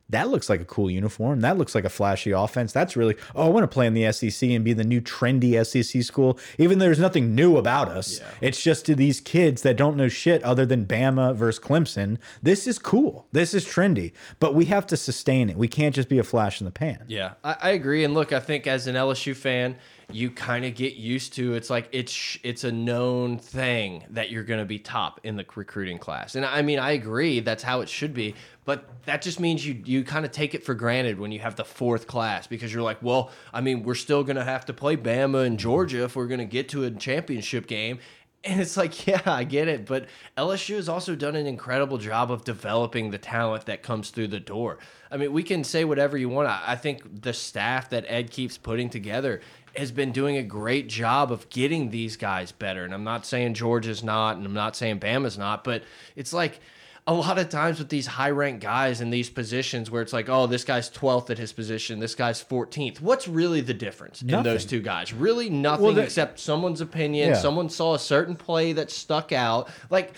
that 0.10 0.30
looks 0.30 0.49
like 0.49 0.62
a 0.62 0.66
cool 0.66 0.91
uniform. 0.91 1.41
That 1.41 1.58
looks 1.58 1.74
like 1.74 1.86
a 1.86 1.89
flashy 1.89 2.32
offense. 2.32 2.72
That's 2.72 2.95
really, 2.95 3.16
oh, 3.36 3.47
I 3.47 3.49
want 3.49 3.64
to 3.64 3.68
play 3.68 3.88
in 3.88 3.93
the 3.93 4.12
SEC 4.12 4.49
and 4.49 4.64
be 4.64 4.74
the 4.74 4.84
new 4.84 5.01
trendy 5.01 5.66
SEC 5.66 6.04
school, 6.04 6.38
even 6.58 6.78
though 6.78 6.86
there's 6.86 6.99
nothing 6.99 7.34
new 7.34 7.58
about 7.58 7.88
us. 7.88 8.20
Yeah. 8.20 8.28
It's 8.41 8.62
just 8.62 8.86
to 8.88 8.95
these 8.95 9.20
kids 9.20 9.62
that 9.64 9.78
don't 9.78 9.97
know 9.97 10.10
shit 10.10 10.43
other 10.43 10.66
than 10.66 10.86
Bama 10.86 11.36
versus 11.36 11.64
Clemson. 11.64 12.18
This 12.41 12.68
is 12.68 12.78
cool. 12.78 13.28
This 13.32 13.54
is 13.54 13.66
trendy, 13.66 14.12
but 14.39 14.54
we 14.54 14.66
have 14.66 14.86
to 14.88 14.97
sustain 14.97 15.49
it. 15.49 15.58
We 15.58 15.68
can't 15.68 15.95
just 15.95 16.10
be 16.10 16.20
a 16.20 16.24
flash 16.24 16.62
in 16.62 16.66
the 16.66 16.72
pan. 16.72 17.06
Yeah, 17.08 17.34
I, 17.43 17.56
I 17.62 17.70
agree. 17.72 18.04
And 18.04 18.14
look, 18.14 18.34
I 18.34 18.39
think 18.39 18.68
as 18.68 18.88
an 18.88 18.95
LSU 18.95 19.36
fan, 19.36 19.78
you 20.12 20.30
kind 20.30 20.66
of 20.66 20.76
get 20.76 20.95
used 20.95 21.34
to 21.34 21.54
it's 21.54 21.70
like 21.70 21.88
it's 21.91 22.38
it's 22.43 22.64
a 22.64 22.72
known 22.72 23.38
thing 23.38 24.04
that 24.10 24.30
you're 24.30 24.43
going 24.43 24.60
to 24.60 24.66
be 24.66 24.80
top 24.80 25.20
in 25.24 25.36
the 25.36 25.45
recruiting 25.56 25.97
class 25.97 26.36
and 26.36 26.45
i 26.45 26.62
mean 26.62 26.80
i 26.80 26.91
agree 26.91 27.39
that's 27.39 27.64
how 27.64 27.82
it 27.82 27.89
should 27.89 28.14
be 28.14 28.36
but 28.66 28.88
that 29.06 29.22
just 29.22 29.39
means 29.39 29.66
you 29.66 29.82
you 29.86 30.04
kind 30.04 30.26
of 30.26 30.32
take 30.32 30.54
it 30.54 30.64
for 30.64 30.74
granted 30.74 31.20
when 31.20 31.32
you 31.32 31.39
have 31.39 31.56
the 31.56 31.66
fourth 31.66 32.08
class 32.08 32.47
because 32.47 32.74
you're 32.74 32.84
like 32.84 33.01
well 33.01 33.32
i 33.54 33.62
mean 33.62 33.84
we're 33.84 33.95
still 33.95 34.24
going 34.24 34.36
to 34.36 34.43
have 34.43 34.66
to 34.66 34.74
play 34.74 34.95
bama 34.97 35.45
and 35.45 35.60
georgia 35.60 36.04
if 36.04 36.16
we're 36.16 36.28
going 36.28 36.39
to 36.39 36.45
get 36.45 36.70
to 36.70 36.84
a 36.84 36.91
championship 36.91 37.68
game 37.68 37.99
and 38.43 38.60
it's 38.60 38.76
like, 38.76 39.08
yeah, 39.08 39.22
I 39.26 39.43
get 39.43 39.68
it. 39.68 39.86
But 39.86 40.08
LSU 40.38 40.76
has 40.76 40.89
also 40.89 41.16
done 41.16 41.36
an 41.36 41.47
incredible 41.47 41.97
job 41.97 42.32
of 42.32 42.43
developing 42.43 43.12
the 43.12 43.18
talent 43.18 43.66
that 43.66 43.84
comes 43.84 44.10
through 44.10 44.28
the 44.28 44.39
door. 44.39 44.80
I 45.10 45.18
mean, 45.18 45.32
we 45.32 45.43
can 45.43 45.64
say 45.64 45.86
whatever 45.86 46.18
you 46.18 46.30
want. 46.30 46.49
I 46.49 46.76
think 46.76 47.22
the 47.22 47.34
staff 47.34 47.89
that 47.91 48.06
Ed 48.08 48.32
keeps 48.32 48.58
putting 48.58 48.89
together 48.89 49.41
has 49.76 49.91
been 49.91 50.11
doing 50.11 50.38
a 50.38 50.43
great 50.43 50.88
job 50.88 51.32
of 51.32 51.49
getting 51.49 51.89
these 51.89 52.15
guys 52.15 52.51
better. 52.51 52.84
And 52.84 52.93
I'm 52.93 53.03
not 53.03 53.26
saying 53.26 53.55
Georgia's 53.55 54.03
not, 54.03 54.38
and 54.38 54.45
I'm 54.45 54.53
not 54.53 54.76
saying 54.76 54.99
Bama's 54.99 55.38
not, 55.38 55.63
but 55.63 55.84
it's 56.15 56.32
like 56.32 56.59
a 57.05 57.13
lot 57.13 57.38
of 57.38 57.49
times 57.49 57.80
with 57.80 57.89
these 57.89 58.07
high 58.07 58.30
ranked 58.30 58.61
guys 58.61 59.01
in 59.01 59.09
these 59.09 59.30
positions 59.30 59.91
where 59.91 60.01
it's 60.01 60.13
like, 60.13 60.30
oh, 60.30 60.47
this 60.47 60.63
guy's 60.63 60.89
12th 60.89 61.30
at 61.32 61.38
his 61.38 61.51
position, 61.51 61.99
this 61.99 62.15
guy's 62.15 62.41
14th. 62.43 63.01
What's 63.01 63.28
really 63.28 63.61
the 63.61 63.74
difference 63.74 64.24
nothing. 64.24 64.38
in 64.38 64.43
those 64.43 64.65
two 64.65 64.82
guys? 64.82 65.11
Really 65.11 65.49
nothing 65.49 65.86
well, 65.86 65.97
except 65.99 66.39
someone's 66.39 66.80
opinion. 66.80 67.30
Yeah. 67.30 67.36
Someone 67.36 67.69
saw 67.69 67.95
a 67.95 67.99
certain 67.99 68.36
play 68.36 68.74
that 68.74 68.89
stuck 68.89 69.32
out. 69.32 69.69
Like, 69.89 70.13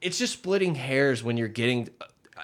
it's 0.00 0.18
just 0.18 0.34
splitting 0.34 0.74
hairs 0.74 1.22
when 1.22 1.36
you're 1.36 1.48
getting 1.48 1.88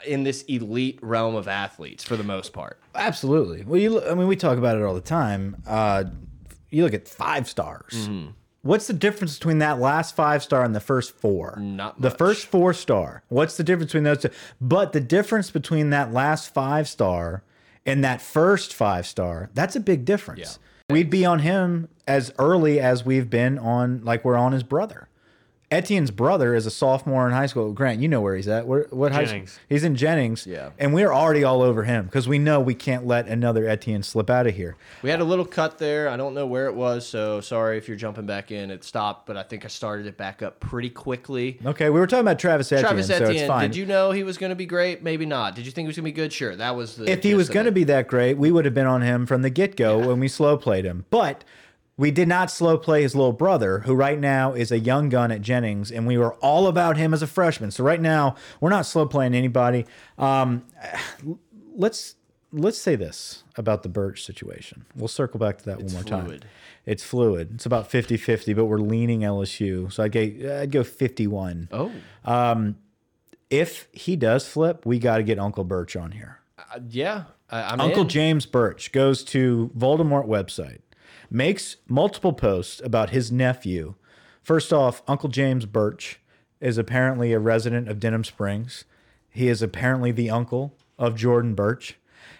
in 0.07 0.24
this 0.24 0.42
elite 0.44 0.98
realm 1.02 1.34
of 1.34 1.46
athletes 1.46 2.02
for 2.02 2.16
the 2.16 2.24
most 2.24 2.52
part. 2.52 2.80
Absolutely. 2.94 3.64
Well, 3.64 3.80
you, 3.80 4.02
I 4.02 4.14
mean, 4.14 4.28
we 4.28 4.36
talk 4.36 4.59
about 4.59 4.76
it 4.76 4.82
all 4.82 4.94
the 4.94 5.00
time. 5.00 5.62
Uh, 5.66 6.05
you 6.71 6.85
look 6.85 6.95
at 6.95 7.09
five 7.09 7.49
stars. 7.49 7.93
Mm 7.93 8.07
-hmm. 8.07 8.33
What's 8.65 8.87
the 8.87 8.95
difference 8.95 9.39
between 9.39 9.59
that 9.59 9.79
last 9.79 10.17
five 10.17 10.43
star 10.43 10.65
and 10.65 10.75
the 10.75 10.81
first 10.81 11.12
four? 11.21 11.59
Not 11.61 12.01
much. 12.01 12.11
The 12.11 12.17
first 12.17 12.47
four 12.47 12.73
star. 12.73 13.23
What's 13.29 13.57
the 13.59 13.62
difference 13.62 13.93
between 13.93 14.05
those 14.05 14.23
two? 14.23 14.31
But 14.59 14.93
the 14.93 15.01
difference 15.01 15.51
between 15.51 15.91
that 15.91 16.15
last 16.15 16.55
five 16.55 16.89
star 16.89 17.43
and 17.85 18.03
that 18.05 18.23
first 18.23 18.73
five 18.73 19.07
star, 19.07 19.51
that's 19.53 19.77
a 19.77 19.81
big 19.81 20.07
difference. 20.07 20.59
Yeah. 20.89 20.95
We'd 20.95 21.11
be 21.11 21.27
on 21.27 21.41
him 21.41 21.89
as 22.07 22.33
early 22.39 22.81
as 22.81 23.05
we've 23.05 23.29
been 23.29 23.59
on, 23.59 24.03
like 24.03 24.25
we're 24.25 24.37
on 24.37 24.53
his 24.53 24.62
brother. 24.62 25.09
Etienne's 25.75 26.12
brother 26.12 26.55
is 26.55 26.66
a 26.66 26.70
sophomore 26.70 27.27
in 27.27 27.33
high 27.33 27.47
school. 27.47 27.72
Grant, 27.72 28.01
you 28.01 28.07
know 28.07 28.20
where 28.20 28.37
he's 28.37 28.47
at. 28.47 28.66
Where, 28.66 28.87
what 28.91 29.12
Jennings. 29.12 29.31
high 29.31 29.45
school? 29.47 29.62
He's 29.68 29.83
in 29.85 29.97
Jennings. 29.97 30.47
Yeah. 30.47 30.70
And 30.79 30.95
we're 30.95 31.12
already 31.12 31.43
all 31.43 31.62
over 31.62 31.83
him 31.83 32.05
because 32.05 32.29
we 32.29 32.39
know 32.39 32.61
we 32.61 32.75
can't 32.75 33.07
let 33.07 33.27
another 33.27 33.66
Etienne 33.66 34.05
slip 34.05 34.31
out 34.31 34.47
of 34.47 34.55
here. 34.55 34.77
We 35.03 35.11
had 35.11 35.20
a 35.20 35.25
little 35.25 35.45
cut 35.45 35.79
there. 35.79 36.09
I 36.09 36.16
don't 36.16 36.33
know 36.33 36.47
where 36.47 36.66
it 36.66 36.75
was, 36.75 37.07
so 37.07 37.41
sorry 37.41 37.77
if 37.77 37.89
you're 37.89 37.97
jumping 37.97 38.25
back 38.25 38.53
in. 38.53 38.70
It 38.70 38.85
stopped, 38.85 39.27
but 39.27 39.37
I 39.37 39.43
think 39.43 39.64
I 39.64 39.68
started 39.68 40.07
it 40.07 40.16
back 40.16 40.43
up 40.43 40.61
pretty 40.61 40.91
quickly. 40.91 41.59
Okay, 41.66 41.91
we 41.91 41.99
were 41.99 42.07
talking 42.07 42.20
about 42.20 42.39
Travis 42.39 42.70
Etienne. 42.70 42.85
Travis 42.85 43.11
Etienne. 43.11 43.49
So 43.49 43.61
did 43.61 43.75
you 43.75 43.85
know 43.85 44.12
he 44.12 44.22
was 44.22 44.39
going 44.39 44.51
to 44.51 44.57
be 44.57 44.66
great? 44.66 45.03
Maybe 45.03 45.27
not. 45.27 45.57
Did 45.57 45.66
you 45.66 45.72
think 45.72 45.87
he 45.87 45.89
was 45.89 45.97
going 45.97 46.05
to 46.05 46.12
be 46.12 46.16
good? 46.16 46.33
Sure. 46.33 46.55
That 46.55 46.77
was 46.77 46.97
the. 46.97 47.11
If 47.11 47.25
he 47.25 47.35
was 47.35 47.49
going 47.49 47.66
to 47.66 47.72
be 47.72 47.85
that 47.85 48.07
great, 48.07 48.39
we 48.39 48.53
would 48.53 48.64
have 48.64 48.75
been 48.75 48.87
on 48.87 49.03
him 49.03 49.27
from 49.27 49.43
the 49.43 49.51
get 49.51 49.77
go 49.77 49.99
yeah. 49.99 50.07
when 50.07 50.20
we 50.20 50.29
slow 50.29 50.57
played 50.57 50.85
him. 50.85 51.05
But 51.11 51.43
we 51.97 52.11
did 52.11 52.28
not 52.28 52.51
slow 52.51 52.76
play 52.76 53.03
his 53.03 53.14
little 53.14 53.32
brother, 53.32 53.80
who 53.80 53.95
right 53.95 54.18
now 54.18 54.53
is 54.53 54.72
a 54.72 54.78
young 54.78 55.09
gun 55.09 55.30
at 55.30 55.42
Jennings, 55.42 55.92
and 55.92 56.07
we 56.07 56.18
were 56.18 56.34
all 56.34 56.66
about 56.66 56.97
him 56.97 57.14
as 57.14 57.22
a 57.22 57.26
freshman. 57.26 57.70
So 57.70 57.84
right 57.84 58.01
now, 58.01 58.34
we're 58.61 58.70
not 58.70 58.86
slow 58.86 59.07
playing 59.07 59.34
anybody. 59.34 59.86
Um, 60.18 60.64
let's 61.74 62.16
let's 62.53 62.78
say 62.78 62.97
this 62.97 63.45
about 63.57 63.82
the 63.82 63.88
Burch 63.88 64.24
situation. 64.24 64.86
We'll 64.95 65.09
circle 65.09 65.38
back 65.38 65.59
to 65.59 65.64
that 65.66 65.80
it's 65.80 65.92
one 65.92 66.05
more 66.05 66.22
fluid. 66.22 66.40
time. 66.42 66.51
It's 66.86 67.03
fluid. 67.03 67.51
It's 67.55 67.66
about 67.66 67.90
50-50, 67.90 68.55
but 68.55 68.66
we're 68.66 68.78
leaning 68.78 69.20
LSU. 69.20 69.92
So 69.92 70.03
I'd 70.03 70.12
go, 70.12 70.20
I'd 70.20 70.70
go 70.70 70.84
51. 70.84 71.68
Oh. 71.72 71.90
Um, 72.24 72.76
if 73.51 73.88
he 73.92 74.16
does 74.16 74.47
flip, 74.47 74.86
we 74.86 74.99
got 74.99 75.16
to 75.16 75.22
get 75.22 75.38
Uncle 75.38 75.64
Burch 75.64 75.97
on 75.97 76.12
here. 76.12 76.40
Uh, 76.59 76.80
yeah. 76.88 77.24
I, 77.51 77.76
Uncle 77.76 78.03
in. 78.03 78.09
James 78.09 78.47
Burch 78.47 78.92
goes 78.92 79.24
to 79.24 79.70
Voldemort 79.76 80.26
website 80.26 80.80
makes 81.31 81.77
multiple 81.89 82.33
posts 82.33 82.81
about 82.85 83.11
his 83.11 83.33
nephew. 83.33 83.95
First 84.43 84.72
off, 84.72 85.03
Uncle 85.09 85.29
James 85.29 85.66
Burch 85.66 86.20
is 86.61 86.79
apparently 86.79 87.33
a 87.33 87.39
resident 87.39 87.89
of 87.89 88.01
Denham 88.01 88.25
Springs. 88.25 88.85
He 89.31 89.49
is 89.49 89.62
apparently 89.62 90.12
the 90.12 90.31
uncle 90.31 90.75
of 90.99 91.16
Jordan 91.16 91.55
Burch. 91.55 91.99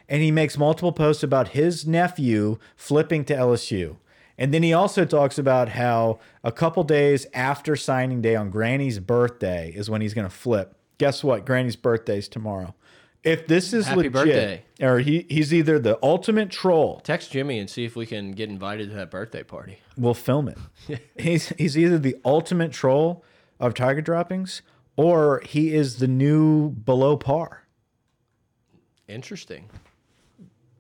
And 0.09 0.23
he 0.23 0.31
makes 0.31 0.59
multiple 0.59 0.93
posts 0.93 1.23
about 1.23 1.49
his 1.49 1.87
nephew 1.87 2.59
flipping 2.77 3.25
to 3.27 3.35
LSU. 3.35 3.97
And 4.37 4.53
then 4.53 4.63
he 4.63 4.73
also 4.73 5.05
talks 5.05 5.39
about 5.39 5.71
how 5.71 6.19
a 6.43 6.53
couple 6.53 6.83
days 6.83 7.27
after 7.33 7.77
signing 7.77 8.21
day 8.21 8.35
on 8.35 8.51
Granny's 8.51 8.99
birthday 8.99 9.73
is 9.75 9.89
when 9.89 10.01
he's 10.01 10.15
going 10.15 10.29
to 10.29 10.35
flip. 10.35 10.77
Guess 10.99 11.25
what? 11.25 11.47
Granny's 11.47 11.77
birthday 11.77 12.19
is 12.19 12.29
tomorrow. 12.29 12.75
If 13.25 13.47
this 13.47 13.73
is 13.73 13.87
Happy 13.87 14.03
legit, 14.03 14.13
birthday. 14.13 14.65
or 14.83 14.99
he 14.99 15.27
he's 15.31 15.53
either 15.55 15.79
the 15.79 15.99
ultimate 16.03 16.51
troll. 16.51 17.01
Text 17.01 17.31
Jimmy 17.33 17.59
and 17.59 17.71
see 17.71 17.85
if 17.85 17.97
we 17.97 18.05
can 18.05 18.33
get 18.33 18.51
invited 18.51 18.91
to 18.91 18.97
that 18.97 19.11
birthday 19.11 19.43
party. 19.43 19.79
We'll 19.97 20.13
film 20.15 20.49
it. 20.49 21.01
he's 21.19 21.49
he's 21.51 21.79
either 21.79 21.99
the 21.99 22.17
ultimate 22.25 22.73
troll 22.73 23.25
of 23.59 23.73
tiger 23.73 24.03
droppings, 24.03 24.61
or 24.97 25.41
he 25.47 25.75
is 25.75 25.97
the 25.99 26.09
new 26.09 26.71
below 26.71 27.17
par. 27.17 27.63
Interesting. 29.09 29.71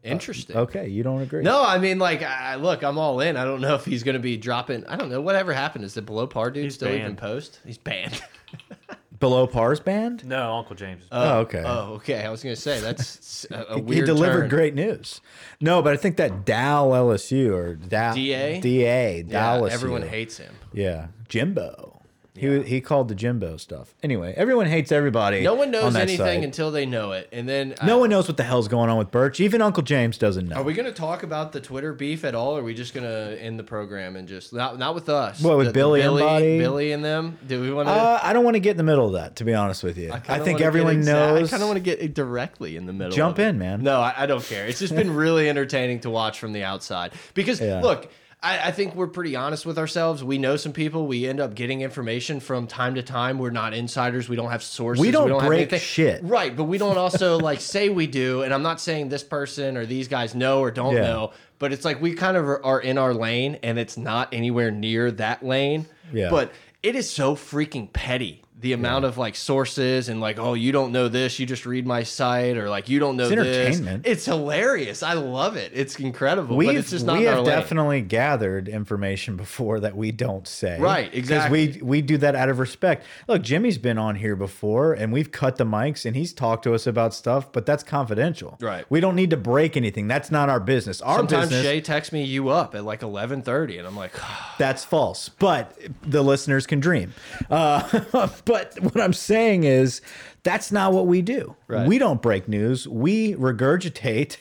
Interesting. 0.03 0.55
Uh, 0.55 0.61
okay, 0.61 0.87
you 0.89 1.03
don't 1.03 1.23
agree? 1.23 1.43
No, 1.43 1.63
I 1.65 1.79
mean, 1.79 1.99
like, 1.99 2.23
I, 2.23 2.57
look, 2.57 2.83
I'm 2.83 2.99
all 2.99 3.21
in. 3.21 3.39
I 3.39 3.45
don't 3.45 3.63
know 3.63 3.75
if 3.75 3.87
he's 3.87 4.03
going 4.03 4.15
to 4.17 4.21
be 4.21 4.37
dropping. 4.37 4.85
I 4.87 4.97
don't 4.97 5.09
know. 5.09 5.23
Whatever 5.23 5.55
happened 5.55 5.85
is 5.87 5.95
the 5.95 6.03
below 6.03 6.27
par 6.27 6.51
dude 6.51 6.65
he's 6.65 6.75
still 6.75 6.89
banned. 6.89 7.01
even 7.01 7.17
post? 7.17 7.59
He's 7.65 7.79
banned. 7.79 8.23
Below 9.21 9.47
Par's 9.47 9.81
band? 9.81 10.25
No, 10.27 10.55
Uncle 10.57 10.75
James. 10.77 11.05
Oh, 11.12 11.23
oh, 11.23 11.39
okay. 11.41 11.62
Oh, 11.65 11.93
okay. 11.95 12.25
I 12.25 12.31
was 12.31 12.43
gonna 12.43 12.57
say 12.57 12.81
that's 12.81 13.47
a, 13.51 13.65
a 13.71 13.79
weird. 13.79 14.01
He 14.01 14.05
delivered 14.15 14.41
turn. 14.43 14.49
great 14.49 14.75
news. 14.75 15.21
No, 15.61 15.83
but 15.83 15.93
I 15.93 15.97
think 15.97 16.17
that 16.17 16.45
Dow 16.45 16.89
LSU 16.89 17.55
or 17.55 17.75
Dow 17.77 18.15
Da 18.15 18.61
Da 18.61 19.23
Dallas. 19.23 19.71
yeah, 19.71 19.75
Everyone 19.75 20.03
hates 20.03 20.39
him. 20.39 20.55
Yeah, 20.73 21.07
Jimbo. 21.29 21.94
He 22.37 22.62
he 22.62 22.80
called 22.80 23.07
the 23.07 23.14
Jimbo 23.14 23.59
stuff. 23.59 23.95
Anyway, 24.03 24.35
everyone 24.37 24.66
hates 24.66 24.91
everybody. 24.91 25.43
No 25.43 25.55
one 25.55 25.70
knows 25.70 25.95
on 25.95 26.01
anything 26.01 26.41
side. 26.41 26.43
until 26.43 26.72
they 26.72 26.85
know 26.85 27.12
it, 27.12 27.28
and 27.30 27.49
then 27.49 27.76
no 27.85 27.99
one 27.99 28.11
knows 28.11 28.26
what 28.26 28.37
the 28.37 28.43
hell's 28.43 28.66
going 28.66 28.91
on 28.91 28.99
with 28.99 29.12
Burch. 29.12 29.39
Even 29.39 29.62
Uncle 29.62 29.85
James 29.85 30.18
doesn't 30.18 30.49
know. 30.49 30.57
Are 30.57 30.64
we 30.64 30.74
going 30.74 30.87
to 30.87 30.93
talk 30.93 31.22
about 31.22 31.53
the 31.53 31.61
Twitter 31.61 31.93
beef 31.93 32.24
at 32.24 32.35
all? 32.35 32.57
Or 32.57 32.61
are 32.61 32.64
we 32.64 32.74
just 32.74 32.93
going 32.93 33.07
to 33.07 33.41
end 33.41 33.57
the 33.57 33.62
program 33.62 34.16
and 34.16 34.26
just 34.26 34.53
not 34.53 34.80
not 34.80 34.97
with 34.97 35.09
us? 35.09 35.41
What 35.41 35.57
with 35.57 35.68
the, 35.68 35.72
Billy, 35.72 36.03
the 36.03 36.09
Billy, 36.09 36.59
Billy 36.59 36.93
and 36.93 37.05
them? 37.05 37.39
Do 37.47 37.61
we 37.61 37.72
want 37.72 37.87
to? 37.87 37.93
Uh, 37.93 38.18
I 38.20 38.32
don't 38.32 38.43
want 38.43 38.57
to 38.57 38.61
get 38.61 38.72
in 38.72 38.78
the 38.78 38.82
middle 38.82 39.07
of 39.07 39.12
that. 39.12 39.37
To 39.37 39.45
be 39.45 39.55
honest 39.55 39.85
with 39.85 39.97
you, 39.97 40.11
I, 40.11 40.20
I 40.28 40.39
think 40.41 40.61
everyone 40.61 41.05
knows. 41.05 41.49
I 41.49 41.51
kind 41.51 41.62
of 41.62 41.68
want 41.68 41.85
to 41.85 41.97
get 41.97 42.14
directly 42.14 42.76
in 42.76 42.87
the 42.87 42.93
middle. 42.93 43.12
Jump 43.12 43.39
in, 43.39 43.61
man. 43.61 43.85
No, 43.85 44.01
I, 44.01 44.12
I, 44.16 44.26
don't 44.26 44.45
care. 44.45 44.66
It's 44.66 44.80
just 44.80 44.97
been 44.97 45.14
really 45.14 45.49
entertaining 45.49 46.01
to 46.01 46.11
watch 46.11 46.41
from 46.41 46.53
the 46.53 46.64
outside 46.64 47.12
because 47.35 47.61
yeah. 47.61 47.80
look 47.80 48.11
I, 48.45 48.69
I, 48.69 48.71
think 48.73 48.95
we're 48.95 49.07
pretty 49.07 49.35
honest 49.37 49.65
with 49.65 49.79
ourselves. 49.79 50.23
We 50.23 50.37
know 50.37 50.57
some 50.57 50.75
people. 50.75 51.07
We 51.07 51.27
end 51.27 51.41
up 51.41 51.55
getting 51.55 51.81
information 51.81 52.41
from 52.41 52.67
time 52.67 52.95
to 52.97 53.03
time. 53.03 53.39
We're 53.39 53.51
not 53.51 53.73
insiders. 53.73 54.29
We 54.29 54.37
don't 54.37 54.51
have 54.51 54.63
sources. 54.63 55.01
We 55.01 55.11
don't, 55.11 55.25
we 55.25 55.31
don't 55.31 55.47
break 55.47 55.75
shit. 55.77 56.23
Right, 56.23 56.55
but 56.55 56.65
we 56.65 56.77
don't 56.77 56.99
also 56.99 57.39
like 57.41 57.63
say 57.63 57.89
we 57.89 58.07
do. 58.07 58.43
And 58.43 58.53
I'm 58.53 58.63
not 58.63 58.81
saying 58.81 59.09
this 59.09 59.25
person 59.25 59.79
or 59.79 59.87
these 59.87 60.09
guys 60.09 60.35
know 60.35 60.61
or 60.61 60.71
don't 60.71 60.95
yeah. 60.95 61.03
know, 61.03 61.33
but 61.59 61.73
it's 61.73 61.87
like 61.87 62.03
we 62.03 62.13
kind 62.13 62.37
of 62.37 62.45
are 62.47 62.81
in 62.81 62.99
our 62.99 63.15
lane 63.15 63.59
and 63.63 63.79
it's 63.79 63.97
not 63.97 64.29
anywhere 64.33 64.71
near 64.71 65.11
that 65.13 65.43
lane. 65.43 65.87
Yeah. 66.13 66.29
But 66.29 66.53
it 66.83 66.95
is 66.95 67.11
so 67.11 67.35
freaking 67.35 67.91
petty 67.93 68.44
the 68.65 68.73
amount 68.73 69.03
yeah. 69.03 69.09
of 69.11 69.19
like 69.19 69.37
sources 69.37 70.09
and 70.09 70.23
like 70.23 70.39
oh 70.39 70.55
you 70.55 70.73
don't 70.73 70.91
know 70.91 71.07
this 71.07 71.39
you 71.39 71.45
just 71.45 71.67
read 71.67 71.87
my 71.87 72.03
site 72.03 72.57
or 72.57 72.71
like 72.71 72.89
you 72.89 72.99
don't 72.99 73.15
know 73.15 73.25
it's 73.25 73.33
entertainment. 73.33 74.05
this 74.05 74.12
it's 74.12 74.25
hilarious. 74.25 75.03
I 75.03 75.12
love 75.12 75.57
it. 75.57 75.73
It's 75.75 75.97
incredible 76.01 76.57
we've, 76.57 76.75
it's 76.75 76.89
just 76.89 77.05
not 77.05 77.19
we 77.19 77.25
have 77.25 77.45
definitely 77.45 78.01
gathered 78.01 78.67
information 78.67 79.37
before 79.37 79.81
that 79.81 79.95
we 79.95 80.12
don't 80.12 80.49
say. 80.49 80.81
Right 80.81 81.15
exactly. 81.15 81.67
because 81.67 81.83
we 81.83 81.87
we 81.87 82.01
do 82.01 82.17
that 82.17 82.35
out 82.35 82.49
of 82.49 82.59
respect. 82.59 83.05
Look 83.29 83.43
jimmy's 83.43 83.77
been 83.77 83.99
on 83.99 84.17
here 84.17 84.35
before 84.35 84.95
and 84.95 85.12
we've 85.12 85.31
cut 85.31 85.57
the 85.57 85.67
mics 85.67 86.07
and 86.07 86.17
he's 86.17 86.33
talked 86.33 86.62
to 86.65 86.73
us 86.73 86.87
about 86.87 87.12
stuff 87.12 87.53
but 87.53 87.67
that's 87.67 87.83
confidential. 87.83 88.57
Right. 88.62 88.87
We 88.89 89.01
don't 89.01 89.15
need 89.15 89.29
to 89.29 89.37
break 89.37 89.77
anything. 89.77 90.09
That's 90.09 90.31
not 90.31 90.49
our 90.49 90.61
business. 90.61 91.03
Our 91.03 91.19
sometimes 91.19 91.51
business, 91.51 91.67
shay 91.67 91.83
texts 91.83 92.15
me 92.15 92.25
you 92.25 92.49
up 92.49 92.75
at 92.75 92.83
like 92.83 93.03
11 93.03 93.43
30 93.43 93.77
and 93.77 93.87
i'm 93.87 93.97
like 93.97 94.12
that's 94.59 94.85
false 94.87 95.29
but 95.29 95.79
the 96.01 96.25
listeners 96.25 96.67
can 96.67 96.81
dream. 96.81 97.12
Uh, 97.51 98.01
but 98.45 98.54
what 98.81 99.01
I'm 99.01 99.13
saying 99.13 99.65
is 99.65 100.01
that's 100.43 100.71
not 100.73 100.93
what 100.93 101.07
we 101.07 101.23
do. 101.23 101.57
Right. 101.69 101.87
We 101.87 101.99
don't 101.99 102.21
break 102.23 102.49
news. 102.49 102.87
We 102.89 103.35
regurgitate 103.35 104.37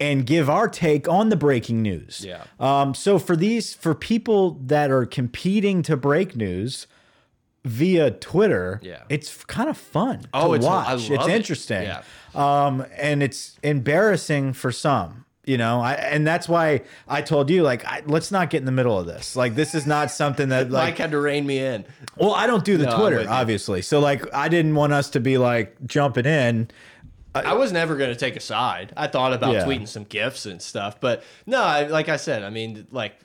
and 0.00 0.26
give 0.26 0.50
our 0.50 0.68
take 0.68 1.08
on 1.08 1.28
the 1.28 1.36
breaking 1.36 1.82
news. 1.82 2.24
Yeah. 2.26 2.44
Um, 2.58 2.94
so 2.94 3.18
for 3.18 3.36
these 3.36 3.74
for 3.74 3.94
people 3.94 4.58
that 4.66 4.90
are 4.90 5.06
competing 5.06 5.82
to 5.82 5.96
break 5.96 6.34
news 6.36 6.86
via 7.64 8.10
Twitter, 8.10 8.80
Yeah. 8.82 9.02
it's 9.08 9.44
kind 9.44 9.68
of 9.70 9.76
fun 9.76 10.22
Oh, 10.34 10.48
to 10.48 10.54
it's- 10.54 10.66
watch. 10.66 11.08
It's 11.08 11.20
love 11.20 11.28
it. 11.30 11.34
interesting. 11.36 11.82
Yeah. 11.82 12.02
Um, 12.34 12.84
and 12.96 13.22
it's 13.22 13.56
embarrassing 13.62 14.54
for 14.54 14.72
some. 14.72 15.24
You 15.44 15.58
know, 15.58 15.80
I, 15.80 15.94
and 15.94 16.24
that's 16.24 16.48
why 16.48 16.82
I 17.08 17.20
told 17.20 17.50
you, 17.50 17.64
like, 17.64 17.84
I, 17.84 18.02
let's 18.06 18.30
not 18.30 18.48
get 18.48 18.58
in 18.58 18.64
the 18.64 18.70
middle 18.70 18.96
of 18.96 19.06
this. 19.06 19.34
Like, 19.34 19.56
this 19.56 19.74
is 19.74 19.88
not 19.88 20.12
something 20.12 20.50
that, 20.50 20.70
like, 20.70 20.90
Mike 20.92 20.98
had 20.98 21.10
to 21.10 21.18
rein 21.20 21.44
me 21.44 21.58
in. 21.58 21.84
well, 22.16 22.32
I 22.32 22.46
don't 22.46 22.64
do 22.64 22.76
the 22.78 22.84
No, 22.86 22.96
Twitter, 22.96 23.26
obviously. 23.28 23.82
So, 23.82 23.98
like, 23.98 24.32
I 24.32 24.48
didn't 24.48 24.76
want 24.76 24.92
us 24.92 25.10
to 25.10 25.20
be 25.20 25.38
like 25.38 25.76
jumping 25.84 26.26
in. 26.26 26.70
I 27.34 27.54
was 27.54 27.72
never 27.72 27.96
going 27.96 28.10
to 28.10 28.16
take 28.16 28.36
a 28.36 28.40
side. 28.40 28.92
I 28.96 29.06
thought 29.08 29.32
about 29.32 29.54
Yeah. 29.54 29.64
tweeting 29.64 29.88
some 29.88 30.04
gifs 30.04 30.46
and 30.46 30.60
stuff, 30.62 31.00
but 31.00 31.24
no, 31.46 31.60
I, 31.62 31.86
like 31.86 32.08
I 32.08 32.18
said, 32.18 32.44
I 32.44 32.50
mean, 32.50 32.86
like, 32.92 33.16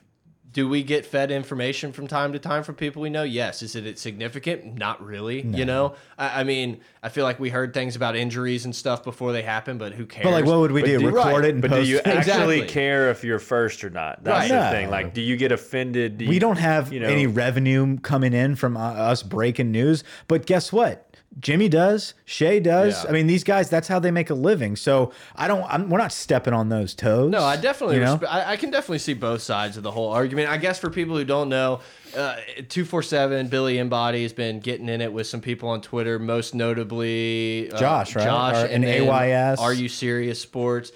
do 0.58 0.68
we 0.68 0.82
get 0.82 1.06
fed 1.06 1.30
information 1.30 1.92
from 1.92 2.08
time 2.08 2.32
to 2.32 2.38
time 2.40 2.64
from 2.64 2.74
people 2.74 3.00
we 3.00 3.08
know? 3.08 3.22
Yes. 3.22 3.62
Is 3.62 3.76
it 3.76 3.96
significant? 3.96 4.76
Not 4.76 5.00
really. 5.00 5.42
You 5.42 5.64
know, 5.64 5.94
I, 6.18 6.40
I 6.40 6.42
mean, 6.42 6.80
I 7.00 7.10
feel 7.10 7.22
like 7.22 7.38
we 7.38 7.48
heard 7.48 7.72
things 7.72 7.94
about 7.94 8.16
injuries 8.16 8.64
and 8.64 8.74
stuff 8.74 9.04
before 9.04 9.30
they 9.30 9.42
happen, 9.42 9.78
but 9.78 9.92
who 9.92 10.04
cares? 10.04 10.24
But 10.24 10.32
like, 10.32 10.44
what 10.46 10.58
would 10.58 10.72
we 10.72 10.82
do? 10.82 10.98
do- 10.98 11.06
Record 11.10 11.24
right. 11.26 11.44
it 11.44 11.50
and 11.52 11.62
But 11.62 11.70
do 11.70 11.82
you 11.84 11.98
it? 11.98 12.06
actually 12.08 12.56
Exactly. 12.58 12.62
care 12.66 13.08
if 13.12 13.22
you're 13.22 13.38
first 13.38 13.84
or 13.84 13.90
not? 13.90 14.24
That's 14.24 14.50
Right. 14.50 14.58
the 14.58 14.64
No. 14.64 14.70
thing. 14.72 14.90
Like, 14.90 15.14
do 15.14 15.20
you 15.22 15.36
get 15.36 15.52
offended? 15.52 16.18
Do 16.18 16.26
we 16.26 16.34
you- 16.34 16.40
don't 16.40 16.58
have 16.58 16.92
you 16.92 16.98
know- 16.98 17.06
any 17.06 17.28
revenue 17.28 17.96
coming 18.00 18.32
in 18.32 18.56
from 18.56 18.76
uh, 18.76 18.80
us 18.80 19.22
breaking 19.22 19.70
news. 19.70 20.02
But 20.26 20.44
guess 20.44 20.72
what? 20.72 21.07
Jimmy 21.40 21.68
does. 21.68 22.14
Shay 22.24 22.58
does. 22.58 23.04
Yeah. 23.04 23.10
I 23.10 23.12
mean, 23.12 23.26
these 23.26 23.44
guys. 23.44 23.70
That's 23.70 23.86
how 23.86 23.98
they 23.98 24.10
make 24.10 24.30
a 24.30 24.34
living. 24.34 24.74
So 24.76 25.12
I 25.36 25.46
don't. 25.46 25.62
I'm, 25.68 25.88
we're 25.88 25.98
not 25.98 26.10
stepping 26.12 26.52
on 26.52 26.68
those 26.68 26.94
toes. 26.94 27.30
No, 27.30 27.44
I 27.44 27.56
definitely, 27.56 27.96
You 27.96 28.04
know? 28.04 28.20
I, 28.28 28.52
I 28.52 28.56
can 28.56 28.70
definitely 28.70 28.98
see 28.98 29.14
both 29.14 29.42
sides 29.42 29.76
of 29.76 29.82
the 29.82 29.90
whole 29.90 30.10
argument. 30.10 30.48
I 30.48 30.56
guess 30.56 30.78
for 30.80 30.90
people 30.90 31.16
who 31.16 31.24
don't 31.24 31.48
know, 31.48 31.80
uh, 32.16 32.36
two 32.68 32.84
four 32.84 33.02
seven 33.02 33.48
Billy 33.48 33.78
Embody 33.78 34.22
has 34.22 34.32
been 34.32 34.58
getting 34.58 34.88
in 34.88 35.00
it 35.00 35.12
with 35.12 35.26
some 35.26 35.40
people 35.40 35.68
on 35.68 35.80
Twitter, 35.80 36.18
most 36.18 36.54
notably 36.56 37.70
uh, 37.70 37.78
Josh, 37.78 38.16
right? 38.16 38.24
Josh, 38.24 38.56
Or- 38.56 38.66
and 38.66 38.84
and 38.84 39.08
AYS. 39.08 39.58
Are 39.60 39.72
you 39.72 39.88
serious 39.88 40.40
sports? 40.40 40.92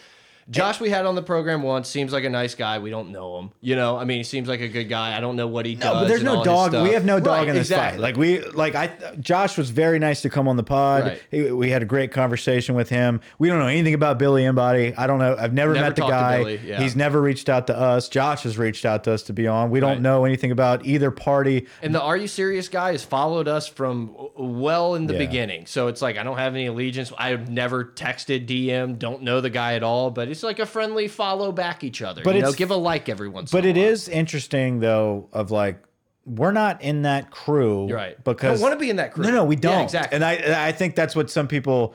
Josh, 0.51 0.81
we 0.81 0.91
had 0.91 1.07
on 1.07 1.15
the 1.15 1.23
program 1.23 1.63
once. 1.63 1.89
Seems 1.89 2.13
like 2.13 2.25
a 2.25 2.31
nice 2.31 2.55
guy. 2.55 2.79
We 2.79 2.91
don't 2.91 3.11
know 3.11 3.39
him. 3.39 3.51
You 3.61 3.77
know, 3.77 3.97
I 3.97 4.05
mean, 4.05 4.19
he 4.19 4.25
seems 4.25 4.49
like 4.49 4.61
a 4.61 4.69
good 4.69 4.89
guy. 4.89 5.17
I 5.17 5.21
don't 5.21 5.37
know 5.37 5.47
what 5.47 5.67
he 5.67 5.75
does. 5.75 5.85
No, 5.95 6.01
but 6.01 6.09
there's 6.09 6.23
no 6.23 6.43
dog. 6.45 6.73
We 6.73 6.93
have 6.95 7.05
no 7.05 7.21
dog 7.21 7.41
Right, 7.43 7.49
in 7.49 7.55
this 7.55 7.69
exactly. 7.69 7.99
fight. 7.99 8.03
Like 8.03 8.17
we, 8.17 8.41
like 8.41 8.75
I, 8.75 9.15
Josh 9.21 9.57
was 9.57 9.71
very 9.71 9.99
nice 9.99 10.23
to 10.23 10.31
come 10.31 10.49
on 10.49 10.57
the 10.57 10.63
pod. 10.63 11.05
Right. 11.05 11.23
He, 11.31 11.51
we 11.53 11.71
had 11.71 11.83
a 11.83 11.87
great 11.87 12.11
conversation 12.13 12.75
with 12.75 12.89
him. 12.89 13.21
We 13.39 13.49
don't 13.49 13.59
know 13.59 13.67
anything 13.69 13.95
about 13.95 14.19
Billy 14.19 14.45
Embody. 14.45 14.95
I 14.97 15.07
don't 15.07 15.19
know. 15.19 15.37
I've 15.39 15.53
never, 15.53 15.75
Never 15.75 15.87
met 15.87 15.97
the 15.97 16.03
guy. 16.03 16.39
Yeah. 16.65 16.81
He's 16.81 16.97
never 16.97 17.21
reached 17.21 17.49
out 17.49 17.67
to 17.69 17.77
us. 17.79 18.09
Josh 18.09 18.43
has 18.43 18.59
reached 18.59 18.85
out 18.85 19.05
to 19.05 19.13
us 19.13 19.23
to 19.25 19.33
be 19.33 19.47
on. 19.47 19.71
We 19.71 19.81
don't 19.81 19.93
Right. 19.93 20.01
know 20.01 20.25
anything 20.25 20.51
about 20.51 20.85
either 20.85 21.11
party. 21.11 21.67
And 21.83 21.95
the 21.95 22.01
Are 22.03 22.17
You 22.17 22.27
Serious 22.27 22.69
guy 22.69 22.93
has 22.93 23.05
followed 23.05 23.47
us 23.49 23.69
from 23.69 24.17
well 24.37 24.95
in 24.97 25.07
the 25.07 25.13
Yeah. 25.15 25.19
beginning. 25.21 25.67
So 25.67 25.87
it's 25.89 26.03
like, 26.03 26.17
I 26.19 26.23
don't 26.25 26.39
have 26.39 26.55
any 26.55 26.67
allegiance. 26.67 27.13
I've 27.17 27.49
never 27.49 27.85
texted, 27.85 28.47
DM, 28.47 28.99
don't 28.99 29.23
know 29.23 29.41
the 29.41 29.51
guy 29.51 29.75
at 29.75 29.83
all, 29.83 30.11
but 30.11 30.29
it's 30.33 30.43
like 30.43 30.59
a 30.59 30.67
friendly 30.67 31.07
follow 31.09 31.53
back 31.53 31.85
each 31.85 32.03
other. 32.03 32.23
But 32.25 32.35
you 32.35 32.41
know, 32.41 32.49
it's- 32.49 32.59
give 32.59 32.71
a 32.71 32.77
like 32.77 33.09
every 33.09 33.29
once 33.29 33.53
But 33.53 33.65
in 33.65 33.77
a 33.77 33.81
while. 33.81 33.91
is 33.91 34.09
interesting 34.09 34.81
though 34.81 35.29
of 35.33 35.51
like 35.51 35.83
we're 36.25 36.53
not 36.53 36.83
in 36.83 37.03
that 37.03 37.31
crew, 37.31 37.89
You're 37.89 37.97
right. 37.97 38.25
Because 38.25 38.61
Don't 38.61 38.69
wanna 38.71 38.81
be 38.81 38.91
in 38.91 38.97
that 38.97 39.13
crew. 39.13 39.25
No, 39.25 39.31
no, 39.31 39.45
we 39.45 39.57
don't. 39.57 39.83
exactly. 39.83 40.17
And 40.17 40.25
I, 40.25 40.69
I 40.69 40.73
think 40.73 40.95
that's 40.95 41.15
what 41.17 41.31
some 41.31 41.49
people 41.49 41.95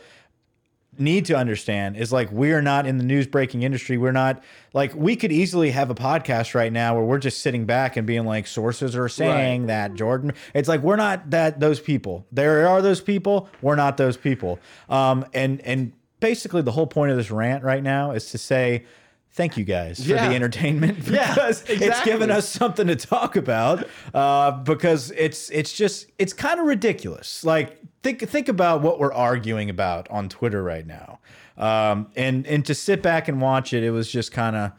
need 0.99 1.25
to 1.25 1.35
understand 1.35 1.95
is 1.95 2.11
like 2.11 2.31
we 2.31 2.51
are 2.51 2.61
not 2.61 2.87
in 2.87 2.97
the 2.97 3.03
news 3.03 3.27
breaking 3.27 3.61
industry. 3.61 3.97
We're 3.97 4.11
not 4.11 4.43
like 4.73 4.93
we 4.95 5.15
could 5.15 5.31
easily 5.31 5.69
have 5.69 5.89
a 5.91 5.95
podcast 5.95 6.55
right 6.55 6.73
now 6.73 6.95
where 6.95 7.03
we're 7.03 7.19
just 7.19 7.41
sitting 7.41 7.65
back 7.65 7.97
and 7.97 8.07
being 8.07 8.25
like 8.25 8.47
sources 8.47 8.95
are 8.95 9.07
saying 9.07 9.67
that 9.67 9.93
Jordan. 9.93 10.33
It's 10.55 10.67
like 10.67 10.81
we're 10.81 10.95
not 10.95 11.29
that 11.29 11.59
those 11.59 11.79
people. 11.79 12.25
There 12.31 12.67
are 12.67 12.81
those 12.81 12.99
people. 12.99 13.47
We're 13.61 13.75
not 13.75 13.97
those 13.97 14.17
people. 14.17 14.59
Um, 14.89 15.25
and 15.35 15.61
and 15.61 15.93
basically 16.19 16.61
the 16.61 16.71
whole 16.71 16.87
point 16.87 17.11
of 17.11 17.17
this 17.17 17.31
rant 17.31 17.63
right 17.63 17.83
now 17.83 18.11
is 18.11 18.31
to 18.31 18.37
say. 18.37 18.85
Thank 19.31 19.55
you 19.55 19.65
guys 19.65 20.01
for 20.01 20.09
Yeah. 20.09 20.29
the 20.29 20.33
entertainment 20.35 20.97
Yeah, 21.07 21.31
because 21.31 21.63
it's 21.67 22.03
given 22.03 22.31
us 22.31 22.49
something 22.49 22.87
to 22.87 22.95
talk 22.95 23.35
about 23.35 23.87
uh, 24.11 24.49
because 24.63 25.11
it's 25.11 25.51
it's 25.51 25.73
just 25.73 26.07
it's 26.17 26.33
kind 26.33 26.59
of 26.59 26.65
ridiculous. 26.65 27.43
Like 27.43 27.79
think 28.01 28.27
think 28.27 28.49
about 28.49 28.81
what 28.81 28.99
we're 28.99 29.13
arguing 29.13 29.69
about 29.69 30.09
on 30.09 30.27
Twitter 30.27 30.63
right 30.63 30.87
now, 30.87 31.19
um, 31.55 32.07
and 32.15 32.47
and 32.47 32.65
to 32.65 32.73
sit 32.73 33.03
back 33.03 33.27
and 33.27 33.39
watch 33.39 33.73
it, 33.73 33.83
it 33.83 33.91
was 33.91 34.11
just 34.11 34.31
kind 34.31 34.55
of, 34.55 34.71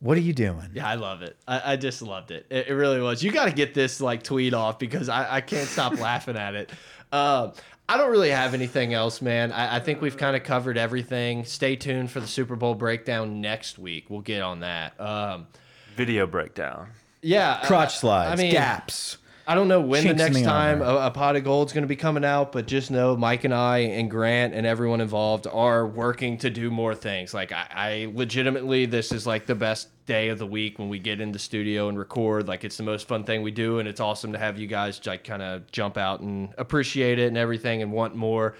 what 0.00 0.18
are 0.18 0.22
you 0.22 0.32
doing? 0.32 0.70
Yeah, 0.74 0.88
I 0.88 0.96
love 0.96 1.22
it. 1.22 1.36
I, 1.46 1.74
I 1.74 1.76
just 1.76 2.02
loved 2.02 2.32
it. 2.32 2.46
it. 2.50 2.66
It 2.68 2.74
really 2.74 3.00
was. 3.00 3.22
You 3.22 3.30
got 3.30 3.44
to 3.44 3.52
get 3.52 3.72
this 3.72 4.00
like 4.00 4.24
tweet 4.24 4.52
off 4.52 4.80
because 4.80 5.08
I, 5.08 5.36
I 5.36 5.40
can't 5.42 5.68
stop 5.68 5.96
laughing 6.00 6.36
at 6.36 6.56
it. 6.56 6.70
Um, 7.12 7.52
I 7.92 7.98
don't 7.98 8.10
really 8.10 8.30
have 8.30 8.54
anything 8.54 8.94
else, 8.94 9.20
man. 9.20 9.52
I, 9.52 9.76
I 9.76 9.80
think 9.80 10.00
we've 10.00 10.16
kind 10.16 10.34
of 10.34 10.44
covered 10.44 10.78
everything. 10.78 11.44
Stay 11.44 11.76
tuned 11.76 12.10
for 12.10 12.20
the 12.20 12.26
Super 12.26 12.56
Bowl 12.56 12.74
breakdown 12.74 13.42
next 13.42 13.78
week. 13.78 14.06
We'll 14.08 14.22
get 14.22 14.40
on 14.40 14.60
that. 14.60 14.98
Um, 14.98 15.46
video 15.94 16.26
breakdown. 16.26 16.88
yeah, 17.20 17.60
Crotch 17.66 17.88
I- 17.88 17.92
slides, 17.92 18.40
I 18.40 18.42
mean, 18.42 18.52
gaps. 18.52 19.18
I 19.46 19.54
don't 19.54 19.68
know 19.68 19.80
when 19.80 20.02
the 20.02 20.14
Chinks 20.14 20.34
next 20.34 20.42
time 20.42 20.82
a, 20.82 20.96
a 21.06 21.10
pot 21.10 21.36
of 21.36 21.44
gold's 21.44 21.72
going 21.72 21.82
to 21.82 21.88
be 21.88 21.96
coming 21.96 22.24
out, 22.24 22.52
but 22.52 22.66
just 22.66 22.90
know 22.90 23.16
Mike 23.16 23.44
and 23.44 23.52
I 23.52 23.78
and 23.78 24.10
Grant 24.10 24.54
and 24.54 24.66
everyone 24.66 25.00
involved 25.00 25.46
are 25.46 25.86
working 25.86 26.38
to 26.38 26.50
do 26.50 26.70
more 26.70 26.94
things. 26.94 27.34
Like 27.34 27.50
I, 27.50 27.66
I 27.70 28.12
legitimately, 28.14 28.86
this 28.86 29.10
is 29.10 29.26
like 29.26 29.46
the 29.46 29.54
best 29.54 29.88
day 30.06 30.28
of 30.28 30.38
the 30.38 30.46
week 30.46 30.78
when 30.78 30.88
we 30.88 30.98
get 30.98 31.20
in 31.20 31.32
the 31.32 31.38
studio 31.38 31.88
and 31.88 31.98
record. 31.98 32.46
Like 32.46 32.64
it's 32.64 32.76
the 32.76 32.82
most 32.84 33.08
fun 33.08 33.24
thing 33.24 33.42
we 33.42 33.50
do, 33.50 33.80
and 33.80 33.88
it's 33.88 34.00
awesome 34.00 34.32
to 34.32 34.38
have 34.38 34.58
you 34.58 34.68
guys 34.68 35.04
like 35.06 35.24
kind 35.24 35.42
of 35.42 35.70
jump 35.72 35.96
out 35.96 36.20
and 36.20 36.54
appreciate 36.56 37.18
it 37.18 37.26
and 37.26 37.36
everything 37.36 37.82
and 37.82 37.92
want 37.92 38.14
more. 38.14 38.54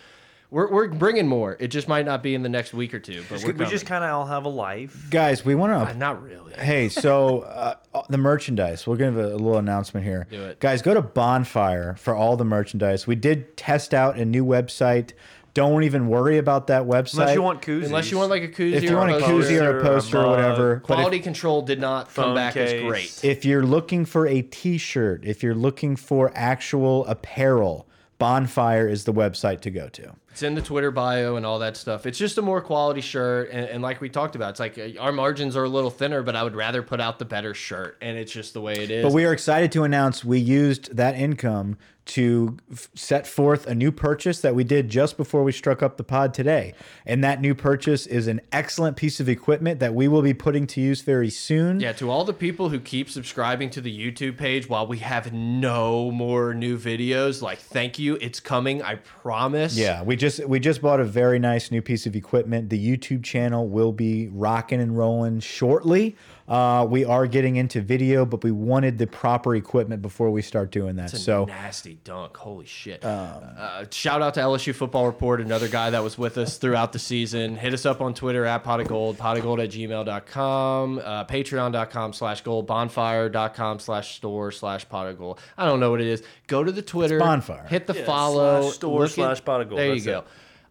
We're, 0.53 0.70
we're 0.70 0.88
bringing 0.88 1.26
more. 1.26 1.57
It 1.59 1.68
just 1.68 1.88
might 1.88 2.05
not 2.05 2.22
be 2.22 2.34
in 2.34 2.42
the 2.42 2.48
next 2.50 2.74
week 2.74 2.92
or 2.92 2.98
two, 2.98 3.24
but 3.30 3.42
we're 3.42 3.55
we 3.55 3.64
just 3.64 3.86
kind 3.86 4.05
of 4.05 4.11
all 4.11 4.26
have 4.26 4.44
a 4.44 4.50
life. 4.50 5.07
Guys, 5.09 5.46
we 5.46 5.55
want 5.55 5.72
Uh, 5.72 5.86
to. 5.92 5.94
not 5.98 6.22
really. 6.22 6.53
Hey, 6.53 6.90
so 6.90 7.40
uh, 7.94 8.03
the 8.11 8.18
merchandise. 8.18 8.86
We're 8.86 8.96
gonna 8.98 9.12
have 9.12 9.32
a 9.32 9.36
little 9.36 9.57
announcement 9.57 10.05
here. 10.05 10.26
Do 10.30 10.42
it. 10.44 10.61
guys. 10.61 10.82
Go 10.82 10.92
to 10.92 11.00
Bonfire 11.00 11.96
for 11.98 12.14
all 12.14 12.36
the 12.36 12.44
merchandise. 12.44 13.07
We 13.07 13.16
did 13.16 13.57
test 13.57 13.94
out 13.94 14.18
a 14.18 14.26
new 14.26 14.44
website. 14.44 15.12
Don't 15.55 15.84
even 15.84 16.09
worry 16.09 16.36
about 16.36 16.66
that 16.66 16.82
website. 16.84 17.14
Unless 17.20 17.34
you 17.34 17.42
want 17.42 17.62
koozies. 17.62 17.86
Unless 17.86 18.11
you 18.11 18.18
want 18.18 18.28
like 18.28 18.42
a 18.42 18.48
koozie, 18.48 18.72
if 18.72 18.82
you 18.84 18.92
or 18.94 18.98
want 18.98 19.11
a 19.11 19.20
poster. 19.20 19.32
koozie 19.32 19.61
or 19.62 19.70
a 19.70 19.72
or 19.74 19.78
a 19.78 19.82
poster 19.82 20.18
or 20.18 20.22
mug. 20.22 20.30
whatever. 20.36 20.74
but 20.76 20.92
if- 20.94 20.96
Quality 20.98 21.20
control 21.20 21.62
did 21.62 21.80
not 21.80 22.07
come 22.07 22.24
Phone 22.26 22.34
back 22.34 22.57
as 22.59 22.78
great. 22.82 23.20
If 23.24 23.46
you're 23.46 23.64
looking 23.64 24.05
for 24.05 24.26
a 24.26 24.42
t-shirt, 24.42 25.24
if 25.24 25.42
you're 25.42 25.55
looking 25.55 25.96
for 25.96 26.30
actual 26.34 27.07
apparel, 27.07 27.86
Bonfire 28.18 28.86
is 28.86 29.05
the 29.05 29.12
website 29.14 29.61
to 29.62 29.70
go 29.70 29.88
to. 29.88 30.12
It's 30.32 30.42
in 30.42 30.54
the 30.54 30.62
Twitter 30.62 30.90
bio 30.90 31.36
and 31.36 31.44
all 31.44 31.58
that 31.58 31.76
stuff. 31.76 32.06
It's 32.06 32.18
just 32.18 32.38
a 32.38 32.42
more 32.42 32.60
quality 32.62 33.02
shirt, 33.02 33.50
and, 33.52 33.66
and 33.66 33.82
like 33.82 34.00
we 34.00 34.08
talked 34.08 34.34
about, 34.34 34.50
it's 34.50 34.60
like 34.60 34.78
uh, 34.78 34.98
our 34.98 35.12
margins 35.12 35.56
are 35.56 35.64
a 35.64 35.68
little 35.68 35.90
thinner, 35.90 36.22
but 36.22 36.34
I 36.34 36.42
would 36.42 36.54
rather 36.56 36.82
put 36.82 37.00
out 37.00 37.18
the 37.18 37.26
better 37.26 37.52
shirt, 37.52 37.98
and 38.00 38.16
it's 38.16 38.32
just 38.32 38.54
the 38.54 38.60
way 38.62 38.72
it 38.72 38.90
is. 38.90 39.04
But 39.04 39.12
we 39.12 39.26
are 39.26 39.32
excited 39.32 39.70
to 39.72 39.84
announce 39.84 40.24
we 40.24 40.38
used 40.38 40.96
that 40.96 41.16
income 41.16 41.76
to 42.04 42.56
f- 42.72 42.88
set 42.96 43.28
forth 43.28 43.64
a 43.68 43.74
new 43.76 43.92
purchase 43.92 44.40
that 44.40 44.56
we 44.56 44.64
did 44.64 44.88
just 44.88 45.16
before 45.16 45.44
we 45.44 45.52
struck 45.52 45.84
up 45.84 45.96
the 45.96 46.02
pod 46.02 46.34
today. 46.34 46.74
And 47.06 47.22
that 47.22 47.40
new 47.40 47.54
purchase 47.54 48.08
is 48.08 48.26
an 48.26 48.40
excellent 48.50 48.96
piece 48.96 49.20
of 49.20 49.28
equipment 49.28 49.78
that 49.78 49.94
we 49.94 50.08
will 50.08 50.22
be 50.22 50.34
putting 50.34 50.66
to 50.68 50.80
use 50.80 51.02
very 51.02 51.30
soon. 51.30 51.78
yeah, 51.78 51.92
to 51.92 52.10
all 52.10 52.24
the 52.24 52.32
people 52.32 52.70
who 52.70 52.80
keep 52.80 53.08
subscribing 53.08 53.70
to 53.70 53.80
the 53.80 53.96
YouTube 53.96 54.36
page 54.36 54.68
while 54.68 54.84
we 54.84 54.98
have 54.98 55.32
no 55.32 56.10
more 56.10 56.54
new 56.54 56.76
videos, 56.76 57.40
like 57.40 57.60
thank 57.60 58.00
you, 58.00 58.18
it's 58.20 58.40
coming. 58.40 58.82
I 58.82 58.96
promise. 58.96 59.76
Yeah, 59.76 60.02
we 60.02 60.16
just 60.22 60.46
we 60.46 60.60
just 60.60 60.80
bought 60.80 61.00
a 61.00 61.04
very 61.04 61.40
nice 61.40 61.72
new 61.72 61.82
piece 61.82 62.06
of 62.06 62.14
equipment. 62.14 62.70
The 62.70 62.78
YouTube 62.78 63.24
channel 63.24 63.66
will 63.66 63.90
be 63.90 64.28
rocking 64.28 64.80
and 64.80 64.96
rolling 64.96 65.40
shortly. 65.40 66.16
Uh, 66.49 66.84
we 66.88 67.05
are 67.05 67.26
getting 67.26 67.57
into 67.57 67.80
video, 67.80 68.26
but 68.26 68.43
we 68.43 68.51
wanted 68.51 68.99
the 68.99 69.07
proper 69.07 69.55
equipment 69.55 70.03
before 70.03 70.30
we 70.30 70.43
start 70.43 70.70
doing 70.70 70.97
that. 70.97 71.11
So 71.11 71.45
nasty 71.45 71.99
dunk. 72.05 72.36
Holy 72.36 72.66
shit. 72.66 73.05
Um, 73.05 73.43
uh, 73.57 73.84
shout 73.90 74.22
out 74.22 74.34
to 74.34 74.40
LSU 74.40 74.74
Football 74.74 75.07
Report, 75.07 75.40
another 75.40 75.68
guy 75.68 75.90
that 75.90 76.03
was 76.03 76.18
with 76.18 76.38
us 76.38 76.59
throughout 76.59 76.93
the 76.93 76.99
season. 76.99 77.57
Hit 77.57 77.72
us 77.74 77.86
up 77.86 78.01
on 78.01 78.12
Twitter 78.14 78.45
at 78.45 78.64
pot 78.64 78.80
of 78.80 78.88
gold, 78.88 79.18
pot 79.18 79.36
of 79.36 79.45
gold 79.45 79.61
at 79.61 79.70
gmail.com, 79.70 80.99
uh, 80.99 81.24
patreon.com 81.24 82.12
slash 82.12 82.40
gold, 82.43 82.66
bonfire.com 82.66 83.78
slash 83.78 84.16
store 84.16 84.51
slash 84.51 84.88
pot 84.88 85.07
of 85.09 85.18
gold. 85.18 85.40
I 85.57 85.64
don't 85.66 85.80
know 85.80 85.90
what 85.90 86.01
it 86.01 86.07
is. 86.09 86.22
Go 86.49 86.64
to 86.64 86.72
the 86.72 86.82
Twitter. 86.82 87.18
Bonfire. 87.18 87.66
Hit 87.68 87.86
the 87.86 87.95
Yeah, 87.95 88.05
follow. 88.05 88.62
slash 88.62 88.74
store 88.74 89.01
look 89.01 89.11
slash 89.11 89.45
pot 89.45 89.61
of 89.61 89.68
gold. 89.68 89.78
There 89.78 89.95
you 89.95 90.01
go. 90.03 90.18
it. 90.18 90.24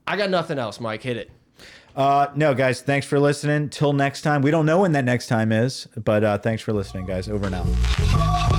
I 0.05 0.17
got 0.17 0.29
nothing 0.29 0.59
else, 0.59 0.79
Mike. 0.79 1.03
Hit 1.03 1.17
it. 1.17 1.31
Uh, 1.95 2.27
no, 2.35 2.53
guys, 2.53 2.81
thanks 2.81 3.05
for 3.05 3.19
listening. 3.19 3.69
Till 3.69 3.93
next 3.93 4.21
time. 4.21 4.41
We 4.41 4.51
don't 4.51 4.65
know 4.65 4.81
when 4.81 4.93
that 4.93 5.05
next 5.05 5.27
time 5.27 5.51
is, 5.51 5.87
but 6.03 6.23
uh, 6.23 6.37
thanks 6.37 6.61
for 6.61 6.73
listening, 6.73 7.05
guys. 7.05 7.27
Over 7.27 7.53
out. 7.53 8.50